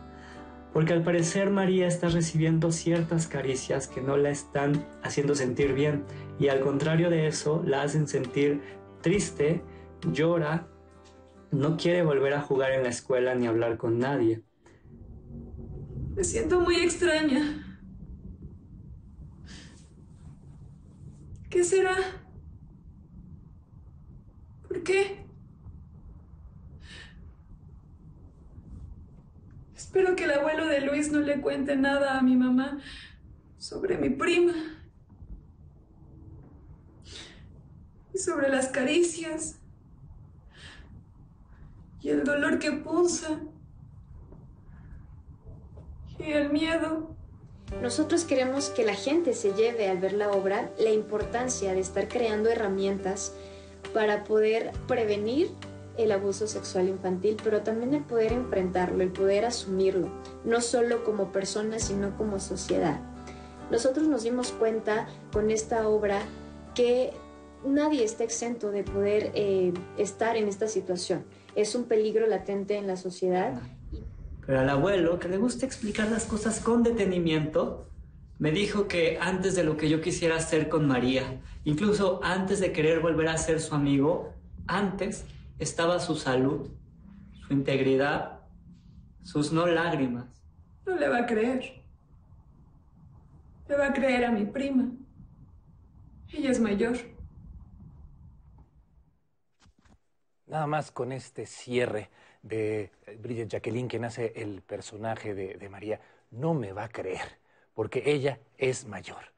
Porque 0.76 0.92
al 0.92 1.02
parecer 1.02 1.48
María 1.48 1.86
está 1.86 2.10
recibiendo 2.10 2.70
ciertas 2.70 3.28
caricias 3.28 3.88
que 3.88 4.02
no 4.02 4.18
la 4.18 4.28
están 4.28 4.86
haciendo 5.02 5.34
sentir 5.34 5.72
bien 5.72 6.04
y 6.38 6.48
al 6.48 6.60
contrario 6.60 7.08
de 7.08 7.28
eso 7.28 7.62
la 7.64 7.80
hacen 7.80 8.06
sentir 8.06 8.60
triste, 9.00 9.62
llora, 10.12 10.68
no 11.50 11.78
quiere 11.78 12.02
volver 12.02 12.34
a 12.34 12.42
jugar 12.42 12.72
en 12.72 12.82
la 12.82 12.90
escuela 12.90 13.34
ni 13.34 13.46
hablar 13.46 13.78
con 13.78 13.98
nadie. 13.98 14.42
Me 16.14 16.22
siento 16.22 16.60
muy 16.60 16.76
extraña. 16.76 17.80
¿Qué 21.48 21.64
será? 21.64 21.96
¿Por 24.68 24.82
qué? 24.82 25.25
Espero 29.96 30.14
que 30.14 30.24
el 30.24 30.32
abuelo 30.32 30.66
de 30.66 30.82
Luis 30.82 31.10
no 31.10 31.20
le 31.20 31.40
cuente 31.40 31.74
nada 31.74 32.18
a 32.18 32.22
mi 32.22 32.36
mamá 32.36 32.80
sobre 33.56 33.96
mi 33.96 34.10
prima. 34.10 34.52
Y 38.12 38.18
sobre 38.18 38.50
las 38.50 38.68
caricias. 38.68 39.58
Y 42.02 42.10
el 42.10 42.24
dolor 42.24 42.58
que 42.58 42.72
punza. 42.72 43.40
Y 46.18 46.30
el 46.30 46.50
miedo. 46.50 47.16
Nosotros 47.80 48.26
queremos 48.26 48.68
que 48.68 48.84
la 48.84 48.94
gente 48.94 49.32
se 49.32 49.54
lleve 49.54 49.88
al 49.88 49.96
ver 49.96 50.12
la 50.12 50.30
obra 50.30 50.70
la 50.78 50.90
importancia 50.90 51.72
de 51.72 51.80
estar 51.80 52.06
creando 52.08 52.50
herramientas 52.50 53.32
para 53.94 54.24
poder 54.24 54.72
prevenir 54.86 55.48
el 55.98 56.12
abuso 56.12 56.46
sexual 56.46 56.88
infantil, 56.88 57.36
pero 57.42 57.62
también 57.62 57.94
el 57.94 58.02
poder 58.02 58.32
enfrentarlo, 58.32 59.02
el 59.02 59.10
poder 59.10 59.44
asumirlo, 59.44 60.10
no 60.44 60.60
solo 60.60 61.04
como 61.04 61.32
persona, 61.32 61.78
sino 61.78 62.16
como 62.16 62.38
sociedad. 62.38 63.00
Nosotros 63.70 64.06
nos 64.06 64.22
dimos 64.22 64.52
cuenta 64.52 65.08
con 65.32 65.50
esta 65.50 65.88
obra 65.88 66.20
que 66.74 67.12
nadie 67.64 68.04
está 68.04 68.24
exento 68.24 68.70
de 68.70 68.84
poder 68.84 69.32
eh, 69.34 69.72
estar 69.98 70.36
en 70.36 70.48
esta 70.48 70.68
situación. 70.68 71.24
Es 71.54 71.74
un 71.74 71.84
peligro 71.84 72.26
latente 72.26 72.76
en 72.76 72.86
la 72.86 72.96
sociedad. 72.96 73.54
Pero 74.46 74.60
al 74.60 74.68
abuelo, 74.68 75.18
que 75.18 75.28
le 75.28 75.38
gusta 75.38 75.66
explicar 75.66 76.10
las 76.10 76.24
cosas 76.26 76.60
con 76.60 76.82
detenimiento, 76.82 77.88
me 78.38 78.52
dijo 78.52 78.86
que 78.86 79.18
antes 79.20 79.56
de 79.56 79.64
lo 79.64 79.76
que 79.76 79.88
yo 79.88 80.00
quisiera 80.00 80.36
hacer 80.36 80.68
con 80.68 80.86
María, 80.86 81.40
incluso 81.64 82.20
antes 82.22 82.60
de 82.60 82.70
querer 82.70 83.00
volver 83.00 83.28
a 83.28 83.38
ser 83.38 83.60
su 83.60 83.74
amigo, 83.74 84.32
antes 84.66 85.24
estaba 85.58 85.98
su 85.98 86.16
salud, 86.16 86.70
su 87.46 87.52
integridad, 87.52 88.40
sus 89.22 89.52
no 89.52 89.66
lágrimas. 89.66 90.26
No 90.84 90.96
le 90.96 91.08
va 91.08 91.18
a 91.18 91.26
creer. 91.26 91.82
Le 93.68 93.76
va 93.76 93.88
a 93.88 93.92
creer 93.92 94.24
a 94.24 94.30
mi 94.30 94.44
prima. 94.44 94.90
Ella 96.32 96.50
es 96.50 96.60
mayor. 96.60 96.96
Nada 100.46 100.66
más 100.66 100.92
con 100.92 101.10
este 101.10 101.46
cierre 101.46 102.10
de 102.42 102.92
Bridget 103.20 103.48
Jacqueline, 103.48 103.88
que 103.88 103.98
nace 103.98 104.32
el 104.36 104.62
personaje 104.62 105.34
de, 105.34 105.54
de 105.54 105.68
María, 105.68 106.00
no 106.30 106.54
me 106.54 106.72
va 106.72 106.84
a 106.84 106.88
creer, 106.88 107.40
porque 107.74 108.02
ella 108.06 108.38
es 108.56 108.86
mayor. 108.86 109.32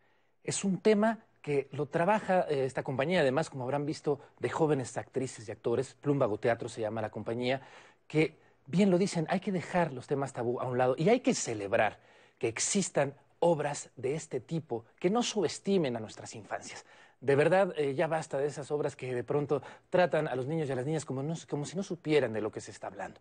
Es 0.44 0.64
un 0.64 0.80
tema 0.80 1.24
que 1.42 1.68
lo 1.72 1.86
trabaja 1.86 2.46
eh, 2.48 2.64
esta 2.64 2.82
compañía, 2.82 3.20
además, 3.20 3.50
como 3.50 3.64
habrán 3.64 3.86
visto, 3.86 4.20
de 4.38 4.50
jóvenes 4.50 4.96
actrices 4.96 5.48
y 5.48 5.52
actores, 5.52 5.94
Plumbago 5.94 6.38
Teatro 6.38 6.68
se 6.68 6.80
llama 6.80 7.00
la 7.00 7.10
compañía, 7.10 7.60
que 8.06 8.36
bien 8.66 8.90
lo 8.90 8.98
dicen, 8.98 9.26
hay 9.30 9.40
que 9.40 9.52
dejar 9.52 9.92
los 9.92 10.06
temas 10.06 10.32
tabú 10.32 10.60
a 10.60 10.66
un 10.66 10.78
lado 10.78 10.94
y 10.98 11.08
hay 11.08 11.20
que 11.20 11.34
celebrar 11.34 11.98
que 12.38 12.48
existan 12.48 13.14
obras 13.40 13.90
de 13.96 14.14
este 14.14 14.40
tipo 14.40 14.84
que 14.98 15.10
no 15.10 15.22
subestimen 15.22 15.96
a 15.96 16.00
nuestras 16.00 16.34
infancias. 16.34 16.84
De 17.20 17.34
verdad, 17.34 17.72
eh, 17.76 17.94
ya 17.94 18.06
basta 18.06 18.38
de 18.38 18.46
esas 18.46 18.70
obras 18.70 18.94
que 18.94 19.12
de 19.14 19.24
pronto 19.24 19.62
tratan 19.90 20.28
a 20.28 20.36
los 20.36 20.46
niños 20.46 20.68
y 20.68 20.72
a 20.72 20.76
las 20.76 20.86
niñas 20.86 21.04
como, 21.04 21.22
como 21.48 21.64
si 21.64 21.76
no 21.76 21.82
supieran 21.82 22.32
de 22.32 22.40
lo 22.40 22.52
que 22.52 22.60
se 22.60 22.70
está 22.70 22.86
hablando. 22.86 23.20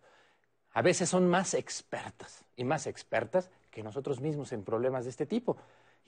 A 0.72 0.82
veces 0.82 1.08
son 1.08 1.28
más 1.28 1.54
expertas 1.54 2.44
y 2.56 2.64
más 2.64 2.86
expertas 2.86 3.50
que 3.70 3.82
nosotros 3.82 4.20
mismos 4.20 4.52
en 4.52 4.62
problemas 4.62 5.04
de 5.04 5.10
este 5.10 5.26
tipo. 5.26 5.56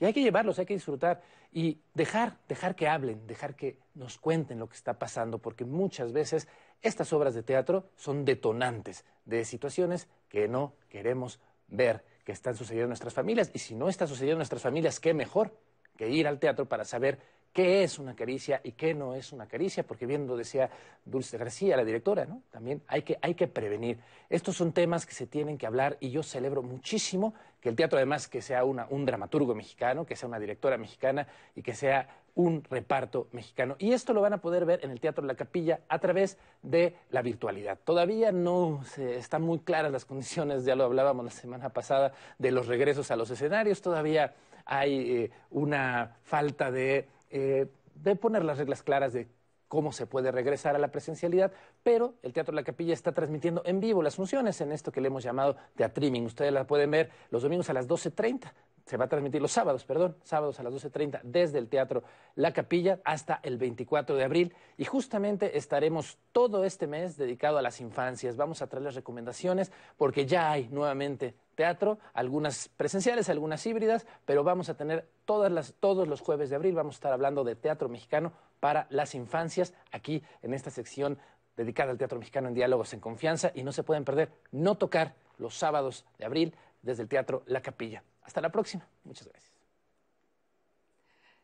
Y 0.01 0.05
hay 0.05 0.13
que 0.13 0.23
llevarlos, 0.23 0.57
hay 0.57 0.65
que 0.65 0.73
disfrutar 0.73 1.21
y 1.53 1.79
dejar, 1.93 2.39
dejar 2.49 2.75
que 2.75 2.87
hablen, 2.87 3.27
dejar 3.27 3.55
que 3.55 3.77
nos 3.93 4.17
cuenten 4.17 4.57
lo 4.57 4.67
que 4.67 4.75
está 4.75 4.97
pasando, 4.97 5.37
porque 5.37 5.63
muchas 5.63 6.11
veces 6.11 6.47
estas 6.81 7.13
obras 7.13 7.35
de 7.35 7.43
teatro 7.43 7.87
son 7.95 8.25
detonantes 8.25 9.05
de 9.25 9.45
situaciones 9.45 10.07
que 10.27 10.47
no 10.47 10.73
queremos 10.89 11.39
ver 11.67 12.03
que 12.25 12.31
están 12.31 12.55
sucediendo 12.55 12.85
en 12.85 12.89
nuestras 12.89 13.13
familias. 13.13 13.51
Y 13.53 13.59
si 13.59 13.75
no 13.75 13.89
está 13.89 14.07
sucediendo 14.07 14.37
en 14.37 14.39
nuestras 14.39 14.63
familias, 14.63 14.99
qué 14.99 15.13
mejor 15.13 15.55
que 15.97 16.09
ir 16.09 16.27
al 16.27 16.39
teatro 16.39 16.67
para 16.67 16.83
saber 16.83 17.19
qué 17.53 17.83
es 17.83 17.99
una 17.99 18.15
caricia 18.15 18.61
y 18.63 18.73
qué 18.73 18.93
no 18.93 19.15
es 19.15 19.31
una 19.31 19.47
caricia, 19.47 19.83
porque 19.83 20.05
bien 20.05 20.27
lo 20.27 20.37
decía 20.37 20.69
Dulce 21.05 21.37
García, 21.37 21.77
la 21.77 21.83
directora, 21.83 22.25
¿no? 22.25 22.43
También 22.51 22.81
hay 22.87 23.01
que, 23.03 23.17
hay 23.21 23.35
que 23.35 23.47
prevenir. 23.47 23.99
Estos 24.29 24.55
son 24.55 24.71
temas 24.71 25.05
que 25.05 25.13
se 25.13 25.27
tienen 25.27 25.57
que 25.57 25.67
hablar 25.67 25.97
y 25.99 26.11
yo 26.11 26.23
celebro 26.23 26.63
muchísimo 26.63 27.33
que 27.59 27.69
el 27.69 27.75
teatro 27.75 27.97
además 27.97 28.27
que 28.27 28.41
sea 28.41 28.63
un 28.63 29.05
dramaturgo 29.05 29.53
mexicano, 29.53 30.05
que 30.05 30.15
sea 30.15 30.27
una 30.27 30.39
directora 30.39 30.77
mexicana 30.77 31.27
y 31.55 31.61
que 31.61 31.75
sea 31.75 32.07
un 32.35 32.63
reparto 32.69 33.27
mexicano. 33.31 33.75
Y 33.79 33.93
esto 33.93 34.13
lo 34.13 34.21
van 34.21 34.33
a 34.33 34.41
poder 34.41 34.65
ver 34.65 34.79
en 34.83 34.91
el 34.91 34.99
Teatro 34.99 35.25
la 35.25 35.35
Capilla 35.35 35.81
a 35.89 35.99
través 35.99 36.37
de 36.61 36.95
la 37.09 37.21
virtualidad. 37.21 37.79
Todavía 37.83 38.31
no 38.31 38.81
se, 38.85 39.17
están 39.17 39.41
muy 39.41 39.59
claras 39.59 39.91
las 39.91 40.05
condiciones, 40.05 40.65
ya 40.65 40.75
lo 40.75 40.85
hablábamos 40.85 41.25
la 41.25 41.31
semana 41.31 41.69
pasada, 41.69 42.13
de 42.37 42.51
los 42.51 42.67
regresos 42.67 43.11
a 43.11 43.15
los 43.15 43.29
escenarios. 43.29 43.81
Todavía 43.81 44.33
hay 44.65 45.23
eh, 45.23 45.31
una 45.49 46.17
falta 46.23 46.71
de, 46.71 47.07
eh, 47.31 47.67
de 47.95 48.15
poner 48.15 48.43
las 48.43 48.57
reglas 48.57 48.83
claras 48.83 49.13
de 49.13 49.27
cómo 49.67 49.93
se 49.93 50.05
puede 50.05 50.31
regresar 50.31 50.75
a 50.75 50.79
la 50.79 50.91
presencialidad, 50.91 51.53
pero 51.81 52.15
el 52.23 52.33
Teatro 52.33 52.53
La 52.53 52.63
Capilla 52.63 52.93
está 52.93 53.13
transmitiendo 53.13 53.61
en 53.65 53.79
vivo 53.79 54.03
las 54.03 54.17
funciones 54.17 54.59
en 54.59 54.73
esto 54.73 54.91
que 54.91 54.99
le 54.99 55.07
hemos 55.07 55.23
llamado 55.23 55.55
teatriming. 55.75 56.25
Ustedes 56.25 56.51
la 56.51 56.67
pueden 56.67 56.91
ver 56.91 57.09
los 57.29 57.43
domingos 57.43 57.69
a 57.69 57.73
las 57.73 57.87
12.30 57.87 58.51
se 58.91 58.97
va 58.97 59.05
a 59.05 59.07
transmitir 59.07 59.41
los 59.41 59.53
sábados, 59.53 59.85
perdón, 59.85 60.17
sábados 60.21 60.59
a 60.59 60.63
las 60.63 60.73
12.30 60.73 61.21
desde 61.23 61.59
el 61.59 61.69
Teatro 61.69 62.03
La 62.35 62.51
Capilla 62.51 62.99
hasta 63.05 63.39
el 63.41 63.57
24 63.57 64.17
de 64.17 64.25
abril 64.25 64.53
y 64.77 64.83
justamente 64.83 65.57
estaremos 65.57 66.17
todo 66.33 66.65
este 66.65 66.87
mes 66.87 67.15
dedicado 67.15 67.57
a 67.57 67.61
las 67.61 67.79
infancias. 67.79 68.35
Vamos 68.35 68.61
a 68.61 68.67
traerles 68.67 68.95
recomendaciones 68.95 69.71
porque 69.95 70.25
ya 70.25 70.51
hay 70.51 70.67
nuevamente 70.67 71.35
teatro, 71.55 71.99
algunas 72.13 72.67
presenciales, 72.67 73.29
algunas 73.29 73.65
híbridas, 73.65 74.05
pero 74.25 74.43
vamos 74.43 74.67
a 74.67 74.75
tener 74.75 75.07
todas 75.23 75.53
las, 75.53 75.73
todos 75.79 76.05
los 76.09 76.19
jueves 76.19 76.49
de 76.49 76.57
abril, 76.57 76.75
vamos 76.75 76.95
a 76.95 76.97
estar 76.97 77.13
hablando 77.13 77.45
de 77.45 77.55
teatro 77.55 77.87
mexicano 77.87 78.33
para 78.59 78.87
las 78.89 79.15
infancias 79.15 79.73
aquí 79.93 80.21
en 80.41 80.53
esta 80.53 80.69
sección 80.69 81.17
dedicada 81.55 81.91
al 81.91 81.97
teatro 81.97 82.19
mexicano 82.19 82.49
en 82.49 82.55
diálogos 82.55 82.93
en 82.93 82.99
confianza 82.99 83.53
y 83.55 83.63
no 83.63 83.71
se 83.71 83.83
pueden 83.83 84.03
perder 84.03 84.33
no 84.51 84.75
tocar 84.75 85.15
los 85.37 85.55
sábados 85.55 86.05
de 86.17 86.25
abril 86.25 86.55
desde 86.81 87.03
el 87.03 87.07
Teatro 87.07 87.43
La 87.45 87.61
Capilla. 87.61 88.03
Hasta 88.23 88.41
la 88.41 88.49
próxima. 88.49 88.87
Muchas 89.03 89.27
gracias. 89.27 89.51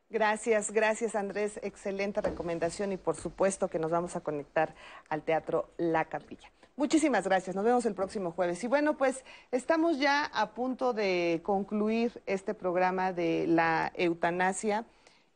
Gracias, 0.09 0.71
gracias 0.71 1.15
Andrés. 1.15 1.59
Excelente 1.63 2.21
recomendación 2.21 2.93
y 2.93 2.97
por 2.97 3.17
supuesto 3.17 3.67
que 3.67 3.77
nos 3.77 3.91
vamos 3.91 4.15
a 4.15 4.21
conectar 4.21 4.73
al 5.09 5.21
Teatro 5.23 5.69
La 5.77 6.05
Capilla. 6.05 6.49
Muchísimas 6.77 7.25
gracias. 7.25 7.55
Nos 7.55 7.65
vemos 7.65 7.85
el 7.85 7.95
próximo 7.95 8.31
jueves. 8.31 8.63
Y 8.63 8.67
bueno, 8.67 8.97
pues 8.97 9.25
estamos 9.51 9.99
ya 9.99 10.25
a 10.25 10.51
punto 10.51 10.93
de 10.93 11.41
concluir 11.43 12.21
este 12.25 12.53
programa 12.53 13.11
de 13.11 13.47
la 13.47 13.91
eutanasia. 13.95 14.85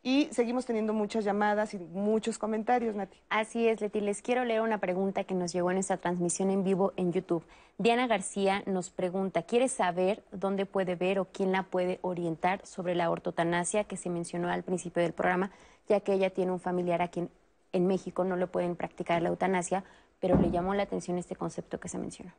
Y 0.04 0.30
seguimos 0.32 0.66
teniendo 0.66 0.94
muchas 0.94 1.24
llamadas 1.24 1.76
y 1.76 1.78
muchos 1.78 2.40
comentarios, 2.40 2.96
Nati. 2.96 3.20
Así 3.30 3.68
es, 3.68 3.82
Leti. 3.82 4.02
Les 4.02 4.24
quiero 4.24 4.44
leer 4.46 4.62
una 4.62 4.80
pregunta 4.80 5.26
que 5.26 5.36
nos 5.36 5.54
llegó 5.54 5.70
en 5.70 5.78
esta 5.78 5.98
transmisión 5.98 6.50
en 6.50 6.64
vivo 6.64 6.92
en 6.96 7.14
YouTube. 7.14 7.44
Diana 7.78 8.08
García 8.08 8.64
nos 8.66 8.90
pregunta, 8.90 9.44
¿quiere 9.44 9.68
saber 9.68 10.24
dónde 10.32 10.66
puede 10.66 10.96
ver 10.96 11.20
o 11.20 11.26
quién 11.26 11.52
la 11.52 11.64
puede 11.64 12.00
orientar 12.02 12.66
sobre 12.66 12.96
la 12.96 13.12
ortotanasia 13.12 13.84
que 13.84 13.96
se 13.96 14.10
mencionó 14.10 14.50
al 14.50 14.64
principio 14.64 15.04
del 15.04 15.14
programa, 15.14 15.52
ya 15.88 16.00
que 16.00 16.14
ella 16.14 16.32
tiene 16.32 16.52
un 16.52 16.60
familiar 16.60 17.04
a 17.04 17.10
quien 17.10 17.30
en 17.72 17.86
México 17.86 18.24
no 18.24 18.36
le 18.38 18.48
pueden 18.48 18.76
practicar 18.76 19.22
la 19.22 19.30
eutanasia, 19.30 19.84
pero 20.20 20.36
le 20.36 20.50
llamó 20.50 20.74
la 20.74 20.84
atención 20.84 21.20
este 21.20 21.36
concepto 21.36 21.80
que 21.80 21.90
se 21.90 22.00
mencionó? 22.00 22.32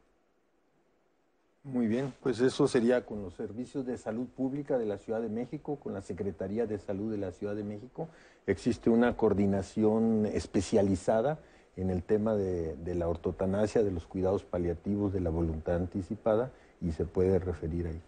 Muy 1.64 1.86
bien, 1.86 2.12
pues 2.20 2.40
eso 2.40 2.66
sería 2.66 3.06
con 3.06 3.22
los 3.22 3.34
servicios 3.34 3.86
de 3.86 3.97
salud 3.97 4.26
pública 4.26 4.78
de 4.78 4.86
la 4.86 4.98
Ciudad 4.98 5.20
de 5.20 5.28
México, 5.28 5.76
con 5.76 5.93
la 5.93 6.02
Secretaría 6.02 6.66
de 6.66 6.78
Salud 6.78 7.12
de 7.12 7.18
la 7.18 7.30
Ciudad 7.30 7.55
de 7.55 7.62
México. 7.62 8.09
Existe 8.48 8.90
una 8.90 9.16
coordinación 9.16 10.26
especializada 10.26 11.39
en 11.76 11.90
el 11.90 12.02
tema 12.02 12.34
de, 12.34 12.76
la 12.97 13.09
ortotanasia, 13.09 13.84
de 13.84 13.93
los 13.93 14.06
cuidados 14.06 14.43
paliativos, 14.43 15.12
de 15.12 15.20
la 15.20 15.30
voluntad 15.30 15.76
anticipada 15.76 16.51
y 16.80 16.90
se 16.90 17.05
puede 17.05 17.39
referir 17.39 17.86
ahí. 17.86 18.02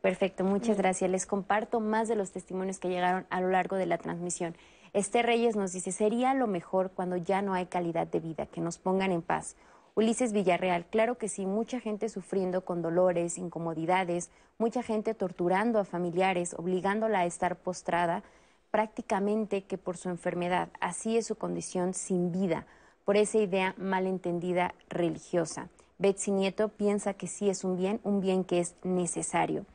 Perfecto, 0.00 0.44
muchas 0.44 0.78
gracias. 0.78 1.10
Les 1.10 1.26
comparto 1.26 1.80
más 1.80 2.08
de 2.08 2.16
los 2.16 2.30
testimonios 2.30 2.78
que 2.78 2.88
llegaron 2.88 3.26
a 3.28 3.42
lo 3.42 3.50
largo 3.50 3.76
de 3.76 3.84
la 3.84 3.98
transmisión. 3.98 4.56
Este 4.94 5.22
Reyes 5.22 5.54
nos 5.54 5.72
dice, 5.72 5.92
sería 5.92 6.32
lo 6.32 6.46
mejor 6.46 6.90
cuando 6.92 7.18
ya 7.18 7.42
no 7.42 7.52
hay 7.52 7.66
calidad 7.66 8.06
de 8.06 8.20
vida, 8.20 8.46
que 8.46 8.62
nos 8.62 8.78
pongan 8.78 9.12
en 9.12 9.20
paz. 9.20 9.54
Ulises 9.94 10.32
Villarreal, 10.32 10.86
claro 10.86 11.18
que 11.18 11.28
sí, 11.28 11.46
mucha 11.46 11.80
gente 11.80 12.08
sufriendo 12.08 12.64
con 12.64 12.80
dolores, 12.80 13.38
incomodidades, 13.38 14.30
mucha 14.58 14.82
gente 14.82 15.14
torturando 15.14 15.78
a 15.78 15.84
familiares, 15.84 16.54
obligándola 16.56 17.20
a 17.20 17.26
estar 17.26 17.56
postrada, 17.56 18.22
prácticamente 18.70 19.62
que 19.62 19.78
por 19.78 19.96
su 19.96 20.08
enfermedad. 20.08 20.68
Así 20.80 21.16
es 21.16 21.26
su 21.26 21.34
condición 21.34 21.94
sin 21.94 22.30
vida, 22.30 22.66
por 23.04 23.16
esa 23.16 23.38
idea 23.38 23.74
malentendida 23.78 24.74
religiosa. 24.88 25.68
Betsy 25.98 26.30
Nieto 26.30 26.68
piensa 26.68 27.14
que 27.14 27.26
sí 27.26 27.50
es 27.50 27.64
un 27.64 27.76
bien, 27.76 28.00
un 28.04 28.20
bien 28.20 28.44
que 28.44 28.60
es 28.60 28.74
necesario. 28.84 29.66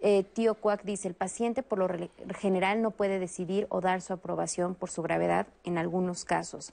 Eh, 0.00 0.22
tío 0.22 0.54
Cuac 0.54 0.84
dice, 0.84 1.08
el 1.08 1.14
paciente 1.14 1.64
por 1.64 1.78
lo 1.78 1.88
general 2.38 2.80
no 2.80 2.92
puede 2.92 3.18
decidir 3.18 3.66
o 3.68 3.80
dar 3.80 4.00
su 4.00 4.12
aprobación 4.12 4.76
por 4.76 4.90
su 4.90 5.02
gravedad 5.02 5.48
en 5.64 5.76
algunos 5.76 6.24
casos. 6.24 6.72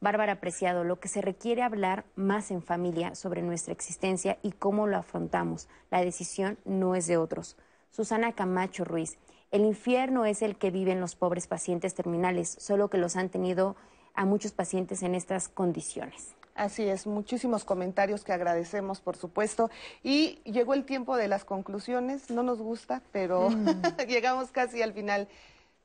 Bárbara 0.00 0.32
Apreciado, 0.32 0.82
lo 0.82 0.98
que 0.98 1.08
se 1.08 1.20
requiere 1.20 1.62
hablar 1.62 2.04
más 2.16 2.50
en 2.50 2.62
familia 2.62 3.14
sobre 3.14 3.42
nuestra 3.42 3.72
existencia 3.72 4.38
y 4.42 4.52
cómo 4.52 4.86
lo 4.86 4.96
afrontamos. 4.96 5.68
La 5.90 6.02
decisión 6.02 6.58
no 6.64 6.94
es 6.94 7.06
de 7.06 7.18
otros. 7.18 7.56
Susana 7.90 8.32
Camacho 8.32 8.84
Ruiz, 8.84 9.18
el 9.50 9.62
infierno 9.62 10.24
es 10.24 10.40
el 10.40 10.56
que 10.56 10.70
viven 10.70 11.00
los 11.00 11.16
pobres 11.16 11.46
pacientes 11.46 11.94
terminales, 11.94 12.56
solo 12.58 12.88
que 12.88 12.96
los 12.96 13.16
han 13.16 13.28
tenido 13.28 13.76
a 14.14 14.24
muchos 14.24 14.52
pacientes 14.52 15.02
en 15.02 15.14
estas 15.14 15.48
condiciones. 15.48 16.34
Así 16.54 16.88
es, 16.88 17.06
muchísimos 17.06 17.64
comentarios 17.64 18.24
que 18.24 18.32
agradecemos, 18.32 19.00
por 19.00 19.16
supuesto. 19.16 19.70
Y 20.02 20.40
llegó 20.44 20.74
el 20.74 20.84
tiempo 20.84 21.16
de 21.16 21.28
las 21.28 21.44
conclusiones, 21.44 22.30
no 22.30 22.42
nos 22.42 22.60
gusta, 22.60 23.02
pero 23.12 23.50
mm. 23.50 23.82
llegamos 24.08 24.50
casi 24.50 24.80
al 24.82 24.94
final. 24.94 25.28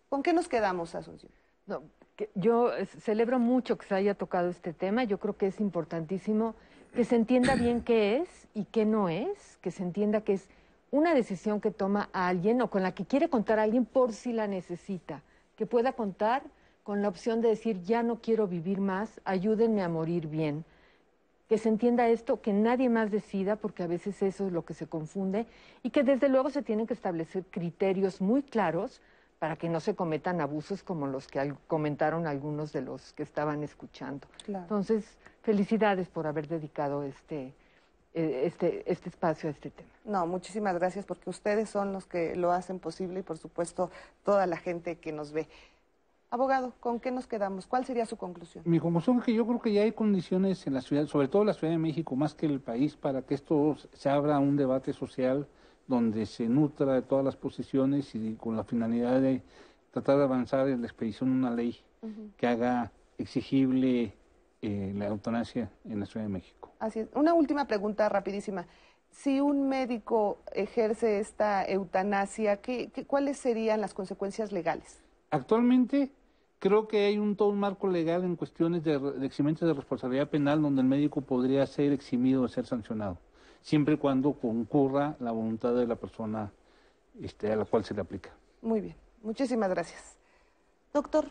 ¿Con 0.09 0.23
qué 0.23 0.31
nos 0.31 0.47
quedamos, 0.47 0.95
Asunción? 0.95 1.31
No, 1.65 1.81
yo 2.35 2.71
celebro 2.99 3.39
mucho 3.39 3.77
que 3.77 3.85
se 3.85 3.95
haya 3.95 4.13
tocado 4.13 4.49
este 4.49 4.73
tema. 4.73 5.03
Yo 5.03 5.19
creo 5.19 5.35
que 5.37 5.47
es 5.47 5.59
importantísimo 5.59 6.55
que 6.93 7.03
se 7.03 7.15
entienda 7.15 7.55
bien 7.55 7.81
qué 7.81 8.17
es 8.17 8.47
y 8.53 8.65
qué 8.65 8.85
no 8.85 9.09
es, 9.09 9.57
que 9.61 9.71
se 9.71 9.83
entienda 9.83 10.21
que 10.21 10.33
es 10.33 10.47
una 10.91 11.13
decisión 11.13 11.59
que 11.59 11.71
toma 11.71 12.09
alguien 12.13 12.61
o 12.61 12.69
con 12.69 12.83
la 12.83 12.93
que 12.93 13.05
quiere 13.05 13.29
contar 13.29 13.59
a 13.59 13.63
alguien 13.63 13.85
por 13.85 14.13
si 14.13 14.31
la 14.31 14.47
necesita, 14.47 15.21
que 15.57 15.65
pueda 15.65 15.93
contar 15.93 16.43
con 16.83 17.01
la 17.01 17.09
opción 17.09 17.41
de 17.41 17.49
decir 17.49 17.81
ya 17.81 18.01
no 18.01 18.21
quiero 18.21 18.47
vivir 18.47 18.79
más, 18.79 19.19
ayúdenme 19.25 19.81
a 19.83 19.89
morir 19.89 20.27
bien. 20.27 20.63
Que 21.49 21.57
se 21.57 21.67
entienda 21.69 22.07
esto, 22.07 22.41
que 22.41 22.53
nadie 22.53 22.89
más 22.89 23.11
decida, 23.11 23.55
porque 23.55 23.83
a 23.83 23.87
veces 23.87 24.21
eso 24.23 24.47
es 24.47 24.53
lo 24.53 24.63
que 24.63 24.73
se 24.73 24.87
confunde, 24.87 25.47
y 25.83 25.89
que 25.89 26.03
desde 26.03 26.29
luego 26.29 26.49
se 26.49 26.61
tienen 26.61 26.87
que 26.87 26.93
establecer 26.93 27.43
criterios 27.51 28.21
muy 28.21 28.41
claros 28.41 29.01
para 29.39 29.55
que 29.55 29.69
no 29.69 29.79
se 29.79 29.95
cometan 29.95 30.41
abusos 30.41 30.83
como 30.83 31.07
los 31.07 31.27
que 31.27 31.53
comentaron 31.67 32.27
algunos 32.27 32.71
de 32.71 32.81
los 32.81 33.13
que 33.13 33.23
estaban 33.23 33.63
escuchando. 33.63 34.27
Entonces, 34.47 35.17
felicidades 35.41 36.07
por 36.07 36.25
haber 36.27 36.47
dedicado 36.47 37.03
este, 37.03 37.53
eh, 38.13 38.43
este, 38.45 38.89
este 38.91 39.09
espacio 39.09 39.49
a 39.49 39.51
este 39.51 39.69
tema. 39.69 39.89
No, 40.05 40.25
muchísimas 40.25 40.75
gracias 40.75 41.05
porque 41.05 41.29
ustedes 41.29 41.69
son 41.69 41.91
los 41.91 42.05
que 42.05 42.35
lo 42.35 42.51
hacen 42.51 42.79
posible 42.79 43.19
y 43.19 43.23
por 43.23 43.37
supuesto 43.37 43.91
toda 44.23 44.45
la 44.47 44.57
gente 44.57 44.97
que 44.97 45.11
nos 45.11 45.31
ve. 45.31 45.47
Abogado, 46.31 46.73
¿con 46.79 46.99
qué 46.99 47.11
nos 47.11 47.27
quedamos? 47.27 47.67
¿Cuál 47.67 47.85
sería 47.85 48.05
su 48.05 48.17
conclusión? 48.17 48.63
Mi 48.65 48.79
conclusión 48.79 49.19
es 49.19 49.25
que 49.25 49.33
yo 49.33 49.45
creo 49.45 49.61
que 49.61 49.71
ya 49.71 49.83
hay 49.83 49.91
condiciones 49.91 50.65
en 50.65 50.73
la 50.73 50.81
ciudad, 50.81 51.05
sobre 51.05 51.27
todo 51.27 51.43
en 51.43 51.47
la 51.47 51.53
Ciudad 51.53 51.71
de 51.71 51.77
México, 51.77 52.15
más 52.15 52.33
que 52.33 52.45
el 52.45 52.59
país, 52.59 52.95
para 52.95 53.21
que 53.21 53.35
esto 53.35 53.77
se 53.93 54.09
abra 54.09 54.39
un 54.39 54.57
debate 54.57 54.91
social 54.91 55.47
donde 55.87 56.25
se 56.25 56.47
nutra 56.47 56.93
de 56.93 57.01
todas 57.01 57.23
las 57.23 57.35
posiciones 57.35 58.15
y 58.15 58.35
con 58.35 58.55
la 58.55 58.63
finalidad 58.63 59.21
de 59.21 59.41
tratar 59.91 60.17
de 60.17 60.23
avanzar 60.23 60.67
en 60.67 60.81
la 60.81 60.87
expedición 60.87 61.29
de 61.29 61.35
una 61.35 61.51
ley 61.51 61.77
que 62.37 62.47
haga 62.47 62.91
exigible 63.17 64.13
eh, 64.61 64.93
la 64.95 65.07
eutanasia 65.07 65.71
en 65.85 65.99
la 65.99 66.05
Ciudad 66.05 66.25
de 66.25 66.31
México. 66.31 66.71
Así 66.79 66.99
es. 66.99 67.09
Una 67.15 67.33
última 67.33 67.65
pregunta 67.65 68.09
rapidísima. 68.09 68.65
Si 69.11 69.39
un 69.39 69.69
médico 69.69 70.39
ejerce 70.53 71.19
esta 71.19 71.63
eutanasia, 71.65 72.57
¿qué, 72.57 72.91
cuáles 73.07 73.37
serían 73.37 73.79
las 73.79 73.93
consecuencias 73.93 74.51
legales? 74.51 75.01
Actualmente 75.31 76.11
creo 76.59 76.87
que 76.87 77.05
hay 77.05 77.17
un 77.17 77.35
todo 77.35 77.49
un 77.49 77.59
marco 77.59 77.87
legal 77.87 78.23
en 78.23 78.35
cuestiones 78.35 78.83
de, 78.83 78.99
de 78.99 79.29
de 79.29 79.73
responsabilidad 79.73 80.29
penal 80.29 80.61
donde 80.61 80.81
el 80.81 80.87
médico 80.87 81.21
podría 81.21 81.65
ser 81.65 81.91
eximido 81.93 82.43
de 82.43 82.49
ser 82.49 82.65
sancionado 82.65 83.17
siempre 83.65 83.95
y 83.95 83.97
cuando 83.97 84.33
concurra 84.33 85.17
la 85.19 85.31
voluntad 85.31 85.73
de 85.73 85.87
la 85.87 85.95
persona 85.95 86.51
este, 87.19 87.51
a 87.51 87.55
la 87.55 87.65
cual 87.65 87.83
se 87.83 87.95
le 87.95 88.01
aplica. 88.01 88.29
Muy 88.61 88.79
bien, 88.79 88.95
muchísimas 89.23 89.69
gracias. 89.69 90.01
Doctor. 90.93 91.25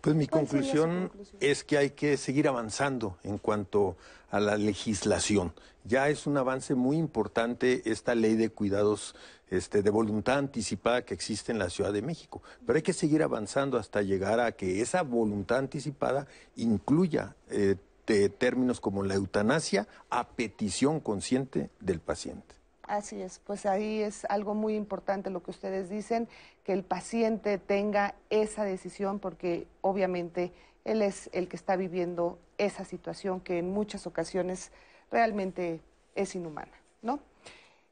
Pues 0.00 0.16
mi 0.16 0.26
conclusión, 0.26 1.10
es 1.40 1.62
que 1.62 1.76
hay 1.76 1.90
que 1.90 2.16
seguir 2.16 2.48
avanzando 2.48 3.18
en 3.22 3.36
cuanto 3.36 3.96
a 4.30 4.40
la 4.40 4.56
legislación. 4.56 5.52
Ya 5.84 6.08
es 6.08 6.26
un 6.26 6.38
avance 6.38 6.74
muy 6.74 6.96
importante 6.96 7.82
esta 7.84 8.14
ley 8.14 8.34
de 8.34 8.48
cuidados 8.48 9.14
este, 9.50 9.82
de 9.82 9.90
voluntad 9.90 10.38
anticipada 10.38 11.04
que 11.04 11.12
existe 11.12 11.52
en 11.52 11.58
la 11.58 11.68
Ciudad 11.68 11.92
de 11.92 12.00
México, 12.00 12.40
pero 12.64 12.76
hay 12.76 12.82
que 12.82 12.94
seguir 12.94 13.22
avanzando 13.22 13.76
hasta 13.76 14.00
llegar 14.00 14.40
a 14.40 14.52
que 14.52 14.80
esa 14.80 15.02
voluntad 15.02 15.58
anticipada 15.58 16.26
incluya 16.56 17.36
eh, 17.50 17.76
de 18.06 18.28
términos 18.28 18.80
como 18.80 19.02
la 19.02 19.14
eutanasia 19.14 19.86
a 20.10 20.28
petición 20.28 21.00
consciente 21.00 21.70
del 21.80 22.00
paciente. 22.00 22.54
Así 22.82 23.20
es, 23.22 23.40
pues 23.46 23.64
ahí 23.64 24.02
es 24.02 24.26
algo 24.26 24.54
muy 24.54 24.74
importante 24.74 25.30
lo 25.30 25.42
que 25.42 25.50
ustedes 25.50 25.88
dicen, 25.88 26.28
que 26.64 26.72
el 26.72 26.82
paciente 26.82 27.56
tenga 27.58 28.14
esa 28.28 28.64
decisión 28.64 29.18
porque 29.18 29.66
obviamente 29.80 30.52
él 30.84 31.00
es 31.00 31.30
el 31.32 31.48
que 31.48 31.56
está 31.56 31.76
viviendo 31.76 32.38
esa 32.58 32.84
situación 32.84 33.40
que 33.40 33.58
en 33.58 33.72
muchas 33.72 34.06
ocasiones 34.06 34.70
realmente 35.10 35.80
es 36.14 36.34
inhumana, 36.34 36.72
¿no? 37.02 37.20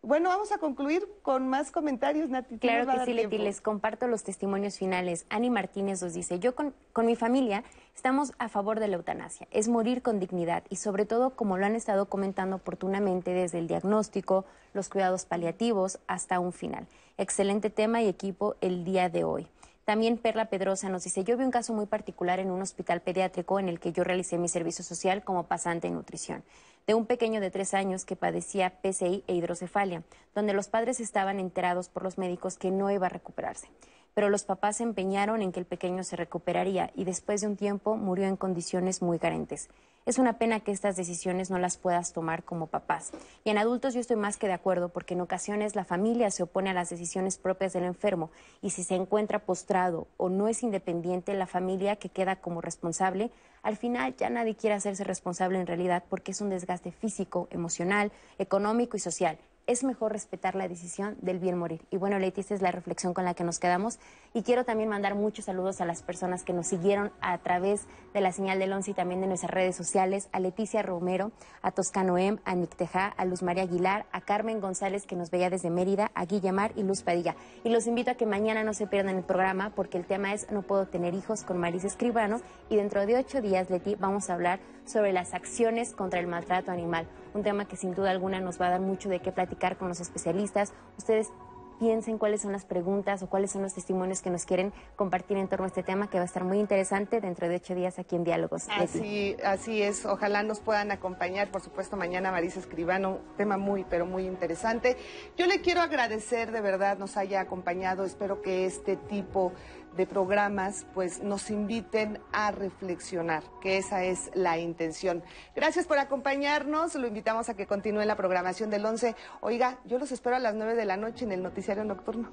Bueno, 0.03 0.31
vamos 0.31 0.51
a 0.51 0.59
concluir 0.59 1.07
con 1.23 1.49
más 1.49 1.71
comentarios, 1.71 2.29
Nati. 2.29 2.59
Claro 2.59 2.91
que 2.91 3.05
sí, 3.05 3.13
Leti, 3.13 3.39
les 3.39 3.61
comparto 3.61 4.09
los 4.09 4.25
testimonios 4.25 4.77
finales. 4.77 5.27
Ani 5.31 5.49
Martínez 5.49 6.03
nos 6.03 6.13
dice, 6.13 6.41
yo 6.41 6.57
con, 6.57 6.75
con 6.93 7.07
mi 7.07 7.15
familia 7.15 7.63
estamos 7.95 8.33
a 8.39 8.49
favor 8.49 8.81
de 8.81 8.89
la 8.89 8.97
eutanasia. 8.97 9.47
Es 9.51 9.69
morir 9.69 10.03
con 10.03 10.21
dignidad 10.21 10.65
y 10.69 10.77
sobre 10.77 11.07
todo, 11.07 11.31
como 11.31 11.57
lo 11.57 11.67
han 11.67 11.77
estado 11.77 12.07
comentando 12.07 12.57
oportunamente, 12.57 13.33
desde 13.33 13.59
el 13.59 13.69
diagnóstico, 13.69 14.45
los 14.75 14.89
cuidados 14.89 15.25
paliativos 15.25 15.99
hasta 16.07 16.41
un 16.41 16.53
final. 16.53 16.87
Excelente 17.19 17.71
tema 17.71 18.03
y 18.03 18.09
equipo 18.09 18.57
el 18.61 18.85
día 18.85 19.09
de 19.09 19.25
hoy. 19.25 19.49
También 19.85 20.17
Perla 20.17 20.47
Pedrosa 20.47 20.89
nos 20.89 21.03
dice, 21.03 21.25
yo 21.25 21.37
vi 21.37 21.45
un 21.45 21.51
caso 21.51 21.75
muy 21.75 21.87
particular 21.87 22.39
en 22.39 22.51
un 22.51 22.63
hospital 22.63 23.01
pediátrico 23.01 23.59
en 23.59 23.69
el 23.69 23.81
que 23.81 23.93
yo 23.93 24.05
realicé 24.05 24.39
mi 24.39 24.49
servicio 24.49 24.85
social 24.85 25.25
como 25.25 25.49
pasante 25.49 25.89
en 25.89 25.95
nutrición, 25.95 26.45
de 26.87 26.95
un 26.95 27.07
pequeño 27.07 27.41
de 27.41 27.51
tres 27.51 27.75
años 27.75 28.05
que 28.05 28.15
padecía 28.15 28.81
PCI 28.81 29.25
e 29.27 29.35
hidrocefalia, 29.35 30.05
donde 30.37 30.53
los 30.53 30.69
padres 30.69 31.01
estaban 31.01 31.41
enterados 31.41 31.89
por 31.89 32.05
los 32.05 32.17
médicos 32.17 32.57
que 32.57 32.71
no 32.71 32.91
iba 32.93 33.07
a 33.07 33.11
recuperarse. 33.11 33.69
Pero 34.15 34.29
los 34.29 34.45
papás 34.45 34.77
se 34.77 34.83
empeñaron 34.83 35.43
en 35.43 35.53
que 35.53 35.61
el 35.61 35.67
pequeño 35.67 36.05
se 36.05 36.17
recuperaría 36.17 36.91
y 36.95 37.05
después 37.05 37.41
de 37.41 37.47
un 37.47 37.57
tiempo 37.57 37.97
murió 37.97 38.27
en 38.27 38.37
condiciones 38.37 39.03
muy 39.03 39.19
carentes. 39.19 39.69
Es 40.05 40.19
una 40.19 40.37
pena 40.37 40.59
que 40.59 40.73
estas 40.73 40.97
decisiones 40.97 41.49
no 41.49 41.59
las 41.61 41.77
puedas 41.77 42.13
tomar 42.13 42.43
como 42.43 42.67
papás. 42.67 43.13
Y 43.45 43.51
en 43.51 43.59
adultos 43.59 43.95
yo 43.95 44.01
estoy 44.01 44.17
más 44.17 44.37
que 44.37 44.49
de 44.49 44.53
acuerdo 44.53 44.89
porque 44.89 45.15
en 45.15 45.21
ocasiones 45.21 45.77
la 45.77 45.85
familia 45.85 46.33
se 46.33 46.43
opone 46.43 46.71
a 46.71 46.75
las 46.75 46.91
decisiones 46.91 47.39
propias 47.39 47.73
del 47.73 47.85
enfermo 47.85 48.31
y 48.63 48.71
si 48.71 48.83
se 48.83 48.97
encuentra 48.97 49.39
postrado 49.39 50.09
o 50.17 50.29
no 50.29 50.49
es 50.49 50.65
independiente 50.65 51.35
la 51.35 51.47
familia 51.47 51.97
que 51.97 52.09
queda 52.09 52.35
como 52.35 52.61
responsable, 52.61 53.31
al 53.63 53.77
final 53.77 54.17
ya 54.17 54.29
nadie 54.29 54.57
quiere 54.57 54.75
hacerse 54.75 55.05
responsable 55.05 55.61
en 55.61 55.69
realidad 55.69 56.03
porque 56.09 56.33
es 56.33 56.41
un 56.41 56.51
desgaste 56.51 56.91
físico, 56.91 57.47
emocional, 57.53 58.11
económico 58.39 58.97
y 58.97 59.01
social 59.01 59.39
es 59.67 59.85
mejor 59.85 60.13
respetar 60.13 60.55
la 60.55 60.69
decisión 60.69 61.17
del 61.21 61.39
bien 61.39 61.57
morir. 61.57 61.83
Y 61.91 61.97
bueno, 61.97 62.19
Leti, 62.19 62.41
esta 62.41 62.55
es 62.55 62.63
la 62.63 62.73
reflexión 62.73 63.15
con 63.15 63.25
la 63.25 63.35
que 63.35 63.45
nos 63.45 63.59
quedamos. 63.59 63.99
Y 64.35 64.43
quiero 64.43 64.65
también 64.65 64.89
mandar 64.89 65.15
muchos 65.15 65.45
saludos 65.45 65.81
a 65.81 65.85
las 65.85 66.03
personas 66.03 66.43
que 66.43 66.53
nos 66.53 66.67
siguieron 66.67 67.13
a 67.21 67.39
través 67.39 67.87
de 68.13 68.21
la 68.21 68.33
señal 68.33 68.59
del 68.59 68.73
11 68.73 68.91
y 68.91 68.95
también 68.95 69.21
de 69.21 69.27
nuestras 69.27 69.53
redes 69.53 69.77
sociales, 69.77 70.29
a 70.33 70.41
Leticia 70.41 70.83
Romero, 70.83 71.33
a 71.63 71.71
Toscano 71.71 72.19
M, 72.19 72.39
a 72.45 72.55
Nick 72.55 72.73
a 72.93 73.25
Luz 73.25 73.43
María 73.43 73.63
Aguilar, 73.63 74.07
a 74.13 74.21
Carmen 74.21 74.61
González, 74.61 75.07
que 75.07 75.15
nos 75.15 75.31
veía 75.31 75.51
desde 75.51 75.71
Mérida, 75.71 76.11
a 76.15 76.25
Guillamar 76.27 76.73
y 76.75 76.83
Luz 76.83 77.03
Padilla. 77.03 77.37
Y 77.65 77.71
los 77.71 77.87
invito 77.87 78.11
a 78.11 78.15
que 78.15 78.27
mañana 78.27 78.65
no 78.65 78.75
se 78.75 78.87
pierdan 78.87 79.17
el 79.17 79.25
programa 79.25 79.73
porque 79.75 79.99
el 79.99 80.05
tema 80.05 80.33
es 80.35 80.51
No 80.51 80.63
puedo 80.63 80.87
tener 80.87 81.15
hijos 81.15 81.45
con 81.45 81.59
Marisa 81.59 81.87
Escribano. 81.87 82.41
Y 82.69 82.77
dentro 82.77 83.07
de 83.07 83.17
ocho 83.17 83.41
días, 83.41 83.71
Leti, 83.71 83.95
vamos 83.95 84.31
a 84.31 84.35
hablar 84.35 84.59
sobre 84.85 85.13
las 85.13 85.35
acciones 85.35 85.95
contra 85.95 86.21
el 86.21 86.27
maltrato 86.27 86.71
animal 86.71 87.07
un 87.35 87.43
tema 87.43 87.67
que 87.67 87.77
sin 87.77 87.95
duda 87.95 88.11
alguna 88.11 88.41
nos 88.41 88.61
va 88.61 88.67
a 88.67 88.71
dar 88.71 88.81
mucho 88.81 89.09
de 89.09 89.21
qué 89.21 89.33
platicar 89.33 89.77
con 89.77 89.89
los 89.89 90.01
especialistas. 90.01 90.73
Ustedes 90.99 91.31
piensen 91.79 92.17
cuáles 92.17 92.43
son 92.43 92.53
las 92.53 92.65
preguntas 92.65 93.25
o 93.25 93.29
cuáles 93.29 93.51
son 93.51 93.63
los 93.63 93.75
testimonios 93.75 94.23
que 94.23 94.31
nos 94.31 94.45
quieren 94.45 94.73
compartir 94.95 95.37
en 95.37 95.49
torno 95.49 95.65
a 95.65 95.69
este 95.69 95.83
tema 95.83 96.09
que 96.09 96.17
va 96.17 96.23
a 96.23 96.27
estar 96.27 96.45
muy 96.45 96.61
interesante 96.61 97.21
dentro 97.21 97.49
de 97.49 97.57
ocho 97.57 97.75
días 97.75 97.99
aquí 97.99 98.15
en 98.15 98.23
Diálogos. 98.23 98.69
Así, 98.69 99.37
así 99.45 99.83
es, 99.83 100.07
ojalá 100.07 100.45
nos 100.45 100.61
puedan 100.61 100.93
acompañar, 100.93 101.51
por 101.51 101.61
supuesto, 101.61 101.97
mañana 101.97 102.31
Marisa 102.31 102.61
Escribano, 102.61 103.19
tema 103.37 103.57
muy, 103.57 103.83
pero 103.83 104.07
muy 104.07 104.27
interesante. 104.27 104.97
Yo 105.37 105.47
le 105.47 105.61
quiero 105.61 105.81
agradecer 105.81 106.53
de 106.53 106.61
verdad 106.61 106.99
nos 106.99 107.17
haya 107.17 107.41
acompañado, 107.41 108.05
espero 108.05 108.43
que 108.43 108.65
este 108.65 108.97
tipo 108.97 109.53
de 109.97 110.07
programas 110.07 110.87
pues 110.95 111.23
nos 111.23 111.51
inviten 111.51 112.21
a 112.33 112.51
reflexionar, 112.51 113.43
que 113.61 113.79
esa 113.79 114.05
es 114.05 114.31
la 114.35 114.59
intención. 114.59 115.23
Gracias 115.55 115.87
por 115.87 115.99
acompañarnos, 115.99 116.95
lo 116.95 117.07
invitamos 117.07 117.49
a 117.49 117.55
que 117.55 117.67
continúe 117.67 118.05
la 118.05 118.17
programación 118.17 118.71
del 118.71 118.85
11. 118.85 119.15
Oiga, 119.41 119.79
yo 119.85 119.99
los 119.99 120.13
espero 120.13 120.37
a 120.37 120.39
las 120.39 120.55
9 120.55 120.75
de 120.75 120.85
la 120.85 120.97
noche 120.97 121.25
en 121.25 121.33
el 121.33 121.43
noticiario 121.43 121.85
nocturno. 121.85 122.31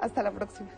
Hasta 0.00 0.22
la 0.22 0.30
próxima. 0.30 0.68